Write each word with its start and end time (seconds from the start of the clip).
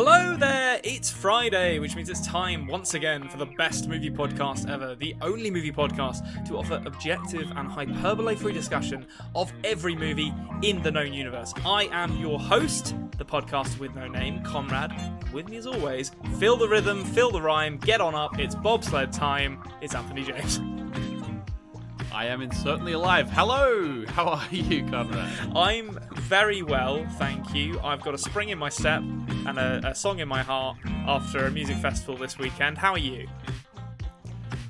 Hello 0.00 0.36
there, 0.36 0.80
it's 0.84 1.10
Friday, 1.10 1.80
which 1.80 1.96
means 1.96 2.08
it's 2.08 2.24
time 2.24 2.68
once 2.68 2.94
again 2.94 3.28
for 3.28 3.36
the 3.36 3.46
best 3.58 3.88
movie 3.88 4.10
podcast 4.10 4.70
ever, 4.70 4.94
the 4.94 5.12
only 5.22 5.50
movie 5.50 5.72
podcast 5.72 6.46
to 6.46 6.56
offer 6.56 6.80
objective 6.86 7.50
and 7.56 7.68
hyperbole 7.68 8.36
free 8.36 8.52
discussion 8.52 9.04
of 9.34 9.52
every 9.64 9.96
movie 9.96 10.32
in 10.62 10.80
the 10.82 10.90
known 10.92 11.12
universe. 11.12 11.52
I 11.66 11.88
am 11.90 12.16
your 12.16 12.38
host, 12.38 12.94
the 13.16 13.24
podcast 13.24 13.80
with 13.80 13.92
no 13.96 14.06
name, 14.06 14.40
Konrad. 14.44 15.32
With 15.32 15.48
me 15.48 15.56
as 15.56 15.66
always, 15.66 16.12
feel 16.38 16.56
the 16.56 16.68
rhythm, 16.68 17.04
feel 17.04 17.32
the 17.32 17.42
rhyme, 17.42 17.76
get 17.78 18.00
on 18.00 18.14
up, 18.14 18.38
it's 18.38 18.54
bobsled 18.54 19.12
time, 19.12 19.60
it's 19.80 19.96
Anthony 19.96 20.22
James. 20.22 20.60
I 22.12 22.26
am 22.26 22.40
in 22.40 22.52
certainly 22.52 22.92
alive. 22.92 23.28
Hello, 23.30 24.04
how 24.06 24.26
are 24.26 24.48
you, 24.52 24.84
Konrad? 24.84 25.56
I'm 25.56 25.98
very 26.14 26.62
well, 26.62 27.04
thank 27.18 27.52
you. 27.52 27.80
I've 27.80 28.00
got 28.00 28.14
a 28.14 28.18
spring 28.18 28.50
in 28.50 28.58
my 28.58 28.68
step 28.68 29.02
and 29.48 29.58
a, 29.58 29.88
a 29.88 29.94
song 29.94 30.18
in 30.18 30.28
my 30.28 30.42
heart 30.42 30.76
after 31.06 31.46
a 31.46 31.50
music 31.50 31.78
festival 31.78 32.16
this 32.18 32.38
weekend. 32.38 32.76
How 32.76 32.92
are 32.92 32.98
you? 32.98 33.26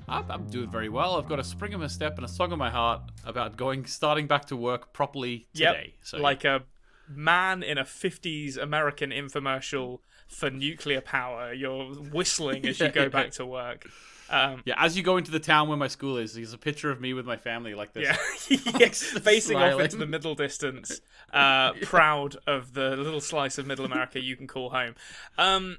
I'm, 0.09 0.31
I'm 0.31 0.47
doing 0.47 0.71
very 0.71 0.89
well. 0.89 1.17
I've 1.17 1.29
got 1.29 1.41
a 1.41 1.45
spring 1.45 1.73
in 1.73 1.81
my 1.81 1.89
step 1.89 2.15
and 2.17 2.25
a 2.25 2.29
song 2.29 2.53
in 2.53 2.59
my 2.59 2.71
heart 2.71 3.03
about 3.25 3.57
going, 3.57 3.87
starting 3.87 4.29
back 4.29 4.45
to 4.47 4.57
work 4.57 4.93
properly 4.93 5.49
today. 5.53 5.95
Yep, 5.95 6.05
so 6.05 6.19
like 6.19 6.45
a 6.45 6.63
man 7.09 7.65
in 7.65 7.77
a 7.77 7.83
50s 7.83 8.57
American 8.57 9.11
infomercial 9.11 9.99
for 10.29 10.49
nuclear 10.49 11.01
power. 11.01 11.53
You're 11.53 11.87
whistling 11.87 12.65
as 12.65 12.79
you 12.79 12.89
go 12.93 13.09
back 13.09 13.33
to 13.33 13.47
work. 13.47 13.89
Um, 14.31 14.63
yeah, 14.65 14.75
as 14.77 14.97
you 14.97 15.03
go 15.03 15.17
into 15.17 15.31
the 15.31 15.41
town 15.41 15.69
where 15.69 15.77
my 15.77 15.89
school 15.89 16.17
is, 16.17 16.35
there's 16.35 16.53
a 16.53 16.59
picture 16.59 16.91
of 16.91 17.01
me 17.01 17.13
with 17.15 17.27
my 17.27 17.37
family 17.37 17.75
like 17.75 17.93
this. 17.93 18.05
Yeah, 18.51 18.59
yes, 18.79 19.03
facing 19.03 19.57
Smiling. 19.57 19.75
off 19.75 19.81
into 19.81 19.97
the 19.97 20.07
middle 20.07 20.35
distance, 20.35 21.01
uh, 21.33 21.73
proud 21.83 22.37
of 22.47 22.75
the 22.75 22.97
little 22.97 23.21
slice 23.21 23.59
of 23.59 23.67
Middle 23.67 23.85
America 23.85 24.21
you 24.21 24.37
can 24.37 24.47
call 24.47 24.71
home. 24.71 24.95
Um, 25.37 25.79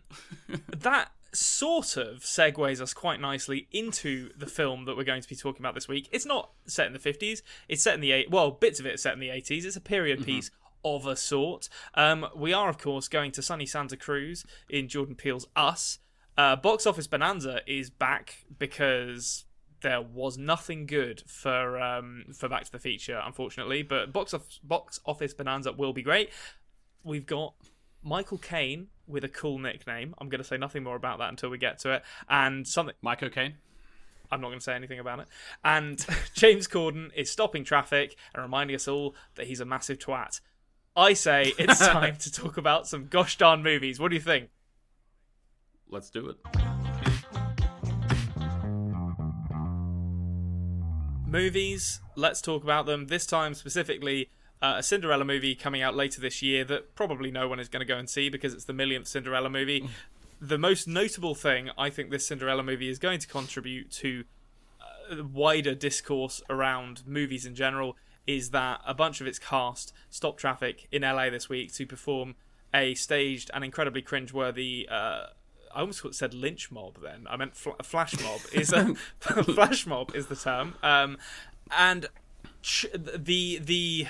that 0.75 1.11
sort 1.31 1.95
of 1.95 2.21
segues 2.21 2.81
us 2.81 2.93
quite 2.93 3.19
nicely 3.19 3.67
into 3.71 4.31
the 4.35 4.47
film 4.47 4.85
that 4.85 4.97
we're 4.97 5.03
going 5.03 5.21
to 5.21 5.29
be 5.29 5.35
talking 5.35 5.61
about 5.61 5.75
this 5.75 5.87
week. 5.87 6.09
It's 6.11 6.25
not 6.25 6.51
set 6.65 6.87
in 6.87 6.93
the 6.93 6.99
50s. 6.99 7.41
It's 7.67 7.83
set 7.83 7.93
in 7.93 8.01
the 8.01 8.11
eight. 8.11 8.31
Well, 8.31 8.51
bits 8.51 8.79
of 8.79 8.85
it 8.85 8.95
is 8.95 9.01
set 9.01 9.13
in 9.13 9.19
the 9.19 9.29
80s. 9.29 9.65
It's 9.65 9.75
a 9.75 9.81
period 9.81 10.19
mm-hmm. 10.19 10.25
piece 10.25 10.51
of 10.83 11.05
a 11.05 11.15
sort. 11.15 11.69
Um, 11.93 12.25
we 12.35 12.53
are, 12.53 12.69
of 12.69 12.77
course, 12.77 13.07
going 13.07 13.31
to 13.33 13.41
sunny 13.41 13.65
Santa 13.65 13.97
Cruz 13.97 14.45
in 14.69 14.87
Jordan 14.87 15.15
Peele's 15.15 15.47
Us. 15.55 15.99
Uh, 16.39 16.55
Box 16.55 16.87
Office 16.87 17.05
Bonanza 17.05 17.59
is 17.67 17.89
back 17.89 18.45
because 18.57 19.43
there 19.81 20.01
was 20.01 20.37
nothing 20.37 20.85
good 20.85 21.21
for 21.27 21.77
um, 21.77 22.27
for 22.33 22.47
Back 22.47 22.63
to 22.63 22.71
the 22.71 22.79
Future, 22.79 23.21
unfortunately. 23.25 23.83
But 23.83 24.13
Box, 24.13 24.31
of, 24.31 24.47
Box 24.63 25.01
Office 25.05 25.33
Bonanza 25.33 25.73
will 25.73 25.91
be 25.91 26.01
great. 26.01 26.29
We've 27.03 27.25
got 27.25 27.55
Michael 28.03 28.37
Caine 28.37 28.87
with 29.05 29.25
a 29.25 29.27
cool 29.27 29.59
nickname. 29.59 30.15
I'm 30.17 30.29
going 30.29 30.41
to 30.41 30.47
say 30.47 30.55
nothing 30.55 30.81
more 30.81 30.95
about 30.95 31.19
that 31.19 31.27
until 31.27 31.49
we 31.49 31.57
get 31.57 31.79
to 31.79 31.95
it. 31.95 32.03
And 32.29 32.65
something. 32.65 32.95
Michael 33.01 33.29
Caine? 33.29 33.55
I'm 34.31 34.39
not 34.39 34.47
going 34.47 34.59
to 34.59 34.63
say 34.63 34.75
anything 34.75 34.99
about 34.99 35.19
it. 35.19 35.27
And 35.65 36.05
James 36.35 36.69
Corden 36.69 37.09
is 37.17 37.29
stopping 37.29 37.65
traffic 37.65 38.15
and 38.33 38.41
reminding 38.41 38.77
us 38.77 38.87
all 38.87 39.13
that 39.35 39.47
he's 39.47 39.59
a 39.59 39.65
massive 39.65 39.99
twat. 39.99 40.39
I 40.95 41.15
say 41.15 41.51
it's 41.59 41.79
time 41.85 42.15
to 42.15 42.31
talk 42.31 42.55
about 42.55 42.87
some 42.87 43.07
gosh 43.07 43.37
darn 43.37 43.61
movies. 43.61 43.99
What 43.99 44.07
do 44.07 44.15
you 44.15 44.21
think? 44.21 44.51
Let's 45.89 46.09
do 46.09 46.29
it. 46.29 46.37
Movies, 51.25 52.01
let's 52.15 52.41
talk 52.41 52.63
about 52.63 52.85
them. 52.85 53.07
This 53.07 53.25
time 53.25 53.53
specifically, 53.53 54.29
uh, 54.61 54.75
a 54.77 54.83
Cinderella 54.83 55.25
movie 55.25 55.55
coming 55.55 55.81
out 55.81 55.95
later 55.95 56.19
this 56.19 56.41
year 56.41 56.63
that 56.65 56.95
probably 56.95 57.31
no 57.31 57.47
one 57.47 57.59
is 57.59 57.69
going 57.69 57.81
to 57.81 57.85
go 57.85 57.97
and 57.97 58.09
see 58.09 58.29
because 58.29 58.53
it's 58.53 58.65
the 58.65 58.73
millionth 58.73 59.07
Cinderella 59.07 59.49
movie. 59.49 59.81
Mm. 59.81 59.89
the 60.41 60.57
most 60.57 60.87
notable 60.87 61.35
thing 61.35 61.69
I 61.77 61.89
think 61.89 62.11
this 62.11 62.25
Cinderella 62.25 62.63
movie 62.63 62.89
is 62.89 62.99
going 62.99 63.19
to 63.19 63.27
contribute 63.27 63.91
to 63.91 64.23
uh, 64.81 65.23
wider 65.23 65.75
discourse 65.75 66.41
around 66.49 67.03
movies 67.05 67.45
in 67.45 67.55
general 67.55 67.95
is 68.25 68.51
that 68.51 68.81
a 68.85 68.93
bunch 68.93 69.21
of 69.21 69.27
its 69.27 69.39
cast 69.39 69.93
stopped 70.09 70.39
traffic 70.39 70.87
in 70.91 71.01
LA 71.01 71.29
this 71.29 71.49
week 71.49 71.73
to 71.73 71.85
perform 71.85 72.35
a 72.73 72.93
staged 72.93 73.49
and 73.53 73.63
incredibly 73.63 74.01
cringeworthy 74.01 74.85
uh, 74.91 75.27
I 75.73 75.81
almost 75.81 76.13
said 76.13 76.33
lynch 76.33 76.71
mob. 76.71 77.01
Then 77.01 77.27
I 77.29 77.37
meant 77.37 77.55
fl- 77.55 77.71
flash 77.83 78.19
mob. 78.21 78.41
Is 78.53 78.73
a 78.73 78.95
flash 79.19 79.85
mob 79.85 80.15
is 80.15 80.27
the 80.27 80.35
term. 80.35 80.75
Um, 80.83 81.17
and 81.71 82.07
ch- 82.61 82.87
the 82.93 83.59
the 83.59 84.07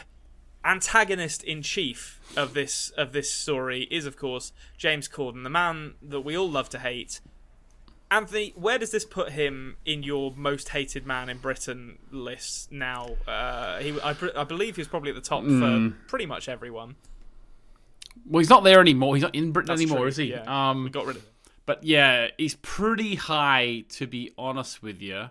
antagonist 0.64 1.44
in 1.44 1.62
chief 1.62 2.20
of 2.36 2.54
this 2.54 2.90
of 2.92 3.14
this 3.14 3.32
story 3.32 3.88
is 3.90 4.06
of 4.06 4.18
course 4.18 4.52
James 4.78 5.08
Corden, 5.08 5.44
the 5.44 5.50
man 5.50 5.96
that 6.02 6.22
we 6.22 6.38
all 6.38 6.50
love 6.50 6.70
to 6.70 6.80
hate. 6.80 7.22
Anthony, 8.12 8.54
where 8.56 8.80
does 8.80 8.90
this 8.90 9.06
put 9.06 9.34
him 9.34 9.78
in 9.86 10.02
your 10.02 10.34
most 10.36 10.70
hated 10.70 11.06
man 11.06 11.30
in 11.30 11.38
Britain 11.38 12.00
list 12.10 12.72
now? 12.72 13.18
Uh, 13.28 13.78
he, 13.78 14.02
I, 14.02 14.16
I, 14.36 14.44
believe 14.46 14.78
he 14.78 14.82
was 14.82 14.88
probably 14.88 15.12
at 15.12 15.16
the 15.16 15.22
top 15.22 15.44
mm. 15.44 15.92
for 15.92 15.96
pretty 16.08 16.26
much 16.26 16.50
everyone. 16.50 16.96
Well, 18.26 18.40
he's 18.40 18.50
not 18.50 18.64
there 18.64 18.80
anymore. 18.82 19.16
He's 19.16 19.22
not 19.22 19.36
in 19.36 19.52
Britain 19.52 19.68
That's 19.68 19.82
anymore, 19.82 20.00
true. 20.00 20.08
is 20.08 20.18
he? 20.18 20.26
Yeah. 20.32 20.70
Um, 20.72 20.86
we 20.86 20.90
got 20.90 21.06
rid 21.06 21.18
of 21.18 21.24
him. 21.24 21.29
But 21.70 21.84
yeah, 21.84 22.30
he's 22.36 22.56
pretty 22.56 23.14
high 23.14 23.84
to 23.90 24.08
be 24.08 24.32
honest 24.40 24.82
with 24.82 25.04
you. 25.04 25.30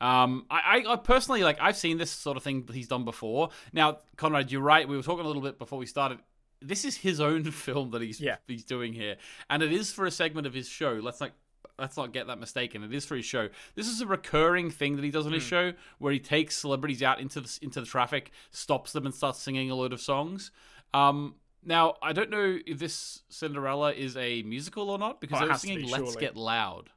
Um, 0.00 0.44
I, 0.50 0.82
I, 0.84 0.96
personally 0.96 1.44
like 1.44 1.58
I've 1.60 1.76
seen 1.76 1.98
this 1.98 2.10
sort 2.10 2.36
of 2.36 2.42
thing 2.42 2.68
he's 2.72 2.88
done 2.88 3.04
before. 3.04 3.50
Now, 3.72 3.98
Konrad, 4.16 4.50
you're 4.50 4.60
right. 4.60 4.88
We 4.88 4.96
were 4.96 5.04
talking 5.04 5.24
a 5.24 5.28
little 5.28 5.40
bit 5.40 5.56
before 5.56 5.78
we 5.78 5.86
started. 5.86 6.18
This 6.60 6.84
is 6.84 6.96
his 6.96 7.20
own 7.20 7.44
film 7.52 7.92
that 7.92 8.02
he's 8.02 8.20
yeah. 8.20 8.38
he's 8.48 8.64
doing 8.64 8.92
here, 8.92 9.18
and 9.48 9.62
it 9.62 9.72
is 9.72 9.92
for 9.92 10.04
a 10.04 10.10
segment 10.10 10.48
of 10.48 10.52
his 10.52 10.68
show. 10.68 10.98
Let's 11.00 11.20
not 11.20 11.30
let's 11.78 11.96
not 11.96 12.12
get 12.12 12.26
that 12.26 12.40
mistaken. 12.40 12.82
It 12.82 12.92
is 12.92 13.06
for 13.06 13.14
his 13.14 13.24
show. 13.24 13.48
This 13.76 13.86
is 13.86 14.00
a 14.00 14.06
recurring 14.08 14.72
thing 14.72 14.96
that 14.96 15.04
he 15.04 15.12
does 15.12 15.26
on 15.26 15.32
his 15.32 15.44
mm. 15.44 15.48
show, 15.48 15.72
where 16.00 16.12
he 16.12 16.18
takes 16.18 16.56
celebrities 16.56 17.04
out 17.04 17.20
into 17.20 17.40
the 17.40 17.58
into 17.62 17.78
the 17.78 17.86
traffic, 17.86 18.32
stops 18.50 18.90
them, 18.90 19.06
and 19.06 19.14
starts 19.14 19.38
singing 19.38 19.70
a 19.70 19.76
load 19.76 19.92
of 19.92 20.00
songs. 20.00 20.50
Um, 20.92 21.36
now, 21.64 21.94
I 22.02 22.12
don't 22.12 22.30
know 22.30 22.58
if 22.66 22.78
this 22.78 23.22
Cinderella 23.28 23.92
is 23.92 24.16
a 24.16 24.42
musical 24.42 24.90
or 24.90 24.98
not 24.98 25.20
because 25.20 25.38
oh, 25.38 25.44
they 25.44 25.52
were 25.52 25.58
singing 25.58 25.86
be, 25.86 25.92
"Let's 25.92 26.16
Get 26.16 26.36
Loud." 26.36 26.90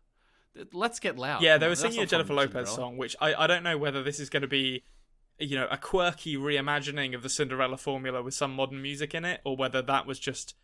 Let's 0.73 0.99
get 0.99 1.17
loud. 1.17 1.41
Yeah, 1.41 1.57
they 1.57 1.69
were 1.69 1.75
singing 1.75 2.01
a 2.01 2.05
Jennifer 2.05 2.33
Lopez 2.33 2.51
Cinderella. 2.51 2.75
song, 2.75 2.97
which 2.97 3.15
I, 3.21 3.33
I 3.33 3.47
don't 3.47 3.63
know 3.63 3.77
whether 3.77 4.03
this 4.03 4.19
is 4.19 4.29
going 4.29 4.41
to 4.41 4.49
be, 4.49 4.83
you 5.39 5.55
know, 5.55 5.67
a 5.71 5.77
quirky 5.77 6.35
reimagining 6.35 7.15
of 7.15 7.23
the 7.23 7.29
Cinderella 7.29 7.77
formula 7.77 8.21
with 8.21 8.33
some 8.33 8.53
modern 8.53 8.81
music 8.81 9.15
in 9.15 9.23
it, 9.23 9.39
or 9.45 9.55
whether 9.55 9.81
that 9.81 10.05
was 10.05 10.19
just 10.19 10.55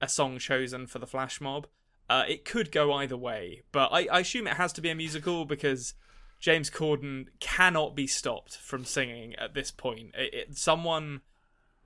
a 0.00 0.08
song 0.08 0.38
chosen 0.38 0.86
for 0.86 1.00
the 1.00 1.08
flash 1.08 1.40
mob. 1.40 1.66
Uh, 2.08 2.24
it 2.28 2.44
could 2.44 2.70
go 2.70 2.92
either 2.92 3.16
way, 3.16 3.62
but 3.72 3.88
I, 3.92 4.06
I 4.12 4.20
assume 4.20 4.46
it 4.46 4.54
has 4.54 4.72
to 4.74 4.80
be 4.80 4.90
a 4.90 4.94
musical 4.94 5.44
because 5.44 5.94
James 6.38 6.70
Corden 6.70 7.26
cannot 7.40 7.96
be 7.96 8.06
stopped 8.06 8.56
from 8.56 8.84
singing 8.84 9.34
at 9.36 9.54
this 9.54 9.70
point. 9.70 10.14
It, 10.14 10.34
it, 10.34 10.56
someone 10.56 11.22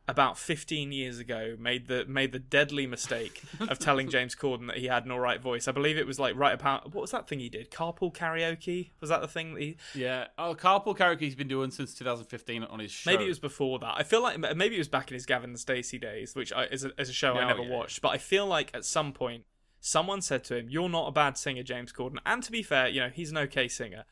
about 0.08 0.38
15 0.38 0.92
years 0.92 1.18
ago 1.18 1.56
made 1.58 1.88
the 1.88 2.04
made 2.06 2.30
the 2.30 2.38
deadly 2.38 2.86
mistake 2.86 3.42
of 3.68 3.78
telling 3.78 4.08
James 4.10 4.34
Corden 4.36 4.68
that 4.68 4.76
he 4.76 4.86
had 4.86 5.04
an 5.04 5.10
all 5.10 5.18
right 5.18 5.40
voice. 5.40 5.66
I 5.66 5.72
believe 5.72 5.98
it 5.98 6.06
was 6.06 6.18
like 6.18 6.36
right 6.36 6.54
about 6.54 6.94
what 6.94 7.02
was 7.02 7.10
that 7.10 7.28
thing 7.28 7.40
he 7.40 7.48
did? 7.48 7.70
Carpool 7.70 8.14
karaoke 8.14 8.90
was 9.00 9.10
that 9.10 9.20
the 9.20 9.28
thing 9.28 9.54
that 9.54 9.60
he? 9.60 9.76
Yeah, 9.94 10.26
oh, 10.38 10.54
carpool 10.54 10.96
karaoke 10.96 11.20
he's 11.20 11.34
been 11.34 11.48
doing 11.48 11.70
since 11.70 11.94
2015 11.94 12.64
on 12.64 12.78
his 12.78 12.92
show. 12.92 13.10
Maybe 13.10 13.24
it 13.24 13.28
was 13.28 13.40
before 13.40 13.78
that. 13.80 13.94
I 13.96 14.04
feel 14.04 14.22
like 14.22 14.38
maybe 14.56 14.76
it 14.76 14.78
was 14.78 14.88
back 14.88 15.10
in 15.10 15.14
his 15.14 15.26
Gavin 15.26 15.50
and 15.50 15.58
Stacey 15.58 15.98
days, 15.98 16.34
which 16.34 16.52
I, 16.52 16.64
is 16.64 16.84
a, 16.84 17.00
is 17.00 17.08
a 17.08 17.14
show 17.14 17.34
I 17.34 17.44
oh, 17.44 17.48
never 17.48 17.62
yeah. 17.62 17.76
watched. 17.76 18.00
But 18.00 18.10
I 18.10 18.18
feel 18.18 18.46
like 18.46 18.70
at 18.74 18.84
some 18.84 19.12
point 19.12 19.44
someone 19.80 20.22
said 20.22 20.44
to 20.44 20.56
him, 20.56 20.68
"You're 20.70 20.88
not 20.88 21.08
a 21.08 21.12
bad 21.12 21.36
singer, 21.36 21.64
James 21.64 21.92
Corden." 21.92 22.18
And 22.24 22.44
to 22.44 22.52
be 22.52 22.62
fair, 22.62 22.88
you 22.88 23.00
know 23.00 23.10
he's 23.12 23.32
an 23.32 23.38
okay 23.38 23.66
singer. 23.66 24.04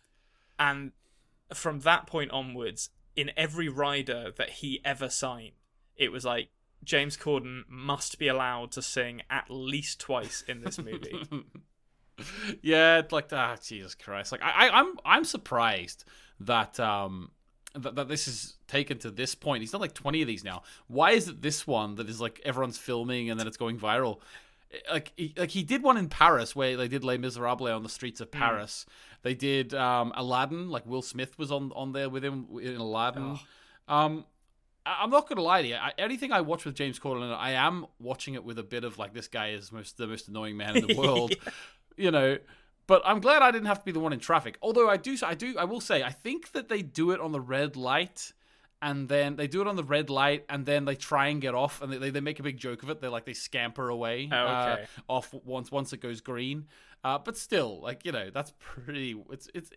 And 0.58 0.92
from 1.52 1.80
that 1.80 2.06
point 2.06 2.30
onwards, 2.32 2.90
in 3.16 3.30
every 3.36 3.68
rider 3.68 4.32
that 4.36 4.50
he 4.50 4.80
ever 4.84 5.08
signed 5.08 5.52
it 5.96 6.12
was 6.12 6.24
like 6.24 6.48
James 6.82 7.16
Corden 7.16 7.62
must 7.68 8.18
be 8.18 8.28
allowed 8.28 8.72
to 8.72 8.82
sing 8.82 9.22
at 9.30 9.46
least 9.48 10.00
twice 10.00 10.44
in 10.46 10.60
this 10.60 10.78
movie. 10.78 11.26
yeah, 12.62 13.02
like 13.10 13.32
ah, 13.32 13.56
Jesus 13.62 13.94
Christ! 13.94 14.32
Like 14.32 14.42
I, 14.42 14.68
I, 14.68 14.80
I'm, 14.80 14.94
I'm 15.04 15.24
surprised 15.24 16.04
that 16.40 16.78
um 16.80 17.30
that, 17.74 17.94
that 17.96 18.08
this 18.08 18.28
is 18.28 18.56
taken 18.68 18.98
to 18.98 19.10
this 19.10 19.34
point. 19.34 19.60
He's 19.62 19.72
done 19.72 19.80
like 19.80 19.94
20 19.94 20.22
of 20.22 20.28
these 20.28 20.44
now. 20.44 20.62
Why 20.86 21.12
is 21.12 21.28
it 21.28 21.42
this 21.42 21.66
one 21.66 21.96
that 21.96 22.08
is 22.08 22.20
like 22.20 22.40
everyone's 22.44 22.78
filming 22.78 23.30
and 23.30 23.38
then 23.38 23.46
it's 23.46 23.56
going 23.56 23.78
viral? 23.78 24.20
Like 24.90 25.12
he, 25.16 25.34
like 25.36 25.50
he 25.50 25.62
did 25.62 25.82
one 25.82 25.96
in 25.96 26.08
Paris 26.08 26.56
where 26.56 26.76
they 26.76 26.88
did 26.88 27.04
Les 27.04 27.18
Miserables 27.18 27.70
on 27.70 27.82
the 27.82 27.88
streets 27.88 28.20
of 28.20 28.28
hmm. 28.28 28.38
Paris. 28.38 28.86
Mm. 28.88 29.22
They 29.22 29.34
did 29.34 29.74
um, 29.74 30.12
Aladdin, 30.16 30.68
like 30.68 30.86
Will 30.86 31.02
Smith 31.02 31.38
was 31.38 31.50
on 31.50 31.72
on 31.74 31.92
there 31.92 32.08
with 32.08 32.24
him 32.24 32.46
in 32.60 32.76
Aladdin. 32.76 33.38
Oh. 33.88 33.94
Um, 33.94 34.24
I'm 34.86 35.10
not 35.10 35.28
gonna 35.28 35.42
lie 35.42 35.62
to 35.62 35.68
you. 35.68 35.76
I, 35.76 35.92
anything 35.98 36.32
I 36.32 36.40
watch 36.42 36.64
with 36.64 36.74
James 36.74 36.98
Corden, 36.98 37.34
I 37.34 37.52
am 37.52 37.86
watching 37.98 38.34
it 38.34 38.44
with 38.44 38.58
a 38.58 38.62
bit 38.62 38.84
of 38.84 38.98
like 38.98 39.14
this 39.14 39.28
guy 39.28 39.50
is 39.50 39.72
most 39.72 39.96
the 39.96 40.06
most 40.06 40.28
annoying 40.28 40.56
man 40.56 40.76
in 40.76 40.86
the 40.86 40.94
world, 40.98 41.30
yeah. 41.30 41.52
you 41.96 42.10
know. 42.10 42.38
But 42.86 43.00
I'm 43.06 43.20
glad 43.20 43.40
I 43.40 43.50
didn't 43.50 43.66
have 43.66 43.78
to 43.78 43.84
be 43.84 43.92
the 43.92 44.00
one 44.00 44.12
in 44.12 44.20
traffic. 44.20 44.58
Although 44.60 44.90
I 44.90 44.98
do, 44.98 45.16
I 45.22 45.34
do, 45.34 45.56
I 45.58 45.64
will 45.64 45.80
say, 45.80 46.02
I 46.02 46.10
think 46.10 46.52
that 46.52 46.68
they 46.68 46.82
do 46.82 47.12
it 47.12 47.20
on 47.20 47.32
the 47.32 47.40
red 47.40 47.76
light 47.76 48.34
and 48.82 49.08
then 49.08 49.36
they 49.36 49.46
do 49.46 49.62
it 49.62 49.66
on 49.66 49.76
the 49.76 49.82
red 49.82 50.10
light, 50.10 50.44
and 50.50 50.66
then 50.66 50.84
they 50.84 50.94
try 50.94 51.28
and 51.28 51.40
get 51.40 51.54
off, 51.54 51.80
and 51.80 51.90
they, 51.90 52.10
they 52.10 52.20
make 52.20 52.38
a 52.38 52.42
big 52.42 52.58
joke 52.58 52.82
of 52.82 52.90
it. 52.90 53.00
They 53.00 53.08
like 53.08 53.24
they 53.24 53.32
scamper 53.32 53.88
away 53.88 54.28
Oh, 54.30 54.36
uh, 54.36 54.76
okay. 54.78 54.86
off 55.08 55.32
once 55.32 55.72
once 55.72 55.94
it 55.94 56.02
goes 56.02 56.20
green. 56.20 56.66
Uh, 57.02 57.16
but 57.18 57.38
still, 57.38 57.80
like 57.80 58.04
you 58.04 58.12
know, 58.12 58.28
that's 58.28 58.52
pretty. 58.58 59.16
It's 59.30 59.48
it's 59.54 59.70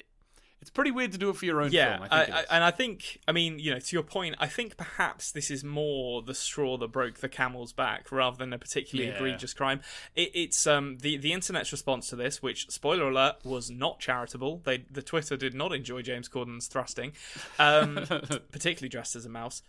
it's 0.59 0.71
pretty 0.71 0.91
weird 0.91 1.11
to 1.11 1.17
do 1.17 1.29
it 1.29 1.35
for 1.35 1.45
your 1.45 1.61
own 1.61 1.71
Yeah, 1.71 1.97
film. 1.97 2.07
I 2.11 2.15
I, 2.21 2.25
think 2.25 2.35
I, 2.37 2.55
and 2.55 2.63
I 2.63 2.71
think, 2.71 3.19
I 3.27 3.31
mean, 3.31 3.59
you 3.59 3.71
know, 3.73 3.79
to 3.79 3.95
your 3.95 4.03
point, 4.03 4.35
I 4.39 4.47
think 4.47 4.75
perhaps 4.75 5.31
this 5.31 5.51
is 5.51 5.63
more 5.63 6.21
the 6.23 6.33
straw 6.33 6.77
that 6.79 6.87
broke 6.91 7.19
the 7.19 7.29
camel's 7.29 7.73
back 7.73 8.11
rather 8.11 8.37
than 8.37 8.51
a 8.53 8.57
particularly 8.57 9.09
Yeah. 9.11 9.15
egregious 9.17 9.53
crime. 9.53 9.81
It, 10.15 10.31
it's 10.33 10.65
um 10.65 10.97
the 10.99 11.17
the 11.17 11.31
internet's 11.33 11.71
response 11.71 12.09
to 12.09 12.15
this, 12.15 12.41
which 12.41 12.69
spoiler 12.69 13.09
alert 13.09 13.35
was 13.43 13.69
not 13.69 13.99
charitable. 13.99 14.61
They 14.65 14.85
the 14.89 15.03
Twitter 15.03 15.37
did 15.37 15.53
not 15.53 15.73
enjoy 15.73 16.01
James 16.01 16.27
Corden's 16.27 16.67
thrusting, 16.67 17.13
um, 17.59 17.95
particularly 18.51 18.89
dressed 18.89 19.15
as 19.15 19.25
a 19.25 19.29
mouse. 19.29 19.61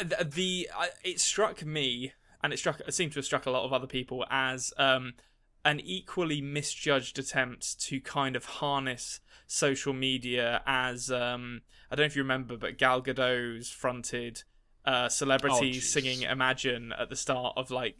The, 0.00 0.24
the 0.24 0.70
I, 0.76 0.88
it 1.04 1.20
struck 1.20 1.64
me, 1.64 2.12
and 2.42 2.52
it 2.52 2.58
struck 2.58 2.80
it 2.80 2.92
seemed 2.94 3.12
to 3.12 3.18
have 3.18 3.24
struck 3.26 3.46
a 3.46 3.50
lot 3.50 3.64
of 3.64 3.72
other 3.72 3.86
people 3.86 4.24
as 4.30 4.72
um 4.78 5.14
an 5.64 5.80
equally 5.80 6.40
misjudged 6.40 7.18
attempt 7.18 7.80
to 7.80 8.00
kind 8.00 8.36
of 8.36 8.44
harness 8.44 9.20
social 9.46 9.92
media 9.92 10.62
as 10.66 11.10
um 11.10 11.62
I 11.90 11.96
don't 11.96 12.04
know 12.04 12.06
if 12.06 12.16
you 12.16 12.22
remember, 12.22 12.56
but 12.56 12.78
Gal 12.78 13.02
Gadot's 13.02 13.70
fronted 13.70 14.44
uh 14.84 15.08
celebrities 15.08 15.84
jeez. 15.84 15.92
singing 15.92 16.22
Imagine 16.22 16.92
at 16.98 17.10
the 17.10 17.16
start 17.16 17.54
of 17.56 17.70
like 17.70 17.96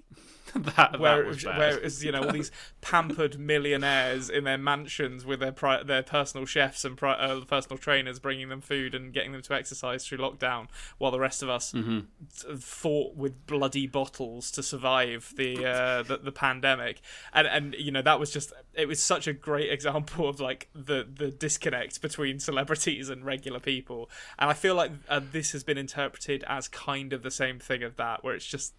that, 0.76 0.98
where 0.98 1.16
that 1.16 1.20
it 1.20 1.26
was 1.28 1.36
was, 1.36 1.44
where 1.44 1.76
it 1.76 1.82
was, 1.84 2.04
you 2.04 2.10
know 2.10 2.24
all 2.24 2.32
these 2.32 2.50
pampered 2.80 3.38
millionaires 3.38 4.28
in 4.28 4.42
their 4.42 4.58
mansions 4.58 5.24
with 5.24 5.38
their 5.38 5.52
pri- 5.52 5.84
their 5.84 6.02
personal 6.02 6.44
chefs 6.44 6.84
and 6.84 6.96
pri- 6.96 7.14
uh, 7.14 7.40
personal 7.44 7.78
trainers 7.78 8.18
bringing 8.18 8.48
them 8.48 8.60
food 8.60 8.92
and 8.92 9.12
getting 9.12 9.30
them 9.30 9.42
to 9.42 9.54
exercise 9.54 10.04
through 10.04 10.18
lockdown, 10.18 10.66
while 10.98 11.12
the 11.12 11.20
rest 11.20 11.42
of 11.44 11.48
us 11.48 11.72
Mm-hmm. 11.72 12.00
t- 12.40 12.56
fought 12.58 13.14
with 13.14 13.46
bloody 13.46 13.86
bottles 13.86 14.50
to 14.50 14.62
survive 14.62 15.32
the 15.36 15.64
uh, 15.64 16.02
the, 16.02 16.16
the 16.16 16.32
pandemic. 16.32 17.00
And 17.32 17.46
and 17.46 17.76
you 17.78 17.92
know 17.92 18.02
that 18.02 18.18
was 18.18 18.32
just 18.32 18.52
it 18.74 18.88
was 18.88 19.00
such 19.00 19.28
a 19.28 19.32
great 19.32 19.70
example 19.78 20.28
of 20.28 20.40
like 20.40 20.68
the 20.74 21.06
the 21.08 21.30
disconnect 21.30 22.02
between 22.02 22.40
celebrities 22.40 23.08
and 23.08 23.24
regular 23.24 23.60
people. 23.60 24.10
And 24.36 24.50
I 24.50 24.54
feel 24.54 24.74
like 24.74 24.90
uh, 25.08 25.20
this 25.30 25.52
has 25.52 25.62
been 25.62 25.78
interpreted 25.78 26.42
as 26.48 26.66
kind 26.70 27.12
of 27.12 27.22
the 27.22 27.31
same 27.31 27.58
thing 27.58 27.82
of 27.82 27.96
that, 27.96 28.25
where 28.25 28.34
it's 28.34 28.46
just 28.46 28.75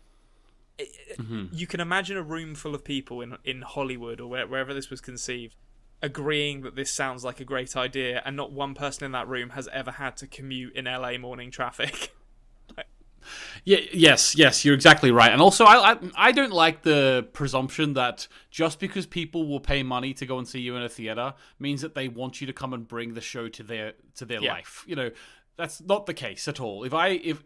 mm-hmm. 0.80 1.46
you 1.52 1.68
can 1.68 1.80
imagine 1.80 2.18
a 2.18 2.24
room 2.24 2.56
full 2.56 2.76
of 2.76 2.84
people 2.84 3.22
in 3.22 3.38
in 3.44 3.62
Hollywood 3.62 4.20
or 4.20 4.28
where, 4.28 4.48
wherever 4.48 4.74
this 4.74 4.90
was 4.90 5.02
conceived 5.02 5.56
agreeing 6.02 6.62
that 6.62 6.76
this 6.76 6.92
sounds 6.92 7.24
like 7.24 7.40
a 7.40 7.46
great 7.46 7.78
idea 7.78 8.22
and 8.26 8.36
not 8.36 8.52
one 8.52 8.74
person 8.74 9.06
in 9.06 9.12
that 9.12 9.28
room 9.28 9.52
has 9.52 9.70
ever 9.72 9.92
had 9.92 10.18
to 10.18 10.28
commute 10.28 10.76
in 10.76 10.86
LA 10.86 11.18
morning 11.18 11.52
traffic. 11.52 12.14
Yeah, 13.64 13.78
yes, 13.94 14.36
yes, 14.36 14.66
you're 14.66 14.74
exactly 14.74 15.12
right. 15.12 15.32
And 15.32 15.44
also, 15.44 15.64
I, 15.64 15.92
I 15.92 15.98
I 16.16 16.32
don't 16.32 16.52
like 16.52 16.82
the 16.82 17.28
presumption 17.34 17.94
that 17.94 18.28
just 18.50 18.80
because 18.80 19.06
people 19.06 19.48
will 19.48 19.60
pay 19.60 19.84
money 19.84 20.16
to 20.16 20.26
go 20.26 20.40
and 20.40 20.48
see 20.48 20.60
you 20.60 20.76
in 20.76 20.82
a 20.82 20.90
theater 20.90 21.36
means 21.60 21.82
that 21.82 21.94
they 21.94 22.08
want 22.08 22.42
you 22.42 22.48
to 22.48 22.54
come 22.54 22.74
and 22.74 22.88
bring 22.88 23.14
the 23.14 23.22
show 23.22 23.48
to 23.50 23.62
their 23.62 23.94
to 24.16 24.26
their 24.26 24.42
Yeah. 24.42 24.54
life. 24.54 24.84
You 24.88 24.96
know, 24.96 25.12
that's 25.56 25.82
not 25.82 26.08
the 26.08 26.16
case 26.16 26.48
at 26.48 26.60
all. 26.60 26.84
If 26.84 26.96
I 26.96 27.10
if 27.10 27.44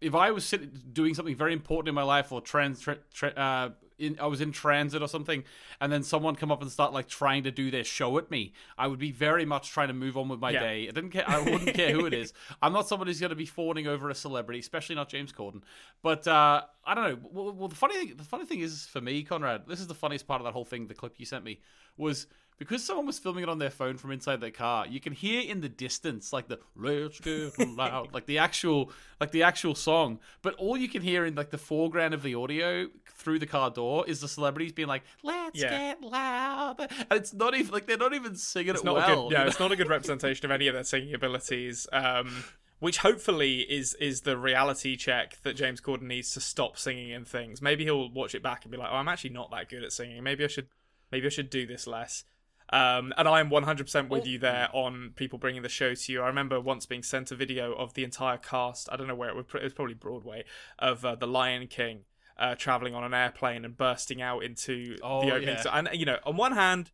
if 0.00 0.14
I 0.14 0.30
was 0.30 0.52
doing 0.92 1.14
something 1.14 1.34
very 1.36 1.52
important 1.52 1.88
in 1.88 1.94
my 1.94 2.02
life 2.02 2.32
or 2.32 2.40
trans 2.40 2.80
tra, 2.80 2.98
tra, 3.14 3.30
uh, 3.30 3.70
in, 3.98 4.18
I 4.20 4.26
was 4.26 4.42
in 4.42 4.52
transit 4.52 5.00
or 5.00 5.08
something, 5.08 5.42
and 5.80 5.90
then 5.90 6.02
someone 6.02 6.36
come 6.36 6.52
up 6.52 6.60
and 6.60 6.70
start 6.70 6.92
like 6.92 7.08
trying 7.08 7.44
to 7.44 7.50
do 7.50 7.70
their 7.70 7.82
show 7.84 8.18
at 8.18 8.30
me, 8.30 8.52
I 8.76 8.88
would 8.88 8.98
be 8.98 9.10
very 9.10 9.46
much 9.46 9.70
trying 9.70 9.88
to 9.88 9.94
move 9.94 10.18
on 10.18 10.28
with 10.28 10.38
my 10.38 10.50
Yeah. 10.50 10.60
day. 10.60 10.82
I 10.88 10.90
didn't 10.90 11.10
care. 11.12 11.24
I 11.26 11.40
wouldn't 11.40 11.74
care 11.74 11.92
who 11.92 12.04
it 12.04 12.12
is. 12.12 12.34
I'm 12.62 12.74
not 12.74 12.86
someone 12.88 13.06
who's 13.08 13.20
going 13.20 13.30
to 13.30 13.36
be 13.36 13.46
fawning 13.46 13.86
over 13.86 14.10
a 14.10 14.14
celebrity, 14.14 14.60
especially 14.60 14.96
not 14.96 15.08
James 15.08 15.32
Corden. 15.32 15.62
But 16.02 16.28
uh, 16.28 16.64
I 16.84 16.94
don't 16.94 17.04
know. 17.04 17.28
Well, 17.32 17.52
well, 17.54 17.68
the 17.68 17.74
funny 17.74 17.94
thing, 17.94 18.16
the 18.18 18.24
funny 18.24 18.44
thing 18.44 18.60
is 18.60 18.84
for 18.84 19.00
me, 19.00 19.24
Konrad. 19.24 19.66
This 19.66 19.80
is 19.80 19.86
the 19.86 19.94
funniest 19.94 20.26
part 20.26 20.42
of 20.42 20.44
that 20.44 20.52
whole 20.52 20.66
thing. 20.66 20.88
The 20.88 20.94
clip 20.94 21.14
you 21.16 21.24
sent 21.24 21.42
me 21.44 21.60
was 21.96 22.26
because 22.58 22.82
someone 22.84 23.06
was 23.06 23.18
filming 23.18 23.42
it 23.42 23.48
on 23.48 23.58
their 23.58 23.70
phone 23.70 23.96
from 23.96 24.10
inside 24.12 24.40
their 24.40 24.50
car. 24.50 24.86
You 24.86 25.00
can 25.00 25.12
hear 25.12 25.42
in 25.42 25.60
the 25.60 25.68
distance 25.68 26.32
like 26.32 26.48
the 26.48 26.58
"Let's 26.74 27.20
get 27.20 27.58
loud," 27.68 28.12
like 28.14 28.26
the 28.26 28.38
actual, 28.38 28.90
like 29.20 29.30
the 29.30 29.42
actual 29.42 29.74
song. 29.74 30.20
But 30.42 30.54
all 30.54 30.76
you 30.76 30.88
can 30.88 31.02
hear 31.02 31.24
in 31.26 31.34
like 31.34 31.50
the 31.50 31.58
foreground 31.58 32.14
of 32.14 32.22
the 32.22 32.34
audio 32.34 32.88
through 33.14 33.38
the 33.40 33.46
car 33.46 33.70
door 33.70 34.04
is 34.08 34.20
the 34.20 34.28
celebrities 34.28 34.72
being 34.72 34.88
like, 34.88 35.02
"Let's 35.22 35.60
Yeah. 35.60 35.70
get 35.70 36.00
loud," 36.02 36.76
and 36.80 37.12
it's 37.12 37.34
not 37.34 37.54
even 37.54 37.72
like 37.72 37.86
they're 37.86 37.96
not 37.98 38.14
even 38.14 38.36
singing 38.36 38.70
It's 38.70 38.80
it 38.80 38.84
not 38.84 38.94
well. 38.96 39.26
a 39.26 39.30
good, 39.30 39.32
yeah, 39.34 39.46
it's 39.46 39.60
not 39.60 39.72
a 39.72 39.76
good 39.76 39.88
representation 39.88 40.44
of 40.46 40.50
any 40.50 40.68
of 40.68 40.74
their 40.74 40.84
singing 40.84 41.14
abilities. 41.14 41.86
Um, 41.92 42.44
which 42.78 42.98
hopefully 42.98 43.60
is 43.60 43.94
is 43.94 44.20
the 44.22 44.36
reality 44.36 44.96
check 44.96 45.38
that 45.42 45.54
James 45.56 45.80
Corden 45.80 46.02
needs 46.02 46.32
to 46.34 46.40
stop 46.40 46.78
singing 46.78 47.08
in 47.10 47.24
things. 47.24 47.62
Maybe 47.62 47.84
he'll 47.84 48.10
watch 48.10 48.34
it 48.34 48.42
back 48.42 48.64
and 48.64 48.70
be 48.72 48.76
like, 48.76 48.90
"Oh, 48.92 48.96
I'm 48.96 49.08
actually 49.08 49.30
not 49.30 49.50
that 49.50 49.68
good 49.70 49.82
at 49.82 49.92
singing. 49.92 50.22
Maybe 50.22 50.44
I 50.44 50.46
should, 50.46 50.68
maybe 51.10 51.26
I 51.26 51.30
should 51.30 51.48
do 51.50 51.66
this 51.66 51.86
less." 51.86 52.24
Um, 52.70 53.12
and 53.16 53.28
I 53.28 53.38
am 53.40 53.48
100% 53.50 54.08
with 54.08 54.26
you 54.26 54.38
there 54.38 54.68
on 54.72 55.12
people 55.14 55.38
bringing 55.38 55.62
the 55.62 55.68
show 55.68 55.94
to 55.94 56.12
you. 56.12 56.22
I 56.22 56.26
remember 56.26 56.60
once 56.60 56.84
being 56.84 57.02
sent 57.04 57.30
a 57.30 57.36
video 57.36 57.72
of 57.74 57.94
the 57.94 58.02
entire 58.02 58.38
cast. 58.38 58.88
I 58.90 58.96
don't 58.96 59.06
know 59.06 59.14
where 59.14 59.28
it 59.28 59.36
was. 59.36 59.46
It 59.54 59.62
was 59.62 59.72
probably 59.72 59.94
Broadway 59.94 60.44
of 60.78 61.04
uh, 61.04 61.14
The 61.14 61.26
Lion 61.28 61.68
King 61.68 62.00
uh, 62.38 62.54
traveling 62.56 62.94
on 62.94 63.04
an 63.04 63.14
airplane 63.14 63.64
and 63.64 63.76
bursting 63.76 64.20
out 64.20 64.42
into 64.42 64.96
Oh, 65.02 65.20
the 65.20 65.30
opening. 65.32 65.48
yeah. 65.56 65.60
So- 65.62 65.70
and 65.72 65.88
you 65.92 66.04
know, 66.06 66.18
on 66.24 66.36
one 66.36 66.52
hand, 66.52 66.90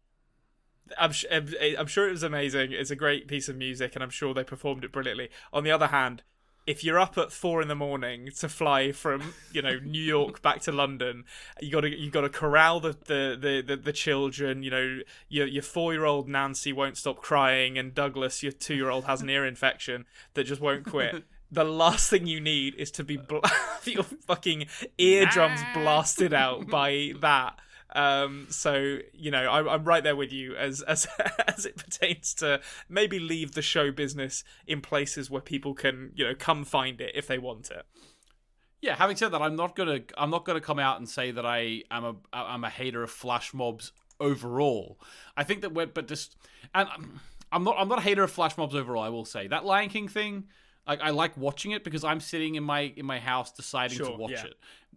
I'm, 0.98 1.12
sh- 1.12 1.24
I'm 1.30 1.86
sure 1.86 2.06
it 2.08 2.12
was 2.12 2.22
amazing. 2.22 2.72
It's 2.72 2.90
a 2.90 2.96
great 2.96 3.26
piece 3.26 3.48
of 3.48 3.56
music, 3.56 3.94
and 3.94 4.02
I'm 4.04 4.10
sure 4.10 4.34
they 4.34 4.44
performed 4.44 4.84
it 4.84 4.92
brilliantly. 4.92 5.30
On 5.52 5.64
the 5.64 5.70
other 5.70 5.86
hand, 5.86 6.22
if 6.66 6.84
you're 6.84 6.98
up 6.98 7.18
at 7.18 7.32
four 7.32 7.60
in 7.60 7.68
the 7.68 7.74
morning 7.74 8.30
to 8.38 8.48
fly 8.48 8.92
from 8.92 9.34
you 9.52 9.62
know 9.62 9.78
New 9.78 10.02
York 10.02 10.42
back 10.42 10.60
to 10.62 10.72
London, 10.72 11.24
you 11.60 11.70
got 11.72 11.80
to 11.80 11.90
you 11.90 12.10
got 12.10 12.22
to 12.22 12.28
corral 12.28 12.80
the 12.80 12.92
the, 12.92 13.62
the, 13.66 13.76
the 13.76 13.92
children. 13.92 14.62
You 14.62 14.70
know 14.70 14.98
your 15.28 15.46
your 15.46 15.62
four 15.62 15.92
year 15.92 16.04
old 16.04 16.28
Nancy 16.28 16.72
won't 16.72 16.96
stop 16.96 17.20
crying, 17.22 17.78
and 17.78 17.94
Douglas, 17.94 18.42
your 18.42 18.52
two 18.52 18.74
year 18.74 18.90
old, 18.90 19.04
has 19.04 19.22
an 19.22 19.30
ear 19.30 19.44
infection 19.44 20.04
that 20.34 20.44
just 20.44 20.60
won't 20.60 20.86
quit. 20.86 21.24
The 21.54 21.64
last 21.64 22.08
thing 22.08 22.26
you 22.26 22.40
need 22.40 22.76
is 22.76 22.90
to 22.92 23.04
be 23.04 23.18
bl- 23.18 23.40
your 23.84 24.04
fucking 24.04 24.68
eardrums 24.96 25.60
blasted 25.74 26.32
out 26.32 26.68
by 26.68 27.12
that. 27.20 27.58
Um, 27.94 28.46
so 28.48 28.98
you 29.12 29.30
know, 29.30 29.44
I, 29.44 29.74
I'm 29.74 29.84
right 29.84 30.02
there 30.02 30.16
with 30.16 30.32
you 30.32 30.56
as 30.56 30.82
as 30.88 31.06
as 31.46 31.66
it 31.66 31.76
pertains 31.76 32.34
to 32.34 32.60
maybe 32.88 33.18
leave 33.18 33.52
the 33.52 33.62
show 33.62 33.90
business 33.90 34.44
in 34.66 34.80
places 34.80 35.30
where 35.30 35.42
people 35.42 35.74
can 35.74 36.12
you 36.14 36.24
know 36.24 36.34
come 36.34 36.64
find 36.64 37.00
it 37.00 37.12
if 37.14 37.26
they 37.26 37.38
want 37.38 37.70
it. 37.70 37.84
Yeah, 38.80 38.96
having 38.96 39.16
said 39.16 39.30
that, 39.30 39.42
I'm 39.42 39.56
not 39.56 39.76
gonna 39.76 40.00
I'm 40.16 40.30
not 40.30 40.44
gonna 40.44 40.60
come 40.60 40.78
out 40.78 40.98
and 40.98 41.08
say 41.08 41.30
that 41.30 41.46
I 41.46 41.82
am 41.90 42.04
a 42.04 42.14
I'm 42.32 42.64
a 42.64 42.70
hater 42.70 43.02
of 43.02 43.10
flash 43.10 43.54
mobs 43.54 43.92
overall. 44.18 44.98
I 45.36 45.44
think 45.44 45.60
that 45.60 45.72
we're 45.72 45.86
but 45.86 46.08
just 46.08 46.36
and 46.74 46.88
I'm, 46.88 47.20
I'm 47.52 47.64
not 47.64 47.76
I'm 47.78 47.88
not 47.88 47.98
a 47.98 48.02
hater 48.02 48.24
of 48.24 48.30
flash 48.30 48.56
mobs 48.56 48.74
overall. 48.74 49.02
I 49.02 49.08
will 49.08 49.24
say 49.24 49.46
that 49.48 49.64
Lion 49.64 49.88
King 49.88 50.08
thing. 50.08 50.44
Like 50.86 51.00
I 51.00 51.10
like 51.10 51.36
watching 51.36 51.70
it 51.70 51.84
because 51.84 52.02
I'm 52.02 52.20
sitting 52.20 52.56
in 52.56 52.64
my 52.64 52.92
in 52.96 53.06
my 53.06 53.20
house 53.20 53.52
deciding 53.52 53.98
to 53.98 54.10
watch 54.12 54.32
yeah. 54.32 54.46
it. 54.46 54.54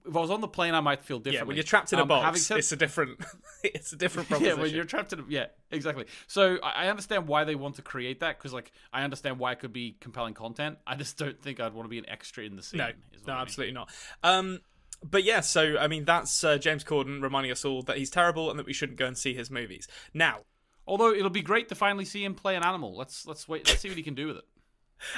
If 0.07 0.15
I 0.15 0.19
was 0.19 0.29
on 0.29 0.41
the 0.41 0.47
plane, 0.47 0.75
I 0.75 0.81
might 0.81 1.01
feel 1.01 1.17
differently. 1.17 1.37
Yeah, 1.37 1.43
when 1.47 1.55
you're 1.57 1.63
trapped 1.63 1.91
in 1.93 1.99
a 1.99 2.03
Um, 2.03 2.07
box, 2.07 2.41
said- 2.43 2.57
it's 2.57 2.71
a 2.71 2.75
different 2.75 3.19
it's 3.63 3.93
a 3.93 3.95
different 3.95 4.29
yeah, 4.41 4.53
when 4.53 4.73
you're 4.73 4.83
trapped 4.83 5.13
in 5.13 5.19
a, 5.19 5.23
yeah, 5.27 5.47
exactly. 5.71 6.05
So 6.27 6.57
I, 6.63 6.85
I 6.85 6.87
understand 6.89 7.27
why 7.27 7.43
they 7.43 7.55
want 7.55 7.75
to 7.75 7.81
create 7.81 8.19
that 8.21 8.37
because 8.37 8.53
like 8.53 8.71
I 8.93 9.03
understand 9.03 9.39
why 9.39 9.51
it 9.51 9.59
could 9.59 9.73
be 9.73 9.95
compelling 9.99 10.33
content. 10.33 10.77
I 10.87 10.95
just 10.95 11.17
don't 11.17 11.39
think 11.41 11.59
I'd 11.59 11.73
want 11.73 11.85
to 11.85 11.89
be 11.89 11.99
an 11.99 12.09
extra 12.09 12.43
in 12.43 12.55
the 12.55 12.63
scene. 12.63 12.79
No, 12.79 12.87
no, 12.87 13.33
I 13.33 13.35
mean. 13.35 13.41
absolutely 13.41 13.73
not. 13.73 13.89
Um, 14.23 14.61
but 15.03 15.23
yeah, 15.23 15.41
so 15.41 15.77
I 15.77 15.87
mean, 15.87 16.05
that's 16.05 16.43
uh, 16.43 16.57
James 16.57 16.83
Corden 16.83 17.21
reminding 17.21 17.51
us 17.51 17.63
all 17.63 17.83
that 17.83 17.97
he's 17.97 18.09
terrible 18.09 18.49
and 18.49 18.57
that 18.57 18.65
we 18.65 18.73
shouldn't 18.73 18.97
go 18.97 19.05
and 19.05 19.17
see 19.17 19.33
his 19.33 19.51
movies. 19.51 19.87
Now, 20.13 20.41
Although 20.87 21.13
it'll 21.13 21.29
be 21.29 21.41
great 21.41 21.69
to 21.69 21.75
finally 21.75 22.05
see 22.05 22.23
him 22.23 22.35
play 22.35 22.55
an 22.55 22.63
animal. 22.63 22.95
Let's 22.95 23.25
let's 23.25 23.47
wait. 23.47 23.67
Let's 23.67 23.81
see 23.81 23.89
what 23.89 23.97
he 23.97 24.03
can 24.03 24.13
do 24.13 24.27
with 24.27 24.37
it. 24.37 24.45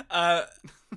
Uh, 0.09 0.43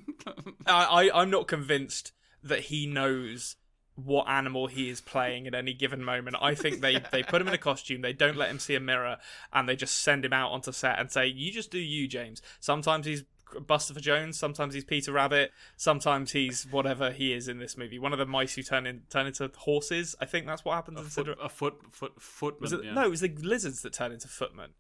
I, 0.67 1.11
I'm 1.13 1.31
not 1.31 1.49
convinced 1.49 2.13
that 2.43 2.61
he 2.61 2.87
knows 2.87 3.57
what 3.97 4.29
animal 4.29 4.67
he 4.67 4.89
is 4.89 5.01
playing 5.01 5.47
at 5.47 5.55
any 5.55 5.75
given 5.75 6.03
moment. 6.03 6.37
I 6.41 6.55
think 6.55 6.81
they 6.81 7.03
they 7.13 7.23
put 7.23 7.41
him 7.41 7.49
in 7.49 7.55
a 7.55 7.59
costume, 7.59 8.01
they 8.01 8.13
don't 8.13 8.37
let 8.37 8.51
him 8.51 8.59
see 8.59 8.75
a 8.75 8.81
mirror, 8.81 9.19
and 9.53 9.69
they 9.69 9.77
just 9.77 9.99
send 9.99 10.25
him 10.25 10.33
out 10.33 10.53
onto 10.53 10.73
set 10.73 10.99
and 10.99 11.11
say, 11.11 11.27
"You 11.27 11.53
just 11.53 11.71
do 11.71 11.79
you, 11.79 12.09
James." 12.09 12.41
Sometimes 12.61 13.07
he's 13.07 13.25
Bustopher 13.55 14.01
Jones, 14.01 14.39
sometimes 14.39 14.75
he's 14.75 14.85
Peter 14.85 15.13
Rabbit, 15.13 15.53
sometimes 15.77 16.33
he's 16.33 16.67
whatever 16.71 17.11
he 17.11 17.33
is 17.33 17.49
in 17.49 17.59
this 17.59 17.77
movie. 17.77 17.99
One 17.99 18.13
of 18.13 18.19
the 18.19 18.27
mice 18.27 18.55
who 18.55 18.63
turn 18.63 18.87
in 18.87 19.03
turn 19.11 19.27
into 19.27 19.51
horses. 19.57 20.15
I 20.21 20.27
think 20.27 20.47
that's 20.47 20.65
what 20.65 20.75
happens 20.75 20.99
in 20.99 21.05
Foot, 21.05 21.39
a 21.43 21.49
foot 21.49 21.75
foot 21.91 22.21
footman. 22.21 22.63
Was 22.63 22.73
it, 22.73 22.85
yeah. 22.85 22.95
No, 22.95 23.05
it 23.05 23.11
was 23.11 23.21
the 23.21 23.35
lizards 23.41 23.83
that 23.83 23.93
turn 23.93 24.13
into 24.13 24.29
footmen. 24.29 24.71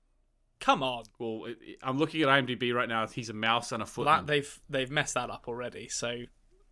Come 0.60 0.82
on, 0.82 1.04
Well, 1.18 1.46
it, 1.46 1.58
it- 1.62 1.78
I'm 1.82 1.98
looking 1.98 2.22
at 2.22 2.28
IMDb 2.28 2.74
right 2.74 2.88
now. 2.88 3.06
He's 3.06 3.30
a 3.30 3.34
mouse 3.34 3.72
and 3.72 3.82
a 3.82 3.86
that 3.86 3.90
footman. 3.90 4.26
they've 4.26 4.60
they've 4.68 4.90
messed 4.90 5.14
that 5.14 5.30
up 5.30 5.44
already. 5.48 5.88
So 5.88 6.22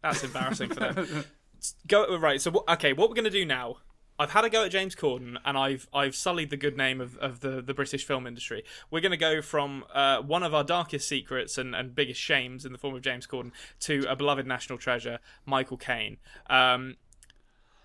that's 0.03 0.23
embarrassing 0.23 0.69
for 0.71 0.81
them. 0.81 1.25
Go 1.89 2.17
right. 2.19 2.41
So 2.41 2.65
okay, 2.69 2.93
what 2.93 3.09
we're 3.09 3.17
gonna 3.17 3.31
do 3.31 3.45
now 3.45 3.79
I've 4.21 4.31
had 4.33 4.45
a 4.45 4.51
go 4.51 4.65
at 4.65 4.73
James 4.73 4.97
Corden, 4.97 5.37
and 5.45 5.57
I've 5.57 5.89
I've 5.95 6.17
sullied 6.17 6.51
the 6.51 6.57
good 6.57 6.77
name 6.77 7.01
of, 7.01 7.17
of 7.19 7.39
the, 7.39 7.63
the 7.63 7.73
British 7.73 8.05
film 8.05 8.27
industry. 8.27 8.65
We're 8.91 9.01
going 9.01 9.13
to 9.13 9.17
go 9.17 9.41
from 9.41 9.85
uh, 9.95 10.21
one 10.23 10.43
of 10.43 10.53
our 10.53 10.65
darkest 10.65 11.07
secrets 11.07 11.57
and, 11.57 11.73
and 11.73 11.95
biggest 11.95 12.21
shames 12.21 12.65
in 12.65 12.73
the 12.73 12.79
form 12.79 12.97
of 12.97 13.03
James 13.03 13.29
Corden 13.29 13.53
to 13.81 14.05
a 14.09 14.17
beloved 14.17 14.45
national 14.45 14.79
treasure, 14.79 15.21
Michael 15.47 15.77
Caine. 15.77 16.17
Um, 16.51 16.97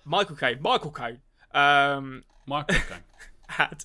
Michael 0.06 0.36
Caine, 0.36 0.58
Michael 0.60 0.90
Caine, 0.92 1.20
um, 1.54 2.24
Michael 2.48 2.80
Caine. 2.90 3.04
had 3.50 3.84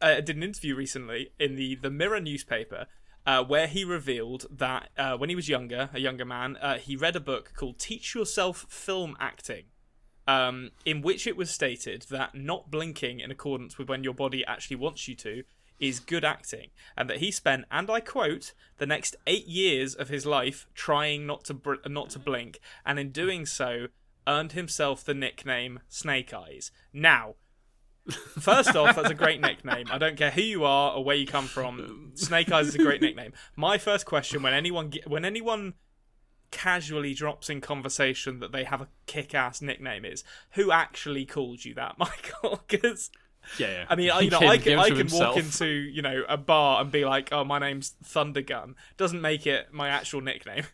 uh, 0.00 0.20
did 0.20 0.36
an 0.36 0.42
interview 0.42 0.74
recently 0.74 1.32
in 1.38 1.56
the 1.56 1.74
the 1.76 1.90
Mirror 1.90 2.20
newspaper. 2.20 2.86
Uh, 3.26 3.44
where 3.44 3.66
he 3.66 3.84
revealed 3.84 4.46
that 4.50 4.88
uh, 4.96 5.14
when 5.14 5.28
he 5.28 5.36
was 5.36 5.46
younger, 5.46 5.90
a 5.92 6.00
younger 6.00 6.24
man, 6.24 6.56
uh, 6.56 6.78
he 6.78 6.96
read 6.96 7.14
a 7.14 7.20
book 7.20 7.52
called 7.54 7.78
"Teach 7.78 8.14
Yourself 8.14 8.64
Film 8.70 9.14
Acting," 9.20 9.64
um, 10.26 10.70
in 10.86 11.02
which 11.02 11.26
it 11.26 11.36
was 11.36 11.50
stated 11.50 12.06
that 12.08 12.34
not 12.34 12.70
blinking 12.70 13.20
in 13.20 13.30
accordance 13.30 13.76
with 13.76 13.90
when 13.90 14.02
your 14.02 14.14
body 14.14 14.42
actually 14.46 14.76
wants 14.76 15.06
you 15.06 15.14
to 15.16 15.44
is 15.80 16.00
good 16.00 16.24
acting, 16.24 16.70
and 16.96 17.08
that 17.08 17.18
he 17.18 17.30
spent, 17.30 17.64
and 17.70 17.90
I 17.90 18.00
quote, 18.00 18.52
the 18.78 18.86
next 18.86 19.16
eight 19.26 19.46
years 19.46 19.94
of 19.94 20.08
his 20.08 20.26
life 20.26 20.66
trying 20.74 21.26
not 21.26 21.44
to 21.44 21.54
br- 21.54 21.74
not 21.86 22.10
to 22.10 22.18
blink, 22.18 22.60
and 22.84 22.98
in 22.98 23.10
doing 23.10 23.46
so, 23.46 23.88
earned 24.26 24.52
himself 24.52 25.04
the 25.04 25.14
nickname 25.14 25.80
Snake 25.88 26.32
Eyes. 26.32 26.70
Now. 26.92 27.34
First 28.08 28.74
off, 28.74 28.96
that's 28.96 29.10
a 29.10 29.14
great 29.14 29.40
nickname. 29.40 29.86
I 29.90 29.98
don't 29.98 30.16
care 30.16 30.30
who 30.30 30.40
you 30.40 30.64
are 30.64 30.92
or 30.92 31.04
where 31.04 31.16
you 31.16 31.26
come 31.26 31.46
from. 31.46 32.12
Snake 32.14 32.50
Eyes 32.50 32.68
is 32.68 32.74
a 32.74 32.78
great 32.78 33.02
nickname. 33.02 33.32
My 33.56 33.78
first 33.78 34.06
question 34.06 34.42
when 34.42 34.54
anyone 34.54 34.92
when 35.06 35.24
anyone 35.24 35.74
casually 36.50 37.14
drops 37.14 37.48
in 37.48 37.60
conversation 37.60 38.40
that 38.40 38.52
they 38.52 38.64
have 38.64 38.80
a 38.80 38.88
kick-ass 39.06 39.62
nickname 39.62 40.04
is 40.04 40.24
who 40.52 40.72
actually 40.72 41.24
called 41.24 41.64
you 41.64 41.74
that, 41.74 41.94
Michael? 41.98 42.62
Because 42.66 43.10
Yeah, 43.58 43.68
yeah. 43.68 43.84
I 43.88 43.96
mean, 43.96 44.10
I, 44.14 44.20
you 44.20 44.30
know, 44.30 44.38
I 44.38 44.58
can, 44.58 44.78
I 44.78 44.88
can 44.90 45.08
walk 45.08 45.36
into 45.36 45.66
you 45.66 46.02
know 46.02 46.24
a 46.28 46.36
bar 46.36 46.80
and 46.80 46.90
be 46.90 47.04
like, 47.04 47.28
"Oh, 47.32 47.44
my 47.44 47.58
name's 47.58 47.94
Thundergun." 48.04 48.74
Doesn't 48.96 49.20
make 49.20 49.46
it 49.46 49.72
my 49.72 49.88
actual 49.88 50.20
nickname. 50.20 50.64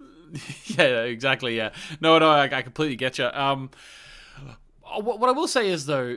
yeah, 0.66 1.02
exactly. 1.02 1.56
Yeah, 1.56 1.70
no, 2.00 2.18
no, 2.18 2.30
I, 2.30 2.44
I 2.44 2.62
completely 2.62 2.96
get 2.96 3.18
you. 3.18 3.26
Um, 3.26 3.70
what, 5.00 5.18
what 5.20 5.28
I 5.28 5.32
will 5.32 5.48
say 5.48 5.68
is 5.68 5.86
though 5.86 6.16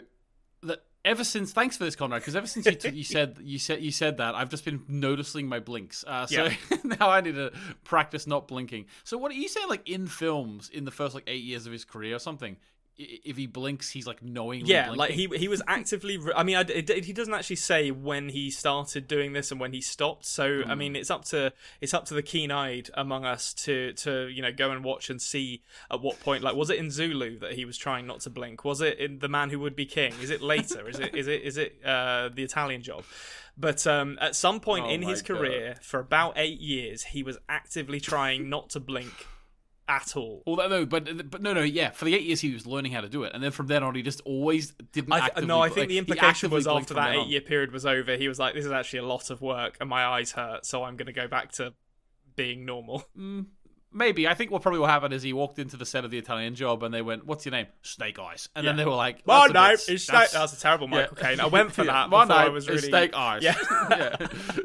ever 1.05 1.23
since, 1.23 1.51
thanks 1.53 1.77
for 1.77 1.83
this, 1.83 1.95
Konrad, 1.95 2.21
because 2.21 2.35
ever 2.35 2.47
since 2.47 2.65
you, 2.65 2.75
t- 2.75 2.89
you 2.89 3.03
said 3.03 3.37
you 3.41 3.59
said 3.59 3.81
you 3.81 3.91
said 3.91 4.17
that, 4.17 4.35
I've 4.35 4.49
just 4.49 4.65
been 4.65 4.83
noticing 4.87 5.47
my 5.47 5.59
blinks. 5.59 6.03
Uh, 6.07 6.25
so 6.25 6.45
Yeah. 6.45 6.53
now 6.83 7.09
I 7.09 7.21
need 7.21 7.35
to 7.35 7.51
practice 7.83 8.27
not 8.27 8.47
blinking. 8.47 8.85
So 9.03 9.17
what 9.17 9.31
are 9.31 9.35
you 9.35 9.47
saying? 9.47 9.69
Like 9.69 9.87
in 9.89 10.07
films, 10.07 10.69
in 10.69 10.85
the 10.85 10.91
first 10.91 11.15
like 11.15 11.23
eight 11.27 11.43
years 11.43 11.65
of 11.65 11.71
his 11.71 11.85
career 11.85 12.15
or 12.15 12.19
something, 12.19 12.57
if 13.23 13.37
he 13.37 13.47
blinks, 13.47 13.89
he's 13.89 14.07
like 14.07 14.21
knowingly. 14.21 14.69
Yeah, 14.69 14.93
blinking? 14.93 14.99
like 14.99 15.11
he 15.11 15.27
he 15.37 15.47
was 15.47 15.61
actively. 15.67 16.19
I 16.35 16.43
mean, 16.43 16.57
I, 16.57 16.61
it, 16.61 17.05
he 17.05 17.13
doesn't 17.13 17.33
actually 17.33 17.55
say 17.57 17.91
when 17.91 18.29
he 18.29 18.49
started 18.51 19.07
doing 19.07 19.33
this 19.33 19.51
and 19.51 19.59
when 19.59 19.73
he 19.73 19.81
stopped. 19.81 20.25
So 20.25 20.63
I 20.67 20.75
mean, 20.75 20.95
it's 20.95 21.11
up 21.11 21.25
to 21.25 21.53
it's 21.79 21.93
up 21.93 22.05
to 22.05 22.13
the 22.13 22.23
keen-eyed 22.23 22.89
among 22.93 23.25
us 23.25 23.53
to 23.65 23.93
to 23.93 24.27
you 24.27 24.41
know 24.41 24.51
go 24.51 24.71
and 24.71 24.83
watch 24.83 25.09
and 25.09 25.21
see 25.21 25.63
at 25.89 26.01
what 26.01 26.19
point. 26.19 26.43
Like, 26.43 26.55
was 26.55 26.69
it 26.69 26.77
in 26.77 26.91
Zulu 26.91 27.39
that 27.39 27.53
he 27.53 27.65
was 27.65 27.77
trying 27.77 28.07
not 28.07 28.21
to 28.21 28.29
blink? 28.29 28.63
Was 28.65 28.81
it 28.81 28.99
in 28.99 29.19
The 29.19 29.29
Man 29.29 29.49
Who 29.49 29.59
Would 29.59 29.75
Be 29.75 29.85
King? 29.85 30.13
Is 30.21 30.29
it 30.29 30.41
later? 30.41 30.87
is 30.87 30.99
it 30.99 31.15
is 31.15 31.27
it 31.27 31.41
is 31.41 31.57
it 31.57 31.83
uh, 31.85 32.29
the 32.33 32.43
Italian 32.43 32.81
Job? 32.81 33.03
But 33.57 33.85
um, 33.85 34.17
at 34.21 34.35
some 34.35 34.59
point 34.59 34.85
Oh 34.85 34.89
in 34.89 35.01
his 35.01 35.21
God. 35.21 35.37
career, 35.37 35.75
for 35.81 35.99
about 35.99 36.33
eight 36.37 36.59
years, 36.59 37.03
he 37.03 37.21
was 37.21 37.37
actively 37.49 37.99
trying 37.99 38.49
not 38.49 38.69
to 38.71 38.79
blink 38.79 39.27
at 39.91 40.15
all. 40.15 40.41
Well, 40.47 40.69
no, 40.69 40.85
but 40.85 41.29
but 41.29 41.41
no, 41.41 41.53
no, 41.53 41.61
yeah. 41.61 41.91
For 41.91 42.05
the 42.05 42.15
eight 42.15 42.23
years, 42.23 42.39
he 42.39 42.53
was 42.53 42.65
learning 42.65 42.93
how 42.93 43.01
to 43.01 43.09
do 43.09 43.23
it, 43.23 43.33
and 43.33 43.43
then 43.43 43.51
from 43.51 43.67
then 43.67 43.83
on, 43.83 43.93
he 43.93 44.01
just 44.01 44.21
always 44.21 44.71
didn't. 44.93 45.11
I 45.11 45.19
th- 45.19 45.29
actively, 45.29 45.47
no, 45.47 45.59
I 45.59 45.69
think 45.69 45.89
the 45.89 45.95
he 45.95 45.99
implication 45.99 46.49
was 46.49 46.65
after 46.65 46.93
that 46.93 47.15
eight 47.15 47.27
year 47.27 47.41
period 47.41 47.71
was 47.73 47.85
over, 47.85 48.15
he 48.15 48.29
was 48.29 48.39
like, 48.39 48.53
"This 48.53 48.65
is 48.65 48.71
actually 48.71 48.99
a 48.99 49.05
lot 49.05 49.29
of 49.29 49.41
work, 49.41 49.77
and 49.81 49.89
my 49.89 50.05
eyes 50.05 50.31
hurt, 50.31 50.65
so 50.65 50.83
I'm 50.83 50.95
going 50.95 51.07
to 51.07 51.13
go 51.13 51.27
back 51.27 51.51
to 51.53 51.73
being 52.35 52.65
normal." 52.65 53.03
Mm. 53.17 53.47
Maybe 53.93 54.25
I 54.27 54.33
think 54.35 54.51
what 54.51 54.61
probably 54.61 54.79
what 54.79 54.89
happened 54.89 55.13
is 55.13 55.21
he 55.21 55.33
walked 55.33 55.59
into 55.59 55.75
the 55.75 55.85
set 55.85 56.05
of 56.05 56.11
the 56.11 56.17
Italian 56.17 56.55
Job, 56.55 56.81
and 56.83 56.93
they 56.93 57.01
went, 57.01 57.25
"What's 57.25 57.45
your 57.45 57.51
name? 57.51 57.67
Snake 57.81 58.17
Eyes," 58.19 58.47
and 58.55 58.65
then 58.65 58.77
they 58.77 58.85
were 58.85 58.91
like, 58.95 59.27
My 59.27 59.47
"That's 59.49 59.51
a 59.51 59.53
name 59.89 59.95
is 59.97 60.05
Snake. 60.05 60.13
that's- 60.13 60.31
That 60.33 60.41
was 60.43 60.53
a 60.53 60.59
terrible 60.61 60.87
Michael 60.87 61.17
yeah. 61.19 61.27
Caine. 61.27 61.39
I 61.41 61.47
went 61.47 61.73
for 61.73 61.83
that 61.85 62.09
My 62.09 62.21
I 62.23 62.45
name 62.45 62.53
was 62.53 62.69
is. 62.69 62.85
Snake 62.85 63.13
Eyes. 63.13 63.43
Yeah. 63.43 63.55
yeah. 63.89 64.15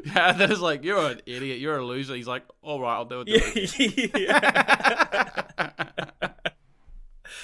yeah. 0.05 0.29
And 0.31 0.39
then 0.39 0.49
it's 0.51 0.61
like, 0.61 0.83
"You're 0.85 1.05
an 1.11 1.21
idiot. 1.25 1.59
You're 1.59 1.77
a 1.77 1.85
loser." 1.85 2.15
He's 2.15 2.25
like, 2.27 2.43
"All 2.61 2.79
right, 2.79 2.93
I'll 2.95 3.05
do 3.05 3.23
it." 3.27 3.27
Yeah. 4.17 5.71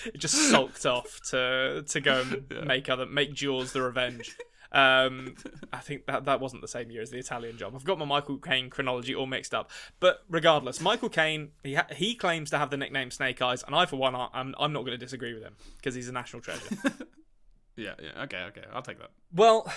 it 0.06 0.18
just 0.18 0.36
sulked 0.52 0.86
off 0.86 1.20
to 1.32 1.84
to 1.88 2.00
go 2.00 2.22
and 2.22 2.68
make 2.68 2.90
other 2.90 3.06
make 3.06 3.34
Jaws 3.34 3.74
the 3.74 3.82
Revenge. 3.82 4.36
Um, 4.74 5.36
I 5.72 5.78
think 5.78 6.08
that 6.08 6.26
that 6.26 6.40
wasn't 6.40 6.62
the 6.62 6.68
same 6.68 6.90
year 6.90 7.02
as 7.02 7.12
the 7.12 7.20
Italian 7.20 7.58
Job. 7.58 7.76
I've 7.76 7.84
got 7.84 8.00
my 8.00 8.06
Michael 8.06 8.38
Caine 8.38 8.70
chronology 8.70 9.14
all 9.14 9.28
mixed 9.28 9.54
up. 9.54 9.70
But 10.00 10.24
regardless, 10.30 10.82
Michael 10.82 11.10
Caine 11.10 11.52
he 11.64 11.76
ha- 11.76 11.88
he 11.96 12.16
claims 12.16 12.50
to 12.50 12.58
have 12.58 12.72
the 12.72 12.78
nickname 12.78 13.12
Snake 13.12 13.42
Eyes, 13.42 13.64
and 13.64 13.76
I 13.76 13.86
for 13.86 13.98
one 13.98 14.16
I'm 14.16 14.56
I'm 14.58 14.74
not 14.74 14.82
going 14.82 14.98
to 14.98 14.98
disagree 14.98 15.34
with 15.34 15.44
him 15.44 15.56
because 15.78 15.94
he's 15.94 16.10
a 16.10 16.12
national 16.12 16.42
treasure. 16.42 16.76
yeah, 17.76 17.94
yeah. 18.02 18.24
Okay, 18.24 18.44
okay. 18.50 18.64
I'll 18.74 18.82
take 18.82 19.00
that. 19.00 19.12
Well, 19.34 19.72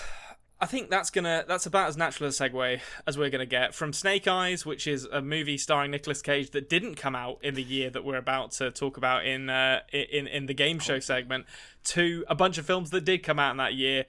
I 0.58 0.64
think 0.64 0.88
that's 0.88 1.10
gonna 1.10 1.44
that's 1.46 1.66
about 1.66 1.88
as 1.88 1.98
natural 1.98 2.30
a 2.30 2.32
segue 2.32 2.80
as 3.06 3.18
we're 3.18 3.28
gonna 3.28 3.44
get 3.44 3.74
from 3.74 3.92
Snake 3.92 4.26
Eyes, 4.26 4.64
which 4.64 4.86
is 4.86 5.04
a 5.04 5.20
movie 5.20 5.58
starring 5.58 5.90
Nicolas 5.90 6.22
Cage 6.22 6.50
that 6.52 6.70
didn't 6.70 6.94
come 6.94 7.14
out 7.14 7.38
in 7.42 7.54
the 7.54 7.62
year 7.62 7.90
that 7.90 8.04
we're 8.04 8.16
about 8.16 8.52
to 8.52 8.70
talk 8.70 8.96
about 8.96 9.26
in 9.26 9.50
uh, 9.50 9.80
in 9.92 10.26
in 10.26 10.46
the 10.46 10.54
game 10.54 10.78
show 10.78 10.98
segment, 10.98 11.44
to 11.84 12.24
a 12.28 12.34
bunch 12.34 12.56
of 12.56 12.64
films 12.64 12.90
that 12.90 13.04
did 13.04 13.22
come 13.22 13.38
out 13.38 13.50
in 13.50 13.58
that 13.58 13.74
year. 13.74 14.06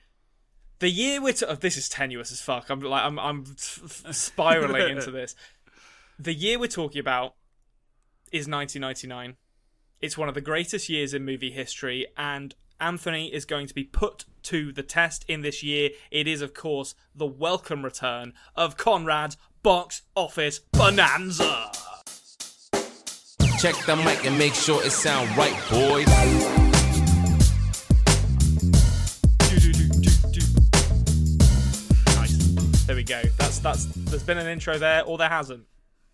The 0.79 0.89
year 0.89 1.21
we're 1.21 1.33
t- 1.33 1.45
oh, 1.47 1.55
this 1.55 1.75
is 1.77 1.89
tenuous 1.89 2.31
as 2.31 2.39
fuck. 2.41 2.69
I'm 2.69 2.79
like 2.81 3.03
I'm 3.03 3.17
I'm 3.19 3.45
f- 3.47 4.03
f- 4.05 4.15
spiraling 4.15 4.89
into 4.97 5.11
this. 5.11 5.35
The 6.19 6.33
year 6.33 6.57
we're 6.57 6.65
talking 6.65 6.99
about 6.99 7.35
is 8.31 8.47
1999. 8.47 9.35
It's 10.01 10.17
one 10.17 10.27
of 10.27 10.33
the 10.33 10.41
greatest 10.41 10.89
years 10.89 11.13
in 11.13 11.23
movie 11.23 11.51
history, 11.51 12.07
and 12.17 12.55
Anthony 12.81 13.31
is 13.31 13.45
going 13.45 13.67
to 13.67 13.73
be 13.75 13.83
put 13.83 14.25
to 14.43 14.71
the 14.71 14.81
test 14.81 15.25
in 15.27 15.41
this 15.43 15.61
year. 15.61 15.91
It 16.09 16.27
is, 16.27 16.41
of 16.41 16.55
course, 16.55 16.95
the 17.13 17.27
welcome 17.27 17.85
return 17.85 18.33
of 18.55 18.77
Konrad's 18.77 19.37
box 19.61 20.01
office 20.15 20.57
bonanza. 20.71 21.71
Check 23.59 23.75
the 23.85 23.95
mic 24.03 24.25
and 24.25 24.39
make 24.39 24.55
sure 24.55 24.83
it 24.83 24.91
sound 24.91 25.37
right, 25.37 25.53
boys. 25.69 26.66
Go. 33.07 33.21
That's 33.37 33.59
that's. 33.59 33.85
There's 33.85 34.23
been 34.23 34.37
an 34.37 34.47
intro 34.47 34.77
there, 34.77 35.03
or 35.03 35.17
there 35.17 35.29
hasn't. 35.29 35.65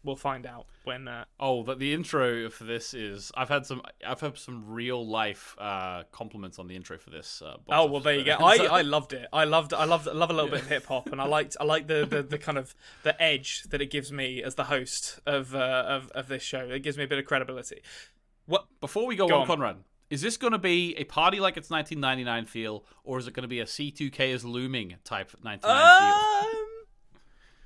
We'll 0.04 0.16
find 0.18 0.46
out 0.46 0.66
when. 0.84 1.08
Uh, 1.08 1.24
Oh, 1.40 1.64
but 1.64 1.80
the 1.80 1.94
intro 1.94 2.50
for 2.50 2.66
this 2.66 2.94
is 2.94 3.32
I've 3.36 3.48
had 3.50 3.66
some 3.66 3.82
I've 4.06 4.20
had 4.20 4.38
some 4.38 4.66
real 4.68 5.06
life 5.08 5.56
uh, 5.58 6.04
compliments 6.12 6.60
on 6.60 6.68
the 6.68 6.76
intro 6.76 6.98
for 6.98 7.10
this. 7.10 7.42
Uh, 7.44 7.56
Oh 7.70 7.86
well, 7.86 8.02
there 8.02 8.16
you 8.16 8.26
go. 8.26 8.36
I, 8.40 8.58
I 8.58 8.82
loved 8.82 9.14
it. 9.14 9.28
I 9.32 9.46
loved 9.46 9.74
I 9.74 9.86
loved 9.86 10.08
I 10.08 10.14
love 10.14 10.30
a 10.30 10.34
little 10.34 10.52
bit 10.52 10.62
of 10.62 10.68
hip 10.68 10.86
hop, 10.86 11.08
and 11.12 11.22
I 11.22 11.26
liked 11.26 11.56
I 11.60 11.64
like 11.64 11.88
the, 11.88 12.06
the, 12.06 12.22
the 12.22 12.38
kind 12.38 12.58
of 12.58 12.76
the 13.04 13.20
edge 13.22 13.64
that 13.70 13.82
it 13.82 13.90
gives 13.92 14.12
me 14.12 14.44
as 14.44 14.56
the 14.56 14.66
host 14.66 15.20
of 15.26 15.56
uh, 15.56 15.86
of 15.88 16.10
of 16.12 16.28
this 16.28 16.44
show. 16.44 16.60
It 16.70 16.84
gives 16.84 16.98
me 16.98 17.06
a 17.06 17.08
bit 17.08 17.18
of 17.18 17.26
credibility. 17.26 17.82
What? 18.46 18.66
Before 18.82 19.08
we 19.08 19.16
go, 19.16 19.28
Go 19.30 19.36
on, 19.36 19.42
on. 19.42 19.58
Konrad, 19.58 19.78
is 20.10 20.22
this 20.22 20.36
going 20.36 20.52
to 20.52 20.60
be 20.60 20.96
a 20.98 21.06
party 21.06 21.40
like 21.40 21.56
it's 21.56 21.70
1999 21.70 22.46
feel, 22.46 22.84
or 23.06 23.18
is 23.20 23.26
it 23.28 23.34
going 23.34 23.44
to 23.44 23.48
be 23.48 23.62
a 23.62 23.66
Y2K 23.66 24.34
is 24.34 24.44
looming 24.44 24.96
type 25.06 25.32
1999 25.42 26.52
feel? 26.52 26.60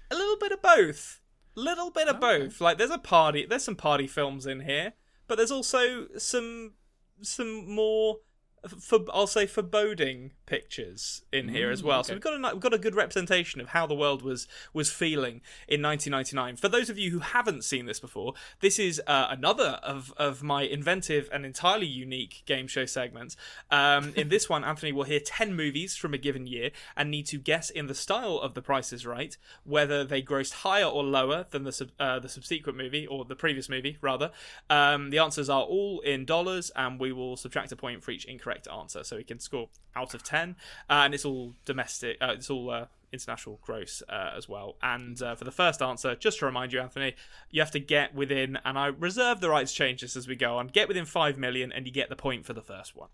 A 0.10 0.16
little 0.16 0.38
bit 0.38 0.52
of 0.52 0.62
both. 0.62 1.22
Little 1.56 1.90
bit 1.90 2.08
of 2.08 2.20
both. 2.20 2.62
Like 2.62 2.78
there's 2.78 2.92
a 2.92 2.98
party. 2.98 3.46
There's 3.46 3.64
some 3.64 3.76
party 3.76 4.08
films 4.08 4.46
in 4.46 4.62
here, 4.62 4.94
but 5.28 5.38
there's 5.38 5.52
also 5.52 6.08
some 6.18 6.74
some 7.22 7.70
more. 7.70 8.20
For 8.68 9.00
I'll 9.14 9.28
say 9.28 9.46
foreboding 9.46 10.32
pictures 10.46 11.24
in 11.32 11.50
here 11.50 11.70
as 11.70 11.84
well. 11.84 12.04
So 12.04 12.14
we've 12.14 12.22
got 12.22 12.34
a 12.34 12.54
we've 12.54 12.62
got 12.62 12.74
a 12.74 12.78
good 12.78 12.96
representation 12.96 13.62
of 13.62 13.70
how 13.70 13.86
the 13.86 13.96
world 13.96 14.22
was 14.22 14.48
was 14.74 14.90
feeling 14.90 15.42
in 15.68 15.82
1999. 15.82 16.58
For 16.58 16.70
those 16.70 16.90
of 16.90 16.98
you 16.98 17.12
who 17.12 17.20
haven't 17.20 17.64
seen 17.64 17.86
this 17.86 18.00
before, 18.00 18.34
this 18.62 18.80
is 18.80 19.02
uh, 19.08 19.28
another 19.30 19.80
of 19.84 20.14
of 20.18 20.44
my 20.44 20.64
inventive 20.64 21.30
and 21.32 21.46
entirely 21.46 21.88
unique 21.88 22.44
game 22.46 22.68
show 22.68 22.86
segments. 22.86 23.38
Um, 23.70 24.14
in 24.16 24.30
this 24.30 24.50
one, 24.50 24.64
Anthony 24.64 24.92
will 24.92 25.04
hear 25.04 25.20
10 25.20 25.56
movies 25.56 25.96
from 25.96 26.14
a 26.14 26.18
given 26.18 26.48
year 26.48 26.72
and 26.96 27.12
need 27.12 27.28
to 27.28 27.38
guess 27.38 27.70
in 27.70 27.88
the 27.88 27.96
style 27.96 28.38
of 28.38 28.54
The 28.54 28.62
Price 28.62 28.94
is 28.94 29.06
Right 29.06 29.38
whether 29.64 30.04
they 30.04 30.22
grossed 30.22 30.54
higher 30.54 30.86
or 30.86 31.04
lower 31.04 31.46
than 31.52 31.64
the 31.64 31.72
sub- 31.72 31.92
uh, 32.00 32.20
the 32.20 32.30
subsequent 32.30 32.78
movie 32.78 33.06
or 33.06 33.26
the 33.26 33.36
previous 33.36 33.70
movie 33.70 33.98
rather. 34.02 34.32
Um, 34.70 35.10
the 35.10 35.20
answers 35.20 35.50
are 35.50 35.64
all 35.64 36.00
in 36.02 36.26
dollars, 36.26 36.72
and 36.76 37.00
we 37.00 37.12
will 37.12 37.38
subtract 37.38 37.72
a 37.72 37.76
point 37.76 38.04
for 38.04 38.12
each 38.12 38.26
incorrect 38.26 38.57
answer, 38.72 39.04
so 39.04 39.18
we 39.18 39.24
can 39.24 39.40
score 39.40 39.70
out 39.96 40.14
of 40.14 40.24
10. 40.24 40.56
Uh, 40.90 40.94
and 40.94 41.14
it's 41.14 41.26
all 41.26 41.54
domestic. 41.66 42.18
Uh, 42.22 42.34
it's 42.36 42.50
all. 42.50 42.70
Uh, 42.70 42.86
International 43.10 43.58
gross 43.62 44.04
uh, 44.10 44.32
as 44.36 44.50
well. 44.50 44.76
And 44.84 45.22
uh, 45.22 45.36
for 45.36 45.46
the 45.46 45.52
first 45.52 45.82
answer, 45.82 46.14
just 46.14 46.40
to 46.40 46.46
remind 46.46 46.74
you, 46.74 46.82
Anthony, 46.82 47.16
you 47.50 47.62
have 47.62 47.72
to 47.72 47.80
get 47.80 48.14
within, 48.14 48.60
and 48.66 48.78
I 48.78 48.88
reserve 48.88 49.40
the 49.40 49.50
right 49.50 49.66
to 49.66 49.74
change 49.74 50.02
this 50.02 50.18
as 50.18 50.28
we 50.28 50.36
go 50.36 50.58
on, 50.58 50.68
get 50.68 50.90
within 50.90 51.06
5 51.06 51.38
million 51.38 51.72
and 51.72 51.88
you 51.88 51.94
get 51.94 52.10
the 52.10 52.18
point 52.18 52.46
for 52.46 52.52
the 52.52 52.62
first 52.62 52.98
one. 52.98 53.08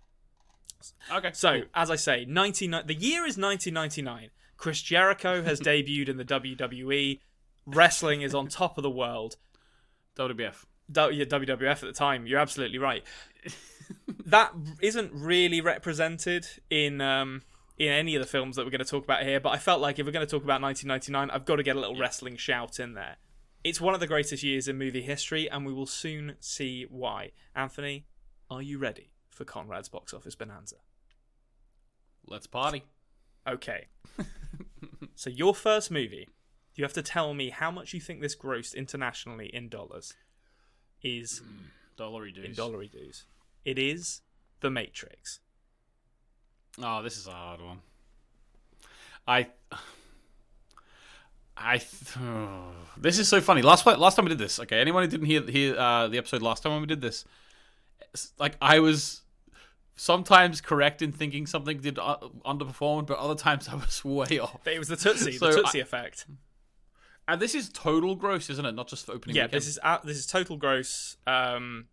Okay. 1.12 1.30
So, 1.34 1.60
cool. 1.60 1.70
as 1.76 1.92
I 1.92 1.96
say, 1.96 2.26
99 2.26 2.88
the 2.88 2.96
year 2.96 3.26
is 3.26 3.38
1999. 3.38 4.32
Chris 4.58 4.82
Jericho 4.82 5.44
has 5.44 5.60
debuted 5.60 6.10
in 6.10 6.18
the 6.18 6.26
WWE. 6.26 7.20
Wrestling 7.66 8.22
is 8.22 8.34
on 8.34 8.48
top 8.48 8.78
of 8.78 8.82
the 8.82 8.90
world. 8.90 9.38
WWF. 10.18 10.66
W- 10.92 11.20
yeah, 11.20 11.26
WWF 11.26 11.72
at 11.72 11.82
the 11.82 11.94
time. 11.94 12.26
You're 12.28 12.40
absolutely 12.40 12.78
right. 12.78 13.04
that 14.26 14.54
isn't 14.82 15.12
really 15.14 15.62
represented 15.62 16.48
in 16.70 17.02
um, 17.02 17.42
in 17.78 17.90
any 17.90 18.16
of 18.16 18.22
the 18.22 18.28
films 18.28 18.56
that 18.56 18.66
we're 18.66 18.72
going 18.72 18.80
to 18.80 18.86
talk 18.86 19.04
about 19.04 19.24
here. 19.24 19.40
But 19.40 19.50
I 19.50 19.58
felt 19.58 19.82
like 19.82 20.00
if 20.00 20.06
we're 20.06 20.12
going 20.12 20.26
to 20.26 20.32
talk 20.32 20.44
about 20.44 20.62
1999, 20.62 21.30
I've 21.30 21.46
got 21.46 21.58
to 21.58 21.64
get 21.64 21.76
a 21.76 21.80
little 21.80 21.98
wrestling 21.98 22.38
shout 22.38 22.80
in 22.80 22.94
there. 22.94 23.18
It's 23.64 23.80
one 23.80 23.94
of 23.94 24.00
the 24.00 24.08
greatest 24.08 24.44
years 24.44 24.68
in 24.68 24.78
movie 24.78 25.02
history, 25.02 25.50
and 25.50 25.66
we 25.66 25.74
will 25.74 25.86
soon 25.86 26.36
see 26.40 26.86
why. 26.90 27.32
Anthony, 27.56 28.06
are 28.50 28.62
you 28.62 28.78
ready 28.78 29.12
for 29.30 29.46
Konrad's 29.46 29.90
box 29.90 30.14
office 30.14 30.36
bonanza? 30.36 30.76
Let's 32.28 32.48
party. 32.48 32.84
Okay. 33.48 33.88
so 35.16 35.30
your 35.30 35.56
first 35.56 35.92
movie, 35.92 36.28
you 36.76 36.84
have 36.84 36.94
to 36.94 37.02
tell 37.02 37.34
me 37.34 37.50
how 37.50 37.72
much 37.72 37.94
you 37.94 38.00
think 38.00 38.22
this 38.22 38.36
grossed 38.36 38.76
internationally 38.76 39.48
in 39.54 39.70
dollars. 39.70 40.14
Is 41.04 41.42
Dollary 41.98 42.32
dues. 42.32 42.46
in 42.46 42.54
dollary 42.54 42.88
dues. 42.88 43.26
It 43.66 43.78
is 43.78 44.22
The 44.62 44.70
Matrix. 44.70 45.40
Oh, 46.82 47.02
this 47.04 47.18
is 47.18 47.28
a 47.28 47.32
hard 47.32 47.62
one. 47.62 47.80
I. 49.28 49.48
I. 51.56 51.78
th- 51.78 52.18
this 52.98 53.20
is 53.20 53.28
so 53.28 53.42
funny. 53.42 53.62
Last 53.62 53.86
last 53.86 54.16
time 54.16 54.26
we 54.26 54.30
did 54.30 54.38
this, 54.40 54.60
okay. 54.60 54.80
Anyone 54.80 55.04
who 55.04 55.10
didn't 55.10 55.28
hear 55.28 55.42
hear 55.44 55.78
uh, 55.78 56.08
the 56.08 56.18
episode 56.18 56.42
last 56.42 56.64
time 56.64 56.72
when 56.74 56.82
we 56.82 56.88
did 56.88 57.02
this, 57.02 57.26
like 58.40 58.56
I 58.62 58.80
was 58.80 59.22
sometimes 59.96 60.62
correct 60.62 61.02
in 61.04 61.12
thinking 61.12 61.46
something 61.46 61.78
did 61.80 62.00
uh, 62.00 62.18
underperform, 62.46 63.06
but 63.06 63.20
other 63.20 63.36
times 63.36 63.70
I 63.70 63.76
was 63.76 64.04
way 64.06 64.40
off. 64.40 64.66
It 64.68 64.80
was 64.80 64.88
the 64.88 64.96
Tootsie, 64.96 65.34
So 65.34 65.52
the 65.52 65.58
Tootsie 65.62 65.80
I- 65.80 65.84
effect. 65.84 66.26
And 67.28 67.42
this 67.42 67.56
is 67.56 67.70
total 67.70 68.16
gross, 68.16 68.50
isn't 68.50 68.66
it? 68.66 68.74
Not 68.74 68.88
just 68.88 69.06
for 69.06 69.14
opening. 69.14 69.36
Yeah, 69.36 69.44
weekend. 69.44 69.62
this 69.62 69.68
is 69.68 69.80
out, 69.84 70.06
this 70.06 70.18
is 70.18 70.26
total 70.26 70.58
gross. 70.58 71.18
Um, 71.26 71.86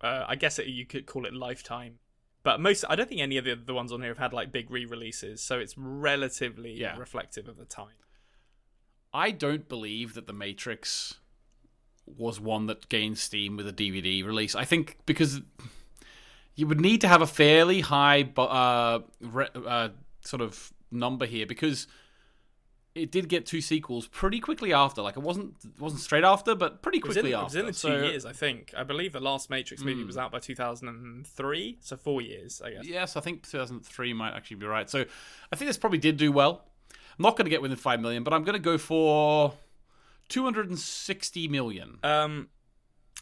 uh, 0.00 0.24
I 0.28 0.36
guess 0.36 0.58
it, 0.58 0.66
you 0.66 0.86
could 0.86 1.06
call 1.06 1.26
it 1.26 1.34
lifetime, 1.34 1.98
but 2.42 2.60
most 2.60 2.84
I 2.88 2.94
don't 2.94 3.08
think 3.08 3.20
any 3.20 3.36
of 3.36 3.44
the 3.44 3.54
the 3.56 3.74
ones 3.74 3.90
on 3.90 4.00
here 4.00 4.10
have 4.10 4.18
had 4.18 4.32
like 4.32 4.52
big 4.52 4.70
re-releases, 4.70 5.42
so 5.42 5.58
it's 5.58 5.76
relatively 5.76 6.72
Yeah. 6.72 6.96
reflective 6.98 7.48
of 7.48 7.56
the 7.56 7.64
time. 7.64 7.96
I 9.12 9.30
don't 9.30 9.68
believe 9.68 10.14
that 10.14 10.26
The 10.26 10.32
Matrix 10.32 11.14
was 12.06 12.38
one 12.38 12.66
that 12.66 12.88
gained 12.88 13.16
steam 13.18 13.56
with 13.56 13.66
a 13.66 13.72
DVD 13.72 14.24
release. 14.24 14.54
I 14.54 14.64
think 14.64 14.98
because 15.06 15.40
you 16.54 16.66
would 16.66 16.80
need 16.80 17.00
to 17.00 17.08
have 17.08 17.22
a 17.22 17.26
fairly 17.26 17.80
high 17.80 18.28
uh, 18.36 19.00
re- 19.20 19.48
uh, 19.54 19.88
sort 20.20 20.42
of 20.42 20.72
number 20.90 21.26
here 21.26 21.46
because 21.46 21.86
it 22.94 23.10
did 23.10 23.28
get 23.28 23.44
two 23.44 23.60
sequels 23.60 24.06
pretty 24.06 24.38
quickly 24.40 24.72
after. 24.72 25.02
Like 25.02 25.16
it 25.16 25.22
wasn't 25.22 25.54
it 25.64 25.80
wasn't 25.80 26.00
straight 26.02 26.24
after, 26.24 26.54
but 26.54 26.80
pretty 26.82 26.98
It 26.98 27.06
was, 27.06 27.16
in, 27.16 27.22
quickly 27.22 27.38
it 27.38 27.42
was 27.44 27.54
in 27.56 27.66
the 27.66 27.72
two 27.72 27.78
So- 27.78 28.02
years, 28.04 28.24
I 28.24 28.32
think. 28.32 28.72
I 28.76 28.84
believe 28.84 29.12
the 29.12 29.20
last 29.20 29.50
Matrix 29.50 29.82
movie 29.82 30.04
was 30.04 30.16
out 30.16 30.30
by 30.30 30.38
2003, 30.38 31.78
so 31.80 31.96
four 31.96 32.22
years, 32.22 32.62
I 32.64 32.70
guess. 32.70 32.84
Yes, 32.86 33.16
I 33.16 33.20
think 33.20 33.42
2003 33.48 34.12
might 34.12 34.32
actually 34.34 34.58
be 34.58 34.66
right. 34.66 34.88
So 34.88 35.04
I 35.52 35.56
think 35.56 35.68
this 35.68 35.76
probably 35.76 35.98
did 35.98 36.16
do 36.16 36.30
well. 36.30 36.64
I'm 37.18 37.22
not 37.22 37.36
going 37.36 37.46
to 37.46 37.50
get 37.50 37.62
within 37.62 37.76
5 37.76 38.00
million, 38.00 38.24
but 38.24 38.32
I'm 38.32 38.42
going 38.44 38.54
to 38.54 38.58
go 38.62 38.76
for 38.78 39.54
260 40.28 41.48
million. 41.48 41.98
Um, 42.02 42.48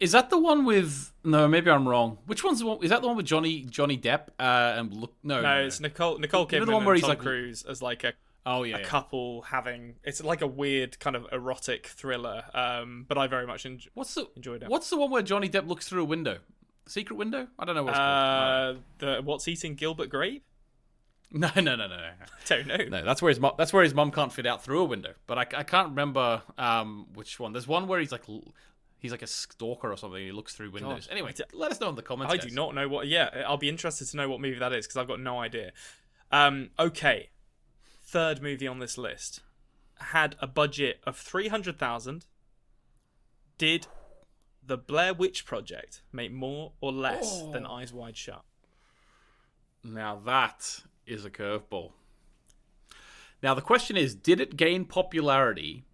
Is 0.00 0.12
that 0.12 0.30
the 0.30 0.38
one 0.38 0.64
with? 0.64 1.12
No, 1.22 1.46
maybe 1.46 1.70
I'm 1.70 1.88
wrong. 1.88 2.18
Which 2.26 2.42
one's 2.42 2.58
the 2.58 2.66
one? 2.66 2.78
Is 2.82 2.90
that 2.90 3.02
the 3.02 3.06
one 3.08 3.16
with 3.16 3.26
Johnny 3.26 3.62
Johnny 3.62 3.96
Depp? 3.96 4.28
Uh, 4.38 4.74
and 4.76 4.92
look, 4.92 5.14
no, 5.22 5.40
No, 5.40 5.64
it's 5.64 5.78
Nicole 5.80 6.18
Nicole 6.18 6.46
Kidman 6.46 6.66
the 6.66 6.72
one 6.72 6.76
and 6.78 6.86
where 6.86 6.94
he's 6.96 7.02
Tom 7.02 7.10
like- 7.10 7.20
Cruise 7.20 7.62
as 7.62 7.80
like 7.80 8.02
a, 8.04 8.12
Oh 8.44 8.64
yeah, 8.64 8.76
a 8.76 8.80
yeah. 8.80 8.84
couple 8.84 9.42
having. 9.42 9.96
It's 10.02 10.22
like 10.22 10.40
a 10.42 10.46
weird 10.46 10.98
kind 10.98 11.14
of 11.14 11.26
erotic 11.30 11.86
thriller. 11.86 12.44
Um, 12.54 13.04
but 13.08 13.16
I 13.16 13.26
very 13.26 13.46
much 13.46 13.64
enjoy. 13.66 13.90
What's 13.94 14.14
the 14.14 14.28
Enjoyed 14.36 14.62
it. 14.62 14.68
What's 14.68 14.90
the 14.90 14.96
one 14.96 15.10
where 15.10 15.22
Johnny 15.22 15.48
Depp 15.48 15.68
looks 15.68 15.88
through 15.88 16.02
a 16.02 16.06
window? 16.06 16.38
Secret 16.86 17.16
window? 17.16 17.46
I 17.58 17.64
don't 17.64 17.76
know 17.76 17.84
what 17.84 17.90
it's 17.90 17.98
called. 17.98 18.76
Uh, 18.76 18.80
the 18.98 19.20
what's 19.22 19.46
eating 19.46 19.74
Gilbert 19.74 20.08
Grape? 20.08 20.44
No, 21.34 21.48
no, 21.56 21.62
no, 21.62 21.76
no, 21.76 21.86
no. 21.86 22.10
Don't 22.46 22.66
know. 22.66 22.76
No, 22.90 23.04
that's 23.06 23.22
where 23.22 23.30
his 23.30 23.40
mom. 23.40 23.52
That's 23.56 23.72
where 23.72 23.82
his 23.82 23.94
mom 23.94 24.10
can't 24.10 24.30
fit 24.30 24.44
out 24.44 24.62
through 24.62 24.82
a 24.82 24.84
window. 24.84 25.14
But 25.26 25.38
I, 25.38 25.60
I 25.60 25.62
can't 25.62 25.88
remember 25.88 26.42
um 26.58 27.06
which 27.14 27.40
one. 27.40 27.52
There's 27.52 27.66
one 27.66 27.88
where 27.88 28.00
he's 28.00 28.12
like 28.12 28.28
l- 28.28 28.52
he's 28.98 29.12
like 29.12 29.22
a 29.22 29.26
stalker 29.26 29.90
or 29.90 29.96
something. 29.96 30.22
He 30.22 30.30
looks 30.30 30.54
through 30.54 30.72
windows. 30.72 31.06
God. 31.06 31.12
Anyway, 31.12 31.32
let 31.54 31.72
us 31.72 31.80
know 31.80 31.88
in 31.88 31.94
the 31.94 32.02
comments. 32.02 32.34
I 32.34 32.36
guys. 32.36 32.50
do 32.50 32.54
not 32.54 32.74
know 32.74 32.86
what. 32.86 33.06
Yeah, 33.06 33.44
I'll 33.46 33.56
be 33.56 33.70
interested 33.70 34.08
to 34.08 34.16
know 34.18 34.28
what 34.28 34.42
movie 34.42 34.58
that 34.58 34.74
is 34.74 34.86
because 34.86 34.98
I've 34.98 35.08
got 35.08 35.20
no 35.20 35.40
idea. 35.40 35.72
Um, 36.30 36.68
okay, 36.78 37.30
third 38.12 38.42
movie 38.42 38.68
on 38.68 38.78
this 38.78 38.98
list 38.98 39.40
had 39.96 40.36
a 40.38 40.46
budget 40.46 41.00
of 41.04 41.16
three 41.16 41.48
hundred 41.48 41.78
thousand. 41.78 42.26
Did 43.56 43.86
the 44.64 44.76
Blair 44.76 45.14
Witch 45.14 45.46
Project 45.46 46.02
make 46.12 46.30
more 46.30 46.72
or 46.80 46.92
less 46.92 47.40
oh. 47.42 47.52
than 47.52 47.66
Eyes 47.66 47.92
Wide 47.92 48.16
Shut? 48.16 48.44
Now 49.82 50.20
that 50.26 50.82
is 51.06 51.24
a 51.24 51.30
curveball. 51.30 51.92
Now 53.42 53.54
the 53.54 53.62
question 53.62 53.96
is, 53.96 54.14
did 54.14 54.40
it 54.40 54.56
gain 54.56 54.84
popularity 54.84 55.84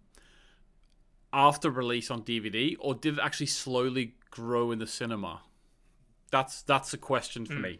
after 1.31 1.71
release 1.71 2.11
on 2.11 2.23
DVD, 2.23 2.75
or 2.79 2.95
did 2.95 3.15
it 3.15 3.19
actually 3.23 3.45
slowly 3.45 4.15
grow 4.29 4.71
in 4.71 4.79
the 4.79 4.87
cinema? 4.87 5.41
That's 6.31 6.61
that's 6.63 6.93
a 6.93 6.97
question 6.97 7.45
for 7.45 7.53
hmm. 7.53 7.61
me. 7.61 7.79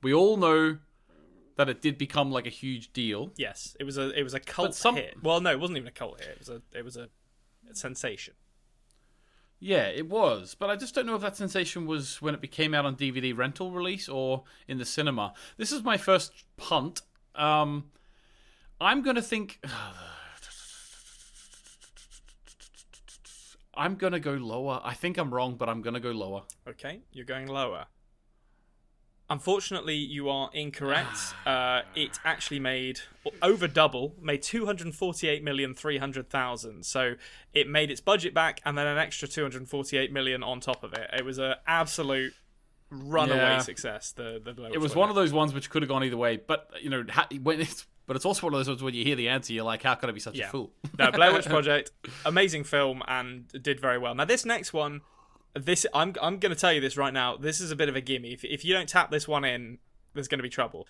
We 0.00 0.14
all 0.14 0.36
know 0.36 0.78
that 1.56 1.68
it 1.68 1.80
did 1.82 1.98
become 1.98 2.30
like 2.30 2.46
a 2.46 2.50
huge 2.50 2.92
deal. 2.92 3.32
Yes, 3.36 3.76
it 3.78 3.84
was 3.84 3.98
a 3.98 4.10
it 4.18 4.22
was 4.22 4.34
a 4.34 4.40
cult 4.40 4.74
some- 4.74 4.96
hit. 4.96 5.16
Well, 5.22 5.40
no, 5.40 5.50
it 5.50 5.60
wasn't 5.60 5.78
even 5.78 5.88
a 5.88 5.92
cult 5.92 6.20
hit. 6.20 6.28
It 6.28 6.38
was 6.38 6.48
a 6.48 6.62
it 6.72 6.84
was 6.84 6.96
a 6.96 7.08
sensation. 7.72 8.34
Yeah, 9.64 9.86
it 9.86 10.08
was, 10.08 10.56
but 10.58 10.70
I 10.70 10.76
just 10.76 10.92
don't 10.92 11.06
know 11.06 11.14
if 11.14 11.22
that 11.22 11.36
sensation 11.36 11.86
was 11.86 12.20
when 12.20 12.34
it 12.34 12.40
became 12.40 12.74
out 12.74 12.84
on 12.84 12.96
DVD 12.96 13.36
rental 13.36 13.70
release 13.70 14.08
or 14.08 14.42
in 14.66 14.78
the 14.78 14.84
cinema. 14.84 15.34
This 15.56 15.70
is 15.70 15.84
my 15.84 15.96
first 15.96 16.32
punt. 16.56 17.02
Um, 17.36 17.84
I'm 18.80 19.02
gonna 19.02 19.22
think. 19.22 19.64
I'm 23.74 23.94
gonna 23.94 24.20
go 24.20 24.32
lower. 24.32 24.80
I 24.84 24.94
think 24.94 25.16
I'm 25.16 25.32
wrong, 25.32 25.54
but 25.54 25.68
I'm 25.68 25.80
gonna 25.80 26.00
go 26.00 26.10
lower. 26.10 26.42
Okay, 26.68 27.00
you're 27.12 27.24
going 27.24 27.46
lower. 27.46 27.86
Unfortunately, 29.32 29.96
you 29.96 30.28
are 30.28 30.50
incorrect. 30.52 31.18
Uh, 31.46 31.82
it 31.96 32.18
actually 32.24 32.60
made 32.60 33.00
over 33.42 33.66
double, 33.66 34.14
made 34.20 34.42
two 34.42 34.64
hundred 34.66 34.94
forty-eight 34.94 35.42
million 35.42 35.74
three 35.74 35.98
hundred 35.98 36.30
thousand. 36.30 36.84
So 36.86 37.14
it 37.52 37.68
made 37.68 37.90
its 37.90 38.00
budget 38.00 38.32
back, 38.32 38.60
and 38.64 38.76
then 38.78 38.86
an 38.86 38.96
extra 38.98 39.26
two 39.26 39.42
hundred 39.42 39.66
forty-eight 39.68 40.12
million 40.12 40.42
on 40.42 40.60
top 40.60 40.84
of 40.84 40.92
it. 40.92 41.10
It 41.12 41.24
was 41.24 41.38
an 41.38 41.54
absolute 41.66 42.32
runaway 42.90 43.36
Yeah. 43.38 43.58
success. 43.58 44.12
The 44.12 44.40
the 44.44 44.52
Blair 44.52 44.70
It 44.72 44.78
was 44.80 44.94
one 44.94 45.08
of 45.08 45.16
those 45.16 45.32
ones 45.32 45.52
which 45.52 45.68
could 45.70 45.82
have 45.82 45.88
gone 45.88 46.04
either 46.04 46.16
way, 46.16 46.36
but 46.36 46.70
you 46.80 46.90
know, 46.90 47.04
ha- 47.10 47.28
when 47.42 47.60
it's 47.60 47.86
but 48.06 48.14
it's 48.16 48.24
also 48.24 48.46
one 48.46 48.54
of 48.54 48.58
those 48.60 48.68
ones 48.68 48.82
when 48.82 48.94
you 48.94 49.04
hear 49.04 49.16
the 49.16 49.28
answer, 49.28 49.52
you're 49.52 49.64
like, 49.64 49.82
how 49.82 49.94
could 49.94 50.08
I 50.08 50.12
be 50.12 50.20
such 50.20 50.36
Yeah. 50.36 50.48
a 50.48 50.50
fool? 50.50 50.72
no, 50.98 51.10
Blair 51.10 51.32
Witch 51.32 51.46
Project, 51.56 51.90
amazing 52.24 52.64
film 52.64 53.02
and 53.08 53.48
did 53.62 53.80
very 53.80 53.98
well. 53.98 54.14
Now 54.14 54.24
this 54.26 54.44
next 54.44 54.72
one, 54.72 55.00
this 55.54 55.86
I'm 55.94 56.14
I'm 56.20 56.38
going 56.38 56.54
to 56.54 56.60
tell 56.60 56.72
you 56.72 56.80
this 56.80 56.96
right 56.96 57.12
now. 57.12 57.36
This 57.36 57.60
is 57.60 57.70
a 57.70 57.76
bit 57.76 57.88
of 57.88 57.96
a 57.96 58.00
gimme. 58.00 58.32
If 58.32 58.44
if 58.44 58.64
you 58.64 58.74
don't 58.74 58.88
tap 58.88 59.10
this 59.10 59.28
one 59.28 59.44
in, 59.44 59.78
there's 60.14 60.28
going 60.28 60.38
to 60.38 60.42
be 60.42 60.48
trouble. 60.48 60.86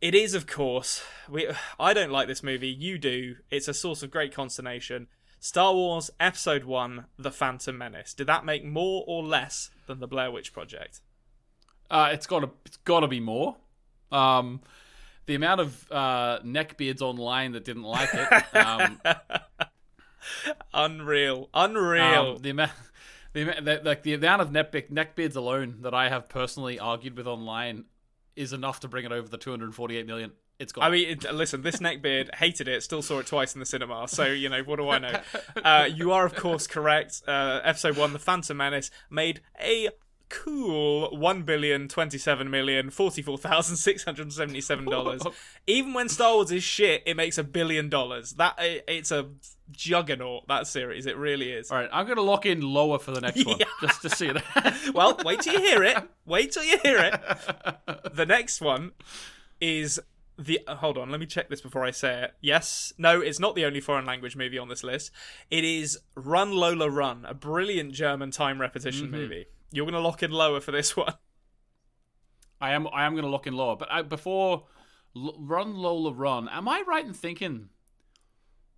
It 0.00 0.14
is, 0.14 0.34
of 0.34 0.46
course. 0.46 1.02
We. 1.28 1.48
I 1.80 1.92
don't 1.92 2.10
like 2.10 2.28
this 2.28 2.42
movie. 2.42 2.68
You 2.68 2.98
do. 2.98 3.36
It's 3.50 3.68
a 3.68 3.74
source 3.74 4.02
of 4.02 4.10
great 4.10 4.34
consternation. 4.34 5.08
Star 5.38 5.72
Wars 5.74 6.10
Episode 6.20 6.64
One: 6.64 7.06
The 7.18 7.30
Phantom 7.30 7.76
Menace. 7.76 8.14
Did 8.14 8.26
that 8.26 8.44
make 8.44 8.64
more 8.64 9.04
or 9.06 9.22
less 9.22 9.70
than 9.86 10.00
the 10.00 10.06
Blair 10.06 10.30
Witch 10.30 10.52
Project? 10.52 11.00
Uh, 11.90 12.10
it's 12.12 12.26
got 12.26 12.40
to 12.40 12.50
it's 12.64 12.76
got 12.78 13.00
to 13.00 13.08
be 13.08 13.20
more. 13.20 13.56
Um, 14.12 14.60
the 15.26 15.34
amount 15.34 15.60
of 15.60 15.86
uh, 15.90 16.40
neckbeards 16.40 17.00
online 17.00 17.52
that 17.52 17.64
didn't 17.64 17.84
like 17.84 18.10
it. 18.12 18.56
Um, 18.56 19.00
Unreal. 20.74 21.48
Unreal. 21.54 22.34
um, 22.36 22.42
the 22.42 22.50
amount. 22.50 22.72
The, 23.32 23.44
the, 23.44 23.80
like 23.84 24.02
the 24.02 24.14
amount 24.14 24.42
of 24.42 24.50
neck 24.50 24.72
neckbeards 24.72 25.36
alone 25.36 25.78
that 25.82 25.94
I 25.94 26.08
have 26.08 26.28
personally 26.28 26.78
argued 26.78 27.16
with 27.16 27.26
online 27.26 27.84
is 28.36 28.52
enough 28.52 28.80
to 28.80 28.88
bring 28.88 29.04
it 29.04 29.12
over 29.12 29.28
the 29.28 29.38
248 29.38 30.06
million. 30.06 30.32
It's 30.58 30.72
gone. 30.72 30.84
I 30.84 30.90
mean, 30.90 31.08
it, 31.08 31.34
listen, 31.34 31.62
this 31.62 31.76
neckbeard 31.76 32.34
hated 32.36 32.68
it, 32.68 32.82
still 32.82 33.02
saw 33.02 33.18
it 33.20 33.26
twice 33.26 33.54
in 33.54 33.60
the 33.60 33.66
cinema, 33.66 34.06
so, 34.08 34.24
you 34.26 34.48
know, 34.48 34.62
what 34.62 34.76
do 34.76 34.88
I 34.90 34.98
know? 34.98 35.20
Uh, 35.64 35.88
you 35.92 36.12
are, 36.12 36.24
of 36.26 36.34
course, 36.34 36.66
correct. 36.66 37.22
Uh, 37.26 37.60
episode 37.64 37.96
1, 37.96 38.12
The 38.12 38.18
Phantom 38.18 38.56
Menace, 38.56 38.90
made 39.10 39.40
a 39.60 39.88
cool 40.28 41.16
one 41.16 41.42
billion 41.42 41.88
twenty-seven 41.88 42.48
million 42.50 42.88
forty-four 42.90 43.36
thousand 43.36 43.76
six 43.76 44.04
hundred 44.04 44.32
seventy-seven 44.32 44.84
dollars. 44.84 45.22
Even 45.66 45.92
when 45.92 46.08
Star 46.08 46.34
Wars 46.34 46.52
is 46.52 46.62
shit, 46.62 47.02
it 47.04 47.16
makes 47.16 47.36
a 47.36 47.42
billion 47.44 47.88
dollars. 47.88 48.32
That 48.34 48.54
it- 48.60 48.84
it's 48.86 49.10
a 49.10 49.26
juggernaut. 49.72 50.46
That 50.48 50.66
series, 50.66 51.06
it 51.06 51.16
really 51.16 51.50
is. 51.52 51.70
All 51.70 51.78
right, 51.78 51.88
I'm 51.92 52.06
gonna 52.06 52.20
lock 52.22 52.46
in 52.46 52.60
lower 52.60 52.98
for 52.98 53.10
the 53.12 53.20
next 53.20 53.44
one 53.46 53.56
Yeah. 53.60 53.66
just 53.80 54.02
to 54.02 54.10
see 54.10 54.26
it. 54.28 54.42
Well, 54.94 55.18
wait 55.24 55.40
till 55.40 55.54
you 55.54 55.60
hear 55.60 55.82
it. 55.84 55.96
Wait 56.26 56.52
till 56.52 56.64
you 56.64 56.78
hear 56.82 56.98
it. 56.98 57.20
The 58.14 58.26
next 58.26 58.60
one 58.60 58.92
is 59.60 60.00
the. 60.38 60.60
uh, 60.66 60.76
Hold 60.76 60.98
on, 60.98 61.10
let 61.10 61.20
me 61.20 61.26
check 61.26 61.48
this 61.48 61.60
before 61.60 61.84
I 61.84 61.90
say 61.90 62.22
it. 62.24 62.34
Yes, 62.40 62.92
no, 62.98 63.20
it's 63.20 63.38
not 63.38 63.54
the 63.54 63.64
only 63.64 63.80
foreign 63.80 64.06
language 64.06 64.36
movie 64.36 64.58
on 64.58 64.68
this 64.68 64.82
list. 64.82 65.10
It 65.50 65.64
is 65.64 65.98
Run 66.14 66.52
Lola 66.52 66.88
Run, 66.90 67.24
a 67.26 67.34
brilliant 67.34 67.92
German 67.92 68.30
time 68.30 68.60
repetition 68.60 69.10
movie. 69.10 69.46
You're 69.72 69.84
going 69.86 69.94
to 69.94 70.00
lock 70.00 70.22
in 70.22 70.30
lower 70.32 70.60
for 70.60 70.72
this 70.72 70.96
one. 70.96 71.14
I 72.60 72.72
am 72.72 72.88
I 72.92 73.04
am 73.06 73.14
gonna 73.14 73.28
lock 73.28 73.46
in 73.46 73.54
lower, 73.54 73.76
but 73.76 73.90
I, 73.90 74.02
before 74.02 74.64
L- 75.16 75.36
Run 75.38 75.74
Lola 75.74 76.12
Run, 76.12 76.48
am 76.48 76.68
I 76.68 76.82
right 76.86 77.04
in 77.04 77.14
thinking 77.14 77.68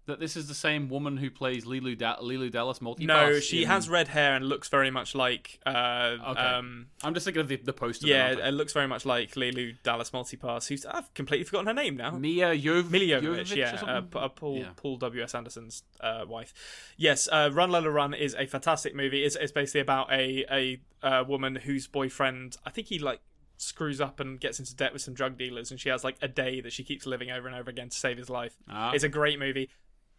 that 0.06 0.18
this 0.18 0.36
is 0.36 0.48
the 0.48 0.54
same 0.54 0.88
woman 0.88 1.16
who 1.16 1.30
plays 1.30 1.64
Leeloo 1.64 1.96
da- 1.96 2.16
Leeloo 2.18 2.50
Dallas 2.50 2.80
multipass? 2.80 3.06
No, 3.06 3.38
she 3.38 3.62
in- 3.62 3.68
has 3.68 3.88
red 3.88 4.08
hair 4.08 4.34
and 4.34 4.48
looks 4.48 4.68
very 4.68 4.90
much 4.90 5.14
like. 5.14 5.60
Uh, 5.64 6.16
Okay. 6.30 6.40
um, 6.40 6.86
I'm 7.04 7.14
just 7.14 7.24
thinking 7.24 7.40
of 7.40 7.48
the, 7.48 7.56
the 7.56 7.72
poster. 7.72 8.06
yeah, 8.08 8.30
it 8.30 8.50
looks 8.52 8.72
very 8.72 8.88
much 8.88 9.06
like 9.06 9.32
Leeloo 9.34 9.76
Dallas 9.82 10.10
Multipass, 10.10 10.66
who's 10.68 10.84
I've 10.86 11.12
completely 11.14 11.44
forgotten 11.44 11.68
her 11.68 11.74
name 11.74 11.96
now. 11.96 12.10
Mia 12.10 12.54
Jov- 12.56 12.84
Miljovic, 12.84 13.54
yeah, 13.54 13.80
uh. 13.82 14.02
Uh, 14.18 14.28
Paul 14.28 14.58
Yeah. 14.58 14.70
Paul 14.76 14.96
W 14.96 15.22
S 15.22 15.34
Anderson's 15.34 15.84
uh, 16.00 16.24
wife. 16.26 16.52
Yes, 16.96 17.28
uh, 17.30 17.50
Run 17.52 17.70
Lola 17.70 17.90
Run 17.90 18.12
is 18.14 18.34
a 18.34 18.46
fantastic 18.46 18.94
movie. 18.94 19.24
It's, 19.24 19.36
it's 19.36 19.52
basically 19.52 19.80
about 19.82 20.12
a 20.12 20.44
a 20.50 20.80
uh, 21.06 21.24
woman 21.26 21.56
whose 21.56 21.86
boyfriend, 21.86 22.56
I 22.66 22.70
think 22.70 22.88
he 22.88 22.98
like 22.98 23.20
screws 23.56 24.00
up 24.00 24.18
and 24.18 24.40
gets 24.40 24.58
into 24.58 24.74
debt 24.74 24.92
with 24.92 25.02
some 25.02 25.14
drug 25.14 25.38
dealers, 25.38 25.70
and 25.70 25.78
she 25.78 25.88
has 25.88 26.02
like 26.02 26.16
a 26.20 26.26
day 26.28 26.60
that 26.60 26.72
she 26.72 26.82
keeps 26.82 27.06
living 27.06 27.30
over 27.30 27.46
and 27.46 27.56
over 27.56 27.70
again 27.70 27.88
to 27.88 27.96
save 27.96 28.18
his 28.18 28.28
life. 28.28 28.56
Ah. 28.68 28.90
It's 28.92 29.04
a 29.04 29.08
great 29.08 29.38
movie. 29.38 29.70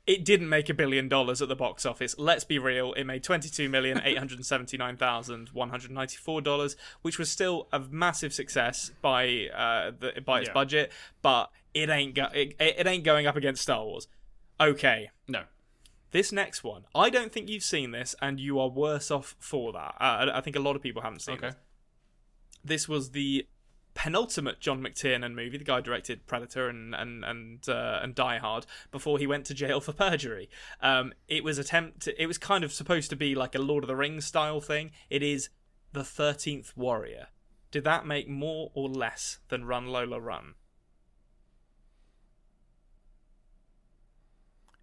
It 0.05 0.25
didn't 0.25 0.49
make 0.49 0.67
a 0.69 0.73
billion 0.73 1.07
dollars 1.07 1.41
at 1.41 1.47
the 1.47 1.55
box 1.55 1.85
office. 1.85 2.13
Let's 2.17 2.43
be 2.43 2.59
real. 2.59 2.91
It 2.93 3.05
made 3.05 3.23
twenty-two 3.23 3.69
million 3.69 4.01
eight 4.03 4.17
hundred 4.17 4.45
seventy-nine 4.45 4.97
thousand 4.97 5.49
one 5.53 5.69
hundred 5.69 5.91
ninety-four 5.91 6.41
dollars, 6.41 6.75
which 7.03 7.17
was 7.17 7.29
still 7.31 7.69
a 7.71 7.79
massive 7.79 8.33
success 8.33 8.91
by 9.01 9.47
uh, 9.55 9.91
the, 9.97 10.21
by 10.25 10.39
its 10.41 10.49
Yeah. 10.49 10.53
budget. 10.53 10.91
But 11.21 11.51
it 11.73 11.89
ain't 11.89 12.15
go- 12.15 12.29
it, 12.33 12.55
it 12.59 12.85
ain't 12.85 13.05
going 13.05 13.27
up 13.27 13.37
against 13.37 13.61
Star 13.61 13.83
Wars. 13.85 14.07
Okay, 14.59 15.09
No. 15.27 15.43
this 16.11 16.31
next 16.33 16.63
one, 16.65 16.83
I 16.93 17.09
don't 17.09 17.31
think 17.31 17.47
you've 17.49 17.63
seen 17.63 17.91
this, 17.91 18.13
and 18.21 18.39
you 18.41 18.59
are 18.59 18.69
worse 18.69 19.09
off 19.09 19.35
for 19.39 19.71
that. 19.71 19.95
Uh, 20.01 20.03
I 20.31 20.37
I 20.39 20.41
think 20.41 20.55
a 20.57 20.59
lot 20.59 20.75
of 20.75 20.81
people 20.81 21.01
haven't 21.01 21.21
seen 21.21 21.35
Okay. 21.37 21.47
this. 21.47 21.55
This 22.65 22.87
was 22.89 23.11
the 23.11 23.47
penultimate 23.93 24.59
John 24.59 24.81
McTiernan 24.81 25.35
movie. 25.35 25.57
The 25.57 25.63
guy 25.63 25.81
directed 25.81 26.25
Predator 26.27 26.67
and 26.67 26.95
and 26.95 27.23
and 27.23 27.69
uh, 27.69 27.99
and 28.01 28.15
Die 28.15 28.37
Hard 28.37 28.65
before 28.91 29.19
he 29.19 29.27
went 29.27 29.45
to 29.45 29.53
jail 29.53 29.79
for 29.79 29.93
perjury. 29.93 30.49
Um, 30.81 31.13
it 31.27 31.43
was 31.43 31.57
attempt. 31.57 32.07
It 32.17 32.27
was 32.27 32.37
kind 32.37 32.63
of 32.63 32.73
supposed 32.73 33.09
to 33.09 33.15
be 33.15 33.35
like 33.35 33.55
a 33.55 33.59
Lord 33.59 33.83
of 33.83 33.87
the 33.87 33.95
Rings 33.95 34.25
style 34.25 34.61
thing. 34.61 34.91
It 35.09 35.23
is 35.23 35.49
the 35.91 36.03
Thirteenth 36.03 36.75
Warrior. 36.75 37.27
Did 37.71 37.83
that 37.85 38.05
make 38.05 38.29
more 38.29 38.71
or 38.73 38.87
less 38.87 39.39
than 39.49 39.65
Run 39.65 39.87
Lola 39.87 40.19
Run? 40.19 40.53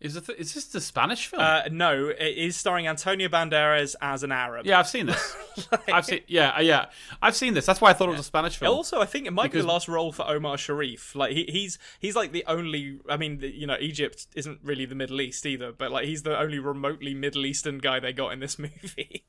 Is 0.00 0.16
it 0.16 0.26
is 0.38 0.54
this 0.54 0.64
the 0.64 0.80
Spanish 0.80 1.26
film? 1.26 1.42
Uh, 1.42 1.62
no, 1.70 2.08
it 2.08 2.38
is 2.38 2.56
starring 2.56 2.86
Antonio 2.86 3.28
Banderas 3.28 3.94
as 4.00 4.22
an 4.22 4.32
Arab. 4.32 4.64
yeah, 4.64 4.78
I've 4.78 4.88
seen 4.88 5.04
this. 5.04 5.36
I've 5.92 6.06
seen 6.06 6.20
yeah, 6.26 6.56
uh, 6.56 6.62
yeah. 6.62 6.86
I've 7.20 7.36
seen 7.36 7.52
this. 7.52 7.66
That's 7.66 7.82
why 7.82 7.90
I 7.90 7.92
thought 7.92 8.08
it 8.08 8.12
was 8.12 8.20
a 8.20 8.24
Spanish 8.24 8.56
film. 8.56 8.74
Also, 8.74 9.00
I 9.02 9.04
think 9.04 9.26
it 9.26 9.32
might 9.32 9.52
be 9.52 9.60
the 9.60 9.66
last 9.66 9.88
role 9.88 10.10
for 10.10 10.26
Omar 10.26 10.56
Sharif. 10.56 11.14
Like 11.14 11.32
he, 11.32 11.44
he's 11.50 11.78
he's 11.98 12.16
like 12.16 12.32
the 12.32 12.44
only. 12.46 12.98
I 13.10 13.18
mean, 13.18 13.40
you 13.42 13.66
know, 13.66 13.76
Egypt 13.78 14.26
isn't 14.34 14.60
really 14.62 14.86
the 14.86 14.94
Middle 14.94 15.20
East 15.20 15.44
either, 15.44 15.70
but 15.70 15.90
like 15.90 16.06
he's 16.06 16.22
the 16.22 16.38
only 16.38 16.58
remotely 16.58 17.12
Middle 17.12 17.44
Eastern 17.44 17.76
guy 17.76 18.00
they 18.00 18.14
got 18.14 18.32
in 18.32 18.40
this 18.40 18.58
movie. 18.58 19.24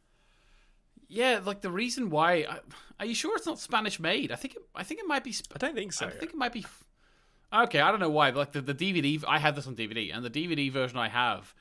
yeah, 1.10 1.42
like 1.44 1.62
the 1.62 1.72
reason 1.72 2.10
why. 2.10 2.46
I, 2.50 2.60
are 3.02 3.06
you 3.06 3.16
sure 3.16 3.36
it's 3.36 3.48
not 3.48 3.60
Spanish 3.60 4.00
made? 4.00 4.32
I 4.32 4.36
think 4.36 4.56
it, 4.56 4.62
I 4.74 4.84
think 4.84 5.02
it 5.02 5.08
might 5.08 5.26
be. 5.26 5.36
I 5.54 5.58
don't 5.58 5.76
think 5.76 5.92
so. 5.92 6.06
I 6.06 6.12
think 6.12 6.32
it 6.32 6.38
might 6.38 6.54
be. 6.54 6.66
Okay, 7.54 7.80
I 7.82 7.92
don't 7.92 8.00
know 8.00 8.10
why. 8.10 8.32
But 8.32 8.38
like 8.40 8.52
the, 8.54 8.62
the 8.62 8.74
DVD, 8.76 9.24
I 9.28 9.40
have 9.40 9.56
this 9.56 9.68
on 9.68 9.76
DVD, 9.76 10.16
and 10.16 10.24
the 10.24 10.30
DVD 10.30 10.72
version 10.72 10.98
I 10.98 11.10
have 11.10 11.54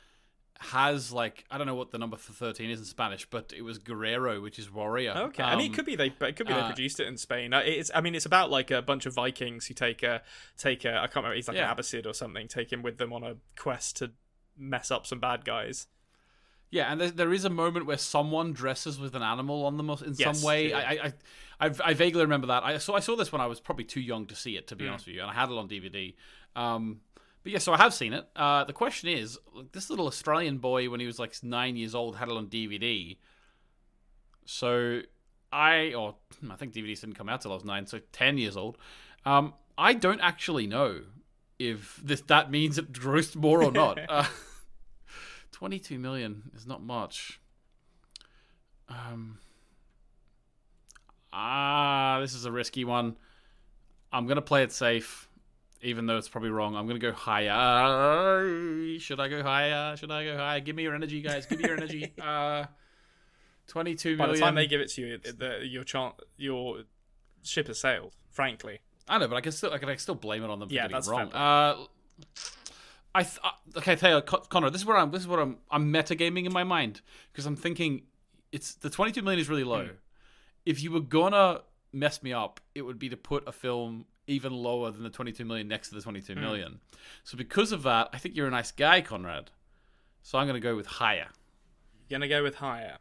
has 0.62 1.10
like 1.10 1.44
I 1.50 1.56
don't 1.56 1.66
know 1.66 1.74
what 1.74 1.90
the 1.90 1.96
number 1.98 2.16
for 2.18 2.32
thirteen 2.32 2.68
is 2.70 2.78
in 2.78 2.84
Spanish, 2.84 3.24
but 3.28 3.52
it 3.56 3.62
was 3.62 3.78
Guerrero, 3.78 4.40
which 4.42 4.58
is 4.58 4.70
warrior. 4.70 5.12
Okay, 5.16 5.42
I 5.42 5.56
mean, 5.56 5.66
it 5.66 5.68
Um, 5.70 5.74
could 5.74 5.86
be 5.86 5.96
they, 5.96 6.06
it 6.20 6.36
could 6.36 6.46
be 6.46 6.52
they 6.52 6.60
uh, 6.60 6.66
produced 6.66 7.00
it 7.00 7.06
in 7.08 7.16
Spain. 7.16 7.52
Uh, 7.54 7.60
It's, 7.64 7.90
I 7.94 8.00
mean, 8.02 8.14
it's 8.14 8.26
about 8.26 8.50
like 8.50 8.70
a 8.70 8.82
bunch 8.82 9.06
of 9.06 9.14
Vikings 9.14 9.66
who 9.66 9.74
take 9.74 10.02
a 10.02 10.22
take 10.58 10.84
a. 10.84 10.96
I 10.96 11.06
can't 11.06 11.16
remember. 11.16 11.34
He's 11.36 11.48
like 11.48 11.56
Yeah. 11.56 11.70
an 11.70 11.76
Abbasid 11.76 12.06
or 12.06 12.12
something. 12.12 12.46
Take 12.46 12.72
him 12.72 12.82
with 12.82 12.98
them 12.98 13.12
on 13.12 13.22
a 13.24 13.36
quest 13.58 13.96
to 13.98 14.12
mess 14.56 14.90
up 14.90 15.06
some 15.06 15.18
bad 15.18 15.44
guys. 15.44 15.86
Yeah, 16.72 16.92
and 16.92 17.00
there, 17.00 17.10
there 17.10 17.32
is 17.32 17.44
a 17.44 17.50
moment 17.50 17.86
where 17.86 17.98
someone 17.98 18.52
dresses 18.52 19.00
with 19.00 19.16
an 19.16 19.22
animal 19.22 19.64
on 19.66 19.76
them 19.76 19.90
in 19.90 20.14
Yes, 20.16 20.38
some 20.38 20.46
way. 20.46 20.68
yeah. 20.68 20.78
I, 20.78 20.92
I, 21.06 21.12
I, 21.60 21.70
I, 21.84 21.94
vaguely 21.94 22.22
remember 22.22 22.46
that. 22.48 22.64
I 22.64 22.78
saw 22.78 22.94
I 22.94 23.00
saw 23.00 23.16
this 23.16 23.30
when 23.32 23.40
I 23.40 23.46
was 23.46 23.60
probably 23.60 23.84
too 23.84 24.00
young 24.00 24.26
to 24.26 24.34
see 24.34 24.56
it, 24.56 24.66
to 24.68 24.76
be 24.76 24.84
Mm. 24.84 24.90
honest 24.90 25.06
with 25.06 25.14
you, 25.16 25.20
and 25.22 25.30
I 25.30 25.34
had 25.34 25.50
it 25.50 25.56
on 25.58 25.68
DVD. 25.68 26.14
Um, 26.56 27.00
but 27.42 27.52
yeah, 27.52 27.58
so 27.58 27.72
I 27.72 27.76
have 27.76 27.94
seen 27.94 28.12
it. 28.12 28.26
Uh, 28.36 28.64
the 28.64 28.72
question 28.72 29.08
is, 29.08 29.38
this 29.72 29.90
little 29.90 30.06
Australian 30.06 30.58
boy, 30.58 30.88
when 30.90 31.00
he 31.00 31.06
was 31.06 31.18
like 31.18 31.34
nine 31.42 31.76
years 31.76 31.94
old, 31.94 32.16
had 32.16 32.28
it 32.28 32.36
on 32.36 32.46
DVD. 32.48 33.16
So 34.44 35.02
I, 35.52 35.92
or 35.94 36.16
I 36.50 36.56
think 36.56 36.72
DVDs 36.72 37.00
didn't 37.00 37.14
come 37.16 37.28
out 37.28 37.40
till 37.42 37.52
I 37.52 37.54
was 37.54 37.64
nine, 37.64 37.86
so 37.86 38.00
ten 38.12 38.38
years 38.38 38.56
old. 38.56 38.78
Um, 39.24 39.54
I 39.78 39.94
don't 39.94 40.20
actually 40.20 40.66
know 40.66 41.02
if 41.58 42.00
this 42.02 42.20
that 42.22 42.50
means 42.50 42.78
it 42.78 42.92
grossed 42.92 43.36
more 43.36 43.62
or 43.62 43.70
not. 43.72 43.98
uh, 44.08 44.24
22 45.52 45.98
million 45.98 46.50
is 46.54 46.66
not 46.66 46.82
much. 46.82 47.40
Um 48.88 49.38
Ah, 51.32 52.18
this 52.20 52.34
is 52.34 52.44
a 52.44 52.52
risky 52.52 52.84
one. 52.84 53.16
I'm 54.12 54.26
going 54.26 54.36
to 54.36 54.42
play 54.42 54.62
it 54.62 54.72
safe 54.72 55.28
even 55.82 56.06
though 56.06 56.18
it's 56.18 56.28
probably 56.28 56.50
wrong. 56.50 56.76
I'm 56.76 56.86
going 56.86 57.00
to 57.00 57.06
go 57.06 57.12
higher. 57.12 58.98
Should 58.98 59.20
I 59.20 59.28
go 59.28 59.42
higher? 59.42 59.96
Should 59.96 60.10
I 60.10 60.24
go 60.24 60.36
higher? 60.36 60.60
Give 60.60 60.76
me 60.76 60.82
your 60.82 60.94
energy, 60.94 61.22
guys. 61.22 61.46
Give 61.46 61.58
me 61.58 61.68
your 61.68 61.76
energy. 61.76 62.12
Uh 62.22 62.66
22 63.68 64.16
By 64.16 64.26
the 64.26 64.36
time 64.36 64.56
they 64.56 64.66
give 64.66 64.80
it 64.80 64.88
to 64.90 65.00
you, 65.00 65.18
the, 65.18 65.60
your 65.64 65.84
chance, 65.84 66.14
your 66.36 66.82
ship 67.44 67.68
has 67.68 67.78
sailed. 67.78 68.16
Frankly, 68.30 68.80
I 69.08 69.18
know, 69.18 69.28
but 69.28 69.36
I 69.36 69.40
can 69.40 69.52
still 69.52 69.72
I 69.72 69.78
can, 69.78 69.88
I 69.88 69.92
can 69.92 70.00
still 70.00 70.16
blame 70.16 70.42
it 70.42 70.50
on 70.50 70.58
them 70.58 70.68
for 70.68 70.74
Yeah, 70.74 70.88
getting 70.88 70.96
it 70.96 71.06
wrong. 71.06 71.32
Uh, 71.32 71.76
I 73.14 73.22
th- 73.22 73.38
uh, 73.44 73.50
okay, 73.78 73.94
Taylor, 73.94 74.22
Con- 74.22 74.42
Connor. 74.48 74.70
This 74.70 74.80
is 74.80 74.86
where 74.86 74.96
I'm. 74.96 75.12
This 75.12 75.22
is 75.22 75.28
what 75.28 75.38
I'm. 75.38 75.58
I'm 75.70 75.92
metagaming 75.92 76.46
in 76.46 76.52
my 76.52 76.64
mind 76.64 77.00
because 77.32 77.46
I'm 77.46 77.54
thinking 77.54 78.02
it's 78.50 78.74
the 78.74 78.90
22 78.90 79.22
million 79.22 79.40
is 79.40 79.48
really 79.48 79.64
low. 79.64 79.84
Hmm. 79.84 79.92
If 80.66 80.82
you 80.82 80.90
were 80.92 81.00
gonna 81.00 81.62
mess 81.92 82.22
me 82.22 82.32
up, 82.32 82.60
it 82.74 82.82
would 82.82 82.98
be 82.98 83.08
to 83.08 83.16
put 83.16 83.46
a 83.48 83.52
film 83.52 84.06
even 84.26 84.52
lower 84.52 84.90
than 84.92 85.02
the 85.02 85.10
22 85.10 85.44
million 85.44 85.66
next 85.66 85.88
to 85.88 85.94
the 85.96 86.00
22 86.02 86.34
Hmm. 86.34 86.40
million. 86.40 86.80
So 87.24 87.36
because 87.36 87.72
of 87.72 87.82
that, 87.82 88.08
I 88.12 88.18
think 88.18 88.36
you're 88.36 88.46
a 88.46 88.50
nice 88.50 88.70
guy, 88.70 89.00
Konrad. 89.02 89.48
So 90.22 90.38
I'm 90.38 90.46
gonna 90.46 90.60
go 90.60 90.76
with 90.76 90.86
higher. 90.86 91.28
You're 92.08 92.18
gonna 92.18 92.28
go 92.28 92.42
with 92.42 92.56
higher. 92.56 92.98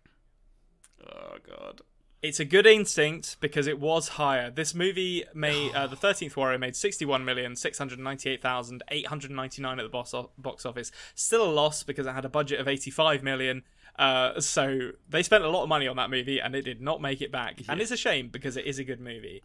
Oh 1.05 1.37
God. 1.45 1.81
It's 2.21 2.39
a 2.41 2.45
good 2.45 2.67
instinct 2.67 3.37
because 3.39 3.65
it 3.65 3.79
was 3.79 4.09
higher. 4.09 4.51
This 4.51 4.75
movie 4.75 5.23
made 5.33 5.73
uh, 5.73 5.87
the 5.87 5.95
Thirteenth 5.95 6.35
Warrior 6.35 6.57
made 6.57 6.75
sixty-one 6.75 7.23
million 7.23 7.55
six 7.55 7.77
hundred 7.77 7.99
ninety-eight 7.99 8.41
thousand 8.41 8.83
eight 8.89 9.07
hundred 9.07 9.31
ninety-nine 9.31 9.79
at 9.79 9.83
the 9.83 9.89
box, 9.89 10.13
box 10.37 10.65
office. 10.65 10.91
Still 11.15 11.45
a 11.45 11.51
loss 11.51 11.83
because 11.83 12.05
it 12.07 12.11
had 12.13 12.25
a 12.25 12.29
budget 12.29 12.59
of 12.59 12.67
eighty-five 12.67 13.23
million. 13.23 13.63
Uh, 13.99 14.39
so 14.39 14.91
they 15.09 15.21
spent 15.21 15.43
a 15.43 15.49
lot 15.49 15.61
of 15.63 15.69
money 15.69 15.85
on 15.87 15.97
that 15.97 16.09
movie 16.09 16.39
and 16.39 16.55
it 16.55 16.61
did 16.63 16.81
not 16.81 17.01
make 17.01 17.21
it 17.21 17.31
back. 17.33 17.61
And 17.67 17.81
it's 17.81 17.91
a 17.91 17.97
shame 17.97 18.29
because 18.29 18.55
it 18.55 18.65
is 18.65 18.79
a 18.79 18.83
good 18.85 19.01
movie. 19.01 19.43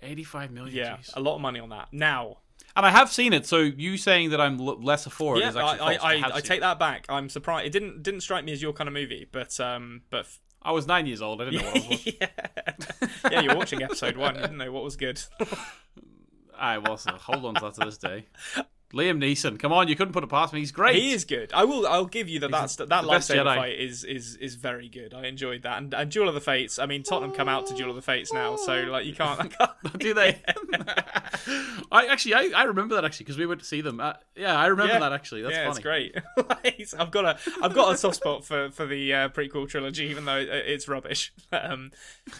85 0.00 0.52
million. 0.52 0.76
Yeah, 0.76 0.96
jeez. 0.98 1.10
a 1.16 1.20
lot 1.20 1.34
of 1.34 1.40
money 1.40 1.58
on 1.58 1.70
that. 1.70 1.88
Now, 1.90 2.38
And 2.76 2.86
I 2.86 2.90
have 2.90 3.10
seen 3.10 3.32
it, 3.32 3.46
so 3.46 3.58
you 3.58 3.96
saying 3.96 4.30
that 4.30 4.40
I'm 4.40 4.60
l- 4.60 4.80
lesser 4.80 5.10
for 5.10 5.36
it 5.36 5.40
yeah, 5.40 5.48
is 5.48 5.56
actually 5.56 5.80
I, 5.80 5.98
false. 5.98 6.04
I, 6.04 6.06
I, 6.06 6.14
I 6.14 6.32
seen 6.34 6.42
take 6.42 6.58
it. 6.58 6.60
that 6.60 6.78
back. 6.78 7.06
I'm 7.08 7.28
surprised. 7.28 7.66
It 7.66 7.70
didn't 7.72 8.02
didn't 8.02 8.20
strike 8.20 8.44
me 8.44 8.52
as 8.52 8.62
your 8.62 8.72
kind 8.72 8.86
of 8.86 8.94
movie, 8.94 9.26
but 9.32 9.58
um, 9.60 10.02
but 10.10 10.26
I 10.62 10.70
was 10.72 10.86
nine 10.86 11.06
years 11.06 11.20
old. 11.20 11.42
I 11.42 11.46
didn't 11.46 11.62
know 11.62 11.66
what 11.68 11.76
I 11.76 11.78
was 11.78 11.88
watching. 11.88 12.12
yeah, 12.20 13.30
yeah, 13.30 13.40
you're 13.40 13.56
watching 13.56 13.82
episode 13.82 14.16
one. 14.16 14.34
You 14.36 14.40
didn't 14.42 14.58
know 14.58 14.70
what 14.72 14.84
was 14.84 14.96
good. 14.96 15.20
I 16.56 16.78
was. 16.78 17.06
hold 17.06 17.44
on 17.44 17.54
to 17.54 17.60
that 17.62 17.74
to 17.74 17.84
this 17.86 17.98
day. 17.98 18.26
Liam 18.94 19.18
Neeson, 19.18 19.58
come 19.58 19.72
on, 19.72 19.88
you 19.88 19.96
couldn't 19.96 20.12
put 20.12 20.22
it 20.22 20.30
past 20.30 20.52
me. 20.52 20.60
He's 20.60 20.70
great. 20.72 20.96
He 20.96 21.12
is 21.12 21.24
good. 21.24 21.52
I 21.52 21.64
will. 21.64 21.86
I'll 21.86 22.06
give 22.06 22.28
you 22.28 22.38
that. 22.40 22.50
That's 22.50 22.76
that 22.76 22.88
best 22.88 23.06
lightsaber 23.30 23.44
fight 23.56 23.78
is 23.78 24.04
is 24.04 24.36
is 24.36 24.54
very 24.54 24.88
good. 24.88 25.12
I 25.12 25.26
enjoyed 25.26 25.62
that. 25.62 25.78
And, 25.78 25.92
and 25.92 26.10
Duel 26.10 26.28
of 26.28 26.34
the 26.34 26.40
Fates. 26.40 26.78
I 26.78 26.86
mean, 26.86 27.02
Tottenham 27.02 27.32
come 27.32 27.48
out 27.48 27.66
to 27.66 27.74
Duel 27.74 27.90
of 27.90 27.96
the 27.96 28.02
Fates 28.02 28.32
now, 28.32 28.56
so 28.56 28.82
like 28.82 29.04
you 29.06 29.14
can't. 29.14 29.52
Can't 29.52 29.70
Do 29.98 30.14
they? 30.14 30.40
I 31.92 32.06
actually, 32.06 32.34
I, 32.34 32.50
I 32.54 32.62
remember 32.64 32.94
that 32.94 33.04
actually 33.04 33.24
because 33.24 33.38
we 33.38 33.46
went 33.46 33.60
to 33.60 33.66
see 33.66 33.80
them. 33.80 34.00
Uh, 34.00 34.14
yeah, 34.36 34.56
I 34.56 34.66
remember 34.66 34.94
Yeah. 34.94 35.00
that 35.00 35.12
actually. 35.12 35.42
That's 35.42 35.54
yeah, 35.54 35.72
funny. 35.72 36.12
it's 36.12 36.74
great. 36.74 36.94
I've 37.00 37.10
got 37.10 37.24
a 37.24 37.38
I've 37.62 37.74
got 37.74 37.92
a 37.92 37.96
soft 37.96 38.16
spot 38.16 38.44
for 38.44 38.70
for 38.70 38.86
the 38.86 39.12
uh, 39.12 39.28
prequel 39.30 39.68
trilogy, 39.68 40.04
even 40.06 40.24
though 40.24 40.38
it's 40.38 40.88
rubbish. 40.88 41.32
Um, 41.52 41.90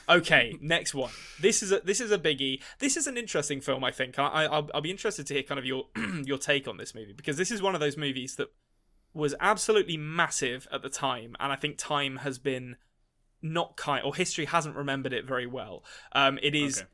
okay, 0.08 0.56
next 0.60 0.94
one. 0.94 1.10
This 1.40 1.62
is 1.62 1.72
a 1.72 1.80
this 1.80 2.00
is 2.00 2.10
a 2.10 2.18
biggie. 2.18 2.60
This 2.78 2.96
is 2.96 3.06
an 3.06 3.16
interesting 3.16 3.60
film. 3.60 3.84
I 3.84 3.90
think. 3.90 4.18
I, 4.18 4.26
I 4.26 4.44
I'll, 4.44 4.70
I'll 4.74 4.80
be 4.80 4.90
interested 4.90 5.26
to 5.26 5.34
hear 5.34 5.42
kind 5.42 5.58
of 5.58 5.64
your 5.64 5.86
your 6.24 6.38
take 6.44 6.68
on 6.68 6.76
this 6.76 6.94
movie 6.94 7.12
because 7.12 7.36
this 7.36 7.50
is 7.50 7.62
one 7.62 7.74
of 7.74 7.80
those 7.80 7.96
movies 7.96 8.36
that 8.36 8.48
was 9.12 9.34
absolutely 9.40 9.96
massive 9.96 10.66
at 10.72 10.82
the 10.82 10.88
time, 10.88 11.36
and 11.40 11.52
I 11.52 11.56
think 11.56 11.78
time 11.78 12.16
has 12.18 12.38
been 12.38 12.76
not 13.40 13.76
kind 13.76 14.04
or 14.04 14.14
history 14.14 14.46
hasn't 14.46 14.76
remembered 14.76 15.12
it 15.12 15.24
very 15.24 15.46
well. 15.46 15.84
Um, 16.12 16.38
it 16.42 16.54
is. 16.54 16.78
Okay. 16.78 16.88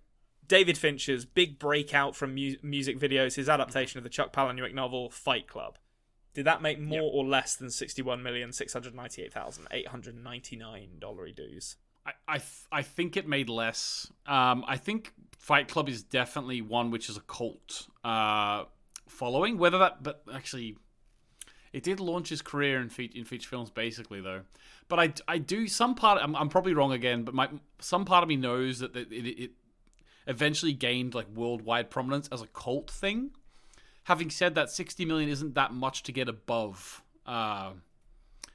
David 0.46 0.76
Fincher's 0.76 1.24
big 1.24 1.60
breakout 1.60 2.16
from 2.16 2.34
mu- 2.34 2.56
music 2.60 2.98
videos, 2.98 3.36
his 3.36 3.48
adaptation 3.48 3.98
of 3.98 4.04
the 4.04 4.10
Chuck 4.10 4.32
Palahniuk 4.32 4.74
novel 4.74 5.08
Fight 5.08 5.46
Club. 5.46 5.78
Did 6.34 6.44
that 6.46 6.60
make 6.60 6.80
more 6.80 7.10
or 7.12 7.24
less 7.24 7.54
than 7.54 7.70
sixty-one 7.70 8.22
million 8.22 8.52
six 8.52 8.72
hundred 8.72 8.94
ninety-eight 8.94 9.32
thousand 9.32 9.68
eight 9.70 9.88
hundred 9.88 10.16
ninety-nine 10.16 10.98
dollary 10.98 11.32
dues? 11.32 11.76
I, 12.04 12.12
I, 12.26 12.38
th- 12.38 12.66
I 12.72 12.82
think 12.82 13.16
it 13.16 13.28
made 13.28 13.48
less. 13.48 14.10
Um, 14.26 14.64
I 14.66 14.76
think 14.76 15.12
Fight 15.38 15.68
Club 15.68 15.88
is 15.88 16.02
definitely 16.02 16.62
one 16.62 16.90
which 16.90 17.08
is 17.08 17.16
a 17.16 17.20
cult 17.20 17.86
uh, 18.02 18.64
following. 19.10 19.58
Whether 19.58 19.78
that, 19.78 20.02
but 20.02 20.22
actually, 20.32 20.76
it 21.72 21.82
did 21.82 22.00
launch 22.00 22.28
his 22.30 22.42
career 22.42 22.80
in, 22.80 22.88
fe- 22.88 23.10
in 23.14 23.24
feature 23.24 23.48
films, 23.48 23.70
basically, 23.70 24.20
though. 24.20 24.42
But 24.88 24.98
I, 24.98 25.12
I 25.28 25.38
do 25.38 25.68
some 25.68 25.94
part. 25.94 26.20
I'm, 26.22 26.34
I'm 26.34 26.48
probably 26.48 26.74
wrong 26.74 26.92
again, 26.92 27.22
but 27.24 27.34
my 27.34 27.48
some 27.80 28.04
part 28.04 28.22
of 28.22 28.28
me 28.28 28.36
knows 28.36 28.80
that 28.80 28.96
it, 28.96 29.08
it, 29.12 29.50
eventually 30.26 30.72
gained 30.72 31.14
like 31.14 31.26
worldwide 31.34 31.90
prominence 31.90 32.28
as 32.32 32.42
a 32.42 32.46
cult 32.48 32.90
thing. 32.90 33.30
Having 34.04 34.30
said 34.30 34.54
that, 34.54 34.70
60 34.70 35.04
million 35.04 35.28
isn't 35.28 35.54
that 35.54 35.72
much 35.72 36.02
to 36.04 36.12
get 36.12 36.28
above. 36.28 37.02
Uh, 37.26 37.72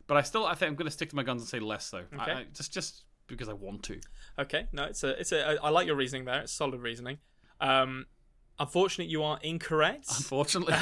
but 0.08 0.18
I 0.18 0.22
still, 0.22 0.46
I 0.46 0.54
think 0.56 0.70
I'm 0.70 0.76
going 0.76 0.86
to 0.88 0.92
stick 0.92 1.10
to 1.12 1.16
my 1.16 1.24
guns 1.24 1.42
and 1.42 1.48
say 1.50 1.60
less, 1.60 1.90
though. 1.90 2.04
I- 2.18 2.22
Okay. 2.24 2.32
I, 2.32 2.46
just, 2.54 2.74
just 2.74 3.04
because 3.28 3.48
I 3.50 3.54
want 3.54 3.84
to. 3.84 4.00
Okay, 4.38 4.68
no, 4.74 4.84
it's 4.84 5.04
a, 5.04 5.20
it's 5.20 5.32
a. 5.32 5.48
I 5.48 5.68
I 5.68 5.70
like 5.70 5.88
your 5.88 5.96
reasoning 5.96 6.26
there. 6.26 6.42
It's 6.42 6.52
solid 6.52 6.82
reasoning. 6.82 7.18
Um, 7.62 8.06
Unfortunately, 8.60 9.12
you 9.12 9.24
are 9.24 9.40
incorrect. 9.42 10.08
Unfortunately. 10.16 10.74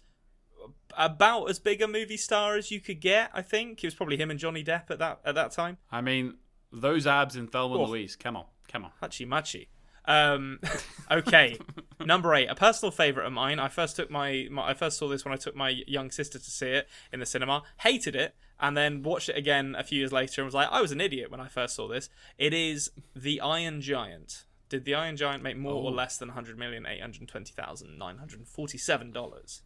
about 0.98 1.50
as 1.50 1.60
big 1.60 1.82
a 1.82 1.88
movie 1.88 2.18
star 2.18 2.56
as 2.56 2.72
you 2.72 2.80
could 2.80 3.00
get. 3.00 3.30
I 3.34 3.42
think 3.42 3.84
it 3.84 3.88
was 3.88 3.96
probably 3.96 4.18
him 4.18 4.32
and 4.32 4.40
Johnny 4.40 4.64
Depp 4.64 4.90
at 4.90 5.00
that 5.00 5.20
at 5.26 5.36
that 5.36 5.52
time. 5.52 5.78
I 5.92 6.02
mean, 6.02 6.36
those 6.72 7.06
abs 7.08 7.36
in 7.36 7.48
Thelma 7.48 7.76
Oh. 7.76 7.84
Louise. 7.86 8.16
Come 8.16 8.36
on, 8.36 8.46
come 8.72 8.86
on. 8.86 8.92
Hachi 9.02 9.28
machi. 9.28 9.70
Um, 10.06 10.60
okay, 11.12 11.58
number 12.06 12.34
eight, 12.34 12.48
a 12.48 12.56
personal 12.56 12.92
favorite 12.92 13.26
of 13.26 13.34
mine. 13.34 13.60
I 13.60 13.68
first 13.68 13.98
took 13.98 14.10
my, 14.10 14.48
my 14.50 14.70
I 14.70 14.74
first 14.74 14.98
saw 14.98 15.10
this 15.10 15.26
when 15.26 15.34
I 15.34 15.38
took 15.38 15.54
my 15.56 15.82
young 15.86 16.12
sister 16.12 16.40
to 16.40 16.50
see 16.52 16.68
it 16.70 16.88
in 17.12 17.20
the 17.20 17.26
cinema. 17.26 17.64
Hated 17.80 18.16
it, 18.16 18.34
and 18.60 18.78
then 18.78 19.04
watched 19.04 19.28
it 19.28 19.38
again 19.38 19.76
a 19.78 19.84
few 19.84 20.00
years 20.00 20.14
later 20.14 20.42
and 20.42 20.46
was 20.46 20.56
like, 20.56 20.70
I 20.72 20.82
was 20.82 20.94
an 20.94 21.02
idiot 21.02 21.30
when 21.30 21.42
I 21.42 21.50
first 21.50 21.76
saw 21.76 21.90
this. 21.90 22.10
It 22.38 22.54
is 22.54 22.90
The 23.16 23.42
Iron 23.42 23.82
Giant. 23.82 24.46
Did 24.70 24.86
The 24.86 24.96
Iron 24.96 25.18
Giant 25.18 25.44
make 25.44 25.58
more 25.58 25.74
or 25.74 25.92
Oh. 25.92 25.94
less 25.94 26.18
than 26.18 26.30
one 26.30 26.36
hundred 26.36 26.58
million 26.58 26.86
eight 26.86 27.02
hundred 27.02 27.28
twenty 27.28 27.52
thousand 27.54 27.98
nine 27.98 28.18
hundred 28.18 28.48
forty-seven 28.48 29.12
dollars? 29.12 29.62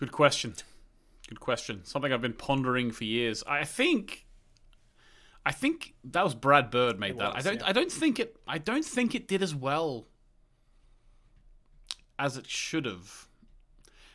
Good 0.00 0.12
question. 0.12 0.54
Good 1.28 1.40
question. 1.40 1.84
Something 1.84 2.12
I've 2.12 2.22
been 2.22 2.32
pondering 2.32 2.90
for 2.90 3.04
years. 3.04 3.44
I 3.46 3.64
think. 3.64 4.26
I 5.44 5.52
think 5.52 5.94
that 6.04 6.24
was 6.24 6.34
Brad 6.34 6.70
Bird 6.70 6.98
made 6.98 7.18
that. 7.18 7.36
I 7.36 7.40
don't. 7.40 7.60
yeah. 7.60 7.66
I 7.66 7.72
don't 7.72 7.92
think 7.92 8.18
it. 8.18 8.36
I 8.48 8.58
don't 8.58 8.84
think 8.84 9.14
it 9.14 9.28
did 9.28 9.42
as 9.42 9.54
well 9.54 10.08
as 12.18 12.38
it 12.38 12.48
should 12.48 12.86
have. 12.86 13.28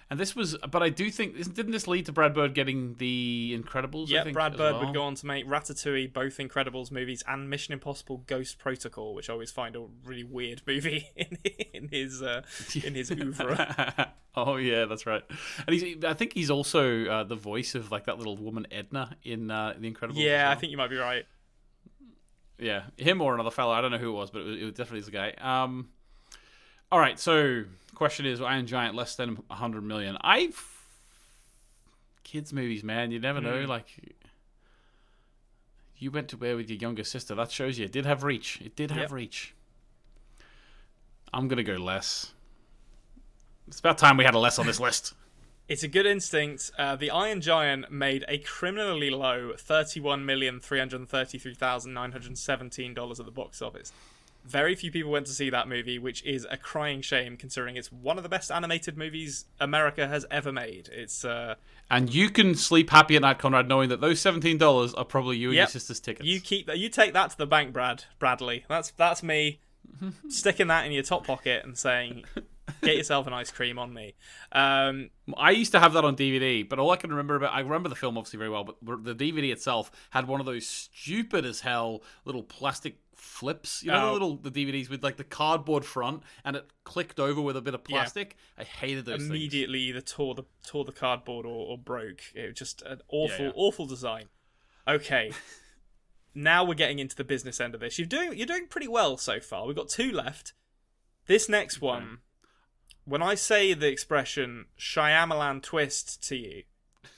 And 0.07 0.19
this 0.19 0.35
was, 0.35 0.55
but 0.69 0.83
I 0.83 0.89
do 0.89 1.09
think 1.09 1.35
didn't 1.35 1.71
this 1.71 1.87
lead 1.87 2.05
to 2.05 2.11
Brad 2.11 2.35
Bird 2.35 2.53
getting 2.53 2.93
the 2.99 3.59
Incredibles? 3.59 4.09
Yeah, 4.09 4.29
Brad 4.29 4.55
Bird 4.55 4.73
well? 4.73 4.85
would 4.85 4.93
go 4.93 5.01
on 5.01 5.15
to 5.15 5.25
make 5.25 5.47
Ratatouille, 5.47 6.13
both 6.13 6.37
Incredibles 6.37 6.91
movies, 6.91 7.23
and 7.27 7.49
Mission 7.49 7.73
Impossible: 7.73 8.17
Ghost 8.27 8.59
Protocol, 8.59 9.15
which 9.15 9.31
I 9.31 9.33
always 9.33 9.49
find 9.49 9.75
a 9.75 9.87
really 10.03 10.23
weird 10.23 10.61
movie 10.67 11.09
in, 11.15 11.39
in 11.73 11.87
his 11.87 12.21
uh, 12.21 12.43
in 12.83 12.93
his 12.93 13.09
oeuvre. 13.11 14.13
oh 14.35 14.57
yeah, 14.57 14.85
that's 14.85 15.07
right. 15.07 15.23
And 15.65 15.75
he's, 15.75 16.03
I 16.05 16.13
think 16.13 16.33
he's 16.33 16.51
also 16.51 17.05
uh, 17.05 17.23
the 17.23 17.35
voice 17.35 17.73
of 17.73 17.91
like 17.91 18.05
that 18.05 18.19
little 18.19 18.37
woman 18.37 18.67
Edna 18.69 19.17
in 19.23 19.49
uh, 19.49 19.73
The 19.75 19.91
Incredibles. 19.91 20.17
Yeah, 20.17 20.51
I 20.51 20.55
think 20.55 20.69
you 20.69 20.77
might 20.77 20.91
be 20.91 20.97
right. 20.97 21.25
Yeah, 22.59 22.83
him 22.97 23.21
or 23.21 23.33
another 23.33 23.51
fella. 23.51 23.73
I 23.73 23.81
don't 23.81 23.91
know 23.91 23.97
who 23.97 24.09
it 24.09 24.17
was, 24.17 24.29
but 24.29 24.43
it, 24.43 24.45
was, 24.45 24.57
it 24.57 24.75
definitely 24.75 24.99
is 24.99 25.07
a 25.07 25.11
guy. 25.11 25.31
Um, 25.31 25.89
all 26.91 26.99
right. 26.99 27.19
So, 27.19 27.63
question 27.93 28.25
is, 28.25 28.41
Iron 28.41 28.67
Giant 28.67 28.95
less 28.95 29.15
than 29.15 29.37
hundred 29.49 29.83
million? 29.83 30.17
I 30.21 30.51
kids 32.23 32.51
movies, 32.53 32.83
man. 32.83 33.11
You 33.11 33.19
never 33.19 33.41
know. 33.41 33.61
Like, 33.65 33.87
you 35.97 36.11
went 36.11 36.27
to 36.29 36.37
where 36.37 36.55
with 36.55 36.69
your 36.69 36.77
younger 36.79 37.03
sister. 37.03 37.35
That 37.35 37.51
shows 37.51 37.77
you 37.79 37.85
it 37.85 37.91
did 37.91 38.05
have 38.05 38.23
reach. 38.23 38.61
It 38.63 38.75
did 38.75 38.91
have 38.91 39.01
Yep. 39.03 39.11
reach. 39.11 39.53
I'm 41.33 41.47
gonna 41.47 41.63
go 41.63 41.73
less. 41.75 42.33
It's 43.67 43.79
about 43.79 43.97
time 43.97 44.15
we 44.17 44.23
had 44.23 44.35
a 44.35 44.39
less 44.39 44.59
on 44.59 44.67
this 44.67 44.79
list. 44.87 45.13
It's 45.67 45.81
a 45.81 45.87
good 45.87 46.05
instinct. 46.05 46.69
Uh, 46.77 46.95
the 46.95 47.09
Iron 47.09 47.41
Giant 47.41 47.91
made 47.91 48.23
a 48.27 48.37
criminally 48.37 49.09
low 49.09 49.53
thirty-one 49.57 50.23
million 50.25 50.59
three 50.59 50.77
hundred 50.79 51.07
thirty-three 51.09 51.55
thousand 51.55 51.93
nine 51.93 52.11
hundred 52.11 52.37
seventeen 52.37 52.93
dollars 52.93 53.19
at 53.19 53.25
the 53.25 53.31
box 53.31 53.61
office. 53.61 53.91
Very 54.45 54.75
few 54.75 54.91
people 54.91 55.11
went 55.11 55.25
to 55.25 55.33
see 55.33 55.49
that 55.49 55.67
movie, 55.67 55.97
which 55.97 56.23
is 56.23 56.45
a 56.51 56.57
crying 56.57 57.01
shame 57.01 57.35
considering 57.35 57.75
it's 57.77 57.91
one 57.91 58.17
of 58.17 58.23
the 58.23 58.29
best 58.29 58.51
animated 58.51 58.95
movies 58.97 59.45
America 59.59 60.07
has 60.07 60.25
ever 60.29 60.51
made. 60.51 60.87
It's 60.91 61.25
uh, 61.25 61.55
And 61.89 62.13
you 62.13 62.29
can 62.29 62.53
sleep 62.55 62.91
happy 62.91 63.15
at 63.15 63.23
night, 63.23 63.39
Konrad, 63.39 63.67
knowing 63.67 63.89
that 63.89 64.01
those 64.01 64.19
seventeen 64.19 64.57
dollars 64.59 64.93
are 64.93 65.03
probably 65.05 65.37
you 65.37 65.49
and 65.49 65.55
Yep. 65.55 65.61
your 65.63 65.71
sister's 65.71 65.99
tickets. 65.99 66.27
You 66.27 66.39
keep 66.39 66.67
that. 66.67 66.77
you 66.77 66.89
take 66.89 67.13
that 67.13 67.31
to 67.31 67.37
the 67.37 67.47
bank, 67.47 67.73
Brad 67.73 68.03
Bradley. 68.19 68.65
That's 68.69 68.91
that's 68.91 69.23
me 69.23 69.59
sticking 70.29 70.67
that 70.67 70.85
in 70.85 70.91
your 70.91 71.03
top 71.03 71.25
pocket 71.25 71.65
and 71.65 71.77
saying, 71.77 72.25
"Get 72.85 72.97
yourself 72.97 73.27
an 73.27 73.33
ice 73.33 73.51
cream 73.51 73.77
on 73.79 73.93
me." 73.93 74.15
Um, 74.51 75.09
I 75.37 75.51
used 75.51 75.71
to 75.73 75.79
have 75.79 75.93
that 75.93 76.05
on 76.05 76.15
DVD, 76.15 76.67
but 76.67 76.79
all 76.79 76.91
I 76.91 76.97
can 76.97 77.09
remember 77.09 77.35
about 77.35 77.53
I 77.53 77.59
remember 77.59 77.89
the 77.89 77.95
film 77.95 78.17
obviously 78.17 78.37
very 78.37 78.49
well, 78.49 78.63
but 78.63 79.03
the 79.03 79.15
DVD 79.15 79.51
itself 79.51 79.91
had 80.11 80.27
one 80.27 80.39
of 80.39 80.45
those 80.45 80.67
stupid 80.67 81.45
as 81.45 81.61
hell 81.61 82.03
little 82.25 82.43
plastic 82.43 82.97
flips. 83.15 83.83
You 83.83 83.91
know 83.91 84.01
the 84.01 84.07
Oh. 84.07 84.13
little 84.13 84.35
the 84.37 84.51
DVDs 84.51 84.89
with 84.89 85.03
like 85.03 85.17
the 85.17 85.23
cardboard 85.23 85.85
front 85.85 86.23
and 86.43 86.55
it 86.55 86.69
clicked 86.83 87.19
over 87.19 87.41
with 87.41 87.57
a 87.57 87.61
bit 87.61 87.73
of 87.73 87.83
plastic. 87.83 88.35
I 88.57 88.63
hated 88.63 89.05
those 89.05 89.17
things. 89.17 89.29
immediately 89.29 89.79
either 89.79 90.01
tore 90.01 90.35
the 90.35 90.43
tore 90.65 90.85
the 90.85 90.91
cardboard 90.91 91.45
or, 91.45 91.67
or 91.71 91.77
broke. 91.77 92.21
It 92.33 92.47
was 92.47 92.55
just 92.55 92.81
an 92.83 93.01
awful 93.09 93.45
yeah. 93.45 93.51
awful 93.55 93.85
design. 93.85 94.25
Okay. 94.87 95.31
now 96.35 96.63
we're 96.63 96.75
getting 96.75 96.99
into 96.99 97.15
the 97.15 97.23
business 97.23 97.59
end 97.59 97.73
of 97.73 97.79
this. 97.81 97.97
You're 97.97 98.07
doing 98.07 98.37
you're 98.37 98.47
doing 98.47 98.67
pretty 98.67 98.87
well 98.87 99.17
so 99.17 99.39
far. 99.39 99.65
We've 99.65 99.75
got 99.75 99.89
two 99.89 100.11
left. 100.11 100.53
This 101.27 101.49
next 101.49 101.81
one, 101.81 102.19
when 103.05 103.21
I 103.21 103.35
say 103.35 103.73
the 103.73 103.87
expression 103.87 104.65
Shyamalan 104.77 105.61
twist 105.61 106.21
to 106.27 106.35
you, 106.35 106.63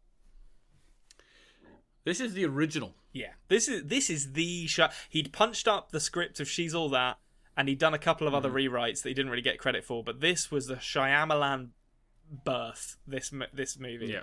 this 2.03 2.19
is 2.19 2.33
the 2.33 2.45
original. 2.45 2.95
Yeah, 3.11 3.31
this 3.47 3.67
is 3.67 3.85
this 3.85 4.09
is 4.09 4.33
the 4.33 4.67
shot. 4.67 4.93
He'd 5.09 5.33
punched 5.33 5.67
up 5.67 5.91
the 5.91 5.99
script 5.99 6.39
of 6.39 6.47
She's 6.47 6.75
All 6.75 6.89
That, 6.89 7.17
and 7.57 7.67
he'd 7.67 7.79
done 7.79 7.93
a 7.93 7.99
couple 7.99 8.27
of 8.27 8.33
other 8.33 8.49
mm. 8.49 8.69
rewrites 8.69 9.01
that 9.01 9.09
he 9.09 9.13
didn't 9.13 9.31
really 9.31 9.41
get 9.41 9.57
credit 9.57 9.83
for. 9.83 10.03
But 10.03 10.21
this 10.21 10.51
was 10.51 10.67
the 10.67 10.75
Shyamalan 10.75 11.69
birth. 12.45 12.97
This 13.07 13.31
this 13.53 13.79
movie. 13.79 14.07
Yeah. 14.07 14.21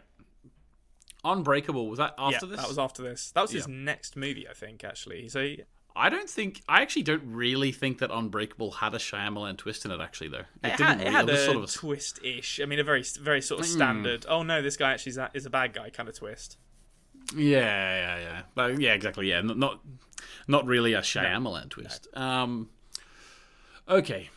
Unbreakable 1.25 1.89
was 1.89 1.99
that 1.99 2.15
Yeah, 2.19 2.27
after 2.27 2.47
this? 2.47 2.61
that 2.61 2.69
was 2.69 2.79
after 2.79 3.03
this. 3.03 3.33
That 3.33 3.43
was 3.43 3.51
his 3.51 3.67
next 3.67 4.17
movie, 4.17 4.47
I 4.49 4.53
think. 4.53 4.85
Actually, 4.85 5.29
so 5.29 5.43
he- 5.43 5.63
I 5.97 6.11
don't 6.11 6.29
think. 6.29 6.63
I 6.69 6.83
actually 6.83 7.03
don't 7.03 7.23
really 7.25 7.73
think 7.73 7.99
that 7.99 8.11
Unbreakable 8.11 8.71
had 8.71 8.95
a 8.95 8.99
Shyamalan 8.99 9.57
twist 9.57 9.85
in 9.85 9.91
it. 9.91 10.01
Actually, 10.01 10.29
though, 10.29 10.39
it, 10.39 10.47
it, 10.63 10.77
didn't 10.77 10.81
had, 10.81 11.01
it 11.01 11.05
really. 11.05 11.13
had 11.15 11.29
it 11.29 11.33
was 11.33 11.41
a 11.41 11.45
sort 11.45 11.57
of 11.57 11.65
a, 11.65 11.67
twist-ish. 11.67 12.61
I 12.61 12.67
mean, 12.67 12.79
a 12.79 12.85
very 12.85 13.03
very 13.21 13.41
sort 13.41 13.61
of 13.61 13.67
hmm. 13.67 13.73
standard. 13.73 14.27
Oh 14.29 14.43
no, 14.43 14.61
this 14.61 14.77
guy 14.77 14.93
actually 14.93 15.11
is 15.11 15.19
a, 15.19 15.31
is 15.33 15.47
a 15.47 15.51
bad 15.51 15.73
guy 15.73 15.91
kind 15.91 16.09
of 16.09 16.15
twist. 16.15 16.59
Yeah, 17.35 17.61
yeah, 17.61 18.19
yeah. 18.19 18.43
But 18.55 18.81
yeah, 18.81 18.93
exactly. 18.93 19.29
Yeah, 19.29 19.41
not 19.41 19.59
not, 19.59 19.81
not 20.47 20.67
really 20.67 20.93
a 20.93 21.01
Shyamalan 21.01 21.71
twist. 21.71 22.09
Um, 22.15 22.69
okay. 23.89 24.31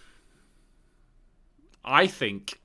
I 1.84 2.08
think 2.08 2.60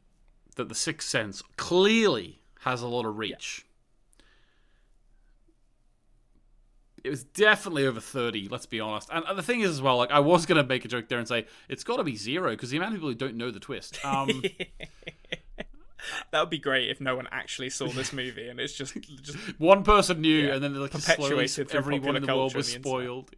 that 0.56 0.68
the 0.68 0.74
Sixth 0.74 1.08
Sense 1.08 1.42
clearly 1.56 2.40
has 2.60 2.82
a 2.82 2.86
lot 2.86 3.06
of 3.06 3.18
reach. 3.18 3.66
It 7.02 7.10
was 7.10 7.24
definitely 7.24 7.86
over 7.86 8.00
thirty. 8.00 8.48
Let's 8.48 8.66
be 8.66 8.80
honest. 8.80 9.10
And 9.12 9.36
the 9.36 9.42
thing 9.42 9.60
is, 9.60 9.70
as 9.70 9.82
well, 9.82 9.98
like 9.98 10.10
I 10.10 10.20
was 10.20 10.46
gonna 10.46 10.64
make 10.64 10.86
a 10.86 10.88
joke 10.88 11.08
there 11.08 11.18
and 11.18 11.28
say 11.28 11.46
it's 11.68 11.84
got 11.84 11.96
to 11.98 12.04
be 12.04 12.16
zero 12.16 12.50
because 12.52 12.70
the 12.70 12.78
amount 12.78 12.94
of 12.94 12.96
people 12.96 13.10
who 13.10 13.14
don't 13.14 13.36
know 13.36 13.50
the 13.50 13.60
twist. 13.60 14.02
Um, 14.04 14.42
That 16.30 16.40
would 16.40 16.50
be 16.50 16.58
great 16.58 16.90
if 16.90 17.00
no 17.00 17.16
one 17.16 17.28
actually 17.30 17.70
saw 17.70 17.88
this 17.88 18.12
movie 18.12 18.48
and 18.48 18.58
it's 18.60 18.72
just 18.74 18.94
just 19.22 19.38
one 19.58 19.82
person 19.84 20.20
knew, 20.20 20.46
Yeah. 20.48 20.54
and 20.54 20.62
then 20.64 20.74
like 20.74 20.90
Perpetuated 20.90 21.50
slowly 21.50 21.68
everyone 21.78 22.16
in 22.16 22.22
the 22.24 22.34
world 22.34 22.54
was 22.54 22.72
the 22.72 22.80
spoiled. 22.80 23.30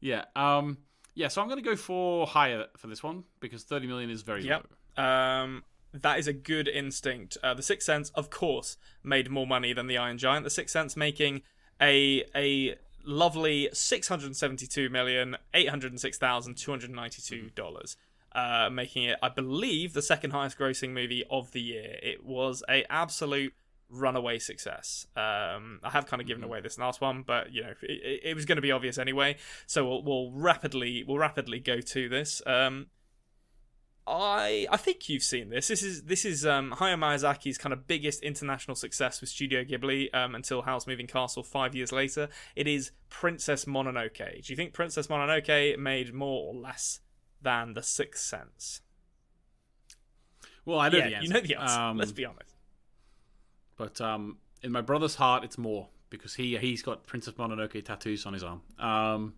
Yeah. 0.00 0.24
Um. 0.36 0.78
Yeah. 1.14 1.28
So 1.28 1.40
I'm 1.42 1.48
going 1.48 1.62
to 1.62 1.68
go 1.68 1.76
for 1.76 2.26
higher 2.26 2.66
for 2.76 2.86
this 2.86 3.02
one 3.02 3.24
because 3.40 3.64
30 3.64 3.86
million 3.86 4.10
is 4.10 4.22
very 4.22 4.44
Yep. 4.44 4.66
low. 4.96 5.04
Um, 5.04 5.64
that 5.92 6.18
is 6.18 6.28
a 6.28 6.32
good 6.32 6.68
instinct. 6.68 7.36
Uh, 7.42 7.54
the 7.54 7.62
Sixth 7.62 7.86
Sense, 7.86 8.10
of 8.10 8.30
course, 8.30 8.76
made 9.02 9.30
more 9.30 9.46
money 9.46 9.72
than 9.72 9.86
the 9.86 9.96
Iron 9.96 10.18
Giant. 10.18 10.44
The 10.44 10.50
Sixth 10.50 10.72
Sense 10.72 10.96
making 10.96 11.42
a 11.80 12.24
a 12.34 12.76
lovely 13.04 13.68
six 13.72 14.08
hundred 14.08 14.36
seventy-two 14.36 14.90
million 14.90 15.36
eight 15.54 15.68
hundred 15.70 15.98
six 15.98 16.18
thousand 16.18 16.56
two 16.56 16.70
hundred 16.70 16.90
ninety-two 16.90 17.50
dollars. 17.54 17.96
Uh, 18.38 18.68
making 18.70 19.04
it, 19.10 19.16
I 19.22 19.28
believe, 19.30 19.92
the 19.94 20.02
second 20.02 20.30
highest 20.30 20.56
grossing 20.58 20.90
movie 20.90 21.24
of 21.30 21.50
the 21.52 21.60
year. 21.60 21.90
It 22.02 22.24
was 22.24 22.62
a 22.68 22.84
absolute 22.90 23.52
runaway 23.90 24.38
success. 24.38 25.06
Um, 25.16 25.80
I 25.82 25.90
have 25.96 26.06
kind 26.06 26.20
of 26.22 26.28
given 26.28 26.44
away 26.44 26.60
this 26.60 26.78
last 26.78 27.00
one, 27.00 27.24
but 27.32 27.52
you 27.54 27.62
know 27.62 27.74
it, 27.82 27.90
it- 28.10 28.20
it 28.30 28.34
was 28.36 28.44
going 28.44 28.56
to 28.56 28.62
be 28.68 28.70
obvious 28.78 28.98
anyway. 28.98 29.30
So 29.66 29.78
we'll, 29.88 30.02
we'll 30.08 30.30
rapidly 30.32 30.92
we'll 31.06 31.18
rapidly 31.28 31.58
go 31.72 31.80
to 31.80 32.08
this. 32.08 32.30
Um, 32.46 32.74
I 34.06 34.66
I 34.70 34.76
think 34.78 35.08
you've 35.08 35.22
seen 35.22 35.50
this. 35.50 35.68
This 35.68 35.82
is 35.82 36.02
this 36.04 36.24
is 36.24 36.46
um, 36.46 36.74
Hayao 36.78 36.96
Miyazaki's 36.98 37.58
kind 37.58 37.72
of 37.72 37.86
biggest 37.86 38.22
international 38.22 38.74
success 38.74 39.20
with 39.20 39.28
Studio 39.30 39.64
Ghibli 39.64 40.14
um, 40.14 40.34
until 40.34 40.62
Howl's 40.62 40.86
Moving 40.86 41.06
Castle 41.06 41.42
five 41.42 41.74
years 41.74 41.92
later. 41.92 42.28
It 42.56 42.66
is 42.66 42.92
Princess 43.10 43.66
Mononoke. 43.66 44.42
Do 44.44 44.52
you 44.52 44.56
think 44.56 44.72
Princess 44.72 45.08
Mononoke 45.08 45.78
made 45.78 46.14
more 46.14 46.48
or 46.48 46.54
less 46.54 47.00
than 47.42 47.74
The 47.74 47.82
Sixth 47.82 48.24
Sense? 48.24 48.80
Well, 50.64 50.78
I 50.78 50.88
know 50.90 50.98
yeah, 50.98 51.08
the 51.08 51.14
answer. 51.16 51.26
you 51.26 51.32
know 51.34 51.40
the 51.40 51.54
answer. 51.54 51.80
Um, 51.80 51.96
Let's 51.98 52.12
be 52.12 52.24
honest. 52.24 52.54
But 53.76 54.00
um, 54.00 54.38
in 54.62 54.72
my 54.72 54.80
brother's 54.80 55.14
heart, 55.14 55.44
it's 55.44 55.56
more 55.56 55.88
because 56.10 56.34
he 56.34 56.56
he's 56.58 56.82
got 56.82 57.06
Princess 57.06 57.34
Mononoke 57.34 57.82
tattoos 57.84 58.26
on 58.26 58.32
his 58.34 58.42
arm. 58.44 58.60
Um, 58.78 59.34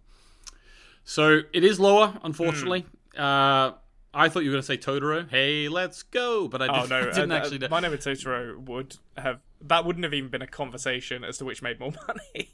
so 1.04 1.40
it 1.52 1.62
is 1.64 1.78
lower, 1.78 2.18
unfortunately. 2.24 2.86
Hmm. 3.14 3.20
Uh, 3.20 3.72
I 4.12 4.28
thought 4.28 4.40
you 4.40 4.50
were 4.50 4.54
going 4.54 4.62
to 4.62 4.66
say 4.66 4.76
Totoro. 4.76 5.28
Hey, 5.30 5.68
let's 5.68 6.02
go! 6.02 6.48
But 6.48 6.62
I 6.62 6.66
Oh 6.66 6.86
didn't, 6.86 6.90
no! 6.90 7.04
didn't 7.12 7.32
uh, 7.32 7.36
actually. 7.36 7.56
uh, 7.58 7.60
know. 7.60 7.68
My 7.68 7.80
name 7.80 7.92
is 7.92 8.04
Totoro 8.04 8.58
would 8.66 8.96
have 9.16 9.38
that 9.62 9.84
wouldn't 9.84 10.02
have 10.04 10.14
even 10.14 10.30
been 10.30 10.42
a 10.42 10.46
conversation 10.48 11.22
as 11.22 11.38
to 11.38 11.44
which 11.44 11.62
made 11.62 11.78
more 11.78 11.92
money. 12.08 12.50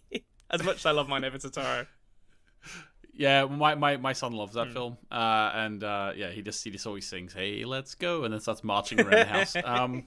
as 0.50 0.62
much 0.62 0.76
as 0.76 0.86
I 0.86 0.90
love 0.90 1.08
My 1.08 1.18
Neighbor 1.18 1.38
Totoro. 1.38 1.86
Yeah, 3.18 3.46
my, 3.46 3.74
my, 3.74 3.96
my 3.96 4.12
son 4.12 4.32
loves 4.32 4.54
that 4.54 4.72
film, 4.72 4.98
uh, 5.10 5.50
and 5.54 5.82
uh, 5.82 6.12
yeah, 6.14 6.30
he 6.30 6.42
just 6.42 6.62
he 6.62 6.70
just 6.70 6.86
always 6.86 7.06
sings 7.08 7.32
"Hey, 7.32 7.64
let's 7.64 7.94
go," 7.94 8.24
and 8.24 8.32
then 8.34 8.40
starts 8.40 8.62
marching 8.62 9.00
around 9.00 9.10
the 9.12 9.24
house. 9.24 9.56
Um, 9.64 10.04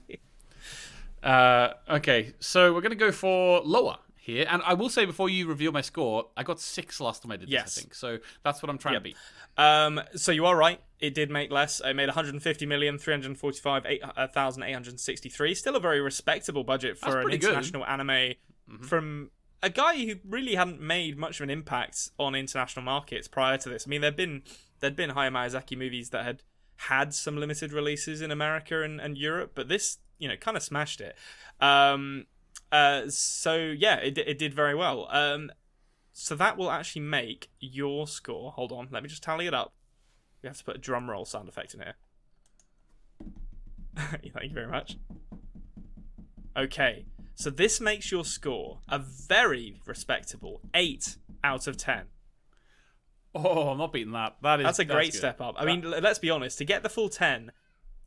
uh, 1.22 1.70
okay, 1.88 2.32
so 2.40 2.72
we're 2.72 2.80
gonna 2.80 2.94
go 2.94 3.12
for 3.12 3.60
lower 3.62 3.98
here, 4.16 4.46
and 4.48 4.62
I 4.64 4.74
will 4.74 4.88
say 4.88 5.04
before 5.04 5.28
you 5.28 5.46
reveal 5.46 5.72
my 5.72 5.80
score, 5.80 6.28
I 6.36 6.42
got 6.44 6.60
six 6.60 7.00
last 7.00 7.22
time 7.22 7.32
I 7.32 7.36
did 7.36 7.48
Yes. 7.48 7.64
this. 7.74 7.78
I 7.78 7.80
think 7.82 7.94
so. 7.94 8.18
That's 8.44 8.62
what 8.62 8.70
I'm 8.70 8.78
trying 8.78 8.94
to 8.94 9.00
beat. 9.00 9.16
Um, 9.58 10.00
so 10.14 10.32
you 10.32 10.46
are 10.46 10.56
right. 10.56 10.80
It 11.00 11.14
did 11.14 11.30
make 11.30 11.50
less. 11.50 11.80
It 11.84 11.94
made 11.94 12.06
150 12.06 12.64
million, 12.66 12.96
345, 12.98 13.86
8,863. 13.86 15.54
Still 15.54 15.76
a 15.76 15.80
very 15.80 16.00
respectable 16.00 16.64
budget 16.64 16.96
for 16.96 17.20
an 17.20 17.26
good. 17.26 17.34
international 17.44 17.84
anime 17.84 18.34
from 18.82 19.30
a 19.62 19.70
guy 19.70 19.96
who 20.04 20.14
really 20.26 20.54
hadn't 20.54 20.80
made 20.80 21.18
much 21.18 21.40
of 21.40 21.44
an 21.44 21.50
impact 21.50 22.10
on 22.18 22.34
international 22.34 22.84
markets 22.84 23.28
prior 23.28 23.58
to 23.58 23.68
this. 23.68 23.86
I 23.86 23.88
mean, 23.88 24.00
there'd 24.00 24.16
been 24.16 24.42
there'd 24.80 24.96
been 24.96 25.10
Hayao 25.10 25.30
Miyazaki 25.30 25.76
movies 25.76 26.10
that 26.10 26.24
had 26.24 26.42
had 26.76 27.12
some 27.12 27.36
limited 27.36 27.72
releases 27.72 28.22
in 28.22 28.30
America 28.30 28.82
and, 28.82 29.00
and 29.00 29.18
Europe, 29.18 29.52
but 29.54 29.68
this, 29.68 29.98
you 30.18 30.26
know, 30.26 30.36
kind 30.36 30.56
of 30.56 30.62
smashed 30.62 31.00
it. 31.00 31.14
Um, 31.60 32.26
uh, 32.72 33.02
so 33.08 33.56
yeah, 33.56 33.96
it, 33.96 34.16
it 34.16 34.38
did 34.38 34.54
very 34.54 34.74
well. 34.74 35.06
Um, 35.10 35.50
so 36.12 36.34
that 36.36 36.56
will 36.56 36.70
actually 36.70 37.02
make 37.02 37.50
your 37.60 38.06
score. 38.06 38.52
Hold 38.52 38.72
on, 38.72 38.88
let 38.90 39.02
me 39.02 39.08
just 39.08 39.22
tally 39.22 39.46
it 39.46 39.54
up. 39.54 39.74
We 40.42 40.46
have 40.46 40.56
to 40.56 40.64
put 40.64 40.76
a 40.76 40.78
drum 40.78 41.10
roll 41.10 41.26
sound 41.26 41.48
effect 41.48 41.74
in 41.74 41.80
here. 41.80 41.96
Thank 44.32 44.48
you 44.48 44.54
very 44.54 44.68
much. 44.68 44.96
Okay, 46.56 47.04
so 47.40 47.50
this 47.50 47.80
makes 47.80 48.12
your 48.12 48.24
score 48.24 48.80
a 48.88 48.98
very 48.98 49.80
respectable 49.86 50.60
8 50.74 51.16
out 51.42 51.66
of 51.66 51.76
10. 51.76 52.04
Oh, 53.34 53.68
I'm 53.70 53.78
not 53.78 53.92
beating 53.92 54.12
that. 54.12 54.36
That 54.42 54.60
is 54.60 54.66
That's 54.66 54.78
a 54.80 54.84
great 54.84 55.12
good. 55.12 55.18
step 55.18 55.40
up. 55.40 55.54
I 55.58 55.64
mean, 55.64 55.82
let's 55.82 56.18
be 56.18 56.30
honest, 56.30 56.58
to 56.58 56.64
get 56.64 56.82
the 56.82 56.88
full 56.88 57.08
10, 57.08 57.52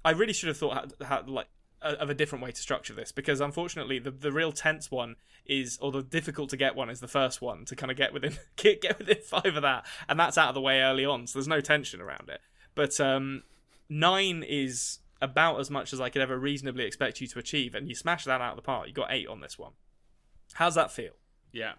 I 0.06 0.12
really 0.12 0.34
should 0.34 0.50
have 0.50 0.58
thought 0.58 0.94
how, 1.02 1.06
how, 1.06 1.24
like 1.26 1.48
of 1.82 2.10
a 2.10 2.14
different 2.14 2.44
way 2.44 2.52
to 2.52 2.62
structure 2.62 2.94
this 2.94 3.12
because 3.12 3.42
unfortunately 3.42 4.00
the 4.00 4.10
the 4.10 4.32
real 4.32 4.54
tense 4.54 4.90
one 4.90 5.18
is 5.46 5.78
or 5.82 5.92
the 5.92 6.02
difficult 6.02 6.50
to 6.50 6.56
get 6.56 6.78
one 6.78 6.90
is 6.90 7.02
the 7.02 7.10
first 7.10 7.42
one 7.42 7.66
to 7.66 7.76
kind 7.76 7.92
of 7.92 7.98
get 7.98 8.14
within 8.14 8.38
get, 8.56 8.82
get 8.82 8.98
within 8.98 9.18
5 9.26 9.46
of 9.58 9.62
that 9.64 9.86
and 10.08 10.18
that's 10.18 10.38
out 10.38 10.48
of 10.48 10.56
the 10.56 10.62
way 10.62 10.80
early 10.80 11.04
on 11.04 11.28
so 11.28 11.38
there's 11.38 11.48
no 11.48 11.60
tension 11.60 12.00
around 12.00 12.30
it. 12.30 12.40
But 12.74 13.02
um 13.02 13.44
9 13.90 14.46
is 14.48 15.00
about 15.24 15.60
as 15.60 15.70
much 15.72 15.94
as 15.94 16.00
I 16.02 16.10
could 16.10 16.22
ever 16.22 16.38
reasonably 16.38 16.84
expect 16.86 17.22
you 17.22 17.28
to 17.28 17.40
achieve 17.40 17.74
and 17.76 17.88
you 17.88 17.96
smash 17.96 18.26
that 18.26 18.42
out 18.42 18.52
of 18.52 18.56
the 18.58 18.62
park. 18.62 18.88
You 18.88 18.94
got 18.94 19.12
8 19.12 19.28
on 19.28 19.40
this 19.42 19.58
one. 19.58 19.72
How's 20.54 20.76
that 20.76 20.92
feel? 20.92 21.14
Yeah, 21.52 21.74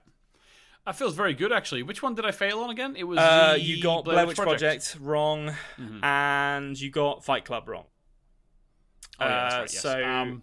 that 0.86 0.96
feels 0.96 1.14
very 1.14 1.34
good 1.34 1.52
actually. 1.52 1.82
Which 1.82 2.02
one 2.02 2.14
did 2.14 2.24
I 2.26 2.30
fail 2.30 2.60
on 2.60 2.70
again? 2.70 2.94
It 2.96 3.04
was 3.04 3.18
Uh, 3.18 3.56
you 3.58 3.82
got 3.82 4.04
Blair 4.04 4.26
Witch 4.26 4.36
Project, 4.36 4.96
wrong, 5.00 5.54
and 6.02 6.80
you 6.80 6.90
got 6.90 7.24
Fight 7.24 7.44
Club 7.44 7.68
wrong. 7.68 7.84
Oh, 9.20 9.26
yeah, 9.26 9.28
that's 9.28 9.54
Uh, 9.54 9.58
right, 9.58 9.72
yes. 9.72 9.82
so 9.82 10.04
um, 10.04 10.42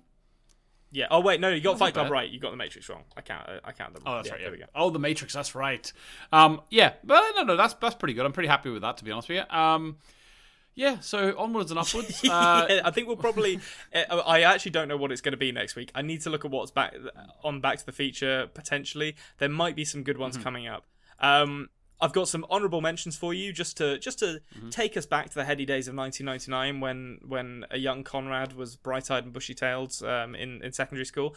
yeah. 0.92 1.08
Oh 1.12 1.20
wait, 1.22 1.40
no, 1.40 1.50
you 1.50 1.62
got 1.62 1.78
Fight 1.80 1.94
Club 1.94 2.06
bad. 2.08 2.12
right. 2.12 2.30
You 2.30 2.40
got 2.40 2.52
the 2.52 2.58
Matrix 2.58 2.88
wrong. 2.90 3.04
I 3.18 3.22
count. 3.22 3.50
I 3.64 3.72
count 3.72 3.94
them. 3.94 4.04
Oh, 4.06 4.16
that's 4.16 4.28
yeah, 4.28 4.34
right. 4.34 4.42
There 4.42 4.52
we 4.52 4.58
go. 4.58 4.66
Oh, 4.76 4.90
the 4.90 5.00
Matrix. 5.00 5.34
That's 5.34 5.56
right. 5.56 5.92
Um, 6.32 6.62
yeah, 6.70 6.94
but 7.04 7.22
no, 7.36 7.44
no, 7.44 7.56
that's 7.58 7.74
that's 7.76 7.96
pretty 7.96 8.14
good. 8.14 8.26
I'm 8.26 8.34
pretty 8.34 8.50
happy 8.50 8.70
with 8.70 8.82
that, 8.82 8.98
to 8.98 9.04
be 9.04 9.12
honest 9.12 9.30
with 9.30 9.38
you. 9.40 9.58
Um, 9.58 9.98
yeah. 10.76 11.00
So 11.00 11.34
onwards 11.38 11.72
and 11.72 11.80
upwards. 11.84 12.24
Uh, 12.24 12.66
yeah, 12.70 12.82
I 12.86 12.92
think 12.92 13.08
we'll 13.08 13.18
probably. 13.18 13.60
uh, 13.96 14.18
I 14.26 14.42
actually 14.42 14.72
don't 14.72 14.88
know 14.88 14.98
what 14.98 15.12
it's 15.12 15.22
going 15.22 15.34
to 15.34 15.38
be 15.38 15.52
next 15.52 15.76
week. 15.76 15.92
I 15.96 16.02
need 16.02 16.22
to 16.22 16.30
look 16.30 16.46
at 16.46 16.52
what's 16.52 16.72
back 16.72 16.94
on 17.44 17.60
Back 17.62 17.78
to 17.80 17.86
the 17.86 17.92
Feature 17.92 18.48
potentially. 18.54 19.16
There 19.40 19.50
might 19.50 19.76
be 19.76 19.86
some 19.86 20.04
good 20.04 20.18
ones 20.18 20.36
Mm-hmm. 20.36 20.44
coming 20.44 20.68
up. 20.68 20.86
Um, 21.20 21.70
I've 22.04 22.14
got 22.14 22.28
some 22.28 22.46
honourable 22.50 22.82
mentions 22.82 23.16
for 23.16 23.32
you, 23.34 23.54
just 23.54 23.78
to 23.78 24.00
just 24.00 24.20
to 24.20 24.42
Mm-hmm. 24.58 24.70
take 24.70 24.98
us 24.98 25.06
back 25.06 25.30
to 25.30 25.36
the 25.36 25.46
heady 25.46 25.66
days 25.66 25.88
of 25.88 25.94
1999 25.96 26.80
when 26.80 27.20
when 27.28 27.66
a 27.70 27.78
young 27.78 28.04
Konrad 28.04 28.54
was 28.54 28.76
bright-eyed 28.76 29.24
and 29.26 29.34
bushy-tailed 29.34 30.02
um, 30.04 30.34
in 30.36 30.62
in 30.64 30.72
secondary 30.72 31.06
school. 31.06 31.36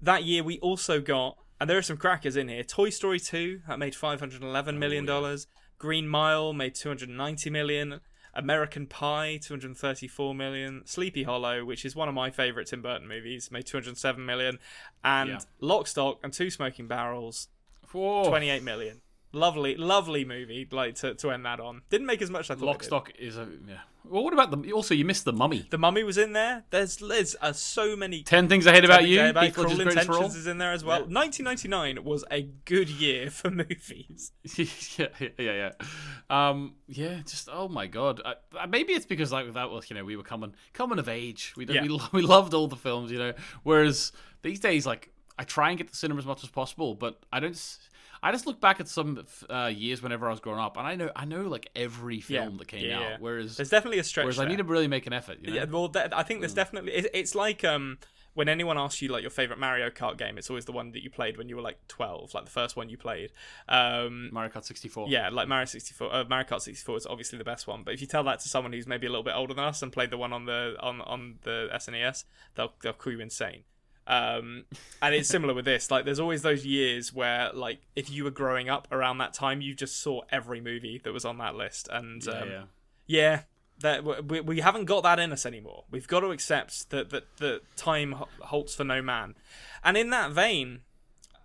That 0.00 0.24
year, 0.24 0.42
we 0.42 0.58
also 0.60 0.98
got, 1.02 1.36
and 1.60 1.68
there 1.68 1.76
are 1.76 1.82
some 1.82 1.98
crackers 1.98 2.34
in 2.34 2.48
here. 2.48 2.62
Toy 2.64 2.88
Story 2.88 3.20
2 3.20 3.60
that 3.68 3.78
made 3.78 3.94
511 3.94 4.78
million 4.78 5.04
dollars. 5.04 5.46
Green 5.78 6.08
Mile 6.08 6.54
made 6.54 6.74
290 6.74 7.50
million. 7.50 8.00
American 8.34 8.86
Pie 8.86 9.38
234 9.42 10.34
million. 10.34 10.82
Sleepy 10.86 11.22
Hollow, 11.24 11.64
which 11.64 11.84
is 11.84 11.96
one 11.96 12.08
of 12.08 12.14
my 12.14 12.30
favorite 12.30 12.66
Tim 12.68 12.82
Burton 12.82 13.08
movies, 13.08 13.50
made 13.50 13.66
207 13.66 14.24
million. 14.24 14.58
And 15.04 15.30
Yeah. 15.30 15.38
Lock, 15.60 15.86
Stock, 15.86 16.18
and 16.22 16.32
Two 16.32 16.50
Smoking 16.50 16.86
Barrels 16.86 17.48
Whoa. 17.92 18.28
28 18.28 18.62
million. 18.62 19.00
Lovely, 19.32 19.76
lovely 19.76 20.24
movie. 20.24 20.66
Like 20.70 20.96
to, 20.96 21.14
to 21.14 21.30
end 21.30 21.44
that 21.46 21.60
on. 21.60 21.82
Didn't 21.90 22.06
make 22.06 22.20
as 22.22 22.30
much 22.30 22.46
as 22.46 22.50
I 22.50 22.54
thought. 22.54 22.62
it 22.62 22.66
Lock, 22.66 22.78
did. 22.80 22.86
stock 22.86 23.12
is 23.18 23.36
a 23.36 23.48
yeah. 23.68 23.78
Well, 24.04 24.24
what 24.24 24.32
about 24.32 24.50
the? 24.50 24.72
Also, 24.72 24.94
you 24.94 25.04
missed 25.04 25.24
the 25.24 25.32
Mummy. 25.32 25.66
The 25.70 25.78
Mummy 25.78 26.02
was 26.02 26.18
in 26.18 26.32
there. 26.32 26.64
There's 26.70 26.96
there's 26.96 27.36
uh, 27.40 27.52
so 27.52 27.94
many. 27.96 28.22
Ten 28.22 28.48
things 28.48 28.66
I 28.66 28.72
hate 28.72 28.84
about 28.84 29.06
you. 29.06 29.18
Things 29.18 29.36
I 29.36 29.40
Hate 29.46 29.56
Heath 29.56 29.58
Ledger's 29.58 29.76
Cruel. 29.76 29.88
Intentions 29.90 30.36
is 30.36 30.46
in 30.46 30.58
there 30.58 30.72
as 30.72 30.82
well. 30.84 31.00
1999 31.06 32.02
was 32.04 32.24
a 32.30 32.42
good 32.64 32.88
year 32.88 33.30
for 33.30 33.50
movies. 33.50 34.32
yeah, 34.56 34.66
yeah, 35.18 35.28
yeah, 35.38 35.70
yeah. 35.78 36.48
Um, 36.48 36.74
yeah, 36.88 37.20
just 37.26 37.48
oh 37.52 37.68
my 37.68 37.86
god. 37.86 38.20
Uh, 38.24 38.34
uh, 38.58 38.66
maybe 38.66 38.92
it's 38.92 39.06
because 39.06 39.30
like 39.32 39.52
that 39.54 39.70
was 39.70 39.90
you 39.90 39.94
know 39.96 40.04
we 40.04 40.16
were 40.16 40.22
coming 40.22 40.54
coming 40.72 40.98
of 40.98 41.08
age. 41.08 41.52
We 41.56 41.66
Yeah. 41.66 41.82
we 41.82 41.88
lo- 41.88 42.08
we 42.12 42.22
loved 42.22 42.54
all 42.54 42.68
the 42.68 42.76
films, 42.76 43.10
you 43.12 43.18
know. 43.18 43.32
Whereas 43.62 44.12
these 44.42 44.60
days, 44.60 44.86
like 44.86 45.10
I 45.38 45.44
try 45.44 45.68
and 45.70 45.78
get 45.78 45.86
to 45.86 45.92
the 45.92 45.96
cinema 45.96 46.18
as 46.20 46.26
much 46.26 46.42
as 46.42 46.50
possible, 46.50 46.94
but 46.94 47.20
I 47.32 47.40
don't. 47.40 47.78
I 48.22 48.32
just 48.32 48.46
look 48.46 48.60
back 48.60 48.80
at 48.80 48.88
some 48.88 49.24
uh, 49.48 49.70
years 49.74 50.02
whenever 50.02 50.28
I 50.28 50.30
was 50.30 50.40
growing 50.40 50.60
up, 50.60 50.76
and 50.76 50.86
I 50.86 50.94
know 50.94 51.10
I 51.14 51.24
know 51.24 51.42
like 51.42 51.70
every 51.74 52.20
film 52.20 52.58
that 52.58 52.68
came 52.68 52.84
yeah, 52.84 52.96
out. 52.96 53.02
yeah. 53.02 53.16
Whereas 53.18 53.56
There's 53.56 53.70
definitely 53.70 53.98
a 53.98 54.04
stretch. 54.04 54.24
whereas 54.24 54.38
I 54.38 54.46
need 54.46 54.58
to 54.58 54.64
really 54.64 54.88
make 54.88 55.06
an 55.06 55.12
effort. 55.12 55.38
You 55.40 55.50
know? 55.50 55.56
Yeah, 55.56 55.64
well, 55.64 55.88
that, 55.88 56.16
I 56.16 56.22
think 56.22 56.40
there's 56.40 56.54
definitely. 56.54 56.92
It, 56.92 57.10
it's 57.14 57.34
like 57.34 57.64
um 57.64 57.98
when 58.34 58.48
anyone 58.48 58.78
asks 58.78 59.02
you 59.02 59.08
like 59.08 59.22
your 59.22 59.30
favorite 59.30 59.58
Mario 59.58 59.90
Kart 59.90 60.16
game, 60.16 60.38
it's 60.38 60.50
always 60.50 60.64
the 60.64 60.72
one 60.72 60.92
that 60.92 61.02
you 61.02 61.10
played 61.10 61.36
when 61.36 61.48
you 61.48 61.56
were 61.56 61.62
like 61.62 61.78
12, 61.88 62.32
like 62.32 62.44
the 62.44 62.50
first 62.50 62.76
one 62.76 62.88
you 62.88 62.96
played. 62.96 63.32
Um, 63.68 64.30
Mario 64.32 64.50
Kart 64.50 64.64
64. 64.64 65.08
yeah, 65.08 65.28
like 65.30 65.48
Mario 65.48 65.64
64, 65.64 66.14
uh, 66.14 66.24
Mario 66.28 66.46
Kart 66.46 66.60
64 66.60 66.96
is 66.96 67.06
obviously 67.06 67.38
the 67.38 67.44
best 67.44 67.66
one. 67.66 67.82
But 67.82 67.94
if 67.94 68.00
you 68.00 68.06
tell 68.06 68.22
that 68.24 68.40
to 68.40 68.48
someone 68.48 68.72
who's 68.72 68.86
maybe 68.86 69.06
a 69.06 69.10
little 69.10 69.24
bit 69.24 69.34
older 69.34 69.54
than 69.54 69.64
us 69.64 69.82
and 69.82 69.92
played 69.92 70.10
the 70.10 70.18
one 70.18 70.32
on 70.32 70.44
the 70.44 70.76
on 70.80 71.00
on 71.02 71.38
the 71.42 71.68
SNES, 71.74 72.24
they'll 72.54 72.72
they'll 72.82 72.92
call 72.92 73.12
you 73.12 73.20
insane. 73.20 73.64
Um, 74.10 74.64
and 75.00 75.14
it's 75.14 75.28
similar 75.28 75.54
with 75.54 75.64
this. 75.64 75.88
Like, 75.88 76.04
there's 76.04 76.18
always 76.18 76.42
those 76.42 76.66
years 76.66 77.14
where, 77.14 77.52
like, 77.52 77.78
if 77.94 78.10
you 78.10 78.24
were 78.24 78.32
growing 78.32 78.68
up 78.68 78.88
around 78.90 79.18
that 79.18 79.32
time, 79.32 79.60
you 79.60 79.72
just 79.72 80.02
saw 80.02 80.22
every 80.30 80.60
movie 80.60 81.00
that 81.04 81.12
was 81.12 81.24
on 81.24 81.38
that 81.38 81.54
list. 81.54 81.88
And 81.92 82.20
yeah, 82.24 82.32
um, 82.32 82.50
yeah. 82.50 82.62
yeah, 83.06 83.40
that 83.78 84.28
we, 84.28 84.40
we 84.40 84.60
haven't 84.60 84.86
got 84.86 85.04
that 85.04 85.20
in 85.20 85.30
us 85.30 85.46
anymore. 85.46 85.84
We've 85.92 86.08
got 86.08 86.20
to 86.20 86.32
accept 86.32 86.90
that 86.90 87.10
that, 87.10 87.36
that 87.36 87.60
time 87.76 88.16
halts 88.40 88.74
for 88.74 88.82
no 88.82 89.00
man. 89.00 89.36
And 89.84 89.96
in 89.96 90.10
that 90.10 90.32
vein, 90.32 90.80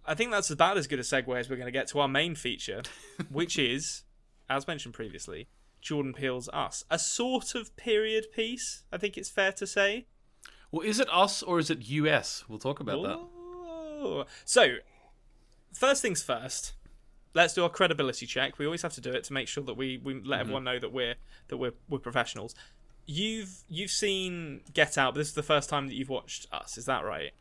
I 0.04 0.16
think 0.16 0.32
that's 0.32 0.50
about 0.50 0.76
as 0.76 0.88
good 0.88 1.00
a 1.00 1.04
segue 1.04 1.40
as 1.40 1.48
we're 1.48 1.58
going 1.58 1.68
to 1.68 1.72
get 1.72 1.88
to 1.90 2.00
our 2.00 2.08
main 2.08 2.34
feature, 2.34 2.82
which 3.30 3.60
is, 3.60 4.06
as 4.50 4.68
mentioned 4.68 4.96
previously, 4.96 5.50
Jordan 5.82 6.14
Peele's 6.14 6.50
Us, 6.50 6.84
a 6.90 6.98
sort 6.98 7.54
of 7.54 7.78
period 7.78 8.26
piece. 8.36 8.86
I 8.92 8.98
think 8.98 9.18
it's 9.20 9.30
fair 9.30 9.52
to 9.52 9.68
say. 9.68 10.08
Well, 10.76 10.86
is 10.86 11.00
it 11.00 11.08
us 11.10 11.42
or 11.42 11.58
is 11.58 11.70
it 11.70 11.88
US? 11.88 12.44
We'll 12.50 12.60
talk 12.60 12.82
about 12.82 13.02
that. 13.04 14.26
So, 14.44 14.76
first 15.72 16.02
things 16.02 16.22
first. 16.22 16.74
Let's 17.34 17.54
do 17.54 17.64
our 17.64 17.70
credibility 17.70 18.26
check. 18.26 18.60
We 18.60 18.66
always 18.66 18.82
have 18.82 18.94
to 18.96 19.02
do 19.02 19.12
it 19.12 19.24
to 19.26 19.34
make 19.34 19.48
sure 19.48 19.64
that 19.64 19.76
we, 19.78 20.02
we 20.04 20.22
let 20.22 20.42
everyone 20.42 20.66
know 20.66 20.78
that 20.78 20.92
we're 20.92 21.16
that 21.48 21.56
we're 21.56 21.72
we're 21.88 22.00
professionals. 22.00 22.56
You've 23.06 23.64
you've 23.70 23.90
seen 23.90 24.62
Get 24.74 24.98
Out, 24.98 25.14
but 25.14 25.20
this 25.20 25.30
is 25.30 25.34
the 25.34 25.44
first 25.44 25.70
time 25.70 25.88
that 25.88 25.94
you've 25.96 26.10
watched 26.10 26.48
Us. 26.52 26.78
Is 26.78 26.86
that 26.88 27.06
right? 27.06 27.32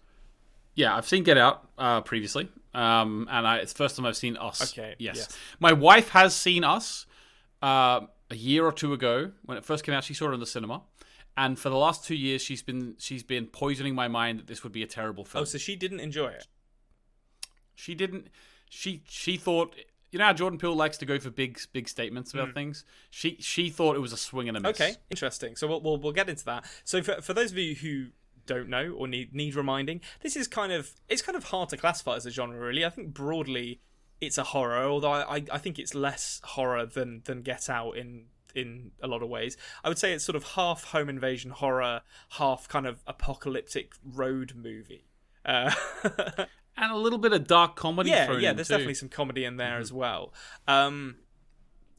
Yeah, 0.76 0.96
I've 0.96 1.06
seen 1.06 1.24
Get 1.24 1.36
Out 1.36 1.68
uh, 1.76 2.02
previously, 2.02 2.48
um, 2.72 3.26
and 3.32 3.48
I, 3.48 3.56
it's 3.56 3.72
the 3.72 3.78
first 3.78 3.96
time 3.96 4.06
I've 4.06 4.16
seen 4.16 4.36
Us. 4.36 4.72
Okay, 4.72 4.94
Yes. 4.98 5.16
yes. 5.16 5.36
My 5.58 5.72
wife 5.72 6.10
has 6.10 6.36
seen 6.36 6.62
Us 6.62 7.06
uh, 7.62 8.02
a 8.30 8.36
year 8.36 8.64
or 8.64 8.72
two 8.72 8.92
ago 8.92 9.32
when 9.44 9.58
it 9.58 9.64
first 9.64 9.84
came 9.84 9.94
out. 9.94 10.04
She 10.04 10.14
saw 10.14 10.30
it 10.30 10.34
in 10.34 10.40
the 10.40 10.46
cinema, 10.46 10.82
and 11.36 11.58
for 11.58 11.68
the 11.68 11.76
last 11.76 12.04
two 12.04 12.14
years, 12.14 12.42
she's 12.42 12.62
been 12.62 12.94
she's 12.98 13.22
been 13.22 13.46
poisoning 13.46 13.94
my 13.94 14.08
mind 14.08 14.38
that 14.38 14.46
this 14.46 14.62
would 14.62 14.72
be 14.72 14.82
a 14.82 14.86
terrible 14.86 15.24
film. 15.24 15.42
Oh, 15.42 15.44
so 15.44 15.58
she 15.58 15.74
didn't 15.76 16.00
enjoy 16.00 16.28
it. 16.28 16.46
she 17.74 17.94
didn't. 17.94 18.28
She 18.70 19.02
she 19.08 19.36
thought. 19.36 19.74
You 20.12 20.18
know 20.18 20.26
how 20.26 20.32
Jordan 20.32 20.60
Peele 20.60 20.76
likes 20.76 20.96
to 20.98 21.06
go 21.06 21.18
for 21.18 21.30
big 21.30 21.58
big 21.72 21.88
statements 21.88 22.32
about 22.32 22.54
things. 22.54 22.84
She 23.10 23.36
she 23.40 23.68
thought 23.68 23.96
it 23.96 23.98
was 23.98 24.12
a 24.12 24.16
swing 24.16 24.46
and 24.48 24.56
a 24.56 24.60
miss. 24.60 24.78
Mm. 24.78 24.80
Okay, 24.80 24.96
interesting. 25.10 25.56
So 25.56 25.66
we'll, 25.66 25.80
we'll 25.80 25.96
we'll 25.96 26.12
get 26.12 26.28
into 26.28 26.44
that. 26.44 26.64
So 26.84 27.02
for 27.02 27.20
for 27.20 27.34
those 27.34 27.50
of 27.50 27.58
you 27.58 27.74
who 27.74 28.06
don't 28.46 28.68
know 28.68 28.92
or 28.92 29.08
need 29.08 29.34
need 29.34 29.56
reminding, 29.56 30.02
this 30.20 30.36
is 30.36 30.46
kind 30.46 30.72
of 30.72 30.92
it's 31.08 31.20
kind 31.20 31.34
of 31.36 31.44
hard 31.44 31.70
to 31.70 31.76
classify 31.76 32.14
as 32.14 32.26
a 32.26 32.30
genre. 32.30 32.60
Really, 32.60 32.84
I 32.84 32.90
think 32.90 33.12
broadly 33.12 33.80
it's 34.20 34.38
a 34.38 34.44
horror, 34.44 34.84
although 34.84 35.10
I 35.10 35.36
I, 35.36 35.44
I 35.50 35.58
think 35.58 35.80
it's 35.80 35.96
less 35.96 36.40
horror 36.44 36.86
than 36.86 37.22
than 37.24 37.42
Get 37.42 37.68
Out 37.68 37.96
in 37.96 38.26
in 38.54 38.92
a 39.02 39.06
lot 39.06 39.22
of 39.22 39.28
ways. 39.28 39.56
I 39.82 39.88
would 39.88 39.98
say 39.98 40.12
it's 40.12 40.24
sort 40.24 40.36
of 40.36 40.44
half 40.44 40.84
home 40.84 41.08
invasion 41.08 41.50
horror, 41.50 42.02
half 42.30 42.68
kind 42.68 42.86
of 42.86 43.02
apocalyptic 43.06 43.92
road 44.04 44.54
movie. 44.56 45.06
Uh, 45.44 45.72
and 46.76 46.92
a 46.92 46.96
little 46.96 47.18
bit 47.18 47.32
of 47.32 47.46
dark 47.46 47.76
comedy. 47.76 48.10
yeah, 48.10 48.32
yeah. 48.38 48.52
There's 48.52 48.68
too. 48.68 48.74
definitely 48.74 48.94
some 48.94 49.08
comedy 49.08 49.44
in 49.44 49.56
there 49.56 49.78
as 49.78 49.92
well. 49.92 50.32
Um, 50.66 51.16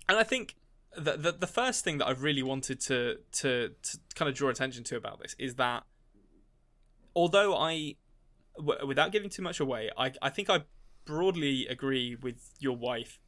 and 0.07 0.17
I 0.17 0.23
think 0.23 0.55
the, 0.97 1.17
the 1.17 1.31
the 1.33 1.47
first 1.47 1.83
thing 1.83 1.97
that 1.97 2.07
I've 2.07 2.23
really 2.23 2.43
wanted 2.43 2.79
to 2.81 3.17
to 3.33 3.71
to 3.81 3.97
kind 4.15 4.29
of 4.29 4.35
draw 4.35 4.49
attention 4.49 4.83
to 4.85 4.95
about 4.95 5.19
this 5.21 5.35
is 5.37 5.55
that 5.55 5.83
although 7.15 7.55
I, 7.55 7.95
w- 8.57 8.85
without 8.85 9.11
giving 9.11 9.29
too 9.29 9.41
much 9.41 9.59
away, 9.59 9.89
I 9.97 10.13
I 10.21 10.29
think 10.29 10.49
I 10.49 10.63
broadly 11.05 11.67
agree 11.67 12.15
with 12.15 12.51
your 12.59 12.75
wife. 12.75 13.19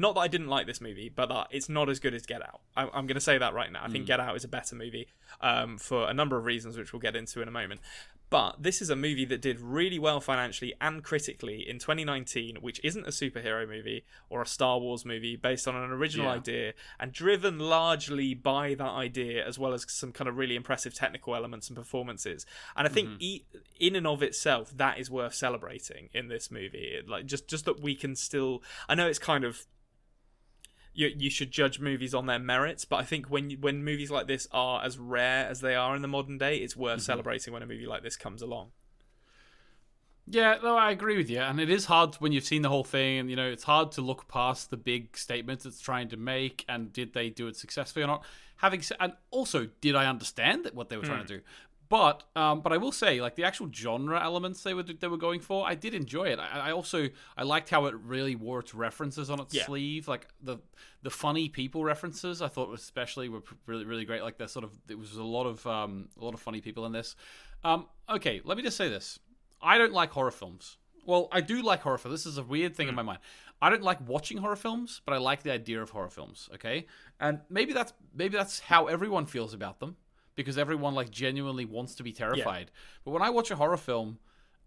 Not 0.00 0.14
that 0.14 0.20
I 0.20 0.28
didn't 0.28 0.48
like 0.48 0.66
this 0.66 0.80
movie, 0.80 1.08
but 1.08 1.26
that 1.28 1.48
it's 1.50 1.68
not 1.68 1.88
as 1.88 1.98
good 2.00 2.14
as 2.14 2.26
Get 2.26 2.42
Out. 2.42 2.60
I, 2.76 2.82
I'm 2.84 3.06
going 3.06 3.14
to 3.14 3.20
say 3.20 3.38
that 3.38 3.54
right 3.54 3.70
now. 3.72 3.82
I 3.84 3.88
think 3.88 4.06
Get 4.06 4.20
Out 4.20 4.36
is 4.36 4.44
a 4.44 4.48
better 4.48 4.74
movie 4.76 5.08
um, 5.40 5.78
for 5.78 6.08
a 6.08 6.14
number 6.14 6.36
of 6.36 6.44
reasons, 6.44 6.76
which 6.76 6.92
we'll 6.92 7.00
get 7.00 7.16
into 7.16 7.40
in 7.42 7.48
a 7.48 7.52
moment. 7.52 7.80
But 8.28 8.60
this 8.60 8.82
is 8.82 8.90
a 8.90 8.96
movie 8.96 9.24
that 9.26 9.40
did 9.40 9.60
really 9.60 10.00
well 10.00 10.20
financially 10.20 10.74
and 10.80 11.04
critically 11.04 11.64
in 11.68 11.78
2019, 11.78 12.56
which 12.60 12.80
isn't 12.82 13.06
a 13.06 13.10
superhero 13.10 13.68
movie 13.68 14.04
or 14.28 14.42
a 14.42 14.46
Star 14.46 14.80
Wars 14.80 15.04
movie 15.04 15.36
based 15.36 15.68
on 15.68 15.76
an 15.76 15.92
original 15.92 16.26
Yeah. 16.26 16.32
idea 16.32 16.72
and 16.98 17.12
driven 17.12 17.60
largely 17.60 18.34
by 18.34 18.74
that 18.74 18.82
idea, 18.90 19.46
as 19.46 19.60
well 19.60 19.72
as 19.72 19.86
some 19.88 20.10
kind 20.10 20.28
of 20.28 20.36
really 20.36 20.56
impressive 20.56 20.92
technical 20.92 21.36
elements 21.36 21.68
and 21.68 21.76
performances. 21.76 22.44
And 22.74 22.88
I 22.88 22.90
think 22.90 23.10
e- 23.20 23.44
in 23.78 23.94
and 23.94 24.08
of 24.08 24.24
itself, 24.24 24.76
that 24.76 24.98
is 24.98 25.08
worth 25.08 25.34
celebrating 25.34 26.08
in 26.12 26.26
this 26.26 26.50
movie. 26.50 26.98
Like 27.06 27.26
just 27.26 27.46
just 27.46 27.64
that 27.66 27.80
we 27.80 27.94
can 27.94 28.16
still. 28.16 28.60
I 28.88 28.96
know 28.96 29.06
it's 29.06 29.20
kind 29.20 29.44
of 29.44 29.66
you, 30.96 31.12
you 31.16 31.30
should 31.30 31.50
judge 31.50 31.78
movies 31.78 32.14
on 32.14 32.26
their 32.26 32.38
merits, 32.38 32.84
but 32.84 32.96
I 32.96 33.04
think 33.04 33.26
when 33.26 33.50
when 33.60 33.84
movies 33.84 34.10
like 34.10 34.26
this 34.26 34.48
are 34.50 34.82
as 34.82 34.98
rare 34.98 35.46
as 35.46 35.60
they 35.60 35.74
are 35.74 35.94
in 35.94 36.02
the 36.02 36.08
modern 36.08 36.38
day, 36.38 36.56
it's 36.56 36.74
worth 36.74 37.00
mm-hmm. 37.00 37.04
celebrating 37.04 37.52
when 37.52 37.62
a 37.62 37.66
movie 37.66 37.86
like 37.86 38.02
this 38.02 38.16
comes 38.16 38.40
along. 38.40 38.70
Yeah, 40.28 40.56
no, 40.62 40.76
I 40.76 40.90
agree 40.90 41.16
with 41.16 41.30
you. 41.30 41.38
And 41.38 41.60
it 41.60 41.70
is 41.70 41.84
hard 41.84 42.16
when 42.16 42.32
you've 42.32 42.44
seen 42.44 42.62
the 42.62 42.68
whole 42.68 42.82
thing, 42.82 43.18
and 43.18 43.30
you 43.30 43.36
know, 43.36 43.46
it's 43.46 43.64
hard 43.64 43.92
to 43.92 44.00
look 44.00 44.26
past 44.26 44.70
the 44.70 44.76
big 44.76 45.16
statements 45.16 45.66
it's 45.66 45.80
trying 45.80 46.08
to 46.08 46.16
make. 46.16 46.64
And 46.68 46.92
did 46.92 47.12
they 47.12 47.28
do 47.28 47.46
it 47.46 47.56
successfully 47.56 48.02
or 48.02 48.08
not? 48.08 48.24
Having 48.56 48.82
and 48.98 49.12
also, 49.30 49.68
did 49.82 49.94
I 49.94 50.06
understand 50.06 50.68
what 50.72 50.88
they 50.88 50.96
were 50.96 51.04
trying 51.04 51.24
mm. 51.24 51.28
to 51.28 51.36
do? 51.38 51.42
But 51.88 52.24
um, 52.34 52.62
but 52.62 52.72
I 52.72 52.78
will 52.78 52.90
say, 52.92 53.20
like 53.20 53.36
the 53.36 53.44
actual 53.44 53.70
genre 53.72 54.20
elements 54.20 54.62
they 54.62 54.74
were 54.74 54.82
they 54.82 55.06
were 55.08 55.16
going 55.16 55.40
for, 55.40 55.66
I 55.66 55.74
did 55.74 55.94
enjoy 55.94 56.24
it. 56.24 56.38
I, 56.38 56.68
I 56.68 56.72
also 56.72 57.08
I 57.36 57.44
liked 57.44 57.70
how 57.70 57.86
it 57.86 57.94
really 57.94 58.34
wore 58.34 58.60
its 58.60 58.74
references 58.74 59.30
on 59.30 59.38
its 59.40 59.54
Yeah. 59.54 59.66
sleeve, 59.66 60.08
like 60.08 60.26
the 60.42 60.58
the 61.02 61.10
funny 61.10 61.48
people 61.48 61.84
references. 61.84 62.42
I 62.42 62.48
thought 62.48 62.72
especially 62.74 63.28
were 63.28 63.42
really 63.66 63.84
really 63.84 64.04
great. 64.04 64.22
Like 64.22 64.36
there's 64.36 64.50
sort 64.52 64.64
of 64.64 64.72
there 64.86 64.96
was 64.96 65.16
a 65.16 65.22
lot 65.22 65.44
of 65.46 65.64
um, 65.66 66.08
a 66.20 66.24
lot 66.24 66.34
of 66.34 66.40
funny 66.40 66.60
people 66.60 66.86
in 66.86 66.92
this. 66.92 67.14
Um, 67.62 67.86
okay, 68.08 68.40
let 68.44 68.56
me 68.56 68.62
just 68.64 68.76
say 68.76 68.88
this. 68.88 69.18
I 69.62 69.78
don't 69.78 69.92
like 69.92 70.10
horror 70.10 70.30
films. 70.32 70.78
Well, 71.04 71.28
I 71.30 71.40
do 71.40 71.62
like 71.62 71.82
horror 71.82 71.98
films. 71.98 72.24
This 72.24 72.26
is 72.26 72.36
a 72.38 72.42
weird 72.42 72.74
thing 72.74 72.88
in 72.88 72.94
my 72.96 73.02
mind. 73.02 73.20
I 73.62 73.70
don't 73.70 73.82
like 73.82 74.06
watching 74.08 74.38
horror 74.38 74.56
films, 74.56 75.00
but 75.06 75.14
I 75.14 75.18
like 75.18 75.44
the 75.44 75.52
idea 75.52 75.80
of 75.80 75.90
horror 75.90 76.10
films. 76.10 76.48
Okay, 76.54 76.86
and 77.20 77.40
maybe 77.48 77.72
that's 77.72 77.92
maybe 78.12 78.36
that's 78.36 78.58
how 78.58 78.86
everyone 78.86 79.26
feels 79.26 79.54
about 79.54 79.78
them 79.78 79.96
because 80.36 80.56
everyone 80.58 80.94
like 80.94 81.10
genuinely 81.10 81.64
wants 81.64 81.96
to 81.96 82.02
be 82.02 82.12
terrified. 82.12 82.70
But 83.04 83.10
when 83.10 83.22
I 83.22 83.30
watch 83.30 83.50
a 83.50 83.56
horror 83.56 83.76
film, 83.76 84.18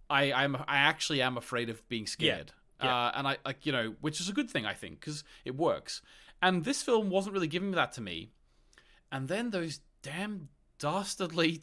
I 0.09 0.33
I'm 0.33 0.55
I 0.55 0.77
actually 0.77 1.21
am 1.21 1.37
afraid 1.37 1.69
of 1.69 1.87
being 1.87 2.07
scared. 2.07 2.51
Yeah. 2.83 2.95
Uh, 2.95 3.11
and 3.15 3.27
I 3.27 3.37
like 3.45 3.65
you 3.65 3.71
know, 3.71 3.95
which 4.01 4.19
is 4.19 4.27
a 4.27 4.33
good 4.33 4.49
thing 4.49 4.65
I 4.65 4.73
think 4.73 4.99
because 4.99 5.23
it 5.45 5.55
works. 5.55 6.01
And 6.41 6.63
this 6.65 6.81
film 6.81 7.09
wasn't 7.09 7.33
really 7.33 7.47
giving 7.47 7.71
that 7.71 7.91
to 7.93 8.01
me. 8.01 8.31
And 9.11 9.27
then 9.27 9.51
those 9.51 9.79
damn 10.01 10.49
dastardly 10.79 11.61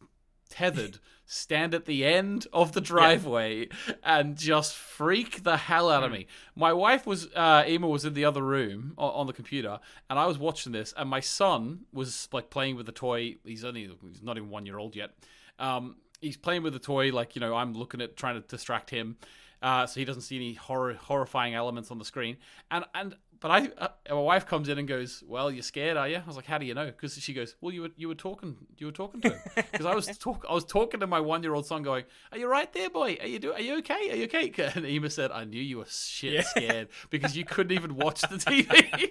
tethered 0.50 0.98
stand 1.30 1.74
at 1.74 1.84
the 1.84 2.04
end 2.06 2.46
of 2.54 2.72
the 2.72 2.80
driveway 2.80 3.68
and 4.02 4.34
just 4.36 4.74
freak 4.74 5.44
the 5.44 5.58
hell 5.58 5.90
out 5.90 6.02
of 6.02 6.10
me. 6.10 6.26
My 6.56 6.72
wife 6.72 7.06
was 7.06 7.28
uh 7.36 7.64
Emma 7.66 7.86
was 7.86 8.04
in 8.06 8.14
the 8.14 8.24
other 8.24 8.42
room 8.42 8.94
on, 8.96 9.12
on 9.12 9.26
the 9.26 9.34
computer 9.34 9.78
and 10.08 10.18
I 10.18 10.26
was 10.26 10.38
watching 10.38 10.72
this 10.72 10.94
and 10.96 11.08
my 11.08 11.20
son 11.20 11.80
was 11.92 12.28
like 12.32 12.48
playing 12.48 12.76
with 12.76 12.86
the 12.86 12.92
toy. 12.92 13.36
He's 13.44 13.62
only 13.62 13.90
he's 14.08 14.22
not 14.22 14.38
even 14.38 14.48
1 14.48 14.66
year 14.66 14.78
old 14.78 14.96
yet. 14.96 15.10
Um 15.58 15.96
he's 16.22 16.38
playing 16.38 16.62
with 16.62 16.72
the 16.72 16.78
toy 16.78 17.12
like, 17.12 17.36
you 17.36 17.40
know, 17.40 17.54
I'm 17.54 17.74
looking 17.74 18.00
at 18.00 18.16
trying 18.16 18.40
to 18.40 18.48
distract 18.48 18.88
him. 18.88 19.18
Uh, 19.60 19.86
so 19.86 19.98
he 19.98 20.04
doesn't 20.04 20.22
see 20.22 20.36
any 20.36 20.54
horror, 20.54 20.94
horrifying 20.94 21.54
elements 21.54 21.90
on 21.90 21.98
the 21.98 22.04
screen, 22.04 22.36
and 22.70 22.84
and 22.94 23.16
but 23.40 23.50
I, 23.50 23.68
uh, 23.78 23.88
my 24.10 24.20
wife 24.20 24.46
comes 24.46 24.68
in 24.68 24.78
and 24.78 24.88
goes, 24.88 25.22
"Well, 25.26 25.50
you're 25.50 25.62
scared, 25.62 25.96
are 25.96 26.08
you?" 26.08 26.16
I 26.16 26.26
was 26.26 26.36
like, 26.36 26.46
"How 26.46 26.58
do 26.58 26.66
you 26.66 26.74
know?" 26.74 26.86
Because 26.86 27.14
she 27.18 27.32
goes, 27.32 27.54
"Well, 27.60 27.72
you 27.72 27.82
were 27.82 27.90
you 27.96 28.08
were 28.08 28.14
talking 28.14 28.56
you 28.78 28.86
were 28.86 28.92
talking 28.92 29.20
to 29.22 29.30
him." 29.30 29.40
Because 29.70 29.86
I 29.86 29.94
was 29.94 30.06
talk 30.18 30.44
I 30.48 30.54
was 30.54 30.64
talking 30.64 31.00
to 31.00 31.06
my 31.06 31.20
one 31.20 31.42
year 31.42 31.54
old 31.54 31.66
son, 31.66 31.82
going, 31.82 32.04
"Are 32.32 32.38
you 32.38 32.48
right 32.48 32.72
there, 32.72 32.90
boy? 32.90 33.16
Are 33.20 33.26
you 33.26 33.38
do 33.38 33.52
Are 33.52 33.60
you 33.60 33.78
okay? 33.78 34.10
Are 34.10 34.16
you 34.16 34.24
okay?" 34.24 34.52
And 34.74 34.84
Emma 34.86 35.10
said, 35.10 35.30
"I 35.30 35.44
knew 35.44 35.60
you 35.62 35.78
were 35.78 35.86
shit 35.88 36.32
Yeah. 36.34 36.42
scared 36.42 36.88
because 37.10 37.36
you 37.36 37.44
couldn't 37.44 37.72
even 37.72 37.94
watch 37.96 38.22
the 38.22 38.36
TV." 38.48 39.10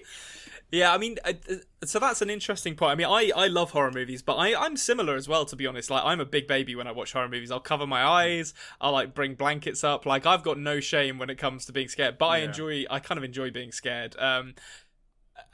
Yeah, 0.70 0.92
I 0.92 0.98
mean, 0.98 1.16
uh, 1.24 1.32
uh, 1.50 1.86
so 1.86 1.98
that's 1.98 2.20
an 2.20 2.28
interesting 2.28 2.74
point. 2.74 2.92
I 2.92 2.94
mean, 2.94 3.06
I, 3.06 3.32
I 3.34 3.46
love 3.46 3.70
horror 3.70 3.90
movies, 3.90 4.20
but 4.20 4.34
I, 4.34 4.54
I'm 4.54 4.76
similar 4.76 5.14
as 5.14 5.26
well, 5.26 5.46
to 5.46 5.56
be 5.56 5.66
honest. 5.66 5.88
Like, 5.88 6.04
I'm 6.04 6.20
a 6.20 6.26
big 6.26 6.46
baby 6.46 6.74
when 6.74 6.86
I 6.86 6.92
watch 6.92 7.14
horror 7.14 7.28
movies. 7.28 7.50
I'll 7.50 7.58
cover 7.58 7.86
my 7.86 8.04
eyes, 8.04 8.52
I'll, 8.78 8.92
like, 8.92 9.14
bring 9.14 9.34
blankets 9.34 9.82
up. 9.82 10.04
Like, 10.04 10.26
I've 10.26 10.42
got 10.42 10.58
no 10.58 10.78
shame 10.80 11.18
when 11.18 11.30
it 11.30 11.36
comes 11.38 11.64
to 11.66 11.72
being 11.72 11.88
scared, 11.88 12.18
but 12.18 12.26
I 12.26 12.38
Yeah. 12.38 12.44
enjoy, 12.46 12.84
I 12.90 12.98
kind 12.98 13.16
of 13.16 13.24
enjoy 13.24 13.50
being 13.50 13.72
scared. 13.72 14.14
Um, 14.18 14.56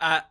uh, 0.01 0.23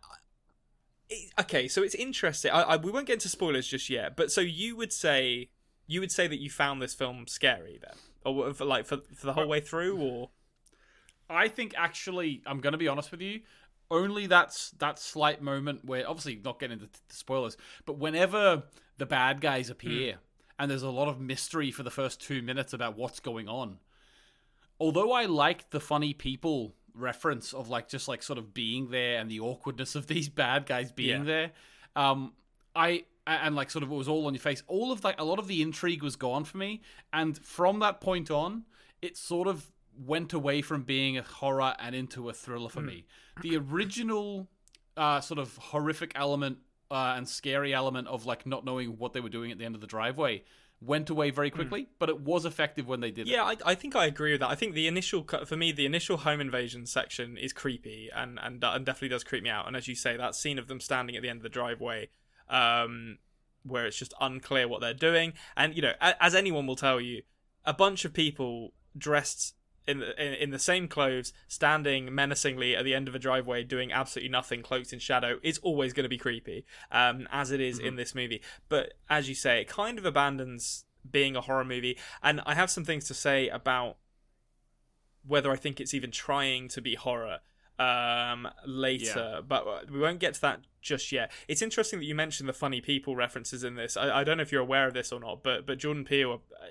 it- 1.09 1.31
okay, 1.39 1.69
so 1.69 1.81
it's 1.81 1.95
interesting. 1.95 2.51
I, 2.51 2.63
I, 2.63 2.75
we 2.75 2.91
won't 2.91 3.07
get 3.07 3.13
into 3.13 3.29
spoilers 3.29 3.67
just 3.67 3.89
yet, 3.89 4.17
but 4.17 4.33
so 4.33 4.41
you 4.41 4.75
would 4.75 4.91
say, 4.91 5.49
you 5.87 6.01
would 6.01 6.11
say 6.11 6.27
that 6.27 6.39
you 6.41 6.49
found 6.49 6.81
this 6.81 6.93
film 6.93 7.25
scary 7.27 7.79
then? 7.81 7.95
Or, 8.25 8.53
for, 8.53 8.65
like, 8.65 8.85
for, 8.85 8.97
for 9.15 9.25
the 9.27 9.33
whole 9.33 9.47
way 9.47 9.61
through, 9.61 9.97
or? 9.97 10.31
I 11.29 11.47
think 11.47 11.73
actually, 11.77 12.41
I'm 12.45 12.59
going 12.59 12.73
to 12.73 12.77
be 12.77 12.89
honest 12.89 13.11
with 13.11 13.21
you. 13.21 13.41
Only 13.93 14.25
that's 14.27 14.71
that 14.79 14.97
slight 14.99 15.41
moment 15.41 15.85
where, 15.85 16.09
obviously, 16.09 16.41
not 16.43 16.59
getting 16.59 16.79
into 16.79 16.87
the 16.87 17.15
spoilers, 17.15 17.55
but 17.85 17.97
whenever 17.97 18.63
the 18.97 19.05
bad 19.05 19.39
guys 19.39 19.69
appear 19.69 20.15
and 20.59 20.69
there's 20.69 20.83
a 20.83 20.89
lot 20.89 21.07
of 21.07 21.19
mystery 21.19 21.71
for 21.71 21.83
the 21.83 21.91
first 21.91 22.19
two 22.21 22.41
minutes 22.41 22.73
about 22.73 22.97
what's 22.97 23.19
going 23.19 23.47
on. 23.47 23.77
Although 24.79 25.11
I 25.11 25.25
liked 25.25 25.71
the 25.71 25.79
funny 25.79 26.13
people 26.13 26.75
reference 26.95 27.53
of 27.53 27.69
like 27.69 27.87
just 27.87 28.07
like 28.07 28.21
sort 28.23 28.37
of 28.39 28.53
being 28.53 28.89
there 28.89 29.19
and 29.19 29.29
the 29.29 29.39
awkwardness 29.39 29.95
of 29.95 30.07
these 30.07 30.29
bad 30.29 30.65
guys 30.65 30.91
being 30.91 31.19
Yeah. 31.21 31.23
there, 31.23 31.51
um, 31.95 32.33
I 32.75 33.05
and 33.25 33.55
like 33.55 33.71
sort 33.71 33.83
of 33.83 33.91
it 33.91 33.95
was 33.95 34.07
all 34.07 34.25
on 34.27 34.33
your 34.33 34.41
face. 34.41 34.63
All 34.67 34.91
of 34.91 35.03
like 35.03 35.19
a 35.19 35.23
lot 35.23 35.39
of 35.39 35.47
the 35.47 35.61
intrigue 35.61 36.03
was 36.03 36.15
gone 36.15 36.43
for 36.43 36.57
me, 36.57 36.81
and 37.11 37.37
from 37.37 37.79
that 37.79 38.01
point 38.01 38.29
on, 38.29 38.65
it 39.01 39.17
sort 39.17 39.47
of 39.47 39.71
went 39.97 40.33
away 40.33 40.61
from 40.61 40.83
being 40.83 41.17
a 41.17 41.23
horror 41.23 41.75
and 41.79 41.95
into 41.95 42.29
a 42.29 42.33
thriller 42.33 42.69
for 42.69 42.81
me. 42.81 43.05
The 43.41 43.57
original 43.57 44.47
uh, 44.97 45.21
sort 45.21 45.39
of 45.39 45.55
horrific 45.57 46.11
element 46.15 46.57
uh, 46.91 47.13
and 47.17 47.27
scary 47.27 47.73
element 47.73 48.07
of 48.07 48.25
like 48.25 48.45
not 48.45 48.65
knowing 48.65 48.97
what 48.97 49.13
they 49.13 49.19
were 49.19 49.29
doing 49.29 49.51
at 49.51 49.57
the 49.57 49.65
end 49.65 49.75
of 49.75 49.81
the 49.81 49.87
driveway 49.87 50.43
went 50.81 51.09
away 51.09 51.29
very 51.29 51.49
quickly, 51.49 51.87
but 51.97 52.09
it 52.09 52.19
was 52.19 52.45
effective 52.45 52.87
when 52.87 52.99
they 52.99 53.09
did 53.09 53.27
it. 53.27 53.31
Yeah, 53.31 53.43
I, 53.43 53.55
I 53.65 53.75
think 53.75 53.95
I 53.95 54.05
agree 54.05 54.31
with 54.31 54.41
that. 54.41 54.49
I 54.49 54.55
think 54.55 54.73
the 54.73 54.87
initial, 54.87 55.25
for 55.45 55.55
me, 55.55 55.71
the 55.71 55.85
initial 55.85 56.17
home 56.17 56.41
invasion 56.41 56.85
section 56.85 57.37
is 57.37 57.53
creepy 57.53 58.09
and, 58.13 58.37
and, 58.41 58.61
and 58.61 58.85
definitely 58.85 59.09
does 59.09 59.23
creep 59.23 59.43
me 59.43 59.49
out. 59.49 59.65
And 59.65 59.77
as 59.77 59.87
you 59.87 59.95
say, 59.95 60.17
that 60.17 60.35
scene 60.35 60.59
of 60.59 60.67
them 60.67 60.81
standing 60.81 61.15
at 61.15 61.21
the 61.21 61.29
end 61.29 61.37
of 61.37 61.43
the 61.43 61.49
driveway, 61.49 62.09
um, 62.49 63.19
where 63.63 63.85
it's 63.85 63.97
just 63.97 64.13
unclear 64.19 64.67
what 64.67 64.81
they're 64.81 64.93
doing. 64.93 65.33
And, 65.55 65.73
you 65.73 65.81
know, 65.81 65.93
as 66.01 66.35
anyone 66.35 66.67
will 66.67 66.75
tell 66.75 66.99
you, 66.99 67.21
a 67.63 67.73
bunch 67.73 68.03
of 68.03 68.13
people 68.13 68.73
dressed 68.97 69.55
in 69.87 69.99
the, 69.99 70.23
in, 70.23 70.33
in 70.33 70.49
the 70.51 70.59
same 70.59 70.87
clothes, 70.87 71.33
standing 71.47 72.13
menacingly 72.13 72.75
at 72.75 72.85
the 72.85 72.93
end 72.93 73.07
of 73.07 73.15
a 73.15 73.19
driveway, 73.19 73.63
doing 73.63 73.91
absolutely 73.91 74.29
nothing, 74.29 74.61
cloaked 74.61 74.93
in 74.93 74.99
shadow, 74.99 75.39
is 75.43 75.57
always 75.59 75.93
going 75.93 76.03
to 76.03 76.09
be 76.09 76.17
creepy, 76.17 76.65
um, 76.91 77.27
as 77.31 77.51
it 77.51 77.59
is 77.59 77.79
in 77.79 77.95
this 77.95 78.15
movie. 78.15 78.41
But 78.69 78.93
as 79.09 79.29
you 79.29 79.35
say, 79.35 79.61
it 79.61 79.67
kind 79.67 79.97
of 79.97 80.05
abandons 80.05 80.85
being 81.09 81.35
a 81.35 81.41
horror 81.41 81.65
movie. 81.65 81.97
And 82.21 82.41
I 82.45 82.55
have 82.55 82.69
some 82.69 82.85
things 82.85 83.05
to 83.05 83.13
say 83.13 83.49
about 83.49 83.97
whether 85.25 85.51
I 85.51 85.55
think 85.55 85.79
it's 85.79 85.93
even 85.93 86.11
trying 86.11 86.67
to 86.69 86.81
be 86.81 86.95
horror 86.95 87.39
um 87.79 88.47
later 88.67 89.41
but 89.47 89.89
we 89.89 89.99
won't 89.99 90.19
get 90.19 90.35
to 90.35 90.41
that 90.41 90.59
just 90.81 91.11
yet. 91.13 91.31
It's 91.47 91.61
interesting 91.61 91.99
that 91.99 92.05
you 92.05 92.13
mentioned 92.13 92.47
the 92.47 92.53
funny 92.53 92.81
people 92.81 93.15
references 93.15 93.63
in 93.63 93.75
this. 93.75 93.95
I, 93.95 94.19
I 94.19 94.23
don't 94.25 94.35
know 94.37 94.43
if 94.43 94.51
you're 94.51 94.61
aware 94.61 94.85
of 94.85 94.93
this 94.93 95.11
or 95.11 95.19
not 95.19 95.41
but 95.41 95.65
but 95.65 95.79
jordan 95.79 96.03
peele 96.05 96.41
uh, 96.61 96.65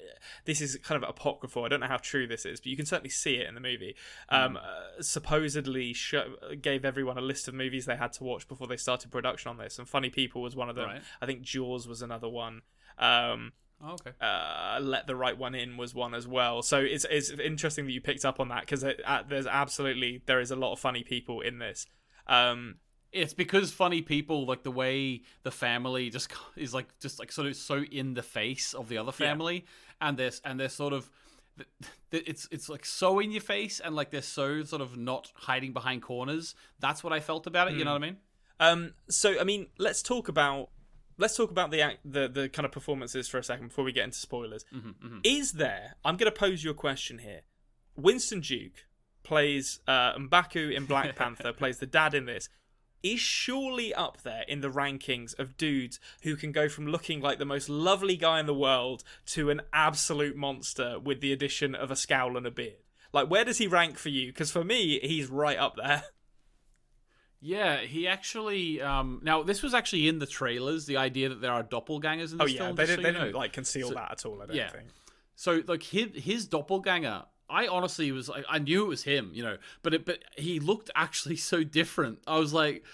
this 0.45 0.61
is 0.61 0.79
kind 0.83 1.03
of 1.03 1.09
apocryphal. 1.09 1.65
I 1.65 1.69
don't 1.69 1.81
know 1.81 1.87
how 1.89 1.97
true 1.97 2.27
this 2.27 2.45
is 2.47 2.61
but 2.61 2.67
you 2.67 2.77
can 2.77 2.87
certainly 2.87 3.11
see 3.11 3.37
it 3.37 3.49
in 3.49 3.55
the 3.55 3.61
movie. 3.61 3.97
Um 4.29 4.57
uh, 4.57 5.03
supposedly 5.03 5.93
show, 5.93 6.35
gave 6.61 6.85
everyone 6.85 7.19
a 7.19 7.23
list 7.23 7.49
of 7.49 7.55
movies 7.55 7.87
they 7.87 7.97
had 7.97 8.13
to 8.15 8.25
watch 8.25 8.47
before 8.47 8.67
they 8.67 8.77
started 8.77 9.11
production 9.11 9.49
on 9.51 9.57
this 9.57 9.79
and 9.79 9.89
funny 9.89 10.11
people 10.11 10.43
was 10.43 10.55
one 10.55 10.69
of 10.69 10.77
them. 10.77 10.87
Right. 10.87 11.03
i 11.21 11.27
think 11.27 11.43
jaws 11.43 11.89
was 11.89 12.03
another 12.03 12.29
one. 12.29 12.63
Um 12.99 13.53
Oh, 13.85 13.95
okay. 13.95 14.13
uh, 14.21 14.79
let 14.81 15.07
the 15.07 15.17
right 15.17 15.37
one 15.37 15.55
in 15.55 15.77
was 15.77 15.95
one 15.95 16.15
as 16.15 16.27
well. 16.27 16.63
So 16.63 16.79
it's 16.81 17.05
it's 17.11 17.31
interesting 17.31 17.87
that 17.87 17.93
you 17.93 18.01
picked 18.01 18.25
up 18.25 18.39
on 18.41 18.49
that 18.49 18.61
because 18.61 18.85
uh, 18.85 19.23
there's 19.29 19.47
absolutely 19.47 20.23
there 20.27 20.41
is 20.41 20.51
a 20.51 20.57
lot 20.57 20.73
of 20.73 20.79
funny 20.79 21.03
people 21.03 21.41
in 21.41 21.59
this. 21.59 21.87
Um, 22.27 22.77
It's 23.13 23.35
because 23.35 23.73
funny 23.73 24.01
people 24.01 24.47
like 24.47 24.63
the 24.63 24.71
way 24.71 25.23
the 25.43 25.51
family 25.51 26.11
just 26.11 26.33
is 26.57 26.73
like 26.73 26.89
just 27.01 27.19
like 27.19 27.33
sort 27.33 27.49
of 27.49 27.57
so 27.57 27.83
in 27.83 28.15
the 28.15 28.23
face 28.23 28.73
of 28.75 28.89
the 28.89 28.99
other 28.99 29.13
Yeah. 29.19 29.27
family, 29.29 29.67
and 30.01 30.17
this 30.17 30.41
and 30.45 30.59
they're 30.61 30.69
sort 30.69 30.93
of 30.93 31.11
it's 32.11 32.49
it's 32.51 32.69
like 32.69 32.85
so 32.85 33.19
in 33.19 33.31
your 33.31 33.41
face, 33.43 33.81
and 33.81 33.95
like 33.95 34.11
they're 34.11 34.23
so 34.23 34.63
sort 34.65 34.83
of 34.83 34.97
not 34.97 35.33
hiding 35.35 35.73
behind 35.73 36.03
corners. 36.03 36.55
That's 36.79 37.03
what 37.05 37.13
I 37.13 37.21
felt 37.21 37.47
about 37.47 37.69
it. 37.71 37.75
You 37.75 37.85
know 37.85 37.93
what 37.93 38.03
I 38.03 38.07
mean? 38.07 38.17
um, 38.61 38.95
so 39.09 39.41
I 39.41 39.45
mean, 39.45 39.67
let's 39.79 40.03
talk 40.03 40.29
about 40.29 40.71
let's 41.23 41.37
talk 41.37 41.51
about 41.51 41.71
the 41.71 41.81
act, 41.81 41.99
the 42.05 42.29
the 42.29 42.49
kind 42.49 42.67
of 42.67 42.73
performances 42.73 43.29
for 43.29 43.39
a 43.39 43.45
second 43.45 43.69
before 43.69 43.85
we 43.85 43.93
get 43.93 44.05
into 44.05 44.19
spoilers. 44.19 44.65
Is 45.25 45.53
there? 45.53 45.95
I'm 46.05 46.17
going 46.17 46.31
to 46.31 46.39
pose 46.39 46.63
you 46.63 46.71
a 46.71 46.75
question 46.75 47.19
here. 47.19 47.43
Winston 47.97 48.41
Duke 48.41 48.87
plays 49.23 49.81
uh, 49.87 50.15
M'Baku 50.17 50.75
in 50.75 50.85
Black 50.85 51.15
Panther, 51.21 51.53
plays 51.53 51.79
the 51.79 51.87
dad 51.87 52.13
in 52.13 52.27
this. 52.27 52.49
Is 53.03 53.21
surely 53.21 53.93
up 53.93 54.23
there 54.23 54.45
in 54.47 54.61
the 54.61 54.71
rankings 54.71 55.37
of 55.39 55.57
dudes 55.57 55.99
who 56.23 56.37
can 56.37 56.53
go 56.53 56.69
from 56.69 56.87
looking 56.87 57.21
like 57.21 57.39
the 57.39 57.45
most 57.45 57.69
lovely 57.69 58.17
guy 58.17 58.39
in 58.39 58.47
the 58.47 58.55
world 58.55 59.03
to 59.27 59.51
an 59.51 59.63
absolute 59.73 60.37
monster 60.37 61.01
with 61.01 61.21
the 61.21 61.33
addition 61.33 61.75
of 61.75 61.91
a 61.91 61.97
scowl 61.97 62.37
and 62.37 62.47
a 62.47 62.51
beard. 62.51 62.85
Like, 63.13 63.29
where 63.29 63.45
does 63.45 63.59
he 63.59 63.67
rank 63.67 63.99
for 63.99 64.09
you? 64.09 64.29
Because 64.29 64.53
for 64.53 64.63
me, 64.63 65.01
he's 65.01 65.29
right 65.29 65.59
up 65.59 65.77
there. 65.77 66.05
Yeah, 67.45 67.79
he 67.81 68.07
actually. 68.07 68.81
Um, 68.81 69.21
now 69.23 69.43
this 69.43 69.63
was 69.63 69.75
actually 69.75 70.07
in 70.09 70.21
the 70.21 70.27
trailers. 70.27 70.87
The 70.87 70.97
idea 70.97 71.29
that 71.29 71.41
there 71.41 71.51
are 71.51 71.65
doppelgangers 71.65 72.31
in 72.33 72.39
this 72.39 72.41
Oh 72.41 72.47
yeah, 72.47 72.59
film. 72.59 72.77
they 72.77 72.85
just 72.85 72.97
didn't, 72.99 72.99
so 72.99 73.03
they 73.03 73.13
didn't 73.13 73.33
know. 73.33 73.39
like 73.39 73.53
conceal 73.53 73.89
So- 73.89 73.95
that 73.95 74.13
at 74.13 74.25
all. 74.25 74.41
I 74.43 74.47
don't 74.47 74.57
yeah. 74.57 74.71
think. 74.71 74.87
So 75.35 75.63
like 75.67 75.83
his 75.83 76.09
his 76.15 76.47
doppelganger, 76.47 77.25
I 77.51 77.67
honestly 77.67 78.13
was 78.13 78.29
like 78.29 78.45
I 78.49 78.59
knew 78.61 78.85
it 78.85 78.89
was 78.89 79.03
him, 79.03 79.31
you 79.35 79.43
know, 79.43 79.57
but 79.83 79.93
it 79.93 80.07
but 80.07 80.21
he 80.37 80.61
looked 80.61 80.91
actually 80.95 81.37
so 81.37 81.65
different. 81.65 82.21
I 82.29 82.39
was 82.39 82.53
like 82.53 82.85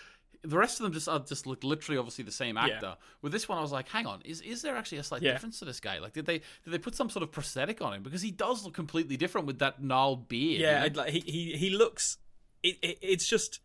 the 0.43 0.57
rest 0.57 0.79
of 0.81 0.85
them 0.85 0.93
just 0.95 1.09
are 1.09 1.19
just 1.19 1.47
look 1.47 1.63
literally 1.63 1.99
obviously 1.99 2.25
the 2.25 2.33
same 2.33 2.57
actor. 2.57 2.97
With 3.21 3.33
this 3.33 3.49
one 3.51 3.59
I 3.59 3.61
was 3.61 3.73
like, 3.73 3.89
hang 3.89 4.07
on, 4.07 4.23
is 4.25 4.41
is 4.41 4.63
there 4.63 4.77
actually 4.77 4.99
a 4.99 5.03
slight 5.03 5.21
Yeah. 5.21 5.33
difference 5.33 5.59
to 5.59 5.67
this 5.67 5.79
guy? 5.81 5.99
Like 5.99 6.15
did 6.15 6.25
they 6.25 6.39
did 6.65 6.71
they 6.73 6.79
put 6.79 6.95
some 6.95 7.11
sort 7.11 7.23
of 7.23 7.33
prosthetic 7.33 7.83
on 7.83 7.93
him 7.93 8.03
because 8.03 8.23
he 8.23 8.31
does 8.31 8.65
look 8.65 8.73
completely 8.73 9.19
different 9.19 9.47
with 9.47 9.59
that 9.59 9.83
gnarled 9.83 10.27
beard. 10.29 10.61
Yeah, 10.63 10.85
you 10.85 10.91
know? 10.91 11.03
like 11.03 11.13
he, 11.13 11.21
he 11.21 11.57
he 11.57 11.71
looks. 11.71 12.17
It, 12.63 12.79
it 12.83 12.99
it's 13.03 13.29
just 13.29 13.61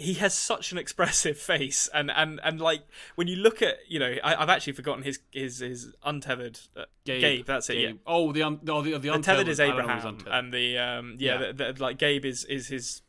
he 0.00 0.14
has 0.14 0.32
such 0.32 0.70
an 0.72 0.78
expressive 0.78 1.36
face, 1.52 1.88
and 1.92 2.10
and 2.10 2.40
and 2.44 2.60
like 2.60 2.82
when 3.16 3.26
you 3.26 3.36
look 3.36 3.60
at 3.62 3.78
you 3.88 3.98
know 3.98 4.14
I, 4.22 4.36
I've 4.40 4.48
actually 4.48 4.74
forgotten 4.74 5.02
his 5.02 5.18
his 5.32 5.58
his 5.58 5.92
untethered 6.04 6.58
uh, 6.76 6.84
Gabe. 7.04 7.44
That's 7.44 7.68
it. 7.68 7.78
Yeah. 7.78 7.92
Oh, 8.06 8.32
the 8.32 8.44
un- 8.44 8.60
no, 8.62 8.80
the 8.80 8.92
the, 8.92 8.98
The 9.00 9.08
untethered 9.14 9.48
is 9.48 9.58
I 9.60 9.66
don't 9.66 9.76
know 9.78 9.82
who's 9.82 9.90
Abraham, 9.90 10.08
untethered. 10.14 10.34
and 10.34 10.52
the 10.54 10.78
um 10.78 11.16
yeah, 11.18 11.40
Yeah. 11.40 11.52
The, 11.52 11.72
the, 11.72 11.82
like 11.82 11.98
Gabe 11.98 12.24
is 12.24 12.44
is 12.44 12.68
his 12.68 13.02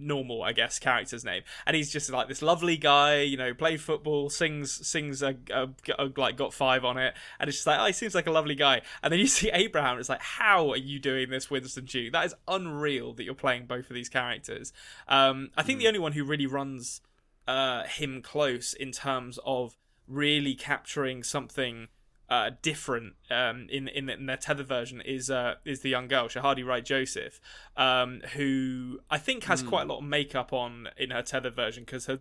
normal 0.00 0.42
I 0.42 0.52
guess 0.52 0.78
character's 0.78 1.24
name, 1.24 1.42
and 1.66 1.76
he's 1.76 1.92
just 1.92 2.10
like 2.10 2.26
this 2.28 2.42
lovely 2.42 2.76
guy, 2.76 3.20
you 3.20 3.36
know, 3.36 3.54
played 3.54 3.80
football, 3.80 4.30
sings 4.30 4.86
sings 4.86 5.22
a, 5.22 5.36
a, 5.52 5.68
a- 5.98 6.10
like 6.16 6.36
got 6.36 6.52
five 6.54 6.84
on 6.84 6.96
it, 6.98 7.14
and 7.38 7.48
it's 7.48 7.58
just 7.58 7.66
like 7.66 7.78
oh, 7.78 7.84
he 7.86 7.92
seems 7.92 8.14
like 8.14 8.26
a 8.26 8.32
lovely 8.32 8.54
guy, 8.54 8.80
and 9.02 9.12
then 9.12 9.20
you 9.20 9.26
see 9.38 9.50
Abraham, 9.52 9.98
it's 9.98 10.08
like 10.08 10.22
how 10.22 10.70
are 10.70 10.76
you 10.76 10.98
doing 10.98 11.30
this, 11.30 11.50
Winston 11.50 11.84
Duke? 11.84 12.12
That 12.12 12.26
is 12.26 12.34
unreal 12.48 13.12
that 13.14 13.24
you're 13.24 13.34
playing 13.34 13.66
both 13.66 13.90
of 13.90 13.94
these 13.94 14.08
characters. 14.08 14.72
Um, 15.08 15.50
I 15.56 15.62
think 15.62 15.78
Hmm. 15.78 15.82
the 15.82 15.88
only 15.88 16.00
one 16.00 16.12
who 16.12 16.24
really 16.24 16.46
runs 16.46 17.00
uh 17.48 17.84
him 17.84 18.22
close 18.22 18.72
in 18.74 18.92
terms 18.92 19.38
of 19.44 19.76
really 20.06 20.54
capturing 20.54 21.22
something 21.22 21.88
uh, 22.30 22.50
different 22.62 23.14
um, 23.28 23.66
in 23.70 23.88
in 23.88 24.08
in 24.08 24.26
their 24.26 24.36
tether 24.36 24.62
version 24.62 25.00
is 25.00 25.30
uh, 25.30 25.56
is 25.64 25.80
the 25.80 25.88
young 25.88 26.06
girl 26.06 26.28
Shahadi 26.28 26.64
Wright 26.64 26.84
Joseph, 26.84 27.40
um, 27.76 28.20
who 28.34 29.00
I 29.10 29.18
think 29.18 29.44
has 29.44 29.62
quite 29.62 29.82
a 29.82 29.86
lot 29.86 29.98
of 29.98 30.04
makeup 30.04 30.52
on 30.52 30.88
in 30.96 31.10
her 31.10 31.22
tether 31.22 31.50
version 31.50 31.84
because 31.84 32.06
her 32.06 32.20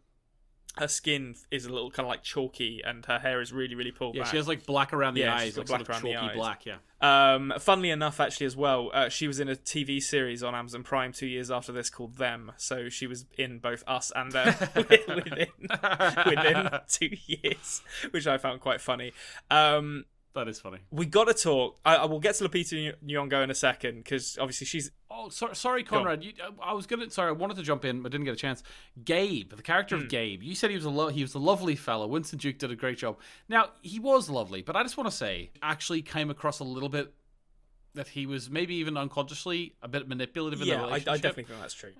her 0.78 0.88
skin 0.88 1.36
is 1.52 1.66
a 1.66 1.70
little 1.74 1.90
kind 1.92 2.06
of 2.06 2.10
like 2.10 2.24
chalky 2.24 2.82
and 2.86 3.06
her 3.08 3.20
hair 3.20 3.42
is 3.42 3.52
really 3.52 3.76
really 3.76 3.92
pulled 3.92 4.16
yeah, 4.16 4.22
back. 4.24 4.32
she 4.32 4.38
has 4.38 4.48
like 4.48 4.66
black 4.66 4.94
around 4.94 5.16
the 5.16 5.22
Yeah, 5.22 5.36
eyes, 5.36 5.58
like 5.58 5.68
sort 5.68 5.80
black 5.80 5.82
of 5.82 5.90
around 5.90 6.04
the 6.04 6.14
chalky 6.14 6.28
eyes. 6.30 6.36
black. 6.36 6.66
Yeah. 6.66 6.78
Um, 7.02 7.54
funnily 7.60 7.90
enough, 7.92 8.20
actually, 8.20 8.46
as 8.48 8.56
well, 8.58 8.92
uh, 8.94 9.08
she 9.10 9.26
was 9.28 9.40
in 9.40 9.48
a 9.50 9.56
TV 9.56 10.02
series 10.02 10.44
on 10.44 10.54
Amazon 10.54 10.84
Prime 10.84 11.14
two 11.14 11.28
years 11.28 11.50
after 11.50 11.72
this 11.72 11.90
called 11.90 12.18
Them. 12.18 12.52
So 12.58 12.90
she 12.90 13.08
was 13.08 13.26
in 13.38 13.60
both 13.60 13.84
Us 13.88 14.12
and 14.16 14.32
Them 14.32 14.54
within 14.76 15.08
within 16.26 16.70
two 16.90 17.10
years, 17.26 17.82
which 18.12 18.28
I 18.28 18.38
found 18.38 18.62
quite 18.62 18.82
funny. 18.82 19.14
Um, 19.50 20.06
That 20.36 20.48
is 20.48 20.60
funny. 20.60 20.78
We 20.92 21.06
got 21.08 21.26
to 21.28 21.34
talk. 21.34 21.80
I, 21.84 21.96
I 21.96 22.06
will 22.06 22.20
get 22.20 22.36
to 22.36 22.48
Lupita 22.48 22.94
Nyong'o 23.04 23.44
in 23.44 23.50
a 23.50 23.56
second 23.56 23.98
because 24.04 24.38
obviously 24.40 24.68
she's 24.68 24.92
Oh, 25.12 25.30
sorry, 25.30 25.56
sorry, 25.56 25.84
Konrad. 25.84 26.24
You, 26.24 26.34
I 26.62 26.74
was 26.74 26.86
gonna. 26.86 27.10
Sorry, 27.10 27.30
I 27.30 27.32
wanted 27.32 27.58
to 27.58 27.64
jump 27.64 27.84
in, 27.84 28.02
but 28.02 28.12
didn't 28.12 28.26
get 28.26 28.36
a 28.36 28.38
chance. 28.38 28.62
Gabe, 29.04 29.54
the 29.54 29.64
character 29.64 29.98
Hmm. 29.98 30.04
of 30.04 30.10
Gabe. 30.10 30.44
You 30.44 30.54
said 30.54 30.70
he 30.70 30.76
was 30.76 30.86
a 30.86 30.90
lo- 30.90 31.10
he 31.10 31.24
was 31.24 31.34
a 31.34 31.40
lovely 31.40 31.76
fellow. 31.76 32.06
Winston 32.08 32.38
Duke 32.38 32.60
did 32.60 32.72
a 32.72 32.76
great 32.76 33.00
job. 33.00 33.18
Now 33.50 33.72
he 33.82 34.00
was 34.00 34.30
lovely, 34.30 34.62
but 34.62 34.76
I 34.76 34.84
just 34.84 34.98
want 34.98 35.10
to 35.10 35.16
say, 35.16 35.50
actually 35.64 36.04
came 36.04 36.30
across 36.30 36.60
a 36.60 36.64
little 36.64 36.90
bit 36.90 37.12
that 37.96 38.10
he 38.10 38.28
was 38.28 38.50
maybe 38.52 38.76
even 38.76 38.98
unconsciously 38.98 39.74
a 39.82 39.88
bit 39.88 40.08
manipulative 40.08 40.62
in 40.62 40.68
yeah. 40.68 40.78
the 40.78 40.84
I, 40.84 40.94
I 40.96 41.00
definitely 41.00 41.46
think 41.46 41.60
that's 41.60 41.74
true. 41.74 41.92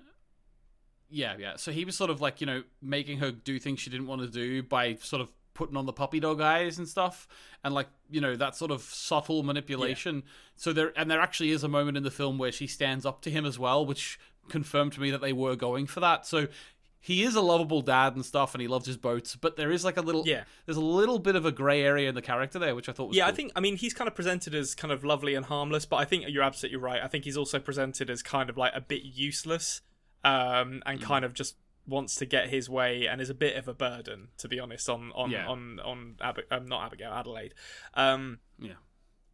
Yeah, 1.10 1.34
yeah. 1.36 1.56
So 1.56 1.72
he 1.72 1.84
was 1.84 1.96
sort 1.96 2.10
of 2.10 2.20
like, 2.20 2.40
you 2.40 2.46
know, 2.46 2.62
making 2.80 3.18
her 3.18 3.32
do 3.32 3.58
things 3.58 3.80
she 3.80 3.90
didn't 3.90 4.06
want 4.06 4.22
to 4.22 4.28
do 4.28 4.62
by 4.62 4.94
sort 4.94 5.20
of 5.20 5.30
putting 5.60 5.76
on 5.76 5.84
the 5.84 5.92
puppy 5.92 6.18
dog 6.20 6.40
eyes 6.40 6.78
and 6.78 6.88
stuff 6.88 7.28
and 7.62 7.74
like, 7.74 7.88
you 8.10 8.20
know, 8.20 8.34
that 8.34 8.56
sort 8.56 8.70
of 8.70 8.80
subtle 8.82 9.42
manipulation. 9.42 10.22
So 10.56 10.72
there 10.72 10.92
and 10.96 11.10
there 11.10 11.20
actually 11.20 11.50
is 11.50 11.62
a 11.62 11.68
moment 11.68 11.98
in 11.98 12.02
the 12.02 12.10
film 12.10 12.38
where 12.38 12.50
she 12.50 12.66
stands 12.66 13.04
up 13.04 13.20
to 13.22 13.30
him 13.30 13.44
as 13.44 13.58
well, 13.58 13.84
which 13.84 14.18
confirmed 14.48 14.92
to 14.94 15.00
me 15.00 15.10
that 15.10 15.20
they 15.20 15.34
were 15.34 15.56
going 15.56 15.86
for 15.86 16.00
that. 16.00 16.26
So 16.26 16.48
he 16.98 17.22
is 17.22 17.34
a 17.34 17.40
lovable 17.42 17.82
dad 17.82 18.14
and 18.14 18.24
stuff 18.24 18.54
and 18.54 18.62
he 18.62 18.68
loves 18.68 18.86
his 18.86 18.96
boats, 18.96 19.36
but 19.36 19.56
there 19.56 19.70
is 19.70 19.84
like 19.84 19.96
a 19.98 20.00
little 20.02 20.22
Yeah. 20.26 20.44
there's 20.64 20.76
a 20.78 20.80
little 21.00 21.18
bit 21.18 21.36
of 21.36 21.44
a 21.44 21.52
grey 21.52 21.82
area 21.82 22.08
in 22.08 22.14
the 22.14 22.22
character 22.22 22.58
there, 22.58 22.74
which 22.74 22.88
I 22.88 22.92
thought 22.92 23.08
was 23.08 23.16
Yeah, 23.18 23.26
I 23.26 23.32
think. 23.32 23.52
I 23.54 23.60
mean, 23.60 23.76
he's 23.76 23.92
kind 23.94 24.08
of 24.08 24.14
presented 24.14 24.54
as 24.54 24.74
kind 24.74 24.92
of 24.92 25.04
lovely 25.04 25.34
and 25.34 25.44
harmless, 25.46 25.84
but 25.84 25.96
I 25.96 26.04
think 26.06 26.24
you're 26.28 26.42
absolutely 26.42 26.78
right. 26.78 27.02
I 27.02 27.06
think 27.08 27.24
he's 27.24 27.36
also 27.36 27.58
presented 27.58 28.08
as 28.10 28.22
kind 28.22 28.48
of 28.48 28.56
like 28.56 28.72
a 28.74 28.80
bit 28.80 29.02
useless, 29.02 29.82
um, 30.24 30.82
and 30.86 31.00
kind 31.00 31.24
of 31.24 31.32
just 31.34 31.56
wants 31.90 32.14
to 32.16 32.24
get 32.26 32.48
his 32.48 32.70
way 32.70 33.06
and 33.06 33.20
is 33.20 33.28
a 33.30 33.34
bit 33.34 33.56
of 33.56 33.66
a 33.68 33.74
burden, 33.74 34.28
to 34.38 34.48
be 34.48 34.58
honest, 34.60 34.88
on 34.88 35.12
on 35.14 35.30
Yeah. 35.30 35.46
on 35.48 35.80
on 35.80 36.16
Ab- 36.20 36.46
um, 36.50 36.66
not 36.66 36.84
Abigail 36.86 37.12
Adelaide. 37.12 37.52
Um, 37.94 38.38
Yeah. 38.58 38.74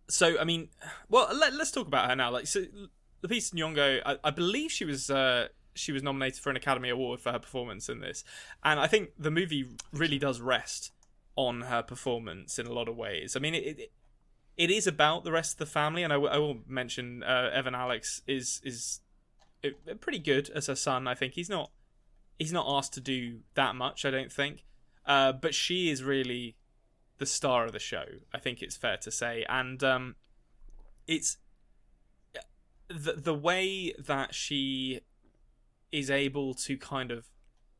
so 0.08 0.38
I 0.38 0.44
mean, 0.44 0.68
well, 1.08 1.28
let, 1.34 1.52
let's 1.54 1.70
talk 1.70 1.86
about 1.86 2.08
her 2.10 2.16
now. 2.16 2.30
Like, 2.30 2.46
so 2.46 2.60
Lupita 3.22 3.52
Nyong'o, 3.54 4.00
I, 4.06 4.18
I 4.24 4.30
believe 4.30 4.70
she 4.72 4.84
was 4.84 5.10
uh, 5.10 5.48
she 5.74 5.92
was 5.92 6.02
nominated 6.02 6.40
for 6.42 6.50
an 6.50 6.56
Academy 6.56 6.88
Award 6.88 7.20
for 7.20 7.30
her 7.32 7.38
performance 7.38 7.88
in 7.88 8.00
this, 8.00 8.24
and 8.64 8.80
I 8.80 8.86
think 8.86 9.10
the 9.18 9.30
movie 9.30 9.66
really 9.92 10.18
does 10.18 10.40
rest 10.40 10.92
on 11.36 11.62
her 11.62 11.82
performance 11.82 12.58
in 12.58 12.66
a 12.66 12.72
lot 12.72 12.88
of 12.88 12.96
ways. 12.96 13.36
I 13.36 13.40
mean, 13.40 13.54
it. 13.54 13.64
it 13.78 13.92
it 14.56 14.70
is 14.70 14.86
about 14.86 15.22
the 15.24 15.30
rest 15.32 15.52
of 15.52 15.58
the 15.58 15.66
family, 15.66 16.02
and 16.02 16.10
I 16.10 16.16
will- 16.16 16.62
mention 16.66 17.22
uh, 17.22 17.50
Evan 17.52 17.74
Alex 17.74 18.22
is 18.26 18.62
is 18.64 19.00
pretty 20.00 20.18
good 20.18 20.48
as 20.50 20.66
her 20.68 20.74
son. 20.74 21.06
I 21.06 21.14
think 21.14 21.34
he's 21.34 21.50
not 21.50 21.70
he's 22.38 22.52
not 22.52 22.66
asked 22.68 22.94
to 22.94 23.00
do 23.00 23.40
that 23.54 23.74
much. 23.74 24.04
I 24.04 24.10
don't 24.10 24.32
think, 24.32 24.64
uh, 25.06 25.32
but 25.32 25.54
she 25.54 25.90
is 25.90 26.02
really 26.02 26.56
the 27.18 27.26
star 27.26 27.64
of 27.64 27.72
the 27.72 27.78
show. 27.78 28.04
I 28.32 28.38
think 28.38 28.62
it's 28.62 28.76
fair 28.76 28.96
to 28.98 29.10
say, 29.10 29.44
and 29.48 29.82
um, 29.82 30.16
it's 31.06 31.38
the 32.88 33.12
the 33.12 33.34
way 33.34 33.92
that 33.98 34.34
she 34.34 35.00
is 35.92 36.10
able 36.10 36.54
to 36.54 36.76
kind 36.76 37.10
of 37.10 37.26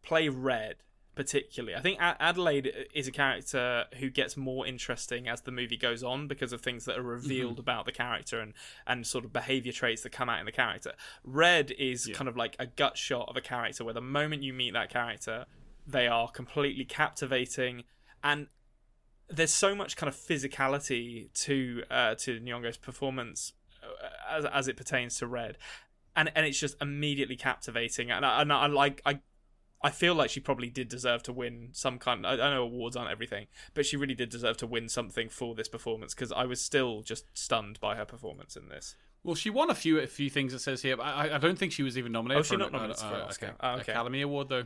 play 0.03 0.29
Red 0.29 0.77
particularly. 1.17 1.75
I 1.75 1.81
think 1.81 1.99
Adelaide 2.01 2.87
is 2.95 3.09
a 3.09 3.11
character 3.11 3.87
who 3.99 4.11
gets 4.11 4.37
more 4.37 4.67
interesting 4.67 5.29
as 5.29 5.41
the 5.41 5.51
movie 5.51 5.79
goes 5.79 6.05
on 6.05 6.29
because 6.29 6.53
of 6.53 6.61
things 6.61 6.85
that 6.85 6.97
are 6.99 7.03
revealed 7.03 7.59
about 7.59 7.87
the 7.87 7.93
character 7.93 8.39
and 8.39 8.53
and 8.87 9.05
sort 9.05 9.25
of 9.25 9.33
behavior 9.33 9.73
traits 9.73 10.03
that 10.03 10.13
come 10.13 10.29
out 10.29 10.39
in 10.39 10.47
the 10.47 10.53
character. 10.53 10.93
Red 11.25 11.73
is 11.73 12.09
kind 12.15 12.29
of 12.29 12.37
like 12.37 12.55
a 12.61 12.67
gut 12.67 12.97
shot 12.97 13.29
of 13.29 13.37
a 13.37 13.41
character 13.41 13.83
where 13.83 13.95
the 13.95 14.01
moment 14.01 14.45
you 14.45 14.53
meet 14.53 14.75
that 14.75 14.91
character, 14.91 15.47
they 15.87 16.07
are 16.07 16.29
completely 16.29 16.85
captivating 16.85 17.85
and 18.23 18.47
there's 19.29 19.53
so 19.53 19.75
much 19.75 19.97
kind 19.97 20.09
of 20.09 20.15
physicality 20.15 21.33
to 21.33 21.83
uh, 21.91 22.15
to 22.17 22.39
Nyong'o's 22.41 22.77
performance 22.77 23.55
uh, 23.83 24.37
as 24.37 24.45
as 24.45 24.69
it 24.69 24.77
pertains 24.77 25.19
to 25.19 25.27
Red, 25.27 25.57
and 26.15 26.31
and 26.37 26.47
it's 26.47 26.61
just 26.61 26.77
immediately 26.81 27.37
captivating. 27.37 28.11
And 28.11 28.25
I, 28.25 28.43
and 28.43 28.53
I 28.53 28.67
like 28.67 29.01
I 29.05 29.21
I 29.83 29.91
feel 29.91 30.15
like 30.15 30.31
she 30.31 30.41
probably 30.41 30.71
did 30.71 30.89
deserve 30.89 31.23
to 31.25 31.33
win 31.33 31.69
some 31.73 31.99
kind. 31.99 32.27
I, 32.27 32.33
I 32.33 32.55
know 32.55 32.63
awards 32.63 32.97
aren't 32.97 33.11
everything, 33.11 33.47
but 33.75 33.87
she 33.87 33.97
really 33.97 34.15
did 34.15 34.31
deserve 34.31 34.57
to 34.59 34.67
win 34.67 34.89
something 34.89 35.29
for 35.29 35.55
this 35.55 35.69
performance 35.69 36.15
because 36.15 36.33
I 36.33 36.45
was 36.45 36.61
still 36.61 37.03
just 37.03 37.27
stunned 37.37 37.79
by 37.81 37.97
her 37.97 38.05
performance 38.05 38.57
in 38.57 38.69
this. 38.69 38.97
Well, 39.23 39.35
she 39.35 39.51
won 39.51 39.71
a 39.71 39.75
few 39.75 39.99
a 39.99 40.07
few 40.07 40.31
things 40.31 40.55
it 40.55 40.61
says 40.61 40.83
here. 40.83 40.97
But 40.97 41.07
I, 41.07 41.35
I 41.35 41.39
don't 41.39 41.59
think 41.59 41.73
she 41.73 41.83
was 41.83 41.99
even 41.99 42.13
nominated 42.13 42.41
Oh, 42.41 42.43
she 42.43 42.57
not 42.57 42.73
nominated 42.73 43.03
uh, 43.03 43.09
for 43.09 43.15
an 43.17 43.21
uh, 43.21 43.25
Oscar. 43.25 43.55
Oh, 43.61 43.71
okay. 43.75 43.93
Academy 43.93 44.23
Award 44.23 44.49
though. 44.49 44.65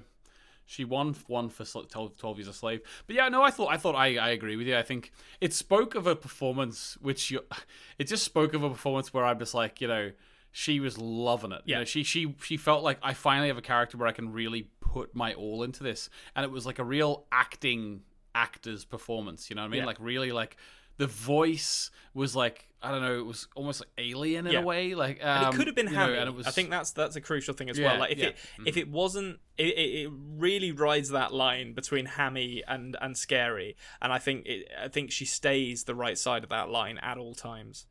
She 0.67 0.85
won 0.85 1.17
one 1.27 1.49
for 1.49 1.65
12, 1.65 2.17
12 2.17 2.39
Years 2.39 2.47
a 2.47 2.53
Slave. 2.53 2.83
But 3.09 3.17
yeah, 3.17 3.29
no, 3.29 3.43
I 3.43 3.51
thought 3.51 3.73
I 3.73 3.77
thought 3.77 3.97
I, 3.97 4.19
I 4.19 4.31
agree 4.31 4.55
with 4.55 4.69
you. 4.69 4.77
I 4.77 4.83
think 4.83 5.11
it 5.41 5.53
spoke 5.53 5.97
of 5.97 6.07
a 6.07 6.15
performance 6.15 6.97
which 7.01 7.31
you, 7.31 7.41
it 7.99 8.05
just 8.05 8.23
spoke 8.23 8.55
of 8.55 8.63
a 8.63 8.71
performance 8.71 9.13
where 9.13 9.25
I'm 9.25 9.39
just 9.39 9.55
like, 9.55 9.81
you 9.81 9.89
know, 9.89 10.13
she 10.53 10.81
was 10.81 10.99
loving 10.99 11.53
it. 11.53 11.63
You 11.65 11.73
Yeah. 11.75 11.79
know, 11.81 11.85
she 11.85 12.03
she 12.03 12.35
she 12.43 12.57
felt 12.57 12.83
like 12.83 12.99
I 13.03 13.15
finally 13.15 13.49
have 13.49 13.59
a 13.59 13.63
character 13.63 13.97
where 13.97 14.09
I 14.09 14.13
can 14.13 14.33
really 14.33 14.69
put 14.81 15.15
my 15.15 15.35
all 15.35 15.63
into 15.63 15.83
this, 15.83 16.11
and 16.35 16.45
it 16.45 16.51
was 16.51 16.67
like 16.67 16.79
a 16.79 16.85
real 16.85 17.27
acting 17.33 18.03
actor's 18.35 18.85
performance. 18.85 19.51
You 19.51 19.57
know 19.57 19.63
what 19.63 19.67
I 19.69 19.71
mean? 19.71 19.79
Yeah. 19.81 19.87
Like 19.87 19.99
really 20.01 20.33
like. 20.33 20.57
The 20.97 21.07
voice 21.07 21.91
was 22.13 22.37
like 22.37 22.67
I 22.83 22.91
don't 22.91 23.01
know. 23.01 23.19
It 23.19 23.25
was 23.27 23.47
almost 23.55 23.81
like 23.81 23.89
alien 23.97 24.47
in 24.47 24.53
Yeah. 24.53 24.61
a 24.61 24.63
way. 24.65 24.95
Like 24.95 25.19
And 25.23 25.47
um, 25.47 25.55
it 25.55 25.57
could 25.57 25.67
have 25.67 25.75
been 25.77 25.87
you 25.87 25.93
know, 25.93 25.99
Hammy. 26.01 26.17
and 26.19 26.29
it 26.29 26.35
was, 26.35 26.47
I 26.47 26.51
think 26.51 26.69
that's 26.69 26.91
that's 26.93 27.17
a 27.17 27.23
crucial 27.23 27.55
thing 27.55 27.71
as 27.71 27.79
Yeah, 27.79 27.93
well. 27.93 28.01
Like 28.01 28.13
if 28.13 28.19
yeah. 28.19 28.29
Mm-hmm. 28.29 28.67
it 28.67 28.69
if 28.69 28.77
it 28.77 28.89
wasn't, 28.91 29.39
it, 29.57 29.69
it, 29.79 30.05
it 30.07 30.11
really 30.13 30.73
rides 30.73 31.09
that 31.11 31.33
line 31.33 31.73
between 31.73 32.05
hammy 32.05 32.63
and 32.69 32.97
and 33.01 33.17
scary. 33.17 33.77
And 34.03 34.13
I 34.13 34.19
think 34.19 34.45
it, 34.47 34.69
I 34.79 34.89
think 34.89 35.11
she 35.11 35.25
stays 35.25 35.85
the 35.85 35.95
right 35.95 36.19
side 36.19 36.43
of 36.43 36.51
that 36.51 36.69
line 36.69 36.99
at 36.99 37.17
all 37.17 37.35
times. 37.35 37.87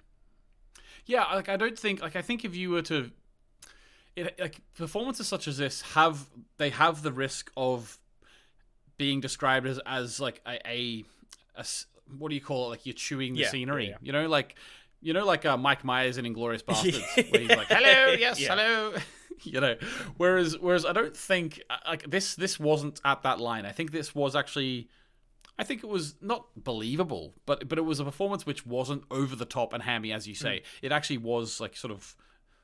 Yeah, 1.09 1.23
like 1.33 1.49
I 1.49 1.57
don't 1.57 1.77
think 1.77 2.01
like 2.01 2.15
I 2.15 2.21
think 2.21 2.45
if 2.45 2.55
you 2.55 2.69
were 2.69 2.83
to 2.83 3.09
it 4.15 4.39
like 4.39 4.61
performances 4.77 5.27
such 5.27 5.47
as 5.47 5.57
this 5.57 5.81
have 5.93 6.25
they 6.57 6.69
have 6.69 7.01
the 7.01 7.11
risk 7.11 7.51
of 7.57 7.97
being 8.97 9.19
described 9.19 9.65
as 9.65 9.79
as 9.85 10.19
like 10.19 10.39
a 10.47 11.03
a 11.57 11.65
what 12.17 12.29
do 12.29 12.35
you 12.35 12.41
call 12.41 12.67
it? 12.67 12.69
Like 12.69 12.85
you're 12.85 12.93
chewing 12.93 13.33
the 13.33 13.41
Yeah, 13.41 13.49
scenery 13.49 13.89
yeah, 13.89 13.97
you 14.03 14.11
know 14.11 14.27
like 14.27 14.55
you 15.01 15.13
know 15.13 15.25
like 15.25 15.45
uh, 15.45 15.57
Mike 15.57 15.83
Myers 15.83 16.17
in 16.19 16.25
Inglourious 16.25 16.63
Basterds 16.69 17.31
where 17.31 17.41
he's 17.41 17.49
like 17.49 17.67
hello 17.69 18.13
yes 18.19 18.39
Yeah. 18.39 18.49
hello. 18.55 18.93
You 19.43 19.61
know 19.61 19.75
whereas 20.17 20.57
whereas 20.59 20.85
I 20.85 20.91
don't 20.91 21.15
think 21.15 21.63
uh, 21.69 21.77
like 21.87 22.03
this 22.09 22.35
this 22.35 22.59
wasn't 22.59 22.99
at 23.05 23.23
that 23.23 23.39
line. 23.39 23.65
I 23.65 23.71
think 23.71 23.91
this 23.91 24.13
was 24.13 24.35
actually 24.35 24.89
I 25.59 25.63
think 25.63 25.83
it 25.83 25.89
was 25.89 26.15
not 26.21 26.47
believable, 26.55 27.35
but 27.45 27.67
but 27.67 27.77
it 27.77 27.81
was 27.81 27.99
a 27.99 28.05
performance 28.05 28.45
which 28.45 28.65
wasn't 28.65 29.03
over 29.11 29.35
the 29.35 29.45
top 29.45 29.73
and 29.73 29.83
hammy, 29.83 30.13
as 30.13 30.27
you 30.27 30.33
mm. 30.33 30.41
say. 30.41 30.63
It 30.81 30.91
actually 30.93 31.17
was 31.17 31.59
like 31.59 31.75
sort 31.75 31.91
of 31.91 32.15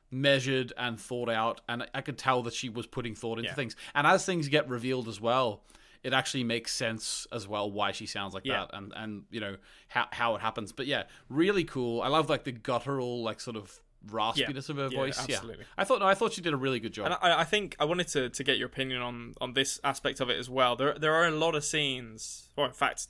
measured 0.09 0.71
and 0.77 0.99
thought 0.99 1.29
out, 1.29 1.61
and 1.67 1.87
I 1.93 2.01
could 2.01 2.17
tell 2.17 2.41
that 2.43 2.53
she 2.53 2.69
was 2.69 2.87
putting 2.87 3.13
thought 3.13 3.37
into 3.37 3.49
Yeah. 3.49 3.55
things. 3.55 3.75
And 3.93 4.07
as 4.07 4.25
things 4.25 4.47
get 4.47 4.69
revealed 4.69 5.09
as 5.09 5.19
well, 5.19 5.65
it 6.03 6.13
actually 6.13 6.45
makes 6.45 6.73
sense 6.73 7.27
as 7.31 7.47
well 7.47 7.69
why 7.69 7.91
she 7.91 8.05
sounds 8.05 8.33
like 8.33 8.45
Yeah. 8.45 8.67
that, 8.67 8.77
and 8.77 8.93
and 8.95 9.23
you 9.29 9.41
know 9.41 9.57
how 9.89 10.07
how 10.11 10.35
it 10.35 10.41
happens. 10.41 10.71
But 10.71 10.87
yeah, 10.87 11.03
really 11.27 11.65
cool. 11.65 12.01
I 12.01 12.07
love 12.07 12.29
like 12.29 12.45
the 12.45 12.53
guttural 12.53 13.21
like 13.23 13.41
sort 13.41 13.57
of 13.57 13.81
raspiness 14.07 14.69
of 14.69 14.77
her 14.77 14.87
Yeah, 14.91 14.97
voice. 14.97 15.19
absolutely. 15.19 15.63
Yeah, 15.63 15.67
I 15.77 15.83
thought 15.83 15.99
no, 15.99 16.05
I 16.07 16.13
thought 16.13 16.33
she 16.33 16.41
did 16.41 16.53
a 16.53 16.57
really 16.57 16.79
good 16.79 16.93
job. 16.93 17.05
And 17.07 17.15
I, 17.21 17.41
I 17.41 17.43
think 17.43 17.75
I 17.79 17.85
wanted 17.85 18.07
to, 18.09 18.29
to 18.29 18.43
get 18.43 18.57
your 18.57 18.67
opinion 18.67 19.01
on, 19.01 19.33
on 19.41 19.53
this 19.53 19.79
aspect 19.83 20.19
of 20.19 20.29
it 20.29 20.37
as 20.39 20.49
well. 20.49 20.75
There 20.75 20.93
there 20.93 21.13
are 21.13 21.25
a 21.25 21.31
lot 21.31 21.55
of 21.55 21.63
scenes, 21.65 22.49
or 22.55 22.65
in 22.65 22.73
fact, 22.73 23.07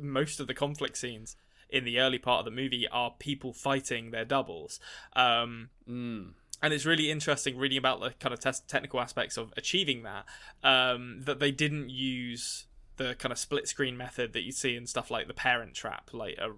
most 0.00 0.40
of 0.40 0.46
the 0.46 0.54
conflict 0.54 0.96
scenes 0.96 1.36
in 1.70 1.84
the 1.84 1.98
early 2.00 2.18
part 2.18 2.38
of 2.40 2.44
the 2.46 2.50
movie 2.50 2.86
are 2.90 3.14
people 3.18 3.52
fighting 3.52 4.10
their 4.10 4.24
doubles. 4.24 4.80
Um, 5.14 5.70
Mm. 5.88 6.32
and 6.62 6.74
it's 6.74 6.84
really 6.86 7.10
interesting 7.10 7.56
reading 7.56 7.78
about 7.78 8.00
the 8.00 8.10
kind 8.20 8.32
of 8.32 8.40
technical 8.66 9.00
aspects 9.00 9.36
of 9.36 9.52
achieving 9.56 10.02
that. 10.02 10.24
Um, 10.62 11.20
that 11.22 11.38
they 11.40 11.50
didn't 11.50 11.90
use 11.90 12.66
the 12.96 13.14
kind 13.14 13.32
of 13.32 13.38
split 13.38 13.68
screen 13.68 13.96
method 13.96 14.32
that 14.32 14.42
you 14.42 14.50
see 14.52 14.74
in 14.76 14.86
stuff 14.86 15.10
like 15.10 15.28
The 15.28 15.34
Parent 15.34 15.74
Trap, 15.74 16.10
like 16.12 16.36
a, 16.38 16.50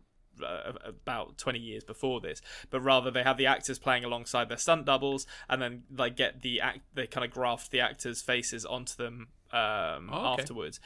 uh, 0.44 0.72
about 0.84 1.38
20 1.38 1.58
years 1.58 1.84
before 1.84 2.20
this, 2.20 2.40
but 2.70 2.80
rather 2.80 3.10
they 3.10 3.22
have 3.22 3.36
the 3.36 3.46
actors 3.46 3.78
playing 3.78 4.04
alongside 4.04 4.48
their 4.48 4.58
stunt 4.58 4.86
doubles, 4.86 5.26
and 5.48 5.60
then 5.60 5.82
like 5.94 6.16
get 6.16 6.42
the 6.42 6.60
act, 6.60 6.80
they 6.94 7.06
kind 7.06 7.24
of 7.24 7.30
graft 7.30 7.70
the 7.70 7.80
actors' 7.80 8.22
faces 8.22 8.64
onto 8.64 8.94
them 8.96 9.28
um, 9.52 10.10
Oh, 10.12 10.32
okay. 10.32 10.42
afterwards, 10.42 10.80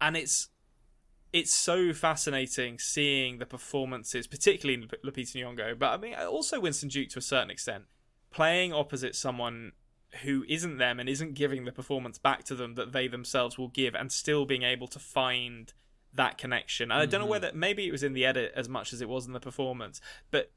and 0.00 0.16
it's 0.16 0.48
it's 1.32 1.52
so 1.52 1.92
fascinating 1.92 2.78
seeing 2.78 3.38
the 3.38 3.46
performances, 3.46 4.26
particularly 4.26 4.82
in 4.82 4.88
Lupita 5.04 5.36
Nyong'o, 5.36 5.78
but 5.78 5.88
I 5.92 5.96
mean 5.96 6.14
also 6.14 6.58
Winston 6.60 6.88
Duke 6.88 7.10
to 7.10 7.18
a 7.18 7.22
certain 7.22 7.50
extent, 7.50 7.84
playing 8.30 8.72
opposite 8.72 9.14
someone 9.14 9.72
who 10.22 10.44
isn't 10.48 10.78
them 10.78 10.98
and 10.98 11.06
isn't 11.06 11.34
giving 11.34 11.66
the 11.66 11.72
performance 11.72 12.16
back 12.18 12.42
to 12.44 12.54
them 12.54 12.76
that 12.76 12.92
they 12.92 13.08
themselves 13.08 13.58
will 13.58 13.68
give, 13.68 13.94
and 13.94 14.10
still 14.10 14.46
being 14.46 14.62
able 14.62 14.86
to 14.88 14.98
find 14.98 15.74
that 16.14 16.38
connection. 16.38 16.90
And 16.90 17.00
I 17.00 17.06
don't 17.06 17.20
know 17.20 17.26
whether 17.26 17.50
maybe 17.54 17.86
it 17.86 17.92
was 17.92 18.02
in 18.02 18.12
the 18.12 18.24
edit 18.24 18.52
as 18.56 18.68
much 18.68 18.92
as 18.92 19.00
it 19.00 19.08
was 19.08 19.26
in 19.26 19.32
the 19.32 19.40
performance, 19.40 20.00
but 20.30 20.50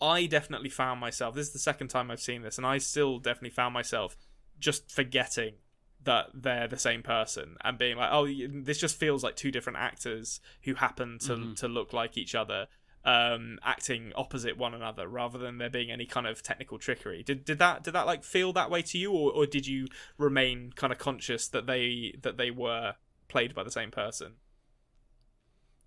I 0.00 0.26
definitely 0.26 0.70
found 0.70 1.00
myself. 1.00 1.34
This 1.34 1.48
is 1.48 1.52
the 1.52 1.58
second 1.58 1.88
time 1.88 2.10
I've 2.10 2.20
seen 2.20 2.42
this, 2.42 2.58
and 2.58 2.66
I 2.66 2.78
still 2.78 3.18
definitely 3.18 3.50
found 3.50 3.74
myself 3.74 4.16
just 4.58 4.90
forgetting 4.90 5.54
that 6.04 6.26
they're 6.34 6.68
the 6.68 6.78
same 6.78 7.02
person 7.02 7.56
and 7.64 7.78
being 7.78 7.96
like, 7.96 8.10
oh, 8.12 8.26
this 8.26 8.78
just 8.78 8.96
feels 8.96 9.24
like 9.24 9.36
two 9.36 9.50
different 9.50 9.78
actors 9.78 10.40
who 10.64 10.74
happen 10.74 11.18
to 11.20 11.54
to 11.54 11.68
look 11.68 11.92
like 11.92 12.16
each 12.16 12.34
other. 12.34 12.66
Um, 13.06 13.58
acting 13.62 14.14
opposite 14.16 14.56
one 14.56 14.72
another 14.72 15.06
rather 15.06 15.36
than 15.36 15.58
there 15.58 15.68
being 15.68 15.90
any 15.90 16.06
kind 16.06 16.26
of 16.26 16.42
technical 16.42 16.78
trickery. 16.78 17.22
Did 17.22 17.44
did 17.44 17.58
that 17.58 17.82
did 17.82 17.92
that 17.92 18.06
like 18.06 18.24
feel 18.24 18.54
that 18.54 18.70
way 18.70 18.80
to 18.80 18.98
you, 18.98 19.12
or, 19.12 19.30
or 19.30 19.44
did 19.44 19.66
you 19.66 19.88
remain 20.16 20.72
kind 20.74 20.90
of 20.90 20.98
conscious 20.98 21.46
that 21.48 21.66
they 21.66 22.14
that 22.22 22.38
they 22.38 22.50
were 22.50 22.94
played 23.28 23.54
by 23.54 23.62
the 23.62 23.70
same 23.70 23.90
person? 23.90 24.36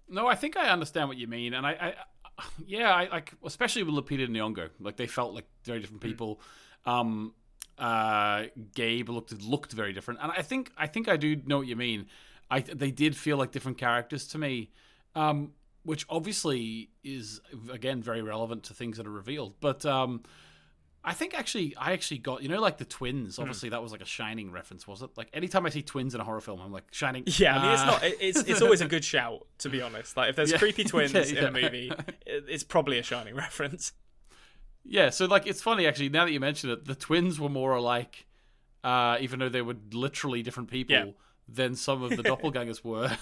No, 0.10 0.28
I 0.28 0.36
think 0.36 0.56
I 0.58 0.70
understand 0.70 1.10
what 1.10 1.18
you 1.18 1.28
mean, 1.28 1.54
and 1.54 1.66
I, 1.66 1.72
I 1.72 2.44
yeah, 2.66 2.92
I 2.92 3.08
like 3.10 3.34
especially 3.46 3.84
with 3.84 3.94
Lupita 3.94 4.26
and 4.26 4.36
Nyong'o, 4.36 4.70
like 4.80 4.98
they 4.98 5.08
felt 5.08 5.34
like 5.34 5.46
very 5.64 5.80
different 5.80 6.02
people. 6.02 6.42
Um, 6.86 7.34
uh, 7.78 8.46
Gabe 8.74 9.10
looked 9.10 9.40
looked 9.44 9.74
very 9.74 9.94
different, 9.94 10.20
and 10.22 10.32
I 10.32 10.42
think 10.42 10.72
I 10.78 10.88
think 10.88 11.08
I 11.08 11.18
do 11.18 11.36
know 11.46 11.58
what 11.60 11.68
you 11.68 11.76
mean. 11.76 12.08
I 12.50 12.62
they 12.62 12.92
did 12.92 13.16
feel 13.16 13.38
like 13.38 13.52
different 13.52 13.78
characters 13.78 14.28
to 14.30 14.38
me, 14.38 14.72
um, 15.16 15.52
which 15.84 16.06
obviously 16.10 16.90
is 17.04 17.42
again 17.72 18.02
very 18.02 18.22
relevant 18.22 18.64
to 18.64 18.74
things 18.74 18.98
that 18.98 19.06
are 19.06 19.12
revealed. 19.12 19.56
But 19.60 19.86
um, 19.86 20.24
I 21.08 21.14
think 21.14 21.34
actually 21.40 21.74
I 21.78 21.94
actually 21.94 22.18
got 22.18 22.44
you 22.44 22.50
know 22.50 22.60
like 22.60 22.78
the 22.78 22.86
twins. 22.86 23.40
Obviously 23.40 23.70
that 23.70 23.82
was 23.82 23.94
like 23.94 24.02
a 24.02 24.06
Shining 24.06 24.52
reference, 24.52 24.86
was 24.86 25.02
it? 25.02 25.10
Like 25.16 25.30
anytime 25.34 25.66
I 25.66 25.70
see 25.70 25.82
twins 25.82 26.14
in 26.14 26.20
a 26.20 26.24
horror 26.26 26.42
film, 26.42 26.60
I'm 26.60 26.74
like 26.74 26.84
Shining. 26.92 27.24
Yeah, 27.26 27.58
I 27.58 27.62
mean, 27.64 27.72
it's 27.72 27.82
ah. 27.82 27.86
not. 27.86 28.04
It's 28.04 28.40
it's 28.44 28.62
always 28.62 28.82
a 28.82 28.88
good 28.88 29.06
shout, 29.06 29.48
to 29.60 29.70
be 29.70 29.82
honest. 29.82 30.18
Like 30.18 30.32
if 30.32 30.36
there's 30.36 30.52
Yeah. 30.52 30.58
creepy 30.58 30.84
twins 30.92 31.14
Yeah, 31.14 31.40
in 31.40 31.46
a 31.46 31.52
movie, 31.52 31.94
it's 32.26 32.66
probably 32.66 33.00
a 33.00 33.04
Shining 33.04 33.36
reference. 33.36 33.94
Yeah, 34.84 35.10
so 35.10 35.26
like 35.26 35.48
it's 35.48 35.62
funny 35.62 35.88
actually. 35.88 36.10
Now 36.10 36.26
that 36.26 36.32
you 36.32 36.42
mention 36.42 36.70
it, 36.72 36.84
the 36.84 36.96
twins 36.96 37.40
were 37.40 37.50
more 37.50 37.72
alike, 37.72 38.26
uh, 38.84 39.18
even 39.22 39.40
though 39.40 39.50
they 39.50 39.62
were 39.62 39.76
literally 39.94 40.44
different 40.44 40.70
people 40.70 40.94
Yeah. 40.96 41.06
than 41.48 41.76
some 41.76 42.04
of 42.04 42.10
the 42.10 42.24
doppelgangers 42.32 42.84
were. 42.84 43.18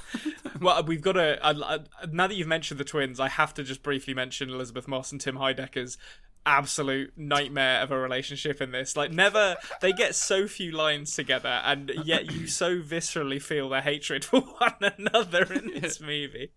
Well, 0.60 0.84
we've 0.84 1.02
got 1.02 1.14
to. 1.14 1.38
I, 1.46 1.52
I, 1.52 1.80
now 2.12 2.26
that 2.28 2.36
you've 2.36 2.48
mentioned 2.48 2.80
the 2.80 2.84
twins, 2.86 3.20
I 3.20 3.28
have 3.28 3.54
to 3.56 3.64
just 3.64 3.84
briefly 3.84 4.16
mention 4.16 4.50
Elisabeth 4.50 4.88
Moss 4.88 5.12
and 5.12 5.22
Tim 5.22 5.36
Heidecker's 5.36 5.98
absolute 6.46 7.14
nightmare 7.18 7.82
of 7.82 7.92
a 7.92 7.98
relationship 7.98 8.62
in 8.62 8.72
this. 8.72 8.96
Like, 8.96 9.12
never. 9.12 9.58
They 9.82 9.94
get 9.94 10.16
so 10.16 10.48
few 10.48 10.72
lines 10.72 11.16
together, 11.16 11.62
and 11.64 11.92
yet 12.04 12.32
you 12.32 12.48
so 12.62 12.80
viscerally 12.80 13.42
feel 13.42 13.70
their 13.70 13.82
hatred 13.82 14.26
for 14.26 14.42
one 14.42 14.94
another 14.98 15.52
in 15.54 15.80
this 15.80 16.00
movie. 16.00 16.52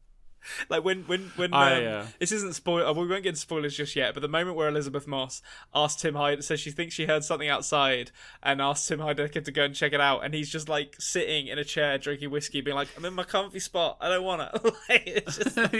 Like 0.69 0.85
when 0.85 1.03
when 1.03 1.33
when 1.37 1.53
um, 1.53 1.61
I, 1.61 1.85
uh, 1.85 2.07
this 2.21 2.33
isn't 2.33 2.55
spoil. 2.55 2.95
We 2.95 3.07
won't 3.07 3.23
get 3.23 3.31
into 3.31 3.41
spoilers 3.41 3.77
just 3.77 3.97
yet. 3.97 4.15
But 4.15 4.21
the 4.21 4.29
moment 4.29 4.57
where 4.57 4.69
Elisabeth 4.69 5.07
Moss 5.07 5.43
asks 5.75 6.01
Tim 6.01 6.15
Heidecker, 6.15 6.45
says 6.45 6.61
she 6.61 6.71
thinks 6.71 6.95
she 6.95 7.07
heard 7.07 7.25
something 7.25 7.49
outside, 7.49 8.13
and 8.43 8.63
asks 8.63 8.87
Tim 8.87 9.01
Heidecker 9.01 9.45
to 9.45 9.53
go 9.53 9.65
and 9.65 9.75
check 9.75 9.93
it 9.93 10.01
out, 10.01 10.25
and 10.25 10.33
he's 10.33 10.51
just 10.51 10.69
like 10.69 10.95
sitting 10.99 11.49
in 11.49 11.59
a 11.59 11.65
chair 11.65 11.99
drinking 11.99 12.31
whiskey, 12.31 12.61
being 12.61 12.77
like, 12.77 12.89
"I'm 12.97 13.05
in 13.05 13.15
my 13.15 13.25
comfy 13.25 13.61
spot. 13.61 13.99
I 14.01 14.09
don't 14.09 14.25
want 14.25 14.41
to." 14.41 14.65
like, 14.89 15.03
it's 15.07 15.37
just 15.37 15.57
like, 15.57 15.73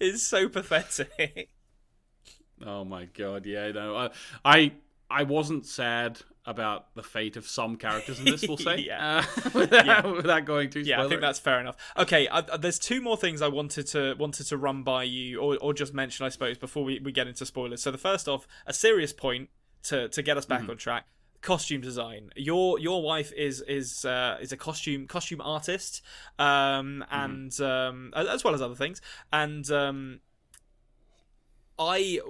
it's 0.00 0.22
so 0.22 0.48
pathetic. 0.48 1.50
Oh 2.66 2.84
my 2.84 3.04
god, 3.06 3.46
yeah, 3.46 3.70
no, 3.72 3.96
I, 3.96 4.10
I 4.44 4.72
I 5.10 5.22
wasn't 5.24 5.66
sad 5.66 6.20
about 6.46 6.94
the 6.94 7.02
fate 7.02 7.36
of 7.38 7.46
some 7.46 7.76
characters 7.76 8.18
in 8.18 8.26
this. 8.26 8.44
We'll 8.46 8.56
say, 8.70 8.78
Yeah. 8.80 9.24
uh, 9.44 9.50
without, 9.54 10.16
without 10.16 10.44
going 10.44 10.68
too. 10.68 10.80
Yeah, 10.80 11.02
I 11.02 11.08
think 11.08 11.22
that's 11.22 11.38
fair 11.38 11.58
enough. 11.58 11.76
Okay, 11.96 12.28
I, 12.28 12.38
I- 12.40 12.56
there's 12.58 12.78
two 12.78 13.00
more 13.00 13.16
things 13.16 13.40
I 13.40 13.48
wanted 13.48 13.86
to 13.88 14.14
wanted 14.18 14.46
to 14.48 14.56
run 14.58 14.82
by 14.82 15.04
you, 15.04 15.40
or, 15.40 15.56
or 15.58 15.72
just 15.72 15.94
mention, 15.94 16.26
I 16.26 16.28
suppose, 16.28 16.58
before 16.58 16.84
we, 16.84 17.00
we 17.00 17.12
get 17.12 17.26
into 17.28 17.46
spoilers. 17.46 17.82
So 17.82 17.90
the 17.90 17.98
first 17.98 18.28
off, 18.28 18.46
a 18.66 18.72
serious 18.74 19.12
point 19.12 19.48
to 19.84 20.08
to 20.08 20.22
get 20.22 20.36
us 20.36 20.44
back 20.46 20.68
on 20.68 20.76
track. 20.76 21.06
Costume 21.40 21.82
design. 21.82 22.30
Your 22.36 22.78
your 22.78 23.02
wife 23.02 23.30
is 23.36 23.60
is 23.68 24.04
uh, 24.06 24.38
is 24.40 24.50
a 24.52 24.56
costume 24.56 25.06
costume 25.06 25.42
artist, 25.42 26.00
um, 26.38 27.04
and 27.10 27.58
um, 27.60 28.12
as 28.16 28.26
as 28.26 28.44
well 28.44 28.54
as 28.54 28.62
other 28.62 28.74
things. 28.74 29.02
And 29.32 29.70
um, 29.70 30.20
I 31.78 32.20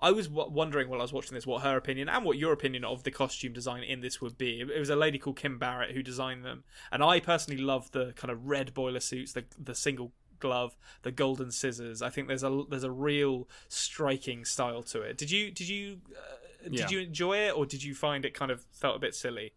I 0.00 0.12
was 0.12 0.28
w- 0.28 0.50
wondering 0.50 0.88
while 0.88 1.00
I 1.00 1.02
was 1.02 1.12
watching 1.12 1.34
this 1.34 1.46
what 1.46 1.62
her 1.62 1.76
opinion 1.76 2.08
and 2.08 2.24
what 2.24 2.38
your 2.38 2.52
opinion 2.52 2.84
of 2.84 3.02
the 3.02 3.10
costume 3.10 3.52
design 3.52 3.82
in 3.82 4.00
this 4.00 4.20
would 4.20 4.38
be. 4.38 4.60
It 4.60 4.78
was 4.78 4.90
a 4.90 4.96
lady 4.96 5.18
called 5.18 5.38
Kym 5.38 5.58
Barrett 5.58 5.92
who 5.94 6.02
designed 6.02 6.44
them, 6.44 6.64
and 6.92 7.02
I 7.02 7.20
personally 7.20 7.60
love 7.60 7.90
the 7.90 8.12
kind 8.14 8.30
of 8.30 8.46
red 8.46 8.74
boiler 8.74 9.00
suits, 9.00 9.32
the 9.32 9.44
the 9.58 9.74
single 9.74 10.12
glove, 10.40 10.76
the 11.02 11.10
golden 11.10 11.50
scissors. 11.50 12.00
I 12.00 12.10
think 12.10 12.28
there's 12.28 12.44
a 12.44 12.62
there's 12.70 12.84
a 12.84 12.90
real 12.92 13.48
striking 13.68 14.44
style 14.44 14.82
to 14.84 15.02
it. 15.02 15.18
Did 15.18 15.30
you 15.30 15.50
did 15.50 15.68
you 15.68 16.00
uh, 16.16 16.68
did 16.68 16.78
Yeah. 16.80 16.88
you 16.90 16.98
enjoy 17.00 17.36
it 17.38 17.56
or 17.56 17.66
did 17.66 17.82
you 17.82 17.94
find 17.94 18.24
it 18.24 18.34
kind 18.34 18.50
of 18.50 18.64
felt 18.72 18.96
a 18.96 18.98
bit 19.00 19.14
silly? 19.14 19.52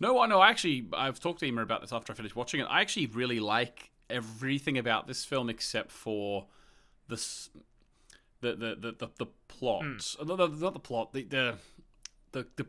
No, 0.00 0.20
I 0.20 0.26
know. 0.28 0.40
I 0.40 0.50
actually, 0.50 0.86
I've 0.92 1.18
talked 1.18 1.40
to 1.40 1.48
Emma 1.48 1.62
about 1.62 1.80
this 1.80 1.92
after 1.92 2.12
I 2.12 2.16
finished 2.16 2.36
watching 2.36 2.60
it. 2.60 2.66
I 2.70 2.80
actually 2.80 3.06
really 3.06 3.40
like 3.40 3.90
everything 4.08 4.78
about 4.78 5.08
this 5.08 5.24
film 5.24 5.50
except 5.50 5.90
for 5.90 6.46
the 7.08 7.16
the 8.40 8.54
the 8.54 8.74
the, 8.76 8.92
the, 8.92 9.08
the 9.18 9.26
plot. 9.48 9.84
Hmm. 9.84 9.96
Uh, 10.20 10.36
no, 10.36 10.46
not 10.46 10.72
the 10.72 10.80
plot. 10.80 11.12
The 11.12 11.24
the 11.24 11.54
the. 12.32 12.46
the 12.56 12.66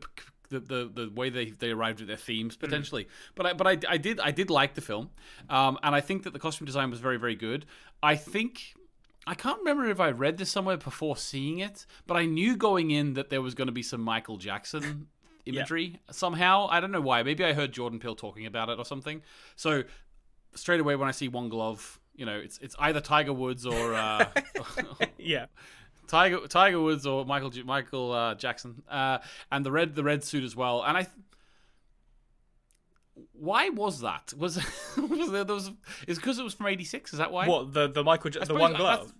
the, 0.50 0.58
the, 0.58 0.90
the 0.92 1.12
way 1.14 1.30
they, 1.30 1.50
they 1.50 1.70
arrived 1.70 2.00
at 2.00 2.08
their 2.08 2.16
themes 2.16 2.56
hmm. 2.56 2.66
potentially, 2.66 3.06
but 3.36 3.46
I 3.46 3.52
but 3.52 3.68
I, 3.68 3.78
I 3.88 3.98
did 3.98 4.18
I 4.18 4.32
did 4.32 4.50
like 4.50 4.74
the 4.74 4.80
film, 4.80 5.10
um, 5.48 5.78
and 5.84 5.94
I 5.94 6.00
think 6.00 6.24
that 6.24 6.32
the 6.32 6.40
costume 6.40 6.66
design 6.66 6.90
was 6.90 6.98
very 6.98 7.18
very 7.18 7.36
good. 7.36 7.66
I 8.02 8.16
think 8.16 8.74
I 9.28 9.34
can't 9.34 9.58
remember 9.58 9.86
if 9.86 10.00
I 10.00 10.10
read 10.10 10.38
this 10.38 10.50
somewhere 10.50 10.76
before 10.76 11.16
seeing 11.16 11.60
it, 11.60 11.86
but 12.06 12.16
I 12.16 12.24
knew 12.24 12.56
going 12.56 12.90
in 12.90 13.14
that 13.14 13.30
there 13.30 13.40
was 13.40 13.54
going 13.54 13.66
to 13.66 13.72
be 13.72 13.84
some 13.84 14.00
Michael 14.00 14.38
Jackson 14.38 15.06
imagery 15.46 16.00
somehow. 16.10 16.66
I 16.68 16.80
don't 16.80 16.90
know 16.90 17.00
why. 17.00 17.22
Maybe 17.22 17.44
I 17.44 17.52
heard 17.52 17.72
Jordan 17.72 18.00
Peele 18.00 18.16
talking 18.16 18.46
about 18.46 18.70
it 18.70 18.78
or 18.78 18.84
something. 18.84 19.22
So 19.54 19.84
straight 20.54 20.80
away 20.80 20.96
when 20.96 21.08
I 21.08 21.12
see 21.12 21.28
one 21.28 21.48
glove, 21.48 21.99
you 22.20 22.26
know, 22.26 22.38
it's 22.38 22.58
it's 22.58 22.76
either 22.78 23.00
Tiger 23.00 23.32
Woods 23.32 23.64
or 23.64 23.94
uh, 23.94 24.26
Yeah. 25.18 25.46
Tiger 26.06 26.46
Tiger 26.48 26.78
Woods 26.78 27.06
or 27.06 27.24
Michael 27.24 27.50
Michael 27.64 28.12
uh, 28.12 28.34
Jackson, 28.34 28.82
uh, 28.90 29.18
and 29.50 29.64
the 29.64 29.72
red 29.72 29.94
the 29.94 30.04
red 30.04 30.22
suit 30.22 30.44
as 30.44 30.54
well. 30.54 30.82
And 30.82 30.98
I. 30.98 31.06
Why 33.32 33.70
was 33.70 34.00
that? 34.00 34.34
Was 34.36 34.56
was 34.96 35.30
there, 35.30 35.44
there 35.44 35.54
was 35.54 35.70
is 36.06 36.18
because 36.18 36.38
it 36.38 36.42
was 36.42 36.52
from 36.54 36.66
'86? 36.66 37.12
Is 37.14 37.18
that 37.18 37.32
why? 37.32 37.46
What 37.48 37.72
the 37.72 37.88
the 37.88 38.04
Michael 38.04 38.30
J- 38.30 38.40
the 38.44 38.54
one 38.54 38.72
that's- 38.72 38.98
glove? 38.98 39.14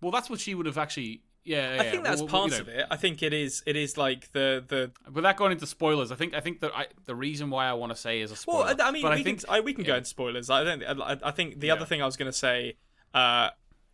Well, 0.00 0.12
that's 0.12 0.30
what 0.30 0.40
she 0.40 0.54
would 0.54 0.66
have 0.66 0.78
actually. 0.78 1.22
Yeah, 1.48 1.76
yeah 1.76 1.80
I 1.80 1.90
think 1.90 2.04
that's 2.04 2.20
well, 2.20 2.28
part 2.28 2.50
you 2.50 2.56
know, 2.56 2.60
of 2.60 2.68
it. 2.68 2.86
I 2.90 2.96
think 2.96 3.22
it 3.22 3.32
is 3.32 3.62
it 3.66 3.74
is 3.74 3.96
like 3.96 4.30
the 4.32 4.62
the 4.66 4.90
Without 5.10 5.36
going 5.36 5.52
into 5.52 5.66
spoilers, 5.66 6.12
I 6.12 6.16
think 6.16 6.34
I 6.34 6.40
think 6.40 6.60
that 6.60 6.72
I, 6.76 6.86
the 7.06 7.14
reason 7.14 7.48
why 7.48 7.66
I 7.66 7.72
want 7.72 7.90
to 7.90 7.96
say 7.96 8.20
is 8.20 8.30
a 8.30 8.36
spoiler. 8.36 8.66
Well, 8.66 8.76
I 8.80 8.90
mean, 8.90 9.02
but 9.02 9.14
we 9.14 9.20
I 9.20 9.22
think 9.22 9.44
can, 9.44 9.54
I, 9.54 9.60
we 9.60 9.72
can 9.72 9.84
go 9.84 9.96
into 9.96 10.08
spoilers. 10.08 10.50
I 10.50 10.62
don't. 10.62 10.82
I, 10.82 11.16
I 11.22 11.30
think 11.30 11.60
the 11.60 11.70
other 11.70 11.86
thing 11.86 12.02
I 12.02 12.06
was 12.06 12.16
going 12.16 12.30
to 12.30 12.36
say. 12.36 12.76
Uh, 13.14 13.48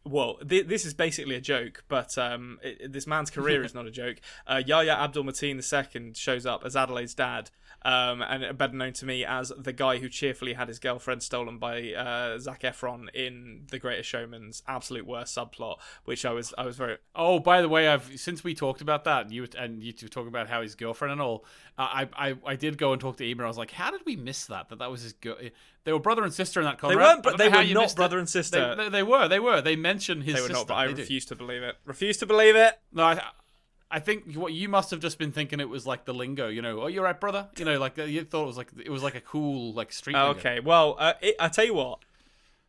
well, 0.07 0.37
th- 0.47 0.67
this 0.67 0.85
is 0.85 0.93
basically 0.93 1.35
a 1.35 1.41
joke, 1.41 1.83
but 1.89 2.19
um, 2.19 2.59
it, 2.63 2.93
this 2.93 3.07
man's 3.07 3.31
career 3.31 3.65
is 3.65 3.75
not 3.75 3.87
a 3.87 3.91
joke. 3.91 4.19
Uh, 4.47 4.61
Yahya 4.65 4.93
Abdul 4.93 5.25
Mateen 5.25 5.57
II 5.57 6.13
shows 6.15 6.45
up 6.45 6.65
as 6.67 6.77
Adelaide's 6.77 7.15
dad, 7.15 7.51
um, 7.85 8.23
and 8.23 8.57
better 8.57 8.75
known 8.75 8.93
to 8.95 9.07
me 9.07 9.25
as 9.25 9.53
the 9.59 9.73
guy 9.73 9.99
who 9.99 10.09
cheerfully 10.09 10.55
had 10.55 10.69
his 10.69 10.79
girlfriend 10.79 11.23
stolen 11.23 11.59
by 11.59 11.93
uh, 11.93 12.39
Zac 12.39 12.63
Efron 12.63 13.09
in 13.15 13.67
The 13.71 13.79
Greatest 13.79 14.09
Showman's 14.09 14.63
absolute 14.67 15.07
worst 15.07 15.37
subplot, 15.37 15.77
which 16.05 16.25
I 16.25 16.33
was 16.33 16.55
I 16.57 16.65
was 16.65 16.77
very 16.77 16.97
Oh, 17.15 17.39
by 17.39 17.61
the 17.61 17.69
way, 17.69 17.89
I've 17.89 18.19
since 18.19 18.43
we 18.43 18.55
talked 18.55 18.81
about 18.81 19.05
that, 19.05 19.27
and 19.27 19.33
you 19.33 19.47
and 19.59 19.83
you 19.83 19.93
two 19.93 20.09
talking 20.09 20.29
about 20.29 20.49
how 20.49 20.63
his 20.63 20.75
girlfriend 20.75 21.13
and 21.13 21.21
all. 21.21 21.45
Uh, 21.77 21.83
I, 21.83 22.09
I 22.31 22.35
I 22.47 22.57
did 22.57 22.79
go 22.79 22.93
and 22.93 23.01
talk 23.01 23.17
to 23.19 23.31
Emma. 23.31 23.45
I 23.45 23.49
was 23.49 23.59
like, 23.59 23.73
how 23.73 23.91
did 23.91 24.01
we 24.07 24.17
miss 24.17 24.47
that? 24.47 24.69
That 24.69 24.79
that 24.79 24.91
was 24.91 25.03
his 25.03 25.13
girl. 25.13 25.37
They 25.85 25.93
were 25.93 25.99
brother 25.99 26.25
and 26.25 26.33
sister 26.33 26.61
in 26.61 26.67
that. 26.67 26.79
Konrad. 26.79 26.99
They 26.99 27.03
weren't, 27.05 27.23
but 27.23 27.37
they 27.37 27.49
were 27.49 27.65
not 27.75 27.83
missed 27.83 27.95
it. 27.95 27.97
brother 27.97 28.19
and 28.19 28.29
sister. 28.29 28.75
They, 28.75 28.85
they, 28.85 28.89
they 28.91 29.03
were. 29.03 29.29
They 29.29 29.41
were. 29.41 29.61
They 29.61 29.77
mentioned 29.77 30.23
his 30.25 30.37
they 30.37 30.41
were 30.41 30.47
sister. 30.49 30.61
not, 30.61 30.69
but 30.69 30.75
I 30.75 30.85
refuse 30.85 31.27
to 31.27 31.37
believe 31.37 31.63
it. 31.63 31.77
Refuse 31.85 32.17
to 32.19 32.27
believe 32.27 32.57
it. 32.57 32.79
No, 32.93 33.05
I, 33.05 33.23
I 33.95 34.01
think 34.01 34.35
what 34.35 34.53
you 34.53 34.69
must 34.69 34.91
have 34.91 34.99
just 34.99 35.19
been 35.19 35.31
thinking 35.31 35.61
it 35.61 35.69
was 35.69 35.87
like 35.87 36.05
the 36.05 36.13
lingo. 36.13 36.49
You 36.49 36.63
know, 36.63 36.83
oh, 36.83 36.87
you're 36.89 37.05
right, 37.05 37.19
brother. 37.19 37.49
You 37.57 37.65
know, 37.65 37.79
like 37.79 37.97
you 37.97 38.25
thought 38.25 38.43
it 38.43 38.47
was 38.47 38.57
like 38.57 38.71
it 38.85 38.91
was 38.91 39.05
like 39.05 39.15
a 39.15 39.21
cool 39.21 39.73
like 39.73 39.93
street. 39.93 40.15
lingo. 40.15 40.31
Okay, 40.41 40.59
well, 40.59 40.97
uh, 40.99 41.13
it, 41.23 41.37
I 41.39 41.47
tell 41.47 41.65
you 41.65 41.75
what, 41.75 42.01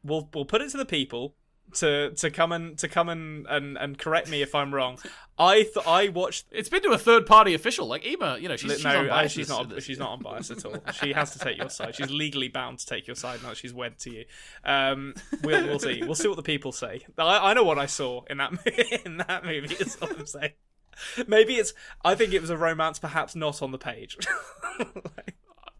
we'll 0.03 0.30
we'll 0.36 0.45
put 0.45 0.61
it 0.61 0.69
to 0.69 0.78
the 0.78 0.86
people 0.86 1.34
to 1.73 2.11
to 2.11 2.30
come 2.30 2.51
and 2.51 2.78
to 2.78 2.88
come 2.88 3.09
and 3.09 3.47
and, 3.49 3.76
and 3.76 3.97
correct 3.97 4.30
me 4.30 4.43
if 4.43 4.53
I'm 4.53 4.71
wrong. 4.71 4.99
I 5.39 5.63
th- 5.63 5.88
I 5.88 6.09
watched. 6.09 6.45
It's 6.51 6.69
been 6.69 6.84
to 6.84 6.91
a 6.91 6.97
third 6.99 7.26
party 7.26 7.55
official 7.55 7.88
like 7.88 8.05
Emma. 8.05 8.38
You 8.39 8.47
know, 8.47 8.55
she's, 8.55 8.73
she's 8.73 8.84
no, 8.84 9.07
uh, 9.07 9.28
she's 9.28 9.49
not. 9.49 9.82
She's 9.82 9.97
not 9.97 10.13
unbiased 10.13 10.51
at 10.51 10.63
all. 10.63 10.78
She 10.93 11.11
has 11.13 11.32
to 11.32 11.39
take 11.39 11.57
your 11.57 11.71
side. 11.71 11.95
She's 11.95 12.11
legally 12.11 12.49
bound 12.49 12.78
to 12.80 12.86
take 12.86 13.07
your 13.07 13.15
side 13.15 13.41
now 13.41 13.55
she's 13.55 13.73
wed 13.73 13.97
to 13.99 14.11
you. 14.11 14.26
Um, 14.63 15.15
we'll 15.43 15.65
we'll 15.65 15.80
see. 15.80 16.03
We'll 16.03 16.13
see 16.13 16.28
what 16.28 16.38
the 16.38 16.43
people 16.43 16.71
say. 16.71 17.01
I, 17.17 17.49
I 17.49 17.53
know 17.55 17.63
what 17.63 17.80
I 17.80 17.88
saw 17.88 18.23
in 18.30 18.38
that 18.38 18.51
in 19.05 19.17
that 19.17 19.43
movie. 19.43 19.73
Is 19.73 19.97
all 19.99 20.09
I'm 20.09 20.28
saying. 20.28 20.51
Maybe 21.28 21.56
it's. 21.56 21.74
I 22.04 22.16
think 22.16 22.34
it 22.34 22.41
was 22.41 22.50
a 22.50 22.58
romance, 22.58 23.00
perhaps 23.00 23.36
not 23.36 23.62
on 23.62 23.72
the 23.72 23.78
page. 23.78 24.18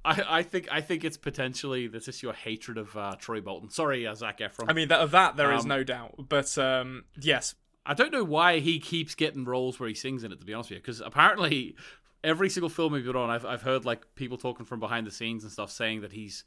I, 0.06 0.24
I 0.40 0.44
think 0.44 0.68
I 0.72 0.82
think 0.82 1.04
it's 1.04 1.18
potentially 1.18 1.88
this 1.88 2.08
is 2.08 2.22
your 2.22 2.34
hatred 2.34 2.78
of 2.78 2.96
uh, 2.96 3.16
Troy 3.18 3.42
Bolton. 3.42 3.70
Sorry, 3.70 4.06
uh, 4.06 4.14
Zac 4.14 4.40
Efron. 4.40 4.66
I 4.70 4.74
mean, 4.74 4.90
that, 4.90 5.00
of 5.00 5.12
that 5.12 5.36
there 5.36 5.52
is 5.54 5.64
Um, 5.64 5.70
no 5.70 5.84
doubt. 5.84 6.14
But 6.30 6.56
um, 6.58 7.06
yes, 7.20 7.56
I 7.86 7.94
don't 7.96 8.12
know 8.12 8.24
why 8.24 8.60
he 8.60 8.80
keeps 8.80 9.16
getting 9.16 9.46
roles 9.46 9.80
where 9.80 9.90
he 9.90 9.96
sings 9.96 10.24
in 10.24 10.32
it. 10.32 10.40
To 10.40 10.46
be 10.46 10.54
honest 10.54 10.70
with 10.70 10.78
you, 10.78 10.82
because 10.82 11.02
apparently 11.02 11.76
every 12.24 12.50
single 12.50 12.70
film 12.70 12.94
we've 12.94 13.06
been 13.06 13.16
on, 13.16 13.32
I've 13.32 13.46
I've 13.46 13.64
heard 13.64 13.84
like 13.84 14.06
people 14.16 14.38
talking 14.38 14.66
from 14.66 14.80
behind 14.80 15.08
the 15.08 15.12
scenes 15.12 15.44
and 15.44 15.52
stuff 15.52 15.72
saying 15.72 16.02
that 16.02 16.12
he's 16.14 16.44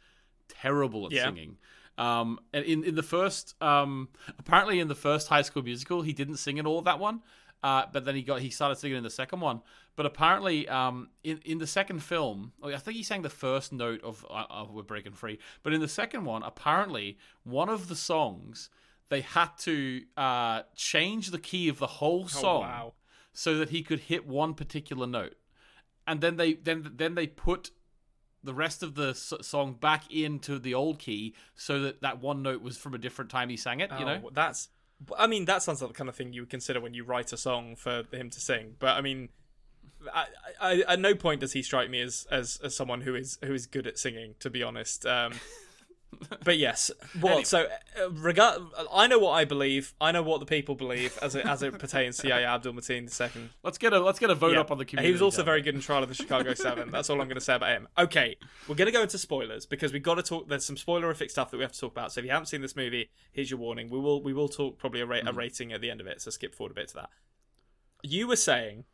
terrible 0.48 1.06
at 1.06 1.12
Yeah. 1.12 1.24
singing. 1.24 1.56
Um, 1.96 2.38
and 2.52 2.64
in 2.64 2.84
in 2.84 2.94
the 2.94 3.02
first, 3.02 3.60
um, 3.60 4.08
apparently 4.38 4.78
in 4.78 4.86
the 4.86 4.94
first 4.94 5.26
High 5.26 5.42
School 5.42 5.64
Musical, 5.64 6.02
he 6.02 6.12
didn't 6.12 6.36
sing 6.36 6.58
in 6.58 6.66
all 6.66 6.78
of 6.78 6.84
that 6.84 7.00
one. 7.00 7.22
Uh, 7.62 7.84
but 7.92 8.04
then 8.04 8.14
he 8.14 8.22
got 8.22 8.40
he 8.40 8.50
started 8.50 8.76
singing 8.76 8.98
in 8.98 9.02
the 9.02 9.10
second 9.10 9.40
one. 9.40 9.62
But 9.96 10.06
apparently, 10.06 10.68
um, 10.68 11.10
in 11.24 11.40
in 11.44 11.58
the 11.58 11.66
second 11.66 12.02
film, 12.02 12.52
oh, 12.62 12.72
I 12.72 12.76
think 12.76 12.96
he 12.96 13.02
sang 13.02 13.22
the 13.22 13.30
first 13.30 13.72
note 13.72 14.02
of 14.04 14.24
uh, 14.30 14.44
uh, 14.48 14.66
"We're 14.70 14.82
Breaking 14.82 15.12
Free." 15.12 15.38
But 15.62 15.72
in 15.72 15.80
the 15.80 15.88
second 15.88 16.24
one, 16.24 16.42
apparently, 16.42 17.18
one 17.42 17.68
of 17.68 17.88
the 17.88 17.96
songs 17.96 18.70
they 19.08 19.22
had 19.22 19.48
to 19.60 20.02
uh, 20.16 20.62
change 20.76 21.30
the 21.30 21.38
key 21.38 21.68
of 21.68 21.78
the 21.78 21.86
whole 21.86 22.28
song 22.28 22.62
wow. 22.62 22.92
so 23.32 23.56
that 23.56 23.70
he 23.70 23.82
could 23.82 24.00
hit 24.00 24.26
one 24.26 24.54
particular 24.54 25.06
note, 25.06 25.34
and 26.06 26.20
then 26.20 26.36
they 26.36 26.54
then 26.54 26.92
then 26.94 27.14
they 27.14 27.26
put 27.26 27.70
the 28.44 28.54
rest 28.54 28.82
of 28.82 28.94
the 28.94 29.10
s- 29.10 29.32
song 29.42 29.74
back 29.74 30.10
into 30.12 30.58
the 30.58 30.74
old 30.74 30.98
key 30.98 31.34
so 31.54 31.80
that 31.80 32.02
that 32.02 32.20
one 32.20 32.42
note 32.42 32.62
was 32.62 32.76
from 32.76 32.94
a 32.94 32.98
different 32.98 33.30
time 33.30 33.48
he 33.48 33.56
sang 33.56 33.80
it. 33.80 33.90
You 33.98 34.04
know, 34.04 34.20
Oh, 34.26 34.30
that's. 34.32 34.68
I 35.18 35.26
mean, 35.26 35.44
that 35.44 35.62
sounds 35.62 35.80
like 35.80 35.90
the 35.90 35.96
kind 35.96 36.08
of 36.08 36.16
thing 36.16 36.32
you 36.32 36.42
would 36.42 36.50
consider 36.50 36.80
when 36.80 36.94
you 36.94 37.04
write 37.04 37.32
a 37.32 37.36
song 37.36 37.76
for 37.76 38.04
him 38.12 38.30
to 38.30 38.40
sing. 38.40 38.74
But 38.78 38.96
I 38.96 39.00
mean, 39.00 39.28
I, 40.12 40.26
I, 40.60 40.80
at 40.88 41.00
no 41.00 41.14
point 41.14 41.40
does 41.40 41.52
he 41.52 41.62
strike 41.62 41.90
me 41.90 42.00
as, 42.00 42.26
as 42.30 42.60
as 42.62 42.76
someone 42.76 43.02
who 43.02 43.14
is 43.14 43.38
who 43.42 43.54
is 43.54 43.66
good 43.66 43.86
at 43.86 43.98
singing. 43.98 44.34
To 44.40 44.50
be 44.50 44.62
honest. 44.62 45.06
Um, 45.06 45.34
but 46.44 46.58
yes, 46.58 46.90
well, 47.20 47.44
so 47.44 47.68
uh, 48.00 48.10
regard. 48.10 48.60
I 48.92 49.06
know 49.06 49.18
what 49.18 49.32
I 49.32 49.44
believe. 49.44 49.94
I 50.00 50.10
know 50.10 50.22
what 50.22 50.40
the 50.40 50.46
people 50.46 50.74
believe 50.74 51.18
as 51.22 51.34
it 51.34 51.44
as 51.46 51.62
it 51.62 51.78
pertains 51.78 52.16
to 52.18 52.28
Yahya 52.28 52.46
Abdul 52.46 52.72
Mateen 52.72 53.08
II. 53.36 53.50
let's 53.62 53.78
get 53.78 53.92
a 53.92 54.00
let's 54.00 54.18
get 54.18 54.30
a 54.30 54.34
vote 54.34 54.54
Yeah. 54.54 54.60
up 54.60 54.70
on 54.70 54.78
the 54.78 54.84
community. 54.84 55.08
He 55.08 55.12
was 55.12 55.22
also 55.22 55.42
very 55.42 55.62
good 55.62 55.74
in 55.74 55.80
Trial 55.80 56.02
of 56.02 56.08
the 56.08 56.14
Chicago 56.14 56.54
Seven. 56.54 56.90
That's 56.90 57.10
all 57.10 57.20
I'm 57.20 57.28
going 57.28 57.36
to 57.38 57.44
say 57.44 57.54
about 57.54 57.70
him. 57.70 57.88
Okay, 57.98 58.36
we're 58.66 58.74
going 58.74 58.86
to 58.86 58.92
go 58.92 59.02
into 59.02 59.18
spoilers 59.18 59.66
because 59.66 59.92
we've 59.92 60.02
got 60.02 60.14
to 60.14 60.22
talk. 60.22 60.48
There's 60.48 60.64
some 60.64 60.76
spoilerific 60.76 61.30
stuff 61.30 61.50
that 61.50 61.56
we 61.58 61.62
have 61.62 61.72
to 61.72 61.80
talk 61.80 61.92
about. 61.92 62.12
So 62.12 62.20
if 62.20 62.24
you 62.24 62.32
haven't 62.32 62.46
seen 62.46 62.62
this 62.62 62.74
movie, 62.76 63.10
here's 63.30 63.50
your 63.50 63.60
warning. 63.60 63.90
We 63.90 63.98
will 64.00 64.22
we 64.22 64.32
will 64.32 64.48
talk 64.48 64.78
probably 64.78 65.00
a, 65.02 65.06
ra- 65.06 65.20
a 65.26 65.32
rating 65.32 65.72
at 65.72 65.80
the 65.80 65.90
end 65.90 66.00
of 66.00 66.06
it. 66.06 66.20
So 66.22 66.30
skip 66.30 66.54
forward 66.54 66.72
a 66.72 66.74
bit 66.74 66.88
to 66.88 66.94
that. 66.94 67.10
You 68.02 68.26
were 68.28 68.36
saying 68.36 68.84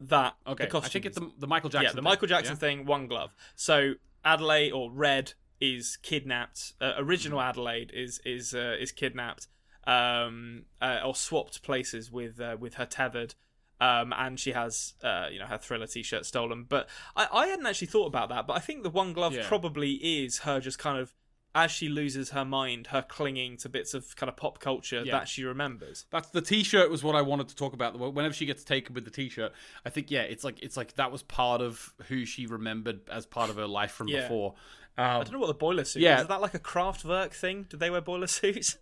that 0.00 0.34
okay. 0.46 0.68
I 0.72 0.80
think 0.80 1.06
it's 1.06 1.18
the, 1.18 1.30
the 1.38 1.46
Michael 1.46 1.70
Jackson. 1.70 1.84
yeah 1.84 1.90
the 1.90 1.96
thing, 1.96 2.04
Michael 2.04 2.28
Jackson 2.28 2.54
yeah? 2.54 2.58
thing. 2.58 2.86
One 2.86 3.06
glove. 3.06 3.34
So 3.54 3.94
Adelaide 4.24 4.72
or 4.72 4.90
Red 4.90 5.34
is 5.60 5.96
kidnapped. 6.02 6.72
Uh, 6.80 6.92
original 6.98 7.38
Mm. 7.38 7.48
Adelaide 7.48 7.90
is 7.94 8.20
is 8.24 8.54
uh, 8.54 8.76
is 8.80 8.92
kidnapped 8.92 9.48
um, 9.86 10.64
uh, 10.80 11.00
or 11.04 11.14
swapped 11.14 11.62
places 11.62 12.10
with 12.12 12.40
uh, 12.40 12.56
with 12.58 12.74
her 12.74 12.86
tethered. 12.86 13.34
Um, 13.80 14.12
and 14.18 14.40
she 14.40 14.50
has, 14.50 14.94
uh, 15.04 15.28
you 15.30 15.38
know, 15.38 15.46
her 15.46 15.56
thriller 15.56 15.86
T-shirt 15.86 16.26
stolen. 16.26 16.64
But 16.68 16.88
I, 17.14 17.28
I 17.32 17.46
hadn't 17.46 17.64
actually 17.64 17.86
thought 17.86 18.06
about 18.06 18.28
that. 18.30 18.44
But 18.44 18.54
I 18.54 18.58
think 18.58 18.82
the 18.82 18.90
one 18.90 19.12
glove 19.12 19.34
Yeah. 19.34 19.46
probably 19.46 19.92
is 19.92 20.38
her 20.38 20.58
just 20.58 20.80
kind 20.80 20.98
of, 20.98 21.14
as 21.54 21.70
she 21.70 21.88
loses 21.88 22.30
her 22.30 22.44
mind, 22.44 22.88
her 22.88 23.02
clinging 23.02 23.56
to 23.58 23.68
bits 23.68 23.94
of 23.94 24.16
kind 24.16 24.28
of 24.28 24.36
pop 24.36 24.58
culture 24.58 25.02
Yeah. 25.04 25.12
that 25.12 25.28
she 25.28 25.44
remembers. 25.44 26.06
That's 26.10 26.28
the 26.30 26.40
T-shirt 26.42 26.90
was 26.90 27.04
what 27.04 27.14
I 27.14 27.22
wanted 27.22 27.46
to 27.50 27.54
talk 27.54 27.72
about. 27.72 27.96
Whenever 27.96 28.34
she 28.34 28.46
gets 28.46 28.64
taken 28.64 28.94
with 28.96 29.04
the 29.04 29.12
T-shirt, 29.12 29.52
I 29.86 29.90
think 29.90 30.10
yeah, 30.10 30.22
it's 30.22 30.42
like 30.42 30.60
it's 30.60 30.76
like 30.76 30.94
that 30.96 31.12
was 31.12 31.22
part 31.22 31.60
of 31.60 31.94
who 32.08 32.24
she 32.24 32.46
remembered 32.46 33.08
as 33.08 33.26
part 33.26 33.48
of 33.48 33.54
her 33.58 33.68
life 33.68 33.92
from 33.92 34.08
Yeah. 34.08 34.22
before. 34.22 34.56
I 34.98 35.14
Um, 35.16 35.22
don't 35.24 35.32
know 35.32 35.38
what 35.38 35.46
the 35.46 35.54
boiler 35.54 35.84
suit 35.84 36.02
Yeah. 36.02 36.16
is. 36.16 36.22
Is 36.22 36.28
that 36.28 36.40
like 36.40 36.54
a 36.54 36.58
Kraftwerk 36.58 37.32
thing? 37.32 37.64
Did 37.70 37.80
they 37.80 37.88
wear 37.90 38.00
boiler 38.00 38.26
suits? 38.40 38.76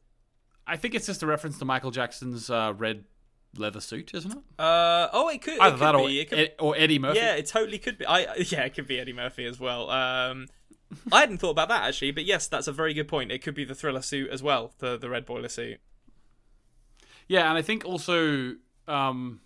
I 0.66 0.76
think 0.76 0.94
it's 0.94 1.06
just 1.06 1.22
a 1.22 1.26
reference 1.26 1.58
to 1.58 1.64
Michael 1.64 1.90
Jackson's 1.92 2.50
uh, 2.50 2.72
red 2.76 3.04
leather 3.56 3.80
suit, 3.80 4.12
isn't 4.14 4.32
it? 4.32 4.38
Uh, 4.58 5.08
oh, 5.12 5.28
it 5.28 5.40
could, 5.42 5.54
it 5.54 5.60
Either 5.60 5.76
could 5.76 5.80
that 5.84 5.94
or, 5.94 6.08
be. 6.08 6.20
It 6.20 6.28
could 6.30 6.38
Ed- 6.38 6.54
or 6.58 6.74
Eddie 6.76 6.98
Murphy. 6.98 7.18
Yeah, 7.20 7.34
it 7.34 7.46
totally 7.46 7.78
could 7.78 7.98
be. 7.98 8.06
I 8.06 8.34
yeah, 8.48 8.62
it 8.62 8.74
could 8.74 8.86
be 8.86 8.98
Eddie 8.98 9.12
Murphy 9.12 9.44
as 9.46 9.60
well. 9.60 9.90
Um, 9.90 10.48
I 11.12 11.20
hadn't 11.20 11.38
thought 11.38 11.50
about 11.50 11.68
that 11.68 11.82
actually, 11.84 12.10
but 12.12 12.24
yes, 12.24 12.46
that's 12.48 12.66
a 12.66 12.72
very 12.72 12.94
good 12.94 13.08
point. 13.08 13.30
It 13.30 13.42
could 13.42 13.54
be 13.54 13.64
the 13.64 13.74
thriller 13.74 14.02
suit 14.02 14.30
as 14.30 14.42
well, 14.42 14.72
the 14.78 14.96
the 14.96 15.08
red 15.10 15.24
boiler 15.26 15.48
suit. 15.48 15.80
Yeah, 17.28 17.48
and 17.48 17.58
I 17.58 17.62
think 17.62 17.84
also 17.84 18.54
um, 18.88 19.40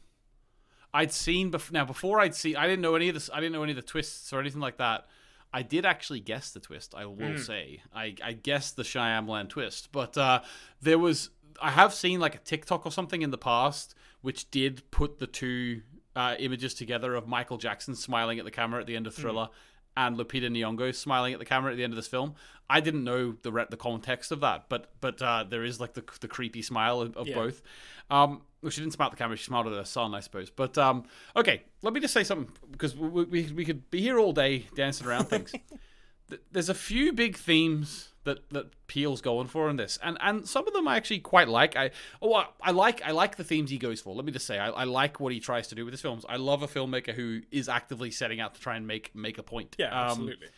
I'd 0.92 1.12
seen 1.12 1.50
bef- 1.50 1.72
now 1.72 1.84
before 1.84 2.20
I'd 2.20 2.34
seen 2.34 2.56
I 2.56 2.66
didn't 2.66 2.82
know 2.82 2.94
any 2.94 3.08
of 3.08 3.14
this 3.14 3.30
I 3.32 3.40
didn't 3.40 3.52
know 3.52 3.62
any 3.62 3.72
of 3.72 3.76
the 3.76 3.82
twists 3.82 4.32
or 4.32 4.40
anything 4.40 4.60
like 4.60 4.76
that. 4.78 5.06
I 5.52 5.62
did 5.62 5.84
actually 5.84 6.20
guess 6.20 6.50
the 6.52 6.60
twist. 6.60 6.94
I 6.96 7.06
will 7.06 7.36
say 7.38 7.82
I, 7.94 8.14
I 8.22 8.32
guessed 8.34 8.76
the 8.76 8.82
Shyamalan 8.84 9.48
twist, 9.48 9.90
but 9.92 10.16
uh, 10.16 10.40
there 10.80 10.98
was 10.98 11.30
I 11.60 11.70
have 11.70 11.92
seen 11.92 12.20
like 12.20 12.34
a 12.34 12.38
TikTok 12.38 12.86
or 12.86 12.92
something 12.92 13.22
in 13.22 13.30
the 13.30 13.38
past 13.38 13.94
which 14.22 14.50
did 14.50 14.88
put 14.90 15.18
the 15.18 15.26
two 15.26 15.82
uh, 16.14 16.34
images 16.38 16.74
together 16.74 17.14
of 17.14 17.26
Michael 17.26 17.56
Jackson 17.58 17.94
smiling 17.94 18.38
at 18.38 18.44
the 18.44 18.50
camera 18.50 18.80
at 18.80 18.86
the 18.86 18.94
end 18.96 19.06
of 19.06 19.14
Thriller 19.14 19.48
and 19.96 20.16
Lupita 20.16 20.48
Nyong'o 20.48 20.94
smiling 20.94 21.32
at 21.32 21.38
the 21.38 21.44
camera 21.44 21.72
at 21.72 21.76
the 21.76 21.84
end 21.84 21.92
of 21.92 21.96
this 21.96 22.06
film. 22.06 22.34
I 22.68 22.80
didn't 22.80 23.02
know 23.02 23.34
the 23.42 23.50
re- 23.50 23.66
the 23.68 23.76
context 23.76 24.30
of 24.30 24.40
that, 24.40 24.66
but 24.68 24.90
but 25.00 25.20
uh, 25.20 25.44
there 25.48 25.64
is 25.64 25.80
like 25.80 25.94
the 25.94 26.04
the 26.20 26.28
creepy 26.28 26.62
smile 26.62 27.00
of, 27.00 27.16
of 27.16 27.26
Yeah. 27.26 27.34
both. 27.34 27.62
Um, 28.10 28.42
well, 28.62 28.70
she 28.70 28.80
didn't 28.80 28.92
smile 28.94 29.06
at 29.06 29.12
the 29.12 29.16
camera; 29.16 29.36
she 29.36 29.44
smiled 29.44 29.66
at 29.66 29.72
her 29.72 29.84
son, 29.84 30.14
I 30.14 30.20
suppose. 30.20 30.50
But 30.50 30.76
um, 30.78 31.04
okay, 31.36 31.62
let 31.82 31.92
me 31.94 32.00
just 32.00 32.14
say 32.14 32.24
something 32.24 32.52
because 32.70 32.96
we, 32.96 33.24
we 33.24 33.52
we 33.52 33.64
could 33.64 33.90
be 33.90 34.00
here 34.00 34.18
all 34.18 34.32
day 34.32 34.66
dancing 34.74 35.06
around 35.06 35.26
things. 35.26 35.52
There's 36.52 36.68
a 36.68 36.74
few 36.74 37.12
big 37.12 37.36
themes 37.36 38.10
that 38.24 38.48
that 38.50 38.66
Peele's 38.86 39.20
going 39.20 39.48
for 39.48 39.68
in 39.68 39.76
this, 39.76 39.98
and 40.02 40.16
and 40.20 40.46
some 40.48 40.66
of 40.68 40.72
them 40.74 40.86
I 40.86 40.96
actually 40.96 41.18
quite 41.20 41.48
like. 41.48 41.74
I 41.74 41.90
oh 42.22 42.34
I, 42.34 42.46
I 42.62 42.70
like 42.70 43.02
I 43.04 43.10
like 43.10 43.36
the 43.36 43.44
themes 43.44 43.70
he 43.70 43.78
goes 43.78 44.00
for. 44.00 44.14
Let 44.14 44.24
me 44.24 44.30
just 44.30 44.46
say 44.46 44.58
I, 44.58 44.68
I 44.70 44.84
like 44.84 45.18
what 45.18 45.32
he 45.32 45.40
tries 45.40 45.66
to 45.68 45.74
do 45.74 45.84
with 45.84 45.92
his 45.92 46.00
films. 46.00 46.24
I 46.28 46.36
love 46.36 46.62
a 46.62 46.68
filmmaker 46.68 47.12
who 47.14 47.40
is 47.50 47.68
actively 47.68 48.10
setting 48.12 48.40
out 48.40 48.54
to 48.54 48.60
try 48.60 48.76
and 48.76 48.86
make 48.86 49.12
make 49.14 49.38
a 49.38 49.42
point. 49.42 49.74
Yeah, 49.78 49.86
Um, 49.86 50.10
absolutely. 50.10 50.48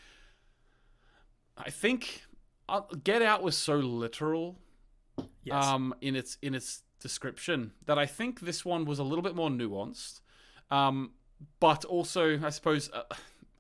I 1.57 1.71
think 1.71 2.23
uh, 2.69 2.81
Get 3.05 3.23
Out 3.23 3.43
was 3.43 3.57
so 3.57 3.77
literal 3.77 4.59
Yes. 5.45 5.65
um, 5.65 5.95
in 6.01 6.17
its 6.17 6.39
in 6.43 6.55
its 6.55 6.83
description 7.03 7.73
that 7.87 7.99
I 7.99 8.07
think 8.07 8.41
this 8.41 8.65
one 8.65 8.85
was 8.85 8.99
a 8.99 9.05
little 9.05 9.23
bit 9.23 9.35
more 9.35 9.51
nuanced, 9.51 10.21
um, 10.71 11.13
but 11.61 11.85
also 11.85 12.41
I 12.43 12.51
suppose 12.51 12.91
uh, 12.93 13.03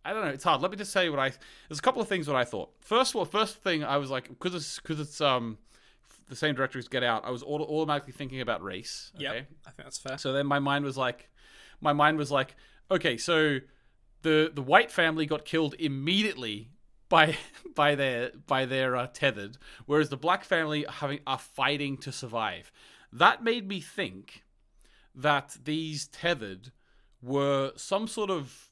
I 0.04 0.12
don't 0.12 0.24
know. 0.24 0.30
It's 0.30 0.44
hard. 0.44 0.62
Let 0.62 0.70
me 0.70 0.76
just 0.76 0.92
say 0.92 1.08
what 1.08 1.18
I. 1.18 1.32
There's 1.68 1.78
a 1.78 1.82
couple 1.82 2.02
of 2.02 2.08
things 2.08 2.26
what 2.26 2.36
I 2.36 2.44
thought. 2.44 2.70
First 2.80 3.12
of 3.12 3.16
all, 3.16 3.24
first 3.24 3.62
thing 3.62 3.84
I 3.84 3.98
was 3.98 4.10
like 4.10 4.28
because 4.28 4.54
it's 4.54 4.80
because 4.80 4.98
it's 4.98 5.20
um 5.20 5.58
the 6.28 6.36
same 6.36 6.54
director 6.54 6.78
as 6.78 6.88
Get 6.88 7.02
Out. 7.02 7.24
I 7.24 7.30
was 7.30 7.42
auto- 7.42 7.66
automatically 7.66 8.12
thinking 8.12 8.40
about 8.40 8.62
race. 8.62 9.12
Okay? 9.30 9.46
I 9.66 9.70
think 9.70 9.84
that's 9.84 9.98
fair. 9.98 10.18
So 10.18 10.32
then 10.32 10.46
my 10.46 10.58
mind 10.58 10.84
was 10.84 10.96
like, 10.96 11.30
my 11.80 11.92
mind 11.92 12.16
was 12.16 12.30
like, 12.30 12.56
okay, 12.90 13.16
so 13.16 13.58
the 14.22 14.50
the 14.52 14.62
white 14.62 14.90
family 14.90 15.26
got 15.26 15.44
killed 15.44 15.74
immediately 15.78 16.70
by 17.08 17.36
by 17.74 17.94
their 17.94 18.32
by 18.46 18.64
their 18.64 18.96
uh, 18.96 19.06
tethered, 19.12 19.56
whereas 19.86 20.08
the 20.08 20.16
black 20.16 20.44
family 20.44 20.84
are 20.86 20.92
having 20.92 21.20
are 21.26 21.38
fighting 21.38 21.96
to 21.98 22.10
survive. 22.10 22.72
That 23.12 23.44
made 23.44 23.68
me 23.68 23.80
think 23.80 24.44
that 25.14 25.56
these 25.64 26.06
tethered 26.06 26.72
were 27.20 27.72
some 27.76 28.08
sort 28.08 28.30
of 28.30 28.70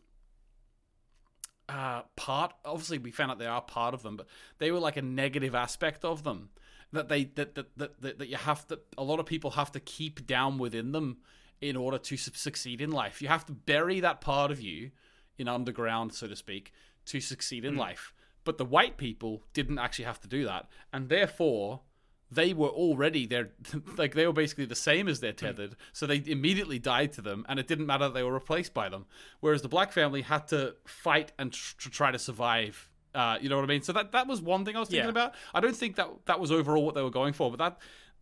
uh, 1.69 2.03
part. 2.17 2.55
Obviously, 2.65 2.99
we 2.99 3.11
found 3.11 3.31
out 3.31 3.39
they 3.39 3.47
are 3.47 3.61
part 3.61 3.95
of 3.95 4.03
them, 4.03 4.17
but 4.17 4.27
they 4.59 4.71
were 4.71 4.81
like 4.81 4.97
a 4.97 5.03
negative 5.03 5.55
aspect 5.55 6.05
of 6.05 6.25
them 6.25 6.51
that 6.93 7.09
they 7.09 7.25
that 7.25 7.55
that 7.55 7.77
that, 7.77 8.01
that, 8.01 8.19
that 8.19 8.29
you 8.29 8.37
have 8.37 8.67
to. 8.69 8.81
A 8.99 9.05
lot 9.05 9.21
of 9.21 9.27
people 9.27 9.53
have 9.53 9.73
to 9.73 9.81
keep 9.81 10.27
down 10.27 10.59
within 10.59 10.93
them 10.93 11.19
in 11.61 11.77
order 11.77 11.99
to 11.99 12.17
succeed 12.17 12.81
in 12.81 12.91
life. 12.91 13.21
You 13.21 13.29
have 13.29 13.47
to 13.47 13.53
bury 13.53 14.01
that 14.01 14.21
part 14.21 14.51
of 14.51 14.61
you 14.61 14.91
in 15.37 15.49
underground, 15.49 16.15
so 16.15 16.27
to 16.27 16.37
speak, 16.37 16.73
to 17.07 17.21
succeed 17.21 17.65
in 17.65 17.77
life. 17.77 18.15
But 18.45 18.57
the 18.57 18.65
white 18.65 18.97
people 18.97 19.45
didn't 19.53 19.79
actually 19.79 20.07
have 20.07 20.21
to 20.21 20.29
do 20.29 20.45
that, 20.47 20.69
and 20.93 21.09
therefore 21.09 21.83
they 22.31 22.53
were 22.53 22.69
already 22.69 23.27
there 23.27 23.51
like 23.97 24.15
they 24.15 24.27
were 24.27 24.33
basically 24.33 24.65
the 24.65 24.75
same 24.75 25.09
as 25.09 25.21
their 25.21 25.33
tethered 25.33 25.75
so 25.93 26.07
they 26.07 26.23
immediately 26.27 26.79
died 26.79 27.13
to 27.13 27.21
them 27.21 27.45
and 27.49 27.59
it 27.59 27.67
didn't 27.67 27.87
matter 27.87 28.05
that 28.05 28.15
they 28.15 28.23
were 28.23 28.33
replaced 28.33 28.73
by 28.75 28.89
them. 28.89 29.07
Whereas 29.41 29.63
the 29.63 29.69
black 29.69 29.91
family 29.93 30.23
had 30.23 30.47
to 30.49 30.75
fight 30.87 31.33
and 31.39 31.53
tr- 31.53 31.89
try 31.91 32.11
to 32.11 32.19
survive 32.19 32.89
uh, 33.13 33.37
you 33.41 33.49
know 33.49 33.57
what 33.57 33.65
i 33.65 33.67
mean? 33.67 33.83
So 33.83 33.93
that 33.95 34.13
that 34.13 34.29
was 34.29 34.41
one 34.41 34.65
thing 34.65 34.77
i 34.77 34.79
was 34.81 34.89
thinking 34.89 35.05
Yeah. 35.07 35.11
about. 35.11 35.35
I 35.53 35.59
don't 35.61 35.75
think 35.77 35.97
that 35.97 36.09
that 36.27 36.39
was 36.39 36.53
overall 36.53 36.85
what 36.87 36.95
they 36.95 37.03
were 37.03 37.11
going 37.11 37.33
for 37.33 37.51
but 37.51 37.59
that 37.59 37.79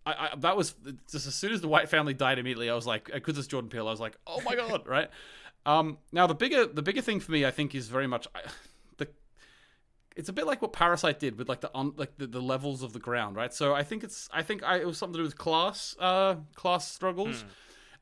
I, 0.06 0.12
I, 0.12 0.36
that 0.38 0.56
was 0.56 0.74
just 1.12 1.26
as 1.26 1.34
soon 1.34 1.52
as 1.52 1.60
the 1.60 1.68
white 1.68 1.90
family 1.90 2.14
died 2.14 2.38
immediately 2.38 2.70
i 2.70 2.74
was 2.74 2.86
like 2.86 3.10
because 3.12 3.36
it's 3.36 3.46
jordan 3.46 3.68
peele 3.68 3.86
i 3.86 3.90
was 3.90 4.00
like 4.00 4.16
oh 4.26 4.40
my 4.42 4.54
god 4.62 4.86
right? 4.86 5.10
Um, 5.66 5.98
now 6.12 6.26
the 6.26 6.34
bigger 6.34 6.64
the 6.64 6.80
bigger 6.80 7.02
thing 7.02 7.20
for 7.20 7.32
me 7.32 7.44
i 7.44 7.50
think 7.50 7.74
is 7.74 7.88
very 7.88 8.06
much 8.06 8.26
I, 8.34 8.40
it's 10.18 10.28
a 10.28 10.32
bit 10.32 10.46
like 10.46 10.60
what 10.60 10.72
Parasite 10.72 11.20
did 11.20 11.38
with 11.38 11.48
like 11.48 11.60
the 11.60 11.70
un, 11.76 11.92
like 11.96 12.18
the, 12.18 12.26
the 12.26 12.42
levels 12.42 12.82
of 12.82 12.92
the 12.92 12.98
ground, 12.98 13.36
right? 13.36 13.54
So 13.54 13.72
I 13.72 13.84
think 13.84 14.02
it's 14.02 14.28
I 14.32 14.42
think 14.42 14.64
I, 14.64 14.78
it 14.78 14.86
was 14.86 14.98
something 14.98 15.14
to 15.14 15.20
do 15.20 15.22
with 15.22 15.38
class 15.38 15.94
uh 16.00 16.34
class 16.56 16.90
struggles, 16.90 17.44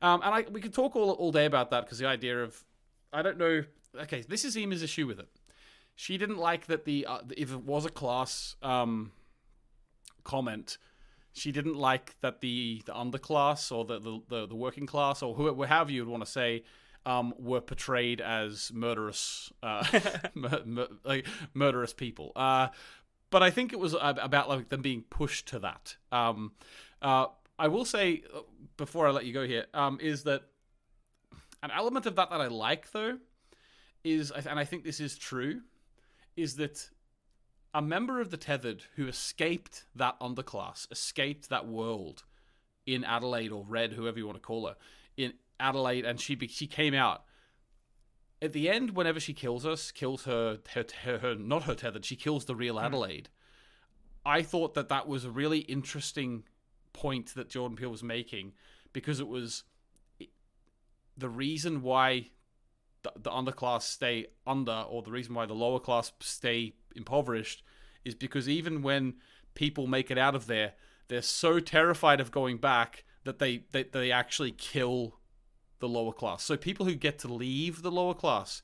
um, 0.01 0.21
and 0.23 0.33
I 0.33 0.45
we 0.51 0.59
could 0.59 0.73
talk 0.73 0.95
all 0.95 1.11
all 1.11 1.31
day 1.31 1.45
about 1.45 1.69
that 1.69 1.85
because 1.85 1.99
the 1.99 2.07
idea 2.07 2.43
of 2.43 2.65
I 3.13 3.21
don't 3.21 3.37
know. 3.37 3.63
Okay, 4.01 4.23
this 4.27 4.43
is 4.43 4.57
Emma's 4.57 4.81
issue 4.81 5.05
with 5.05 5.19
it. 5.19 5.29
She 5.95 6.17
didn't 6.17 6.37
like 6.37 6.65
that 6.65 6.85
the 6.85 7.05
uh, 7.05 7.19
if 7.37 7.51
it 7.51 7.63
was 7.63 7.85
a 7.85 7.89
class 7.89 8.55
um 8.63 9.11
comment. 10.23 10.79
She 11.33 11.51
didn't 11.51 11.75
like 11.75 12.15
that 12.21 12.41
the 12.41 12.81
the 12.87 12.93
underclass 12.93 13.71
or 13.71 13.85
the 13.85 13.99
the, 13.99 14.21
the, 14.27 14.47
the 14.47 14.55
working 14.55 14.87
class 14.87 15.21
or 15.21 15.35
whoever 15.35 15.67
however 15.67 15.91
you 15.91 16.03
would 16.03 16.11
want 16.11 16.25
to 16.25 16.31
say 16.31 16.63
um, 17.07 17.33
were 17.39 17.61
portrayed 17.61 18.19
as 18.19 18.69
murderous, 18.73 19.51
uh, 19.63 19.85
mur- 20.35 20.63
mur- 20.65 20.89
like 21.05 21.25
murderous 21.53 21.93
people. 21.93 22.33
Uh, 22.35 22.67
but 23.29 23.41
I 23.41 23.49
think 23.49 23.71
it 23.71 23.79
was 23.79 23.95
about 23.99 24.49
like 24.49 24.69
them 24.69 24.81
being 24.81 25.03
pushed 25.09 25.47
to 25.49 25.59
that. 25.59 25.95
Um, 26.11 26.51
uh, 27.01 27.27
I 27.57 27.69
will 27.69 27.85
say 27.85 28.23
uh, 28.35 28.41
before 28.75 29.07
I 29.07 29.11
let 29.11 29.25
you 29.25 29.33
go 29.33 29.47
here 29.47 29.65
um, 29.73 29.99
is 30.01 30.23
that 30.23 30.43
an 31.63 31.71
element 31.71 32.05
of 32.05 32.15
that 32.17 32.29
that 32.29 32.41
I 32.41 32.47
like 32.47 32.91
though 32.91 33.17
is, 34.03 34.31
and 34.31 34.59
I 34.59 34.65
think 34.65 34.83
this 34.83 34.99
is 34.99 35.17
true, 35.17 35.61
is 36.35 36.57
that 36.57 36.89
a 37.73 37.81
member 37.81 38.19
of 38.19 38.31
the 38.31 38.37
tethered 38.37 38.83
who 38.95 39.07
escaped 39.07 39.85
that 39.95 40.19
underclass, 40.19 40.91
escaped 40.91 41.49
that 41.49 41.67
world 41.67 42.23
in 42.85 43.03
Adelaide 43.05 43.51
or 43.51 43.63
Red, 43.65 43.93
whoever 43.93 44.17
you 44.17 44.25
want 44.25 44.37
to 44.37 44.41
call 44.41 44.67
her, 44.67 44.75
in 45.15 45.33
Adelaide, 45.59 46.05
and 46.05 46.19
she 46.19 46.35
be- 46.35 46.47
she 46.47 46.67
came 46.67 46.93
out. 46.93 47.23
At 48.41 48.53
the 48.53 48.69
end, 48.69 48.95
whenever 48.95 49.19
she 49.19 49.33
kills 49.33 49.65
us, 49.65 49.91
kills 49.91 50.25
her, 50.25 50.59
her, 50.73 50.85
her, 51.03 51.17
her 51.19 51.35
not 51.35 51.63
her 51.63 51.73
tethered, 51.73 52.05
she 52.05 52.15
kills 52.15 52.45
the 52.45 52.55
real 52.55 52.75
mm. 52.75 52.83
Adelaide. 52.83 53.29
I 54.25 54.43
thought 54.43 54.73
that 54.75 54.89
that 54.89 55.07
was 55.07 55.25
a 55.25 55.31
really 55.31 55.59
interesting 55.59 56.43
point 56.93 57.33
that 57.35 57.49
Jordan 57.49 57.77
Peele 57.77 57.89
was 57.89 58.03
making 58.03 58.53
because 58.93 59.19
it 59.19 59.27
was 59.27 59.63
the 61.17 61.29
reason 61.29 61.81
why 61.81 62.29
the, 63.03 63.11
the 63.15 63.31
underclass 63.31 63.83
stay 63.83 64.27
under, 64.45 64.85
or 64.89 65.01
the 65.01 65.11
reason 65.11 65.33
why 65.33 65.45
the 65.45 65.53
lower 65.53 65.79
class 65.79 66.11
stay 66.19 66.73
impoverished, 66.95 67.63
is 68.03 68.15
because 68.15 68.47
even 68.47 68.81
when 68.81 69.15
people 69.55 69.87
make 69.87 70.11
it 70.11 70.17
out 70.17 70.35
of 70.35 70.47
there, 70.47 70.73
they're 71.07 71.21
so 71.21 71.59
terrified 71.59 72.19
of 72.19 72.31
going 72.31 72.57
back 72.57 73.03
that 73.23 73.39
they 73.39 73.63
they, 73.71 73.83
they 73.83 74.11
actually 74.11 74.51
kill 74.51 75.19
the 75.79 75.87
lower 75.87 76.13
class. 76.13 76.43
So 76.43 76.57
people 76.57 76.85
who 76.85 76.95
get 76.95 77.19
to 77.19 77.27
leave 77.27 77.81
the 77.81 77.91
lower 77.91 78.13
class 78.13 78.61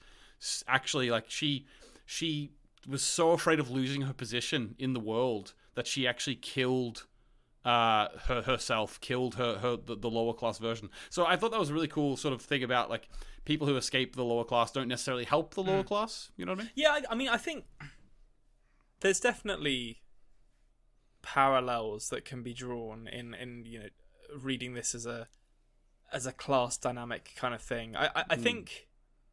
actually 0.68 1.10
like 1.10 1.26
she 1.30 1.66
she 2.06 2.52
was 2.88 3.02
so 3.02 3.32
afraid 3.32 3.60
of 3.60 3.70
losing 3.70 4.02
her 4.02 4.14
position 4.14 4.76
in 4.78 4.94
the 4.94 5.00
world 5.00 5.54
that 5.76 5.88
she 5.88 6.06
actually 6.06 6.36
killed 6.36 7.06
uh, 7.66 8.10
her 8.26 8.42
herself, 8.42 9.00
killed 9.00 9.36
her 9.36 9.60
her 9.60 9.78
the, 9.78 9.96
the 9.96 10.10
lower 10.10 10.34
class 10.34 10.58
version. 10.58 10.90
So 11.10 11.26
I 11.26 11.38
thought 11.38 11.52
that 11.52 11.60
was 11.60 11.70
a 11.70 11.74
really 11.74 11.88
cool 11.88 12.18
sort 12.18 12.34
of 12.34 12.42
thing 12.42 12.64
about 12.64 12.90
like 12.90 13.08
people 13.46 13.68
who 13.68 13.78
escape 13.78 14.16
the 14.16 14.24
lower 14.24 14.44
class 14.44 14.72
don't 14.72 14.88
necessarily 14.88 15.26
help 15.26 15.54
the 15.54 15.64
lower 15.64 15.84
class. 15.84 16.32
You 16.36 16.46
know 16.46 16.54
what 16.54 16.60
I 16.60 16.64
mean? 16.64 16.72
Yeah, 16.76 16.90
I, 16.92 17.02
I 17.12 17.16
mean, 17.16 17.30
I 17.30 17.38
think 17.38 17.66
there's 19.00 19.20
definitely 19.20 20.02
parallels 21.22 22.10
that 22.10 22.26
can 22.26 22.44
be 22.44 22.54
drawn 22.54 23.08
in 23.08 23.34
in 23.34 23.64
you 23.66 23.80
know 23.80 23.88
reading 24.38 24.74
this 24.74 24.94
as 24.94 25.06
a 25.06 25.28
as 26.14 26.26
a 26.26 26.32
class 26.32 26.78
dynamic 26.78 27.34
kind 27.36 27.54
of 27.54 27.62
thing. 27.62 27.96
I 27.96 28.06
I, 28.16 28.24
I 28.32 28.36
think 28.36 28.88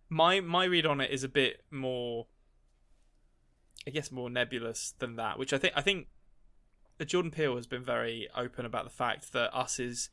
my 0.08 0.40
my 0.40 0.64
read 0.64 0.86
on 0.86 1.00
it 1.00 1.10
is 1.10 1.22
a 1.22 1.28
bit 1.28 1.62
more, 1.70 2.26
I 3.86 3.90
guess, 3.90 4.10
more 4.10 4.28
nebulous 4.30 4.94
than 4.98 5.16
that. 5.16 5.38
Which 5.38 5.52
I 5.52 5.58
think 5.58 5.74
I 5.76 5.80
think 5.80 6.08
Jordan 7.06 7.30
Peele 7.30 7.56
has 7.56 7.66
been 7.66 7.84
very 7.84 8.28
open 8.36 8.66
about 8.66 8.84
the 8.84 8.90
fact 8.90 9.32
that 9.32 9.54
Us 9.56 9.78
is 9.78 10.10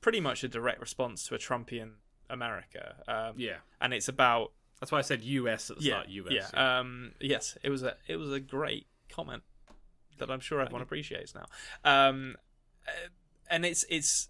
pretty 0.00 0.20
much 0.20 0.42
a 0.44 0.48
direct 0.48 0.80
response 0.80 1.26
to 1.28 1.34
a 1.34 1.38
Trumpian 1.38 1.92
America. 2.28 2.96
Um, 3.06 3.34
Yeah. 3.38 3.58
and 3.80 3.94
it's 3.94 4.08
about 4.08 4.52
That's 4.80 4.90
why 4.92 4.98
I 4.98 5.02
said 5.02 5.22
US 5.22 5.70
at 5.70 5.78
the 5.78 5.84
yeah, 5.84 5.94
start. 6.02 6.08
US. 6.08 6.32
yeah. 6.52 6.78
Um, 6.78 7.12
yes, 7.20 7.56
it 7.62 7.70
was 7.70 7.82
a 7.82 7.96
it 8.08 8.16
was 8.16 8.32
a 8.32 8.40
great 8.40 8.86
comment 9.08 9.42
that 10.18 10.30
I'm 10.30 10.40
sure 10.40 10.60
everyone 10.60 10.82
appreciates 10.82 11.34
now. 11.34 11.46
Um, 11.84 12.36
uh, 12.86 13.08
and 13.50 13.64
it's 13.64 13.84
it's 13.88 14.28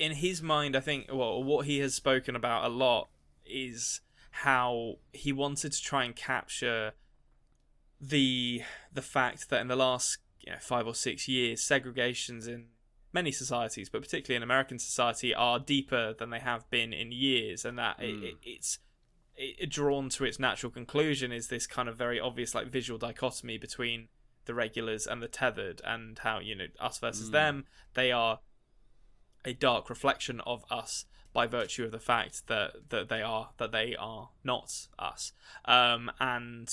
in 0.00 0.12
his 0.12 0.42
mind. 0.42 0.74
I 0.74 0.80
think 0.80 1.06
well, 1.12 1.44
what 1.44 1.66
he 1.66 1.78
has 1.78 1.94
spoken 1.94 2.34
about 2.34 2.64
a 2.64 2.68
lot 2.68 3.08
is 3.46 4.00
how 4.30 4.96
he 5.12 5.32
wanted 5.32 5.72
to 5.72 5.82
try 5.82 6.02
and 6.04 6.16
capture 6.16 6.92
the 8.00 8.62
the 8.92 9.02
fact 9.02 9.50
that 9.50 9.60
in 9.60 9.68
the 9.68 9.76
last 9.76 10.18
you 10.40 10.52
know, 10.52 10.58
five 10.58 10.86
or 10.86 10.94
six 10.94 11.28
years, 11.28 11.62
segregations 11.62 12.48
in 12.48 12.66
many 13.12 13.30
societies, 13.30 13.90
but 13.90 14.00
particularly 14.00 14.36
in 14.36 14.42
American 14.42 14.78
society, 14.78 15.34
are 15.34 15.58
deeper 15.58 16.14
than 16.18 16.30
they 16.30 16.38
have 16.38 16.68
been 16.70 16.92
in 16.92 17.12
years, 17.12 17.64
and 17.64 17.78
that 17.78 17.96
it, 18.00 18.06
it, 18.06 18.32
hmm. 18.32 18.36
it's 18.42 18.78
it, 19.36 19.68
drawn 19.68 20.08
to 20.08 20.24
its 20.24 20.38
natural 20.38 20.72
conclusion 20.72 21.30
is 21.30 21.48
this 21.48 21.66
kind 21.66 21.88
of 21.88 21.96
very 21.96 22.18
obvious 22.18 22.54
like 22.54 22.68
visual 22.68 22.98
dichotomy 22.98 23.58
between 23.58 24.08
the 24.46 24.54
regulars 24.54 25.06
and 25.06 25.22
the 25.22 25.28
tethered 25.28 25.80
and 25.84 26.20
how 26.20 26.38
you 26.38 26.54
know 26.54 26.66
us 26.80 26.98
versus 26.98 27.26
hmm. 27.26 27.32
them 27.32 27.64
they 27.94 28.10
are 28.10 28.40
a 29.44 29.52
dark 29.52 29.88
reflection 29.88 30.40
of 30.40 30.64
us 30.70 31.04
by 31.32 31.46
virtue 31.46 31.84
of 31.84 31.92
the 31.92 31.98
fact 31.98 32.46
that 32.48 32.90
that 32.90 33.08
they 33.08 33.22
are 33.22 33.50
that 33.58 33.72
they 33.72 33.94
are 33.96 34.30
not 34.44 34.88
us. 34.98 35.32
Um 35.64 36.10
and 36.18 36.68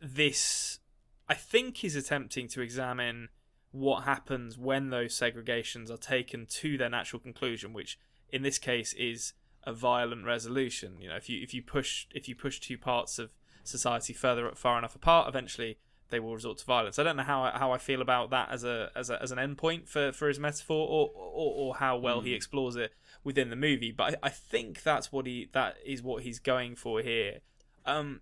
this 0.00 0.80
i 1.28 1.34
think 1.34 1.82
is 1.82 1.96
attempting 1.96 2.46
to 2.46 2.60
examine 2.60 3.28
what 3.70 4.04
happens 4.04 4.58
when 4.58 4.90
those 4.90 5.18
segregations 5.18 5.90
are 5.90 5.96
taken 5.96 6.46
to 6.46 6.76
their 6.76 6.90
natural 6.90 7.18
conclusion 7.18 7.72
which 7.72 7.98
in 8.30 8.42
this 8.42 8.58
case 8.58 8.92
is 8.94 9.32
a 9.66 9.72
violent 9.72 10.24
resolution. 10.24 10.96
You 11.00 11.08
know 11.08 11.16
if 11.16 11.28
you 11.28 11.42
if 11.42 11.54
you 11.54 11.62
push 11.62 12.06
if 12.14 12.28
you 12.28 12.34
push 12.34 12.60
two 12.60 12.78
parts 12.78 13.18
of 13.18 13.32
society 13.62 14.12
further 14.12 14.50
far 14.54 14.78
enough 14.78 14.94
apart 14.94 15.26
eventually 15.28 15.78
they 16.14 16.20
will 16.20 16.34
resort 16.34 16.58
to 16.58 16.64
violence 16.64 16.98
i 16.98 17.02
don't 17.02 17.16
know 17.16 17.22
how 17.22 17.42
I, 17.42 17.58
how 17.58 17.72
i 17.72 17.78
feel 17.78 18.00
about 18.00 18.30
that 18.30 18.50
as 18.50 18.64
a 18.64 18.90
as, 18.94 19.10
a, 19.10 19.20
as 19.20 19.32
an 19.32 19.38
endpoint 19.38 19.88
for 19.88 20.12
for 20.12 20.28
his 20.28 20.38
metaphor 20.38 20.88
or 20.88 21.10
or, 21.14 21.54
or 21.54 21.74
how 21.76 21.96
well 21.96 22.20
he 22.20 22.32
explores 22.32 22.76
it 22.76 22.92
within 23.24 23.50
the 23.50 23.56
movie 23.56 23.92
but 23.92 24.14
I, 24.14 24.28
I 24.28 24.30
think 24.30 24.82
that's 24.82 25.10
what 25.10 25.26
he 25.26 25.48
that 25.52 25.76
is 25.84 26.02
what 26.02 26.22
he's 26.22 26.38
going 26.38 26.76
for 26.76 27.00
here 27.00 27.40
um 27.84 28.20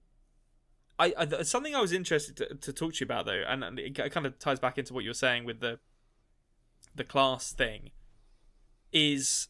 I, 0.98 1.14
I 1.18 1.42
something 1.42 1.74
I 1.74 1.80
was 1.80 1.92
interested 1.92 2.36
to, 2.36 2.54
to 2.54 2.72
talk 2.72 2.94
to 2.94 3.00
you 3.00 3.04
about 3.04 3.26
though, 3.26 3.42
and 3.46 3.78
it 3.78 3.94
kind 4.12 4.26
of 4.26 4.38
ties 4.38 4.60
back 4.60 4.78
into 4.78 4.94
what 4.94 5.02
you're 5.04 5.14
saying 5.14 5.44
with 5.44 5.60
the 5.60 5.80
the 6.94 7.04
class 7.04 7.52
thing. 7.52 7.90
Is 8.92 9.48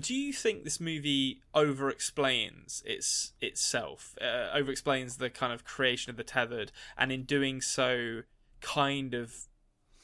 do 0.00 0.14
you 0.14 0.32
think 0.32 0.64
this 0.64 0.80
movie 0.80 1.42
over 1.54 1.90
explains 1.90 2.82
its 2.86 3.32
itself? 3.40 4.16
Uh, 4.20 4.50
over 4.54 4.70
explains 4.70 5.18
the 5.18 5.28
kind 5.28 5.52
of 5.52 5.64
creation 5.64 6.10
of 6.10 6.16
the 6.16 6.24
tethered, 6.24 6.72
and 6.96 7.12
in 7.12 7.24
doing 7.24 7.60
so, 7.60 8.22
kind 8.60 9.12
of 9.12 9.48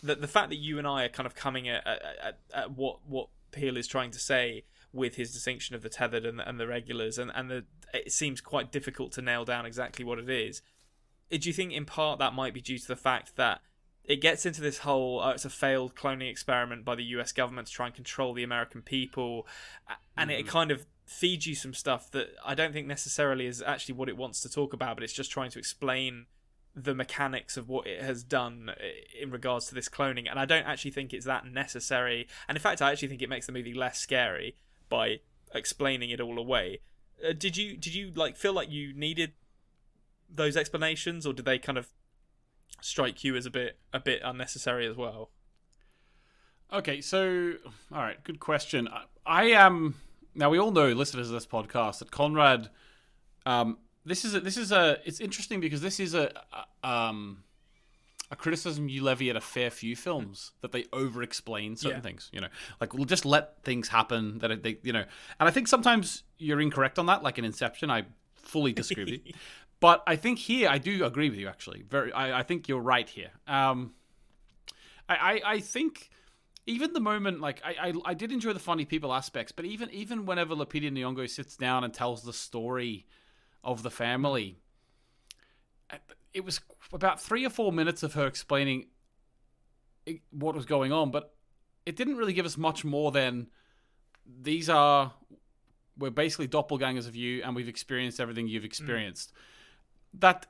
the 0.03 0.14
the 0.14 0.28
fact 0.28 0.51
that 0.51 0.57
you 0.57 0.78
and 0.78 0.86
I 0.86 1.05
are 1.05 1.09
kind 1.09 1.26
of 1.26 1.34
coming 1.34 1.68
at, 1.68 1.86
at, 1.86 2.03
at, 2.22 2.39
at 2.53 2.70
what 2.72 2.99
what 3.07 3.28
Peele 3.51 3.78
is 3.78 3.86
trying 3.86 4.11
to 4.11 4.18
say 4.18 4.64
with 4.93 5.14
his 5.16 5.32
distinction 5.32 5.74
of 5.74 5.82
the 5.82 5.89
tethered 5.89 6.26
and 6.26 6.41
and 6.41 6.61
the 6.61 6.66
regulars, 6.66 7.18
and 7.18 7.32
and 7.34 7.51
the 7.51 7.64
it 7.95 8.12
seems 8.12 8.43
quite 8.43 8.70
difficult 8.70 9.12
to 9.12 9.22
nail 9.22 9.47
down 9.47 9.64
exactly 9.64 10.05
what 10.05 10.18
it 10.18 10.28
is. 10.28 10.61
Do 11.30 11.49
you 11.49 11.53
think 11.53 11.72
in 11.72 11.86
part 11.86 12.18
that 12.18 12.34
might 12.34 12.55
be 12.55 12.61
due 12.61 12.78
to 12.78 12.89
the 12.89 12.97
fact 12.97 13.36
that 13.36 13.61
it 14.09 14.23
gets 14.23 14.47
into 14.47 14.63
this 14.63 14.79
whole 14.79 15.21
oh, 15.23 15.29
it's 15.31 15.45
a 15.45 15.51
failed 15.51 15.95
cloning 15.95 16.31
experiment 16.31 16.85
by 16.85 16.97
the 16.97 17.05
US 17.05 17.31
government 17.31 17.69
to 17.69 17.73
try 17.73 17.87
and 17.87 17.95
control 17.95 18.33
the 18.33 18.43
American 18.43 18.83
people, 18.83 19.47
and 20.17 20.31
it 20.31 20.47
mm. 20.47 20.49
kind 20.49 20.71
of 20.71 20.87
feeds 21.05 21.47
you 21.47 21.55
some 21.55 21.75
stuff 21.75 22.11
that 22.11 22.31
I 22.45 22.55
don't 22.55 22.73
think 22.73 22.87
necessarily 22.87 23.47
is 23.47 23.63
actually 23.63 23.95
what 23.95 24.09
it 24.09 24.17
wants 24.17 24.41
to 24.43 24.49
talk 24.49 24.73
about, 24.73 24.97
but 24.97 25.05
it's 25.05 25.13
just 25.13 25.31
trying 25.31 25.51
to 25.51 25.59
explain 25.59 26.27
the 26.75 26.95
mechanics 26.95 27.57
of 27.57 27.69
what 27.69 27.87
it 27.87 28.03
has 28.03 28.23
done 28.23 28.71
uh, 28.71 28.75
in 29.21 29.31
regards 29.31 29.67
to 29.67 29.75
this 29.75 29.89
cloning 29.89 30.31
and 30.31 30.39
I 30.39 30.45
don't 30.45 30.65
actually 30.65 30.93
think 30.93 31.13
it's 31.13 31.27
that 31.27 31.45
necessary 31.45 32.29
and 32.47 32.57
in 32.57 32.63
fact 32.63 32.81
I 32.81 32.93
actually 32.93 33.09
think 33.09 33.21
it 33.21 33.29
makes 33.29 33.47
the 33.47 33.53
movie 33.53 33.75
less 33.75 33.99
scary 33.99 34.55
by 34.89 35.21
explaining 35.53 36.11
it 36.11 36.21
all 36.21 36.39
away. 36.39 36.81
Uh, 37.27 37.33
did 37.33 37.57
you 37.57 37.77
did 37.77 37.95
you 37.95 38.13
like 38.15 38.37
feel 38.37 38.53
like 38.53 38.71
you 38.71 38.93
needed 38.95 39.33
those 40.33 40.57
explanations 40.57 41.27
or 41.27 41.33
did 41.33 41.47
they 41.47 41.59
kind 41.59 41.79
of 41.79 41.89
strike 42.81 43.25
you 43.25 43.35
as 43.37 43.47
a 43.47 43.51
bit 43.51 43.79
a 43.93 44.01
bit 44.01 44.21
unnecessary 44.25 44.87
as 44.87 44.97
well 44.97 45.31
Okay, 46.71 47.01
so 47.01 47.55
all 47.91 48.03
right, 48.03 48.23
good 48.25 48.41
question. 48.41 48.89
I, 48.89 49.05
I 49.25 49.45
am 49.53 49.95
now. 50.35 50.51
We 50.51 50.59
all 50.59 50.71
know, 50.71 50.89
listeners 50.93 51.29
of 51.29 51.33
this 51.33 51.47
podcast, 51.47 52.01
that 52.01 52.11
Konrad. 52.11 52.69
Um, 53.47 53.79
this 54.05 54.23
is 54.27 54.35
a, 54.35 54.41
this 54.41 54.59
is 54.59 54.71
a. 54.71 54.99
It's 55.07 55.19
interesting 55.19 55.61
because 55.61 55.81
this 55.81 55.99
is 55.99 56.12
a, 56.12 56.31
a 56.83 56.87
um, 56.87 57.43
a 58.31 58.37
criticism 58.37 58.91
you 58.91 59.03
levy 59.03 59.31
at 59.31 59.37
a 59.37 59.41
fair 59.41 59.71
few 59.71 59.97
films 59.97 60.53
that 60.61 60.73
they 60.73 60.85
over-explain 60.93 61.75
certain 61.77 61.99
Yeah. 62.01 62.03
things. 62.03 62.29
You 62.35 62.43
know, 62.43 62.49
like 62.83 62.93
we'll 62.93 63.07
just 63.07 63.25
let 63.25 63.64
things 63.64 63.89
happen 63.89 64.37
that 64.41 64.62
they, 64.62 64.77
you 64.83 64.93
know. 64.93 65.05
And 65.41 65.49
I 65.49 65.51
think 65.51 65.69
sometimes 65.69 66.25
you're 66.37 66.61
incorrect 66.61 66.99
on 66.99 67.07
that. 67.07 67.23
Like 67.23 67.39
in 67.39 67.47
Inception, 67.47 67.91
I 67.91 68.05
fully 68.35 68.75
disagree 68.75 69.05
with 69.05 69.27
you. 69.27 69.33
But 69.81 70.03
I 70.07 70.16
think 70.16 70.39
here 70.39 70.68
I 70.68 70.79
do 70.79 71.05
agree 71.05 71.31
with 71.31 71.39
you. 71.39 71.49
Actually, 71.49 71.83
very. 71.83 72.12
I, 72.12 72.41
I 72.41 72.43
think 72.43 72.68
you're 72.68 72.81
right 72.81 73.09
here. 73.09 73.31
Um, 73.47 73.93
I, 75.09 75.14
I, 75.14 75.41
I 75.55 75.61
think 75.61 76.11
even 76.66 76.93
the 76.93 77.01
moment 77.01 77.41
like 77.41 77.62
I, 77.64 77.89
I 77.89 77.93
I 78.07 78.14
did 78.14 78.33
enjoy 78.33 78.53
the 78.53 78.59
funny 78.59 78.85
people 78.85 79.12
aspects, 79.12 79.53
but 79.53 79.64
even 79.64 79.91
even 79.91 80.26
whenever 80.26 80.55
Lupita 80.55 80.91
Nyong'o 80.91 81.29
sits 81.29 81.57
down 81.57 81.85
and 81.85 81.95
tells 81.95 82.22
the 82.22 82.33
story 82.33 83.07
of 83.62 83.83
the 83.83 83.91
family, 83.91 84.59
it 86.35 86.45
was 86.45 86.61
about 86.93 87.20
three 87.20 87.45
or 87.45 87.51
four 87.51 87.72
minutes 87.72 88.03
of 88.03 88.14
her 88.14 88.26
explaining 88.26 88.87
what 90.31 90.55
was 90.55 90.66
going 90.66 90.93
on, 90.93 91.11
but 91.11 91.35
it 91.87 91.97
didn't 91.97 92.16
really 92.16 92.33
give 92.33 92.47
us 92.47 92.57
much 92.57 92.85
more 92.85 93.11
than 93.11 93.49
these 94.41 94.68
are 94.68 95.12
we're 95.97 96.11
basically 96.11 96.49
doppelgangers 96.49 97.09
of 97.09 97.16
you, 97.16 97.43
and 97.43 97.57
we've 97.57 97.68
experienced 97.68 98.20
everything 98.20 98.47
you've 98.47 98.64
experienced. 98.64 99.33
That 100.15 100.47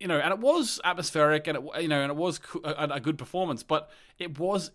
you 0.00 0.08
know, 0.08 0.18
and 0.18 0.32
it 0.32 0.38
was 0.38 0.80
atmospheric, 0.84 1.46
and 1.46 1.58
it 1.58 1.82
you 1.82 1.88
know, 1.88 2.00
and 2.00 2.10
it 2.10 2.16
was 2.16 2.38
co- 2.38 2.60
a, 2.64 2.88
a 2.94 3.00
good 3.00 3.18
performance, 3.18 3.62
but 3.62 3.90
it 4.18 4.38
was 4.38 4.70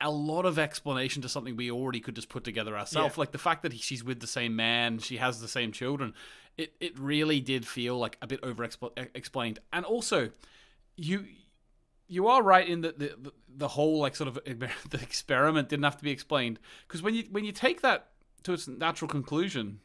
a 0.00 0.10
lot 0.10 0.44
of 0.44 0.58
explanation 0.58 1.22
to 1.22 1.28
something 1.28 1.56
we 1.56 1.70
already 1.70 2.00
could 2.00 2.14
just 2.14 2.28
put 2.28 2.44
together 2.44 2.76
ourselves. 2.76 3.16
Yeah. 3.16 3.20
Like 3.20 3.32
the 3.32 3.38
fact 3.38 3.62
that 3.62 3.72
he, 3.72 3.78
she's 3.78 4.04
with 4.04 4.20
the 4.20 4.26
same 4.26 4.56
man, 4.56 4.98
she 4.98 5.16
has 5.18 5.40
the 5.40 5.48
same 5.48 5.72
children. 5.72 6.14
It 6.56 6.74
it 6.80 6.98
really 6.98 7.40
did 7.40 7.66
feel 7.66 7.98
like 7.98 8.16
a 8.22 8.26
bit 8.26 8.40
over 8.42 8.64
explained, 8.64 9.58
and 9.72 9.84
also 9.84 10.30
you 10.96 11.26
you 12.06 12.28
are 12.28 12.42
right 12.42 12.68
in 12.68 12.82
that 12.82 12.98
the, 12.98 13.14
the 13.20 13.32
the 13.56 13.68
whole 13.68 13.98
like 13.98 14.16
sort 14.16 14.28
of 14.28 14.34
the 14.44 15.00
experiment 15.00 15.68
didn't 15.68 15.84
have 15.84 15.96
to 15.96 16.04
be 16.04 16.10
explained 16.10 16.58
because 16.86 17.02
when 17.02 17.14
you 17.14 17.24
when 17.30 17.44
you 17.44 17.52
take 17.52 17.80
that 17.82 18.10
to 18.42 18.52
its 18.52 18.68
natural 18.68 19.08
conclusion, 19.08 19.80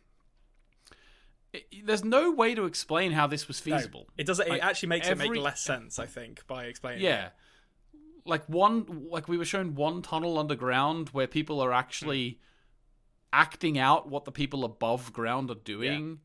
it, 1.53 1.85
there's 1.85 2.03
no 2.03 2.31
way 2.31 2.53
to 2.55 2.65
explain 2.65 3.11
how 3.11 3.25
this 3.27 3.47
was 3.47 3.65
No, 3.65 3.75
feasible. 3.77 4.07
it 4.17 4.25
does. 4.27 4.39
It 4.39 4.49
Like, 4.49 4.63
actually 4.63 4.89
makes 4.89 5.07
it 5.07 5.17
make 5.17 5.35
less 5.35 5.61
sense, 5.61 5.97
I 5.99 6.05
think, 6.05 6.45
by 6.47 6.65
explaining. 6.65 7.01
it. 7.01 7.05
Yeah. 7.05 7.29
Like 8.25 8.45
one 8.47 9.07
like 9.09 9.27
we 9.27 9.37
were 9.37 9.45
shown 9.45 9.73
one 9.75 10.01
tunnel 10.01 10.37
underground 10.37 11.09
where 11.09 11.25
people 11.27 11.59
are 11.61 11.73
actually 11.73 12.39
acting 13.31 13.77
out 13.77 14.09
what 14.09 14.25
the 14.25 14.31
people 14.31 14.63
above 14.63 15.13
ground 15.13 15.49
are 15.51 15.55
doing. 15.55 16.19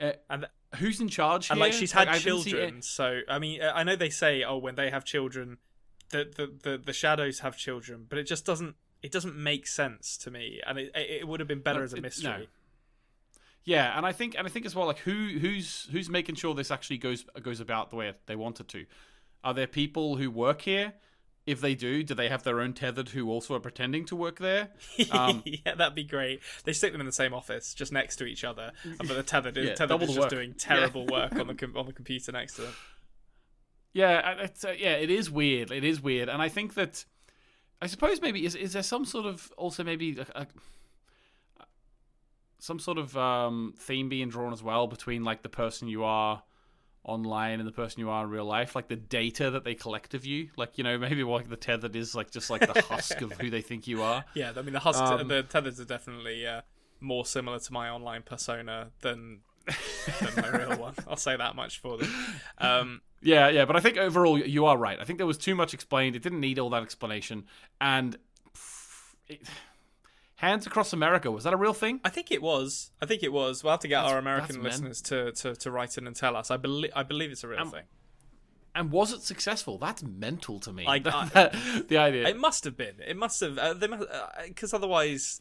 Uh, 0.00 0.12
and 0.30 0.42
th- 0.42 0.80
who's 0.80 1.00
in 1.00 1.08
charge 1.08 1.46
here? 1.46 1.52
and 1.54 1.60
like 1.60 1.72
she's 1.72 1.92
had 1.92 2.08
I 2.08 2.18
children. 2.18 2.78
it- 2.78 2.84
So 2.84 3.20
I 3.28 3.38
mean, 3.38 3.62
uh, 3.62 3.72
I 3.74 3.82
know 3.84 3.96
they 3.96 4.10
say, 4.10 4.42
oh, 4.44 4.56
when 4.58 4.74
they 4.74 4.90
have 4.90 5.04
children, 5.04 5.58
the 6.10 6.24
the 6.36 6.70
the, 6.70 6.78
the 6.78 6.92
shadows 6.92 7.40
have 7.40 7.56
children, 7.56 8.06
but 8.08 8.18
it 8.18 8.24
just 8.24 8.44
doesn't. 8.44 8.76
It 9.02 9.12
doesn't 9.12 9.36
make 9.36 9.66
sense 9.68 10.16
to 10.18 10.30
me, 10.30 10.60
and 10.66 10.78
it 10.78 10.90
it 10.94 11.10
it 11.20 11.28
would 11.28 11.38
have 11.40 11.48
been 11.48 11.60
better 11.60 11.80
No, 11.80 11.84
as 11.84 11.92
a 11.92 11.96
it- 11.96 12.02
mystery. 12.02 12.30
no. 12.30 12.46
Yeah, 13.66 13.96
and 13.98 14.06
I 14.06 14.12
think 14.12 14.36
and 14.38 14.46
I 14.46 14.50
think 14.50 14.64
as 14.64 14.74
well 14.74 14.86
like 14.86 15.00
who 15.00 15.38
who's 15.40 15.88
who's 15.90 16.08
making 16.08 16.36
sure 16.36 16.54
this 16.54 16.70
actually 16.70 16.98
goes 16.98 17.26
goes 17.42 17.60
about 17.60 17.90
the 17.90 17.96
way 17.96 18.14
they 18.26 18.36
want 18.36 18.60
it 18.60 18.68
to. 18.68 18.86
Are 19.44 19.52
there 19.52 19.66
people 19.66 20.16
who 20.16 20.30
work 20.30 20.62
here? 20.62 20.94
If 21.46 21.60
they 21.60 21.76
do, 21.76 22.02
do 22.02 22.12
they 22.14 22.28
have 22.28 22.42
their 22.42 22.60
own 22.60 22.72
tethered 22.72 23.10
who 23.10 23.30
also 23.30 23.54
are 23.54 23.60
pretending 23.60 24.04
to 24.06 24.16
work 24.16 24.38
there? 24.40 24.70
Um, 25.12 25.42
yeah, 25.46 25.76
that'd 25.76 25.94
be 25.94 26.02
great. 26.02 26.40
They 26.64 26.72
stick 26.72 26.90
them 26.90 27.00
in 27.00 27.06
the 27.06 27.12
same 27.12 27.32
office, 27.32 27.72
just 27.72 27.92
next 27.92 28.16
to 28.16 28.24
each 28.24 28.42
other, 28.42 28.72
but 28.98 29.06
the 29.08 29.22
tethered, 29.22 29.56
Yeah, 29.62 29.74
tethered 29.74 30.02
is 30.02 30.08
just 30.08 30.18
work. 30.18 30.30
doing 30.30 30.54
terrible 30.54 31.06
work 31.12 31.36
on 31.36 31.46
the 31.46 31.54
com- 31.54 31.76
on 31.76 31.86
the 31.86 31.92
computer 31.92 32.32
next 32.32 32.54
to 32.56 32.62
them. 32.62 32.72
Yeah, 33.92 34.32
it's, 34.40 34.64
uh, 34.64 34.74
yeah, 34.76 34.94
it 34.94 35.08
is 35.10 35.30
weird. 35.30 35.70
It 35.70 35.84
is 35.84 36.02
weird, 36.02 36.28
and 36.28 36.42
I 36.42 36.48
think 36.48 36.74
that 36.74 37.04
I 37.80 37.86
suppose 37.86 38.20
maybe 38.20 38.44
is 38.44 38.54
is 38.54 38.72
there 38.72 38.82
some 38.82 39.04
sort 39.04 39.26
of 39.26 39.52
also 39.56 39.84
maybe 39.84 40.18
a, 40.18 40.40
a, 40.42 40.46
some 42.66 42.80
sort 42.80 42.98
of 42.98 43.16
um, 43.16 43.74
theme 43.78 44.08
being 44.08 44.28
drawn 44.28 44.52
as 44.52 44.62
well 44.62 44.88
between 44.88 45.22
like 45.22 45.42
the 45.42 45.48
person 45.48 45.86
you 45.86 46.02
are 46.02 46.42
online 47.04 47.60
and 47.60 47.68
the 47.68 47.72
person 47.72 48.00
you 48.00 48.10
are 48.10 48.24
in 48.24 48.30
real 48.30 48.44
life, 48.44 48.74
like 48.74 48.88
the 48.88 48.96
data 48.96 49.52
that 49.52 49.62
they 49.62 49.76
collect 49.76 50.14
of 50.14 50.26
you, 50.26 50.48
like 50.56 50.76
you 50.76 50.82
know 50.82 50.98
maybe 51.06 51.22
like 51.22 51.48
the 51.48 51.56
tethered 51.56 51.94
is 51.94 52.14
like 52.14 52.30
just 52.32 52.50
like 52.50 52.60
the 52.72 52.82
husk 52.82 53.22
of 53.22 53.32
who 53.34 53.50
they 53.50 53.60
think 53.62 53.86
you 53.86 54.02
are. 54.02 54.24
Yeah, 54.34 54.52
I 54.56 54.62
mean 54.62 54.72
the 54.72 54.80
husks, 54.80 55.00
Um, 55.00 55.28
the 55.28 55.44
tethers 55.44 55.78
are 55.78 55.84
definitely 55.84 56.44
uh, 56.46 56.62
more 57.00 57.24
similar 57.24 57.60
to 57.60 57.72
my 57.72 57.88
online 57.88 58.22
persona 58.22 58.90
than 59.00 59.40
than 60.20 60.32
my 60.36 60.48
real 60.48 60.76
one. 60.86 60.94
I'll 61.08 61.16
say 61.16 61.36
that 61.36 61.54
much 61.54 61.78
for 61.78 61.96
them. 61.98 62.12
Um, 62.58 63.00
Yeah, 63.22 63.48
yeah, 63.48 63.64
but 63.64 63.76
I 63.76 63.80
think 63.80 63.96
overall 63.96 64.36
you 64.38 64.66
are 64.66 64.76
right. 64.76 64.98
I 65.00 65.04
think 65.04 65.18
there 65.18 65.26
was 65.26 65.38
too 65.38 65.54
much 65.54 65.72
explained. 65.72 66.16
It 66.16 66.22
didn't 66.22 66.40
need 66.40 66.58
all 66.58 66.70
that 66.70 66.82
explanation, 66.82 67.44
and. 67.80 68.16
It, 69.28 69.42
Hands 70.36 70.66
Across 70.66 70.92
America 70.92 71.30
was 71.30 71.44
that 71.44 71.52
a 71.54 71.56
real 71.56 71.72
thing? 71.72 72.00
I 72.04 72.10
think 72.10 72.30
it 72.30 72.42
was. 72.42 72.90
I 73.00 73.06
think 73.06 73.22
it 73.22 73.32
was. 73.32 73.64
We'll 73.64 73.72
have 73.72 73.80
to 73.80 73.88
get 73.88 73.96
That's- 74.02 74.12
our 74.12 74.18
American 74.18 74.62
listeners 74.62 75.00
to, 75.02 75.32
to, 75.32 75.56
to 75.56 75.70
write 75.70 75.96
in 75.96 76.06
and 76.06 76.14
tell 76.14 76.36
us. 76.36 76.50
I 76.50 76.56
believe 76.58 76.90
I 76.94 77.02
believe 77.02 77.30
it's 77.30 77.42
a 77.44 77.48
real 77.48 77.64
thing. 77.64 77.84
And 78.74 78.92
was 78.92 79.12
it 79.12 79.22
successful? 79.22 79.78
That's 79.78 80.02
mental 80.02 80.60
to 80.60 80.72
me. 80.72 80.84
I- 80.88 80.98
the 80.98 81.96
idea. 81.96 82.28
It 82.28 82.38
must 82.38 82.64
have 82.64 82.76
been. 82.76 82.96
It 83.06 83.16
must 83.16 83.40
have. 83.40 83.56
Uh, 83.58 83.74
because 84.46 84.74
otherwise, 84.74 85.40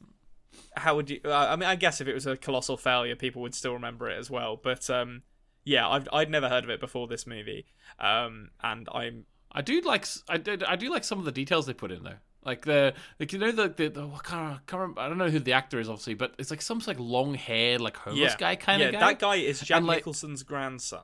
how 0.77 0.95
would 0.95 1.09
you? 1.09 1.19
Uh, 1.25 1.47
I 1.49 1.55
mean, 1.57 1.67
I 1.67 1.75
guess 1.75 1.99
if 1.99 2.07
it 2.07 2.13
was 2.13 2.25
a 2.25 2.37
colossal 2.37 2.77
failure, 2.77 3.17
people 3.17 3.41
would 3.41 3.53
still 3.53 3.73
remember 3.73 4.09
it 4.09 4.17
as 4.17 4.29
well. 4.29 4.55
But 4.55 4.89
um, 4.89 5.23
yeah, 5.65 5.89
I've 5.89 6.07
I'd 6.13 6.29
never 6.29 6.47
heard 6.47 6.63
of 6.63 6.69
it 6.69 6.79
before 6.79 7.07
this 7.07 7.27
movie. 7.27 7.65
Um, 7.99 8.51
and 8.63 8.87
I'm 8.93 9.25
I 9.51 9.61
do 9.61 9.81
like 9.81 10.07
I 10.29 10.37
did 10.37 10.63
I 10.63 10.77
do 10.77 10.89
like 10.89 11.03
some 11.03 11.19
of 11.19 11.25
the 11.25 11.33
details 11.33 11.65
they 11.65 11.73
put 11.73 11.91
in 11.91 12.03
though. 12.03 12.19
Like 12.45 12.63
the 12.63 12.93
like 13.19 13.33
you 13.33 13.39
know 13.39 13.51
the 13.51 13.69
the, 13.69 13.87
the 13.89 14.07
what 14.07 14.23
kind 14.23 14.53
of, 14.53 14.65
can't 14.67 14.81
remember, 14.81 15.01
I 15.01 15.09
don't 15.09 15.17
know 15.17 15.29
who 15.29 15.39
the 15.39 15.53
actor 15.53 15.79
is 15.79 15.89
obviously, 15.89 16.13
but 16.13 16.35
it's 16.37 16.51
like 16.51 16.61
some 16.61 16.79
like 16.85 16.99
long 16.99 17.33
haired 17.33 17.81
like 17.81 17.97
homeless 17.97 18.33
yeah 18.33 18.37
guy 18.37 18.55
kind 18.55 18.81
yeah, 18.81 18.87
of 18.87 18.93
guy. 18.93 18.99
Yeah, 18.99 19.05
that 19.07 19.19
guy 19.19 19.35
is 19.37 19.59
Jack 19.61 19.77
And, 19.77 19.87
like- 19.87 19.97
Nicholson's 19.97 20.43
grandson, 20.43 21.01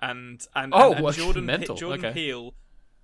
and 0.00 0.46
and 0.54 0.72
Oh, 0.72 0.86
and, 0.86 0.94
and 0.94 1.04
well, 1.04 1.12
Jordan 1.12 1.46
mental, 1.46 1.74
Jordan 1.74 2.04
okay. 2.06 2.14
Peele 2.14 2.54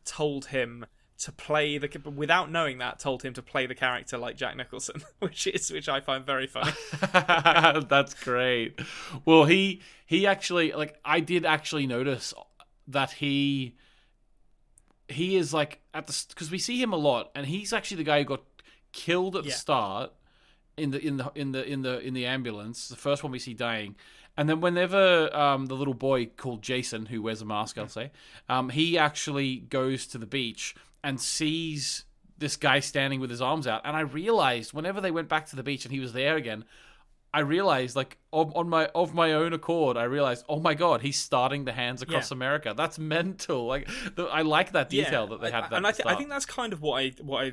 told 0.04 0.46
him 0.46 0.86
to 1.18 1.32
play 1.32 1.76
the 1.78 1.88
without 2.14 2.50
knowing 2.50 2.78
that 2.78 2.98
told 2.98 3.22
him 3.22 3.34
to 3.34 3.42
play 3.42 3.66
the 3.66 3.74
character 3.74 4.16
like 4.16 4.36
Jack 4.36 4.56
Nicholson, 4.56 5.02
which 5.18 5.48
is 5.48 5.70
which 5.72 5.88
I 5.88 6.00
find 6.00 6.24
very 6.24 6.46
funny. 6.46 6.72
That's 7.88 8.14
great. 8.14 8.80
Well, 9.24 9.44
he 9.46 9.82
he 10.06 10.26
actually 10.26 10.72
like 10.72 10.96
I 11.04 11.18
did 11.20 11.44
actually 11.44 11.86
notice 11.88 12.32
that 12.86 13.10
he 13.12 13.74
he 15.10 15.36
is 15.36 15.52
like 15.52 15.80
at 15.94 16.06
the 16.06 16.24
because 16.28 16.50
we 16.50 16.58
see 16.58 16.80
him 16.80 16.92
a 16.92 16.96
lot, 16.96 17.30
and 17.34 17.46
he's 17.46 17.72
actually 17.72 17.98
the 17.98 18.04
guy 18.04 18.18
who 18.18 18.24
got 18.24 18.42
killed 18.92 19.36
at 19.36 19.44
the 19.44 19.50
start 19.50 20.12
in 20.76 20.90
the 20.90 21.04
in 21.04 21.16
the 21.16 21.32
in 21.34 21.52
the 21.52 21.64
in 21.64 21.82
the 21.82 22.00
in 22.00 22.14
the 22.14 22.26
ambulance. 22.26 22.88
The 22.88 22.96
first 22.96 23.22
one 23.22 23.32
we 23.32 23.38
see 23.38 23.54
dying. 23.54 23.96
And 24.36 24.48
then 24.48 24.60
whenever 24.60 25.34
um, 25.36 25.66
the 25.66 25.74
little 25.74 25.94
boy 25.94 26.26
called 26.26 26.62
Jason, 26.62 27.06
who 27.06 27.20
wears 27.20 27.42
a 27.42 27.44
mask, 27.44 27.76
I'll 27.76 27.88
say, 27.88 28.10
um, 28.48 28.70
he 28.70 28.96
actually 28.96 29.56
goes 29.56 30.06
to 30.06 30.18
the 30.18 30.24
beach 30.24 30.74
and 31.02 31.20
sees 31.20 32.04
this 32.38 32.56
guy 32.56 32.80
standing 32.80 33.20
with 33.20 33.28
his 33.28 33.42
arms 33.42 33.66
out. 33.66 33.82
And 33.84 33.96
I 33.96 34.00
realized 34.00 34.72
whenever 34.72 35.00
they 35.00 35.10
went 35.10 35.28
back 35.28 35.46
to 35.46 35.56
the 35.56 35.62
beach 35.62 35.84
and 35.84 35.92
he 35.92 36.00
was 36.00 36.12
there 36.12 36.36
again, 36.36 36.64
I 37.32 37.40
realized 37.40 37.94
like 37.94 38.18
on, 38.32 38.52
on 38.56 38.68
my 38.68 38.86
of 38.86 39.14
my 39.14 39.32
own 39.32 39.52
accord, 39.52 39.96
I 39.96 40.04
realized, 40.04 40.44
oh 40.48 40.58
my 40.60 40.74
god, 40.74 41.02
he's 41.02 41.18
starting 41.18 41.64
the 41.64 41.72
hands 41.72 42.02
across 42.02 42.30
Yeah. 42.30 42.36
America. 42.36 42.74
That's 42.76 42.98
mental. 42.98 43.66
Like 43.66 43.88
the, 44.16 44.24
I 44.24 44.42
like 44.42 44.72
that 44.72 44.90
detail 44.90 45.26
that 45.28 45.40
they 45.40 45.50
have. 45.50 45.70
That 45.70 45.76
and 45.76 45.86
I, 45.86 45.92
th- 45.92 46.06
I 46.06 46.16
think 46.16 46.28
that's 46.28 46.46
kind 46.46 46.72
of 46.72 46.80
what 46.82 47.00
I 47.00 47.12
what 47.22 47.44
I 47.44 47.52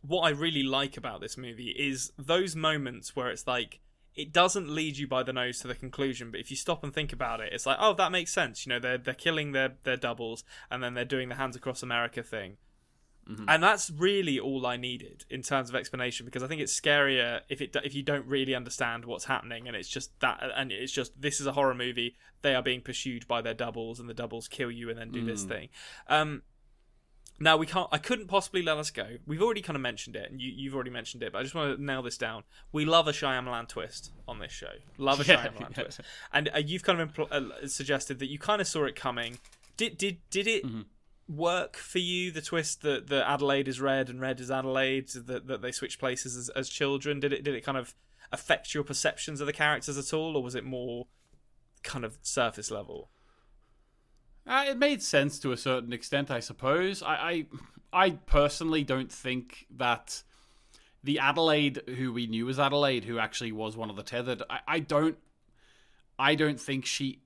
what 0.00 0.22
I 0.22 0.30
really 0.30 0.64
like 0.64 0.96
about 0.96 1.20
this 1.20 1.36
movie 1.36 1.70
is 1.70 2.12
those 2.18 2.56
moments 2.56 3.14
where 3.14 3.28
it's 3.30 3.46
like 3.46 3.80
it 4.14 4.32
doesn't 4.32 4.68
lead 4.68 4.98
you 4.98 5.06
by 5.06 5.22
the 5.22 5.32
nose 5.32 5.60
to 5.60 5.68
the 5.68 5.74
conclusion, 5.74 6.30
but 6.30 6.40
if 6.40 6.50
you 6.50 6.56
stop 6.56 6.82
and 6.84 6.92
think 6.92 7.12
about 7.12 7.40
it, 7.40 7.50
it's 7.52 7.64
like, 7.64 7.78
oh, 7.80 7.94
that 7.94 8.12
makes 8.12 8.32
sense. 8.32 8.66
You 8.66 8.70
know, 8.70 8.78
they're 8.80 8.98
they're 8.98 9.14
killing 9.14 9.52
their 9.52 9.74
their 9.84 9.96
doubles, 9.96 10.42
and 10.70 10.82
then 10.82 10.94
they're 10.94 11.04
doing 11.04 11.28
the 11.28 11.36
hands 11.36 11.54
across 11.56 11.82
America 11.82 12.22
thing. 12.22 12.56
Mm-hmm. 13.30 13.44
And 13.48 13.62
that's 13.62 13.88
really 13.90 14.40
all 14.40 14.66
I 14.66 14.76
needed 14.76 15.24
in 15.30 15.42
terms 15.42 15.68
of 15.68 15.76
explanation 15.76 16.26
because 16.26 16.42
I 16.42 16.48
think 16.48 16.60
it's 16.60 16.78
scarier 16.78 17.40
if 17.48 17.60
it 17.60 17.76
if 17.84 17.94
you 17.94 18.02
don't 18.02 18.26
really 18.26 18.54
understand 18.54 19.04
what's 19.04 19.26
happening 19.26 19.68
and 19.68 19.76
it's 19.76 19.88
just 19.88 20.18
that 20.20 20.42
and 20.56 20.72
it's 20.72 20.90
just 20.92 21.12
this 21.20 21.40
is 21.40 21.46
a 21.46 21.52
horror 21.52 21.74
movie 21.74 22.16
they 22.42 22.54
are 22.56 22.62
being 22.62 22.80
pursued 22.80 23.28
by 23.28 23.40
their 23.40 23.54
doubles 23.54 24.00
and 24.00 24.08
the 24.08 24.14
doubles 24.14 24.48
kill 24.48 24.72
you 24.72 24.90
and 24.90 24.98
then 24.98 25.12
do 25.12 25.22
Mm. 25.22 25.26
this 25.26 25.44
thing. 25.44 25.68
Um, 26.08 26.42
now 27.40 27.56
we 27.56 27.66
can't. 27.66 27.88
I 27.92 27.98
couldn't 27.98 28.26
possibly 28.26 28.62
let 28.62 28.76
us 28.76 28.90
go. 28.90 29.16
We've 29.26 29.42
already 29.42 29.62
kind 29.62 29.74
of 29.76 29.80
mentioned 29.80 30.14
it, 30.16 30.30
and 30.30 30.40
you, 30.40 30.52
you've 30.54 30.74
already 30.74 30.90
mentioned 30.90 31.22
it, 31.22 31.32
but 31.32 31.38
I 31.38 31.42
just 31.42 31.54
want 31.54 31.76
to 31.76 31.82
nail 31.82 32.02
this 32.02 32.18
down. 32.18 32.42
We 32.72 32.84
love 32.84 33.08
a 33.08 33.12
Shyamalan 33.12 33.68
twist 33.68 34.12
on 34.28 34.38
this 34.38 34.52
show. 34.52 34.72
Love 34.98 35.20
a 35.20 35.24
Yeah, 35.26 35.46
Shyamalan 35.46 35.76
yeah. 35.76 35.82
twist, 35.82 36.00
and 36.32 36.50
uh, 36.54 36.58
you've 36.58 36.82
kind 36.84 37.00
of 37.00 37.12
impl- 37.12 37.32
uh, 37.32 37.66
suggested 37.66 38.18
that 38.20 38.26
you 38.26 38.38
kind 38.38 38.60
of 38.60 38.66
saw 38.68 38.84
it 38.84 38.94
coming. 38.96 39.38
Did 39.76 39.96
did 39.96 40.18
did 40.30 40.46
it 40.46 40.64
Mm-hmm. 40.64 40.80
Work 41.36 41.76
for 41.76 41.98
you? 41.98 42.30
The 42.30 42.42
twist 42.42 42.82
that, 42.82 43.08
that 43.08 43.28
Adelaide 43.28 43.68
is 43.68 43.80
red 43.80 44.08
and 44.08 44.20
red 44.20 44.40
is 44.40 44.50
Adelaide. 44.50 45.08
That 45.08 45.46
that 45.46 45.62
they 45.62 45.72
switch 45.72 45.98
places 45.98 46.36
as, 46.36 46.48
as 46.50 46.68
children. 46.68 47.20
Did 47.20 47.32
it 47.32 47.44
did 47.44 47.54
it 47.54 47.64
kind 47.64 47.78
of 47.78 47.94
affect 48.32 48.74
your 48.74 48.84
perceptions 48.84 49.40
of 49.40 49.46
the 49.46 49.52
characters 49.52 49.98
at 49.98 50.12
all, 50.12 50.36
or 50.36 50.42
was 50.42 50.54
it 50.54 50.64
more 50.64 51.06
kind 51.82 52.04
of 52.04 52.18
surface 52.22 52.70
level? 52.70 53.10
Uh, 54.46 54.64
it 54.68 54.78
made 54.78 55.02
sense 55.02 55.38
to 55.38 55.52
a 55.52 55.56
certain 55.56 55.92
extent, 55.92 56.30
I 56.30 56.40
suppose. 56.40 57.02
I, 57.02 57.14
I, 57.14 57.46
I 57.92 58.10
personally 58.10 58.82
don't 58.82 59.12
think 59.12 59.66
that 59.76 60.22
the 61.04 61.18
Adelaide 61.18 61.82
who 61.96 62.12
we 62.12 62.26
knew 62.26 62.48
as 62.48 62.58
Adelaide, 62.58 63.04
who 63.04 63.18
actually 63.18 63.52
was 63.52 63.76
one 63.76 63.90
of 63.90 63.96
the 63.96 64.02
tethered, 64.02 64.42
I, 64.50 64.60
I 64.66 64.78
don't, 64.80 65.16
I 66.18 66.34
don't 66.34 66.60
think 66.60 66.86
she, 66.86 67.21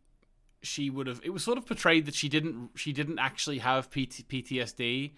she 0.62 0.90
would 0.90 1.06
have. 1.06 1.20
It 1.24 1.30
was 1.30 1.44
sort 1.44 1.58
of 1.58 1.66
portrayed 1.66 2.06
that 2.06 2.14
she 2.14 2.28
didn't, 2.28 2.70
she 2.74 2.92
didn't 2.92 3.18
actually 3.18 3.58
have 3.58 3.90
PT, 3.90 4.28
PTSD, 4.28 5.12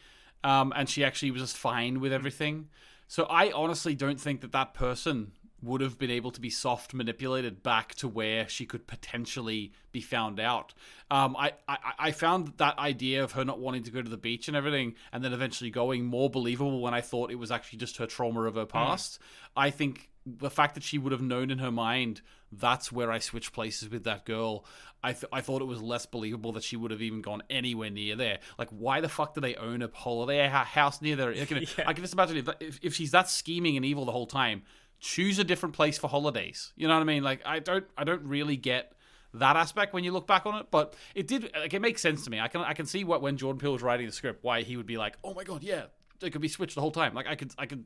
um, 0.44 0.73
and 0.77 0.89
she 0.89 1.05
actually 1.05 1.31
was 1.31 1.43
just 1.43 1.56
fine 1.56 2.01
with 2.01 2.12
everything. 2.12 2.69
So 3.06 3.24
I 3.24 3.51
honestly 3.52 3.94
don't 3.94 4.20
think 4.20 4.43
that 4.43 4.52
that 4.52 4.74
person 4.74 5.32
would 5.62 5.81
have 5.81 5.98
been 5.98 6.10
able 6.10 6.31
to 6.31 6.40
be 6.40 6.51
soft 6.51 6.94
manipulated 6.94 7.62
back 7.62 7.94
to 7.97 8.06
where 8.06 8.48
she 8.48 8.65
could 8.65 8.86
potentially 8.86 9.73
be 9.90 10.01
found 10.01 10.39
out. 10.39 10.73
Um, 11.10 11.35
I, 11.36 11.52
I, 11.66 11.78
I 11.98 12.10
found 12.12 12.52
that 12.59 12.78
idea 12.78 13.24
of 13.24 13.32
her 13.32 13.44
not 13.44 13.59
wanting 13.59 13.82
to 13.85 13.90
go 13.90 14.01
to 14.01 14.09
the 14.09 14.16
beach 14.16 14.47
and 14.47 14.56
everything, 14.56 14.94
and 15.12 15.24
then 15.24 15.32
eventually 15.32 15.70
going 15.70 16.05
more 16.05 16.31
believable 16.31 16.81
when 16.81 16.94
I 16.94 17.01
thought 17.01 17.32
it 17.32 17.39
was 17.39 17.51
actually 17.51 17.78
just 17.81 17.97
her 17.97 18.06
trauma 18.06 18.43
of 18.43 18.55
her 18.55 18.66
past. 18.66 19.19
I 19.56 19.70
think 19.70 20.10
the 20.24 20.51
fact 20.51 20.74
that 20.74 20.85
she 20.85 20.98
would 20.98 21.12
have 21.12 21.23
known 21.23 21.51
in 21.51 21.59
her 21.59 21.73
mind 21.73 22.20
that's 22.50 22.90
where 22.90 23.10
I 23.10 23.18
switched 23.18 23.52
places 23.52 23.88
with 23.90 24.04
that 24.04 24.24
girl. 24.24 24.64
I 25.02 25.12
th- 25.12 25.26
I 25.32 25.40
thought 25.40 25.62
it 25.62 25.66
was 25.66 25.80
less 25.80 26.06
believable 26.06 26.52
that 26.52 26.64
she 26.64 26.76
would 26.76 26.90
have 26.90 27.02
even 27.02 27.22
gone 27.22 27.42
anywhere 27.48 27.90
near 27.90 28.16
there. 28.16 28.38
Like, 28.58 28.68
why 28.70 29.00
the 29.00 29.08
fuck 29.08 29.34
do 29.34 29.40
they 29.40 29.54
own 29.54 29.82
a 29.82 29.90
holiday 29.92 30.48
house 30.48 31.00
near 31.00 31.14
there? 31.16 31.30
I 31.30 31.44
can, 31.44 31.58
Yeah. 31.78 31.84
I 31.86 31.92
can 31.92 32.02
just 32.02 32.14
imagine 32.14 32.36
if, 32.38 32.48
if 32.60 32.78
if 32.82 32.94
she's 32.94 33.12
that 33.12 33.28
scheming 33.28 33.76
and 33.76 33.84
evil 33.84 34.04
the 34.04 34.12
whole 34.12 34.26
time, 34.26 34.62
choose 34.98 35.38
a 35.38 35.44
different 35.44 35.74
place 35.74 35.98
for 35.98 36.08
holidays. 36.08 36.72
You 36.76 36.88
know 36.88 36.94
what 36.94 37.00
I 37.00 37.04
mean? 37.04 37.22
Like, 37.22 37.42
I 37.46 37.58
don't 37.60 37.84
I 37.96 38.04
don't 38.04 38.22
really 38.24 38.56
get 38.56 38.92
that 39.34 39.56
aspect 39.56 39.92
when 39.92 40.04
you 40.04 40.12
look 40.12 40.26
back 40.26 40.46
on 40.46 40.56
it, 40.56 40.66
but 40.70 40.94
it 41.14 41.28
did 41.28 41.50
like 41.54 41.74
it 41.74 41.80
makes 41.80 42.02
sense 42.02 42.24
to 42.24 42.30
me. 42.30 42.40
I 42.40 42.48
can 42.48 42.62
I 42.62 42.72
can 42.72 42.86
see 42.86 43.04
what 43.04 43.22
when 43.22 43.36
Jordan 43.36 43.60
Peele 43.60 43.72
was 43.72 43.82
writing 43.82 44.06
the 44.06 44.12
script, 44.12 44.42
why 44.42 44.62
he 44.62 44.76
would 44.76 44.86
be 44.86 44.96
like, 44.96 45.16
oh 45.22 45.34
my 45.34 45.44
god, 45.44 45.62
yeah, 45.62 45.84
they 46.20 46.30
could 46.30 46.40
be 46.40 46.48
switched 46.48 46.74
the 46.74 46.80
whole 46.80 46.90
time. 46.90 47.14
Like 47.14 47.26
I 47.28 47.34
could 47.36 47.52
I 47.58 47.66
could 47.66 47.84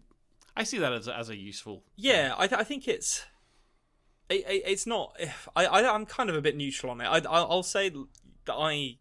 I 0.56 0.64
see 0.64 0.78
that 0.78 0.92
as 0.92 1.08
a, 1.08 1.16
as 1.16 1.28
a 1.28 1.36
useful. 1.36 1.82
Yeah, 1.96 2.34
I, 2.36 2.46
th- 2.46 2.60
I 2.60 2.64
think 2.64 2.86
it's 2.86 3.24
it, 4.32 4.44
it, 4.48 4.62
it's 4.66 4.86
not. 4.86 5.16
I, 5.54 5.66
I 5.66 5.94
I'm 5.94 6.06
kind 6.06 6.30
of 6.30 6.36
a 6.36 6.40
bit 6.40 6.56
neutral 6.56 6.90
on 6.92 7.00
it. 7.00 7.04
I 7.04 7.18
I'll 7.18 7.46
I'll 7.50 7.62
say 7.62 7.88
that 7.88 8.54
I 8.54 8.98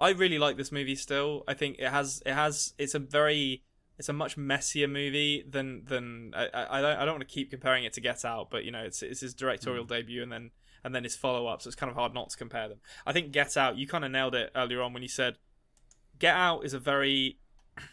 I 0.00 0.10
really 0.10 0.38
like 0.38 0.56
this 0.56 0.72
movie 0.72 0.96
still. 0.96 1.44
I 1.46 1.54
think 1.54 1.78
it 1.78 1.88
has 1.88 2.22
it 2.24 2.32
has 2.32 2.74
it's 2.78 2.94
a 2.94 2.98
very 2.98 3.62
it's 3.98 4.08
a 4.08 4.14
much 4.14 4.36
messier 4.36 4.88
movie 4.88 5.44
than 5.48 5.84
than 5.84 6.32
I 6.34 6.48
I, 6.54 6.80
don't 6.80 6.98
I 6.98 7.04
don't 7.04 7.14
want 7.16 7.28
to 7.28 7.34
keep 7.34 7.50
comparing 7.50 7.84
it 7.84 7.92
to 7.94 8.00
Get 8.00 8.24
Out, 8.24 8.50
but 8.50 8.64
you 8.64 8.70
know 8.70 8.82
it's 8.82 9.02
it's 9.02 9.20
his 9.20 9.34
directorial 9.34 9.84
mm. 9.84 9.88
debut 9.88 10.22
and 10.22 10.32
then 10.32 10.50
and 10.82 10.94
then 10.94 11.04
his 11.04 11.14
follow 11.14 11.46
up, 11.46 11.60
so 11.60 11.68
it's 11.68 11.76
kind 11.76 11.90
of 11.90 11.96
hard 11.96 12.14
not 12.14 12.30
to 12.30 12.38
compare 12.38 12.66
them. 12.66 12.78
I 13.06 13.12
think 13.12 13.32
Get 13.32 13.58
Out, 13.58 13.76
you 13.76 13.86
kind 13.86 14.02
of 14.02 14.10
nailed 14.10 14.34
it 14.34 14.50
earlier 14.56 14.80
on 14.80 14.94
when 14.94 15.02
you 15.02 15.08
said 15.08 15.36
Get 16.18 16.34
Out 16.34 16.64
is 16.64 16.72
a 16.72 16.78
very 16.78 17.38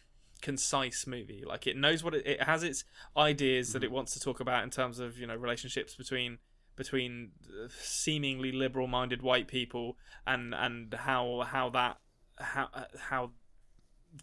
concise 0.42 1.06
movie. 1.06 1.44
Like 1.46 1.68
it 1.68 1.76
knows 1.76 2.06
what 2.06 2.16
it, 2.16 2.26
it 2.26 2.44
has 2.44 2.64
its 2.64 2.86
ideas 3.18 3.74
that 3.74 3.84
it 3.84 3.88
mm-hmm. 3.88 3.96
wants 3.96 4.14
to 4.14 4.22
talk 4.22 4.40
about 4.40 4.64
in 4.64 4.70
terms 4.70 5.00
of 5.00 5.18
you 5.20 5.28
know 5.28 5.36
relationships 5.36 5.94
between 5.96 6.38
between 6.78 7.32
uh, 7.46 7.68
seemingly 7.82 8.54
liberal-minded 8.54 9.22
white 9.22 9.48
people 9.48 9.98
and 10.26 10.54
and 10.56 10.94
how 10.94 11.46
how 11.46 11.70
that 11.70 11.98
how 12.38 12.70
uh, 12.74 12.84
how 12.98 13.32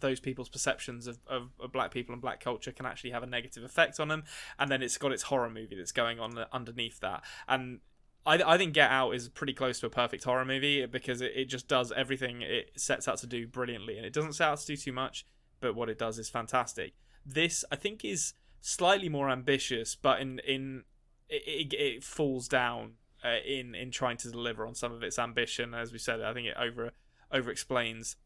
those 0.01 0.19
people's 0.19 0.49
perceptions 0.49 1.05
of, 1.05 1.19
of, 1.27 1.49
of 1.59 1.71
black 1.71 1.91
people 1.91 2.11
and 2.11 2.21
black 2.21 2.39
culture 2.43 2.71
can 2.71 2.87
actually 2.87 3.11
have 3.11 3.21
a 3.21 3.27
negative 3.27 3.63
effect 3.63 3.99
on 3.99 4.07
them. 4.07 4.23
And 4.59 4.69
then 4.69 4.81
it's 4.81 4.97
got 4.97 5.11
its 5.11 5.23
horror 5.23 5.49
movie 5.49 5.75
that's 5.75 5.93
going 5.93 6.19
on 6.19 6.37
underneath 6.51 6.99
that. 6.99 7.23
And 7.47 7.79
I, 8.25 8.41
I 8.45 8.57
think 8.57 8.73
Get 8.73 8.89
Out 8.89 9.11
is 9.11 9.29
pretty 9.29 9.53
close 9.53 9.79
to 9.81 9.85
a 9.85 9.89
perfect 9.89 10.23
horror 10.23 10.43
movie 10.43 10.85
because 10.87 11.21
it, 11.21 11.31
it 11.35 11.45
just 11.45 11.69
does 11.69 11.93
everything 11.95 12.41
it 12.41 12.71
sets 12.75 13.07
out 13.07 13.19
to 13.19 13.27
do 13.27 13.47
brilliantly. 13.47 13.95
And 13.95 14.05
it 14.05 14.11
doesn't 14.11 14.33
set 14.33 14.49
out 14.49 14.59
to 14.59 14.65
do 14.65 14.75
too 14.75 14.91
much 14.91 15.25
but 15.59 15.75
what 15.75 15.89
it 15.89 15.97
does 15.97 16.19
is 16.19 16.29
fantastic. 16.29 16.93
This 17.25 17.65
I 17.71 17.75
think 17.75 18.05
is 18.05 18.33
slightly 18.61 19.09
more 19.09 19.29
ambitious, 19.29 19.95
but 19.95 20.21
in 20.21 20.39
in 20.39 20.83
it, 21.29 21.73
it, 21.73 21.73
it 21.73 22.03
falls 22.03 22.47
down 22.47 22.93
uh, 23.23 23.37
in 23.45 23.75
in 23.75 23.91
trying 23.91 24.17
to 24.17 24.29
deliver 24.29 24.65
on 24.65 24.75
some 24.75 24.91
of 24.91 25.03
its 25.03 25.17
ambition. 25.17 25.73
As 25.73 25.91
we 25.91 25.99
said, 25.99 26.21
I 26.21 26.33
think 26.33 26.47
it 26.47 26.55
over 26.59 26.91
over 27.31 27.51
explains 27.51 28.17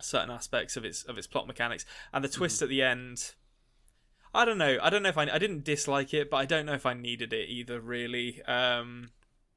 certain 0.00 0.30
aspects 0.30 0.76
of 0.76 0.84
its 0.84 1.02
of 1.04 1.18
its 1.18 1.26
plot 1.26 1.46
mechanics 1.46 1.84
and 2.12 2.22
the 2.22 2.28
twist 2.28 2.62
at 2.62 2.68
the 2.68 2.82
end. 2.82 3.34
I 4.34 4.44
don't 4.44 4.58
know. 4.58 4.78
I 4.82 4.90
don't 4.90 5.02
know 5.02 5.08
if 5.08 5.18
I 5.18 5.22
I 5.22 5.38
didn't 5.38 5.64
dislike 5.64 6.12
it, 6.12 6.30
but 6.30 6.36
I 6.36 6.44
don't 6.44 6.66
know 6.66 6.74
if 6.74 6.86
I 6.86 6.94
needed 6.94 7.32
it 7.32 7.48
either. 7.48 7.80
Really, 7.80 8.42
um, 8.42 9.10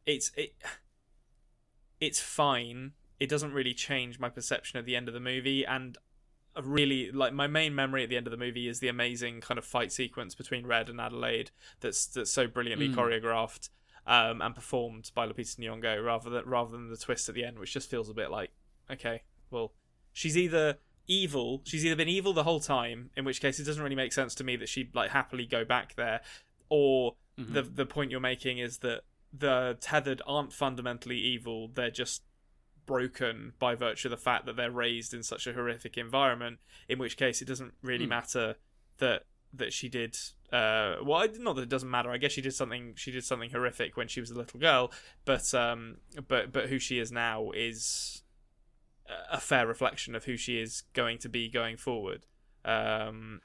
it's 0.06 0.32
it 0.38 0.56
it's 2.00 2.20
fine. 2.20 2.94
It 3.20 3.30
doesn't 3.30 3.54
really 3.54 3.74
change 3.74 4.20
my 4.20 4.30
perception 4.30 4.80
of 4.80 4.86
the 4.86 4.96
end 4.96 5.08
of 5.08 5.14
the 5.14 5.20
movie, 5.20 5.66
and 5.66 5.98
really 6.64 7.12
like 7.12 7.34
my 7.34 7.48
main 7.48 7.74
memory 7.74 8.04
at 8.04 8.10
the 8.10 8.18
end 8.18 8.28
of 8.28 8.32
the 8.32 8.38
movie 8.38 8.68
is 8.68 8.80
the 8.80 8.88
amazing 8.88 9.42
kind 9.42 9.58
of 9.58 9.66
fight 9.66 9.92
sequence 9.92 10.36
between 10.36 10.66
Red 10.66 10.90
and 10.90 11.00
Adelaide 11.00 11.52
that's 11.80 12.06
that's 12.06 12.32
so 12.32 12.48
brilliantly 12.48 12.90
choreographed 12.90 13.70
um, 14.06 14.42
and 14.42 14.54
performed 14.56 15.12
by 15.14 15.28
Lupita 15.28 15.58
Nyong'o 15.58 16.04
rather 16.04 16.30
than 16.30 16.46
rather 16.46 16.72
than 16.72 16.90
the 16.90 16.98
twist 16.98 17.30
at 17.30 17.36
the 17.36 17.46
end, 17.46 17.60
which 17.60 17.74
just 17.74 17.90
feels 17.90 18.10
a 18.10 18.14
bit 18.14 18.32
like 18.32 18.52
okay, 18.90 19.22
well, 19.50 19.74
she's 20.12 20.38
either 20.38 20.78
evil, 21.08 21.62
she's 21.64 21.86
either 21.86 21.96
been 21.96 22.10
evil 22.10 22.34
the 22.34 22.44
whole 22.44 22.60
time, 22.60 23.10
in 23.16 23.26
which 23.26 23.42
case 23.42 23.60
it 23.60 23.64
doesn't 23.64 23.84
really 23.84 23.96
make 23.96 24.14
sense 24.14 24.36
to 24.36 24.44
me 24.44 24.56
that 24.58 24.70
she'd 24.70 24.94
like 24.96 25.12
happily 25.12 25.46
go 25.46 25.64
back 25.64 25.96
there, 25.96 26.22
or 26.70 27.16
the 27.38 27.62
the 27.62 27.86
point 27.86 28.12
you're 28.12 28.20
making 28.20 28.60
is 28.60 28.80
that 28.80 29.02
the 29.34 29.78
tethered 29.80 30.22
aren't 30.28 30.54
fundamentally 30.54 31.18
evil; 31.18 31.70
they're 31.74 31.92
just 31.92 32.24
broken 32.86 33.54
by 33.60 33.76
virtue 33.76 34.08
of 34.08 34.12
the 34.12 34.18
fact 34.18 34.46
that 34.46 34.56
they're 34.56 34.72
raised 34.72 35.14
in 35.14 35.24
such 35.24 35.48
a 35.48 35.54
horrific 35.54 35.98
environment. 35.98 36.60
In 36.88 37.00
which 37.00 37.18
case, 37.18 37.42
it 37.42 37.48
doesn't 37.48 37.74
really 37.82 38.06
matter 38.08 38.56
that 38.98 39.24
that 39.54 39.74
she 39.74 39.90
did. 39.90 40.18
Uh, 40.52 40.96
well, 41.04 41.28
not 41.40 41.56
that 41.56 41.62
it 41.62 41.70
doesn't 41.70 41.90
matter. 41.90 42.12
I 42.12 42.18
guess 42.18 42.32
she 42.32 42.42
did 42.42 42.54
something. 42.54 42.94
She 42.96 43.12
did 43.12 43.24
something 43.24 43.50
horrific 43.50 43.98
when 43.98 44.08
she 44.08 44.20
was 44.20 44.32
a 44.32 44.36
little 44.36 44.60
girl, 44.60 44.92
but 45.26 45.54
um, 45.54 45.98
but 46.28 46.52
but 46.52 46.70
who 46.70 46.80
she 46.80 47.00
is 47.00 47.12
now 47.12 47.52
is 47.52 48.24
a 49.30 49.40
fair 49.40 49.68
reflection 49.68 50.16
of 50.16 50.26
who 50.26 50.38
she 50.38 50.60
is 50.60 50.84
going 50.94 51.18
to 51.20 51.30
be 51.30 51.50
going 51.50 51.78
forward. 51.78 52.26
Um, 52.64 53.42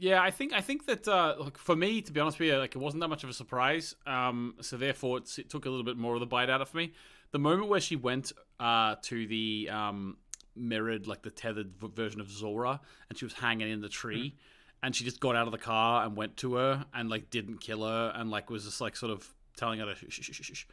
Yeah, 0.00 0.22
I 0.22 0.30
think 0.30 0.52
I 0.52 0.60
think 0.60 0.86
that 0.86 1.08
uh, 1.08 1.34
look, 1.38 1.58
for 1.58 1.74
me, 1.74 2.02
to 2.02 2.12
be 2.12 2.20
honest 2.20 2.38
with 2.38 2.48
you, 2.48 2.56
like 2.58 2.76
it 2.76 2.78
wasn't 2.78 3.00
that 3.00 3.08
much 3.08 3.24
of 3.24 3.30
a 3.30 3.32
surprise. 3.32 3.96
Um, 4.06 4.54
so 4.60 4.76
therefore, 4.76 5.18
it's, 5.18 5.38
it 5.38 5.50
took 5.50 5.66
a 5.66 5.70
little 5.70 5.84
bit 5.84 5.96
more 5.96 6.14
of 6.14 6.20
the 6.20 6.26
bite 6.26 6.50
out 6.50 6.60
of 6.60 6.72
me. 6.74 6.92
The 7.30 7.38
moment 7.38 7.68
where 7.68 7.80
she 7.80 7.96
went 7.96 8.32
uh, 8.58 8.96
to 9.02 9.26
the 9.26 9.68
um, 9.70 10.16
mirrored, 10.56 11.06
like 11.06 11.22
the 11.22 11.30
tethered 11.30 11.76
v- 11.76 11.88
version 11.94 12.20
of 12.20 12.30
Zora, 12.30 12.80
and 13.08 13.18
she 13.18 13.24
was 13.24 13.34
hanging 13.34 13.70
in 13.70 13.80
the 13.80 13.88
tree, 13.88 14.34
and 14.82 14.94
she 14.96 15.04
just 15.04 15.20
got 15.20 15.36
out 15.36 15.46
of 15.46 15.52
the 15.52 15.58
car 15.58 16.04
and 16.04 16.16
went 16.16 16.36
to 16.38 16.54
her 16.54 16.86
and 16.94 17.10
like 17.10 17.30
didn't 17.30 17.58
kill 17.60 17.84
her, 17.84 18.12
and 18.14 18.30
like 18.30 18.48
was 18.50 18.64
just 18.64 18.80
like 18.80 18.96
sort 18.96 19.12
of 19.12 19.28
telling 19.56 19.80
her 19.80 19.86
to 19.86 19.94
shh, 19.94 20.14
shh, 20.20 20.30
shh, 20.32 20.40
shh, 20.42 20.50
shh. 20.54 20.64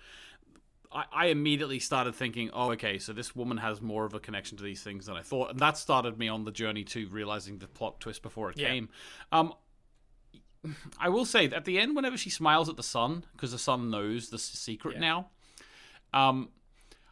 I, 0.91 1.03
I 1.11 1.25
immediately 1.27 1.79
started 1.79 2.15
thinking, 2.15 2.51
oh, 2.53 2.71
okay, 2.71 2.99
so 2.99 3.11
this 3.11 3.35
woman 3.35 3.57
has 3.57 3.81
more 3.81 4.05
of 4.05 4.13
a 4.13 4.19
connection 4.19 4.57
to 4.57 4.63
these 4.63 4.81
things 4.81 5.07
than 5.07 5.17
I 5.17 5.23
thought, 5.23 5.49
and 5.51 5.59
that 5.59 5.77
started 5.77 6.17
me 6.17 6.29
on 6.29 6.45
the 6.45 6.51
journey 6.51 6.83
to 6.85 7.07
realizing 7.09 7.57
the 7.57 7.67
plot 7.67 7.99
twist 7.99 8.21
before 8.21 8.49
it 8.51 8.57
Yeah. 8.57 8.69
came. 8.69 8.89
Um, 9.31 9.53
I 10.99 11.09
will 11.09 11.25
say 11.25 11.45
at 11.49 11.65
the 11.65 11.77
end, 11.79 11.95
whenever 11.95 12.17
she 12.17 12.29
smiles 12.29 12.69
at 12.69 12.77
the 12.77 12.83
sun, 12.83 13.25
because 13.33 13.51
the 13.51 13.59
sun 13.59 13.89
knows 13.91 14.29
the 14.29 14.39
secret 14.39 14.93
Yeah. 14.95 14.99
now, 15.01 15.29
um, 16.15 16.49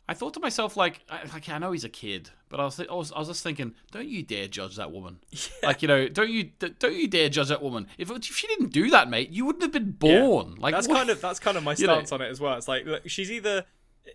I 0.08 0.14
thought 0.14 0.34
to 0.34 0.40
myself, 0.40 0.76
like, 0.76 1.02
I, 1.10 1.22
like 1.32 1.48
I 1.50 1.58
know 1.60 1.72
he's 1.72 1.84
a 1.86 1.90
kid, 1.90 2.30
but 2.50 2.60
I 2.60 2.66
was, 2.66 2.80
I 2.80 2.94
was, 2.94 3.12
I 3.14 3.20
was 3.20 3.28
just 3.30 3.44
thinking, 3.44 3.74
don't 3.92 4.08
you 4.08 4.22
dare 4.24 4.48
judge 4.48 4.76
that 4.78 4.92
woman. 4.92 5.20
Like, 5.64 5.82
you 5.82 5.88
know, 5.88 6.10
don't 6.10 6.30
you, 6.30 6.44
don't 6.80 6.94
you 6.94 7.08
dare 7.08 7.30
judge 7.30 7.48
that 7.48 7.62
woman. 7.62 7.88
If, 7.98 8.12
if 8.12 8.24
she 8.26 8.48
didn't 8.48 8.74
do 8.74 8.90
that, 8.90 9.10
mate, 9.10 9.30
you 9.30 9.46
wouldn't 9.46 9.64
have 9.64 9.72
been 9.72 9.92
born. 9.92 10.56
Like, 10.58 10.74
that's 10.74 10.88
what- 10.90 10.98
kind 10.98 11.10
of 11.10 11.22
that's 11.22 11.40
kind 11.40 11.56
of 11.58 11.64
my 11.64 11.74
You 11.78 11.88
know- 11.88 11.94
stance 11.96 12.12
on 12.12 12.22
it 12.22 12.30
as 12.30 12.42
well. 12.42 12.56
It's 12.58 12.68
like 12.68 12.86
look, 12.86 13.08
she's 13.08 13.32
either 13.32 13.64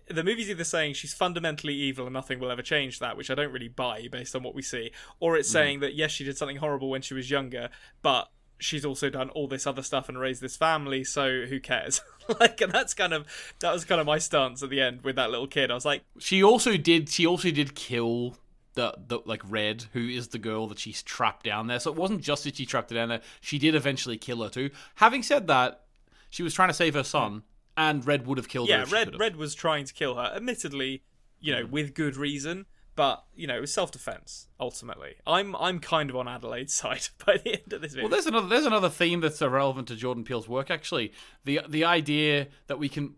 the 0.07 0.23
movie's 0.23 0.47
either 0.51 0.63
saying 0.63 0.93
she's 0.93 1.15
fundamentally 1.15 1.73
evil 1.73 2.05
and 2.05 2.13
nothing 2.13 2.39
will 2.39 2.51
ever 2.51 2.61
change 2.61 2.99
that, 2.99 3.17
which 3.17 3.31
I 3.31 3.35
don't 3.35 3.51
really 3.51 3.67
buy 3.69 4.07
based 4.11 4.35
on 4.35 4.43
what 4.43 4.53
we 4.53 4.61
see, 4.61 4.91
or 5.19 5.35
it's 5.35 5.49
saying 5.49 5.79
that 5.79 5.95
yes, 5.95 6.11
she 6.11 6.23
did 6.23 6.37
something 6.37 6.57
horrible 6.57 6.91
when 6.91 7.01
she 7.01 7.15
was 7.15 7.31
younger, 7.31 7.69
but 8.03 8.29
she's 8.59 8.85
also 8.85 9.09
done 9.09 9.29
all 9.29 9.47
this 9.47 9.65
other 9.65 9.81
stuff 9.81 10.09
and 10.09 10.19
raised 10.19 10.41
this 10.41 10.55
family, 10.55 11.03
so 11.03 11.45
who 11.45 11.59
cares? 11.59 12.01
like, 12.39 12.61
and 12.61 12.71
that's 12.71 12.93
kind 12.93 13.13
of 13.13 13.25
that 13.59 13.73
was 13.73 13.85
kind 13.85 13.99
of 13.99 14.07
my 14.07 14.19
stance 14.19 14.61
at 14.61 14.69
the 14.69 14.81
end 14.81 15.03
with 15.03 15.15
that 15.15 15.31
little 15.31 15.47
kid. 15.47 15.71
I 15.71 15.73
was 15.73 15.85
like, 15.85 16.03
She 16.19 16.43
also 16.43 16.77
did. 16.77 17.09
She 17.09 17.25
also 17.25 17.51
did 17.51 17.75
kill 17.75 18.37
the 18.75 18.93
the 19.07 19.19
like 19.25 19.41
Red, 19.49 19.85
who 19.93 20.07
is 20.07 20.29
the 20.29 20.39
girl 20.39 20.67
that 20.67 20.79
she's 20.79 21.01
trapped 21.01 21.45
down 21.45 21.67
there. 21.67 21.79
So 21.79 21.91
it 21.91 21.97
wasn't 21.97 22.21
just 22.21 22.43
that 22.43 22.57
she 22.57 22.65
trapped 22.65 22.89
her 22.91 22.95
down 22.95 23.09
there. 23.09 23.21
She 23.41 23.57
did 23.57 23.75
eventually 23.75 24.17
kill 24.17 24.43
her 24.43 24.49
too. 24.49 24.69
Having 24.95 25.23
said 25.23 25.47
that, 25.47 25.85
she 26.29 26.43
was 26.43 26.53
trying 26.53 26.69
to 26.69 26.73
save 26.73 26.93
her 26.93 27.03
son, 27.03 27.43
and 27.75 28.05
Red 28.05 28.27
would 28.27 28.37
have 28.37 28.49
killed 28.49 28.69
her. 28.69 28.77
yeah, 28.77 28.85
Red. 28.89 29.19
Red 29.19 29.35
was 29.35 29.55
trying 29.55 29.85
to 29.85 29.93
kill 29.93 30.15
her, 30.15 30.31
admittedly, 30.35 31.03
you 31.39 31.53
know, 31.53 31.65
mm. 31.65 31.71
with 31.71 31.93
good 31.93 32.15
reason. 32.15 32.65
But 32.99 33.23
you 33.33 33.47
know, 33.47 33.55
it 33.55 33.61
was 33.61 33.73
self-defense. 33.73 34.47
Ultimately, 34.59 35.15
I'm 35.25 35.55
I'm 35.55 35.79
kind 35.79 36.09
of 36.09 36.17
on 36.17 36.27
Adelaide's 36.27 36.73
side 36.83 37.07
by 37.25 37.37
the 37.37 37.53
end 37.53 37.71
of 37.71 37.81
this 37.81 37.93
video. 37.93 38.03
Well, 38.03 38.11
there's 38.11 38.25
another 38.25 38.49
there's 38.49 38.65
another 38.65 38.89
theme 38.89 39.21
that's 39.21 39.41
relevant 39.41 39.87
to 39.87 39.95
Jordan 39.95 40.25
Peele's 40.25 40.49
work. 40.49 40.69
Actually, 40.69 41.13
the 41.45 41.61
the 41.65 41.85
idea 41.85 42.49
that 42.67 42.77
we 42.77 42.89
can, 42.89 43.15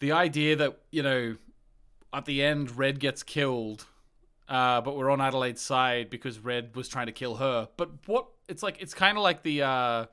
the 0.00 0.12
idea 0.12 0.56
that 0.56 0.78
you 0.90 1.02
know, 1.02 1.36
at 2.14 2.24
the 2.24 2.42
end, 2.42 2.78
Red 2.78 3.00
gets 3.00 3.22
killed, 3.22 3.84
uh, 4.48 4.80
but 4.80 4.96
we're 4.96 5.10
on 5.10 5.20
Adelaide's 5.20 5.60
side 5.60 6.08
because 6.08 6.38
Red 6.38 6.74
was 6.74 6.88
trying 6.88 7.04
to 7.04 7.12
kill 7.12 7.34
her. 7.34 7.68
But 7.76 7.90
what 8.06 8.28
it's 8.48 8.62
like, 8.62 8.80
it's 8.80 8.94
kind 8.94 9.18
of 9.18 9.22
like 9.22 9.42
the, 9.42 9.60
uh, 9.60 10.06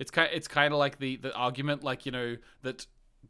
it's 0.00 0.10
kind 0.10 0.30
it's 0.32 0.48
kind 0.48 0.74
of 0.74 0.80
like 0.80 0.98
the 0.98 1.18
the 1.18 1.32
argument, 1.36 1.84
like 1.84 2.04
you 2.04 2.10
know 2.10 2.36
that. 2.62 2.84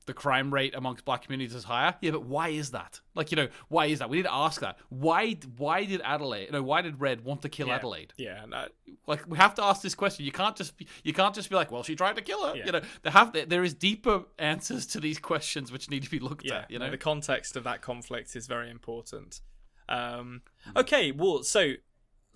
The 0.07 0.15
crime 0.15 0.53
rate 0.53 0.75
amongst 0.75 1.05
black 1.05 1.23
communities 1.23 1.55
is 1.55 1.65
higher. 1.65 1.95
Yeah, 2.01 2.13
but 2.13 2.25
why 2.25 2.49
is 2.49 2.71
that? 2.71 3.01
Like, 3.15 3.31
you 3.31 3.37
know, 3.37 3.49
why 3.69 3.87
is 3.87 3.99
that? 3.99 4.09
We 4.09 4.19
need 4.19 4.25
to 4.25 4.33
ask 4.33 4.61
that. 4.61 4.79
Why? 4.89 5.37
Why 5.57 5.85
did 5.85 6.01
Adelaide? 6.03 6.53
No, 6.53 6.63
why 6.63 6.83
did 6.83 7.01
Red 7.01 7.25
want 7.25 7.43
to 7.43 7.49
kill 7.49 7.69
yeah. 7.69 7.75
Adelaide? 7.75 8.13
Yeah, 8.17 8.45
no, 8.49 8.67
like 9.07 9.29
we 9.29 9.37
have 9.37 9.55
to 9.57 9.65
ask 9.65 9.83
this 9.83 9.95
question. 9.95 10.25
You 10.25 10.33
can't 10.33 10.57
just 10.57 10.77
be, 10.77 10.87
you 11.03 11.13
can't 11.13 11.35
just 11.35 11.51
be 11.51 11.57
like, 11.57 11.71
well, 11.71 11.83
she 11.83 11.97
tried 11.97 12.17
to 12.17 12.23
kill 12.23 12.47
her. 12.47 12.57
Yeah. 12.57 12.67
You 12.67 12.73
know, 12.73 12.81
there 13.03 13.13
have 13.13 13.33
there 13.49 13.65
is 13.65 13.75
deeper 13.75 14.25
answers 14.39 14.87
to 14.89 15.01
these 15.01 15.19
questions 15.19 15.73
which 15.73 15.91
need 15.91 16.05
to 16.05 16.11
be 16.11 16.21
looked 16.21 16.47
yeah, 16.47 16.59
at. 16.59 16.71
You 16.71 16.79
no, 16.79 16.87
know, 16.87 16.91
the 16.93 16.99
context 16.99 17.57
of 17.57 17.65
that 17.65 17.83
conflict 17.83 18.37
is 18.37 18.47
very 18.47 18.71
important. 18.71 19.41
Um, 19.89 20.43
Mm-hmm. 20.67 20.79
okay, 20.79 21.13
well, 21.13 21.43
so 21.43 21.75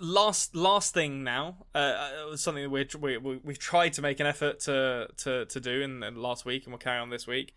last 0.01 0.57
last 0.57 0.93
thing 0.95 1.23
now, 1.23 1.67
uh, 1.75 1.79
uh, 2.33 2.37
something 2.37 2.65
that 2.65 2.99
we, 3.01 3.17
we, 3.19 3.41
we've 3.45 3.59
tried 3.59 3.93
to 3.93 4.03
make 4.03 4.19
an 4.19 4.27
effort 4.27 4.61
to 4.61 5.09
to, 5.19 5.45
to 5.45 5.61
do 5.61 5.83
in, 5.83 6.03
in 6.03 6.17
last 6.17 6.45
week, 6.45 6.65
and 6.65 6.73
we'll 6.73 6.79
carry 6.79 6.99
on 6.99 7.11
this 7.11 7.27
week. 7.27 7.55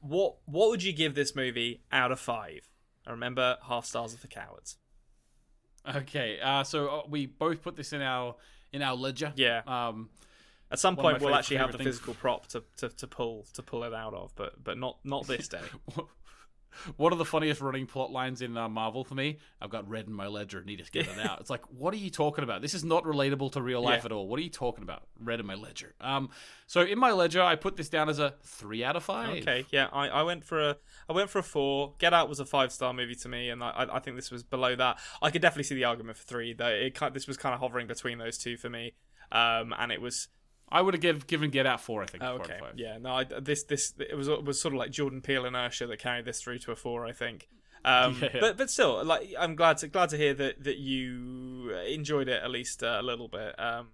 What 0.00 0.36
what 0.44 0.68
would 0.68 0.82
you 0.82 0.92
give 0.92 1.14
this 1.14 1.34
movie 1.34 1.82
out 1.90 2.12
of 2.12 2.20
five? 2.20 2.68
I 3.06 3.10
remember 3.10 3.56
half 3.66 3.86
stars 3.86 4.12
of 4.12 4.20
the 4.20 4.28
cowards. 4.28 4.76
Okay, 5.96 6.38
uh, 6.40 6.62
so 6.62 6.88
uh, 6.88 7.02
we 7.08 7.26
both 7.26 7.62
put 7.62 7.74
this 7.76 7.92
in 7.92 8.02
our 8.02 8.36
in 8.72 8.82
our 8.82 8.94
ledger. 8.94 9.32
Yeah. 9.34 9.62
Um, 9.66 10.10
At 10.70 10.78
some 10.78 10.96
point, 10.96 11.20
we'll 11.20 11.32
fav- 11.32 11.38
actually 11.38 11.56
have 11.56 11.72
the 11.72 11.78
things. 11.78 11.88
physical 11.88 12.14
prop 12.14 12.46
to, 12.48 12.62
to, 12.78 12.88
to 12.90 13.06
pull 13.06 13.46
to 13.54 13.62
pull 13.62 13.84
it 13.84 13.94
out 13.94 14.14
of, 14.14 14.34
but 14.36 14.62
but 14.62 14.78
not 14.78 14.98
not 15.04 15.26
this 15.26 15.48
day. 15.48 15.58
one 16.96 17.12
of 17.12 17.18
the 17.18 17.24
funniest 17.24 17.60
running 17.60 17.86
plot 17.86 18.10
lines 18.10 18.42
in 18.42 18.56
uh, 18.56 18.68
Marvel 18.68 19.04
for 19.04 19.14
me. 19.14 19.38
I've 19.60 19.70
got 19.70 19.88
red 19.88 20.06
in 20.06 20.12
my 20.12 20.26
ledger. 20.26 20.62
Need 20.64 20.84
to 20.84 20.90
get 20.90 21.06
it 21.08 21.18
out. 21.24 21.40
It's 21.40 21.50
like, 21.50 21.64
what 21.70 21.92
are 21.94 21.98
you 21.98 22.10
talking 22.10 22.44
about? 22.44 22.62
This 22.62 22.74
is 22.74 22.84
not 22.84 23.04
relatable 23.04 23.52
to 23.52 23.62
real 23.62 23.82
life 23.82 24.00
Yeah. 24.02 24.06
at 24.06 24.12
all. 24.12 24.28
What 24.28 24.38
are 24.38 24.42
you 24.42 24.50
talking 24.50 24.82
about? 24.82 25.02
Red 25.20 25.40
in 25.40 25.46
my 25.46 25.54
ledger. 25.54 25.94
Um, 26.00 26.30
so 26.66 26.80
in 26.82 26.98
my 26.98 27.12
ledger, 27.12 27.42
I 27.42 27.56
put 27.56 27.76
this 27.76 27.88
down 27.88 28.08
as 28.08 28.18
a 28.18 28.34
three 28.42 28.82
out 28.84 28.96
of 28.96 29.02
five. 29.04 29.38
Okay, 29.38 29.66
yeah, 29.70 29.88
I, 29.92 30.08
I 30.08 30.22
went 30.22 30.44
for 30.44 30.60
a 30.60 30.76
I 31.08 31.12
went 31.12 31.30
for 31.30 31.38
a 31.38 31.42
four. 31.42 31.94
Get 31.98 32.12
Out 32.14 32.28
was 32.28 32.40
a 32.40 32.46
five 32.46 32.72
star 32.72 32.92
movie 32.92 33.14
to 33.16 33.28
me, 33.28 33.50
and 33.50 33.62
I, 33.62 33.86
I- 33.92 33.98
think 34.00 34.16
this 34.16 34.30
was 34.30 34.42
below 34.42 34.74
that. 34.76 34.98
I 35.20 35.30
could 35.30 35.42
definitely 35.42 35.64
see 35.64 35.74
the 35.76 35.84
argument 35.84 36.16
for 36.16 36.24
three, 36.24 36.52
though. 36.54 36.66
It 36.68 36.94
kind 36.94 37.14
this 37.14 37.26
was 37.28 37.36
kind 37.36 37.54
of 37.54 37.60
hovering 37.60 37.86
between 37.86 38.18
those 38.18 38.36
two 38.38 38.56
for 38.56 38.68
me, 38.68 38.94
um, 39.30 39.72
and 39.78 39.92
it 39.92 40.00
was 40.00 40.28
I 40.72 40.80
would 40.80 40.94
have 40.94 41.00
give, 41.00 41.26
given 41.26 41.50
Get 41.50 41.66
Out 41.66 41.80
four. 41.80 42.02
I 42.02 42.06
think. 42.06 42.22
oh, 42.24 42.34
okay. 42.36 42.56
five. 42.58 42.74
Yeah, 42.76 42.98
no, 42.98 43.12
I, 43.12 43.24
this 43.24 43.64
this 43.64 43.94
it 43.98 44.16
was 44.16 44.28
it 44.28 44.44
was 44.44 44.60
sort 44.60 44.74
of 44.74 44.78
like 44.78 44.90
Jordan 44.90 45.20
Peele 45.20 45.44
inertia 45.44 45.86
that 45.86 45.98
carried 45.98 46.24
this 46.24 46.40
through 46.40 46.58
to 46.60 46.72
a 46.72 46.76
four, 46.76 47.06
I 47.06 47.12
think. 47.12 47.48
Um, 47.84 48.16
Yeah. 48.22 48.28
But 48.40 48.56
but 48.56 48.70
still, 48.70 49.04
like 49.04 49.34
I'm 49.38 49.54
glad 49.54 49.78
to 49.78 49.88
glad 49.88 50.08
to 50.10 50.16
hear 50.16 50.34
that 50.34 50.64
that 50.64 50.78
you 50.78 51.70
enjoyed 51.88 52.28
it 52.28 52.42
at 52.42 52.50
least 52.50 52.82
uh, 52.82 52.98
a 53.00 53.02
little 53.02 53.28
bit. 53.28 53.58
Um, 53.60 53.88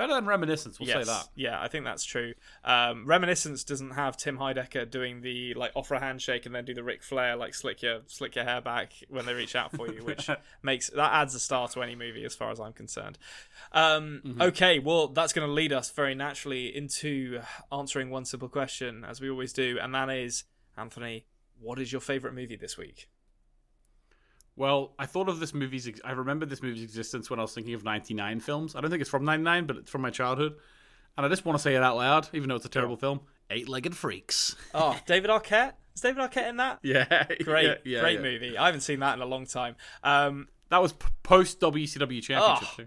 Better 0.00 0.14
than 0.14 0.24
Reminiscence. 0.24 0.80
We'll 0.80 0.88
yes, 0.88 1.06
say 1.06 1.12
that. 1.12 1.28
Yeah, 1.34 1.60
I 1.60 1.68
think 1.68 1.84
that's 1.84 2.04
true. 2.04 2.32
Um, 2.64 3.04
Reminiscence 3.04 3.64
doesn't 3.64 3.90
have 3.90 4.16
Tim 4.16 4.38
Heidecker 4.38 4.90
doing 4.90 5.20
the 5.20 5.52
like 5.52 5.72
offer 5.74 5.94
a 5.94 6.00
handshake 6.00 6.46
and 6.46 6.54
then 6.54 6.64
do 6.64 6.72
the 6.72 6.82
Ric 6.82 7.02
Flair 7.02 7.36
like 7.36 7.54
slick 7.54 7.82
your 7.82 8.00
slick 8.06 8.34
your 8.34 8.46
hair 8.46 8.62
back 8.62 8.94
when 9.10 9.26
they 9.26 9.34
reach 9.34 9.54
out 9.54 9.72
for 9.72 9.92
you, 9.92 10.02
which 10.02 10.30
makes 10.62 10.88
that 10.88 11.12
adds 11.12 11.34
a 11.34 11.38
star 11.38 11.68
to 11.68 11.82
any 11.82 11.94
movie 11.94 12.24
as 12.24 12.34
far 12.34 12.50
as 12.50 12.58
I'm 12.58 12.72
concerned. 12.72 13.18
Um, 13.72 14.22
Mm-hmm. 14.30 14.42
Okay, 14.42 14.78
well 14.78 15.08
that's 15.08 15.32
going 15.32 15.46
to 15.46 15.52
lead 15.52 15.72
us 15.72 15.90
very 15.90 16.14
naturally 16.14 16.74
into 16.74 17.40
answering 17.72 18.10
one 18.10 18.24
simple 18.24 18.48
question 18.48 19.04
as 19.04 19.20
we 19.20 19.28
always 19.28 19.52
do, 19.52 19.78
and 19.80 19.94
that 19.94 20.08
is 20.08 20.44
Anthony, 20.76 21.26
what 21.58 21.78
is 21.78 21.92
your 21.92 22.00
favorite 22.00 22.34
movie 22.34 22.56
this 22.56 22.78
week? 22.78 23.08
Well, 24.56 24.92
I 24.98 25.06
thought 25.06 25.28
of 25.28 25.40
this 25.40 25.54
movie's. 25.54 25.88
Ex- 25.88 26.00
I 26.04 26.12
remember 26.12 26.44
this 26.46 26.62
movie's 26.62 26.82
existence 26.82 27.30
when 27.30 27.38
I 27.38 27.42
was 27.42 27.54
thinking 27.54 27.74
of 27.74 27.84
'99 27.84 28.40
films. 28.40 28.74
I 28.76 28.80
don't 28.80 28.90
think 28.90 29.00
it's 29.00 29.10
from 29.10 29.24
'99, 29.24 29.66
but 29.66 29.76
it's 29.76 29.90
from 29.90 30.02
my 30.02 30.10
childhood, 30.10 30.54
and 31.16 31.24
I 31.24 31.28
just 31.28 31.44
want 31.44 31.56
to 31.58 31.62
say 31.62 31.74
it 31.74 31.82
out 31.82 31.96
loud, 31.96 32.28
even 32.32 32.48
though 32.48 32.56
it's 32.56 32.66
a 32.66 32.70
terrible 32.70 32.96
film. 32.96 33.20
Eight-legged 33.50 33.96
freaks. 33.96 34.54
Oh, 34.74 34.98
David 35.06 35.30
Arquette. 35.30 35.72
Is 35.94 36.02
David 36.02 36.18
Arquette 36.22 36.48
in 36.48 36.56
that? 36.58 36.78
Yeah, 36.82 37.04
Great, 37.42 37.64
yeah, 37.66 37.74
yeah, 37.84 38.00
great 38.00 38.14
yeah. 38.16 38.20
movie. 38.22 38.56
I 38.58 38.66
haven't 38.66 38.82
seen 38.82 39.00
that 39.00 39.14
in 39.16 39.22
a 39.22 39.26
long 39.26 39.44
time. 39.46 39.74
Um, 40.04 40.46
That 40.68 40.80
was 40.80 40.92
p- 40.92 41.08
post 41.24 41.58
WCW 41.60 42.22
championship 42.22 42.68
Oh. 42.72 42.76
too. 42.76 42.86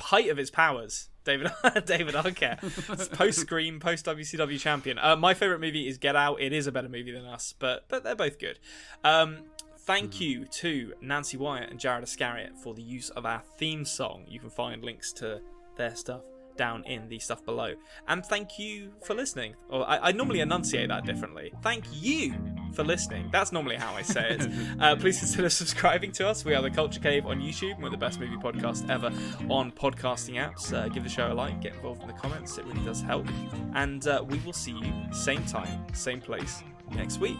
height 0.00 0.28
of 0.28 0.38
its 0.38 0.50
powers. 0.50 1.08
David 1.24 1.52
David 1.86 2.14
Arquette, 2.16 3.12
post 3.16 3.38
Scream, 3.38 3.78
post 3.78 4.04
WCW 4.06 4.58
champion. 4.58 4.98
Uh, 4.98 5.14
my 5.14 5.34
favorite 5.34 5.60
movie 5.60 5.86
is 5.86 5.96
Get 5.98 6.16
Out. 6.16 6.40
It 6.40 6.52
is 6.52 6.66
a 6.66 6.72
better 6.72 6.88
movie 6.88 7.12
than 7.12 7.24
Us, 7.24 7.54
but 7.58 7.84
but 7.88 8.02
they're 8.02 8.16
both 8.16 8.40
good. 8.40 8.58
Um, 9.04 9.38
thank 9.84 10.20
you 10.20 10.44
to 10.46 10.94
Nancy 11.00 11.36
Wyatt 11.36 11.70
and 11.70 11.78
Jared 11.78 12.04
Iscariot 12.04 12.52
for 12.62 12.74
the 12.74 12.82
use 12.82 13.10
of 13.10 13.26
our 13.26 13.42
theme 13.58 13.84
song. 13.84 14.24
You 14.28 14.40
can 14.40 14.50
find 14.50 14.82
links 14.82 15.12
to 15.14 15.40
their 15.76 15.94
stuff 15.94 16.22
down 16.56 16.84
in 16.84 17.08
the 17.08 17.18
stuff 17.18 17.44
below. 17.44 17.74
And 18.08 18.24
thank 18.24 18.58
you 18.58 18.92
for 19.04 19.14
listening. 19.14 19.54
Or 19.68 19.88
I, 19.88 20.08
I 20.08 20.12
normally 20.12 20.40
enunciate 20.40 20.88
that 20.88 21.04
differently. 21.04 21.52
Thank 21.62 21.84
you 21.92 22.34
for 22.74 22.84
listening. 22.84 23.28
That's 23.32 23.52
normally 23.52 23.76
how 23.76 23.94
I 23.94 24.02
say 24.02 24.36
it. 24.38 24.48
uh, 24.80 24.96
please 24.96 25.18
consider 25.18 25.48
subscribing 25.48 26.12
to 26.12 26.28
us. 26.28 26.44
We 26.44 26.54
are 26.54 26.62
the 26.62 26.70
Culture 26.70 27.00
Cave 27.00 27.26
on 27.26 27.40
YouTube. 27.40 27.74
and 27.74 27.82
We're 27.82 27.90
the 27.90 27.96
best 27.96 28.20
movie 28.20 28.36
podcast 28.36 28.88
ever 28.90 29.10
on 29.48 29.72
podcasting 29.72 30.34
apps. 30.34 30.72
Uh, 30.72 30.88
give 30.88 31.04
the 31.04 31.08
show 31.08 31.32
a 31.32 31.34
like, 31.34 31.60
get 31.60 31.74
involved 31.74 32.02
in 32.02 32.08
the 32.08 32.14
comments. 32.14 32.58
It 32.58 32.66
really 32.66 32.84
does 32.84 33.00
help. 33.02 33.26
And 33.74 34.06
uh, 34.06 34.24
we 34.28 34.38
will 34.40 34.52
see 34.52 34.72
you 34.72 34.92
same 35.12 35.44
time, 35.44 35.86
same 35.94 36.20
place 36.20 36.62
next 36.94 37.18
week. 37.18 37.38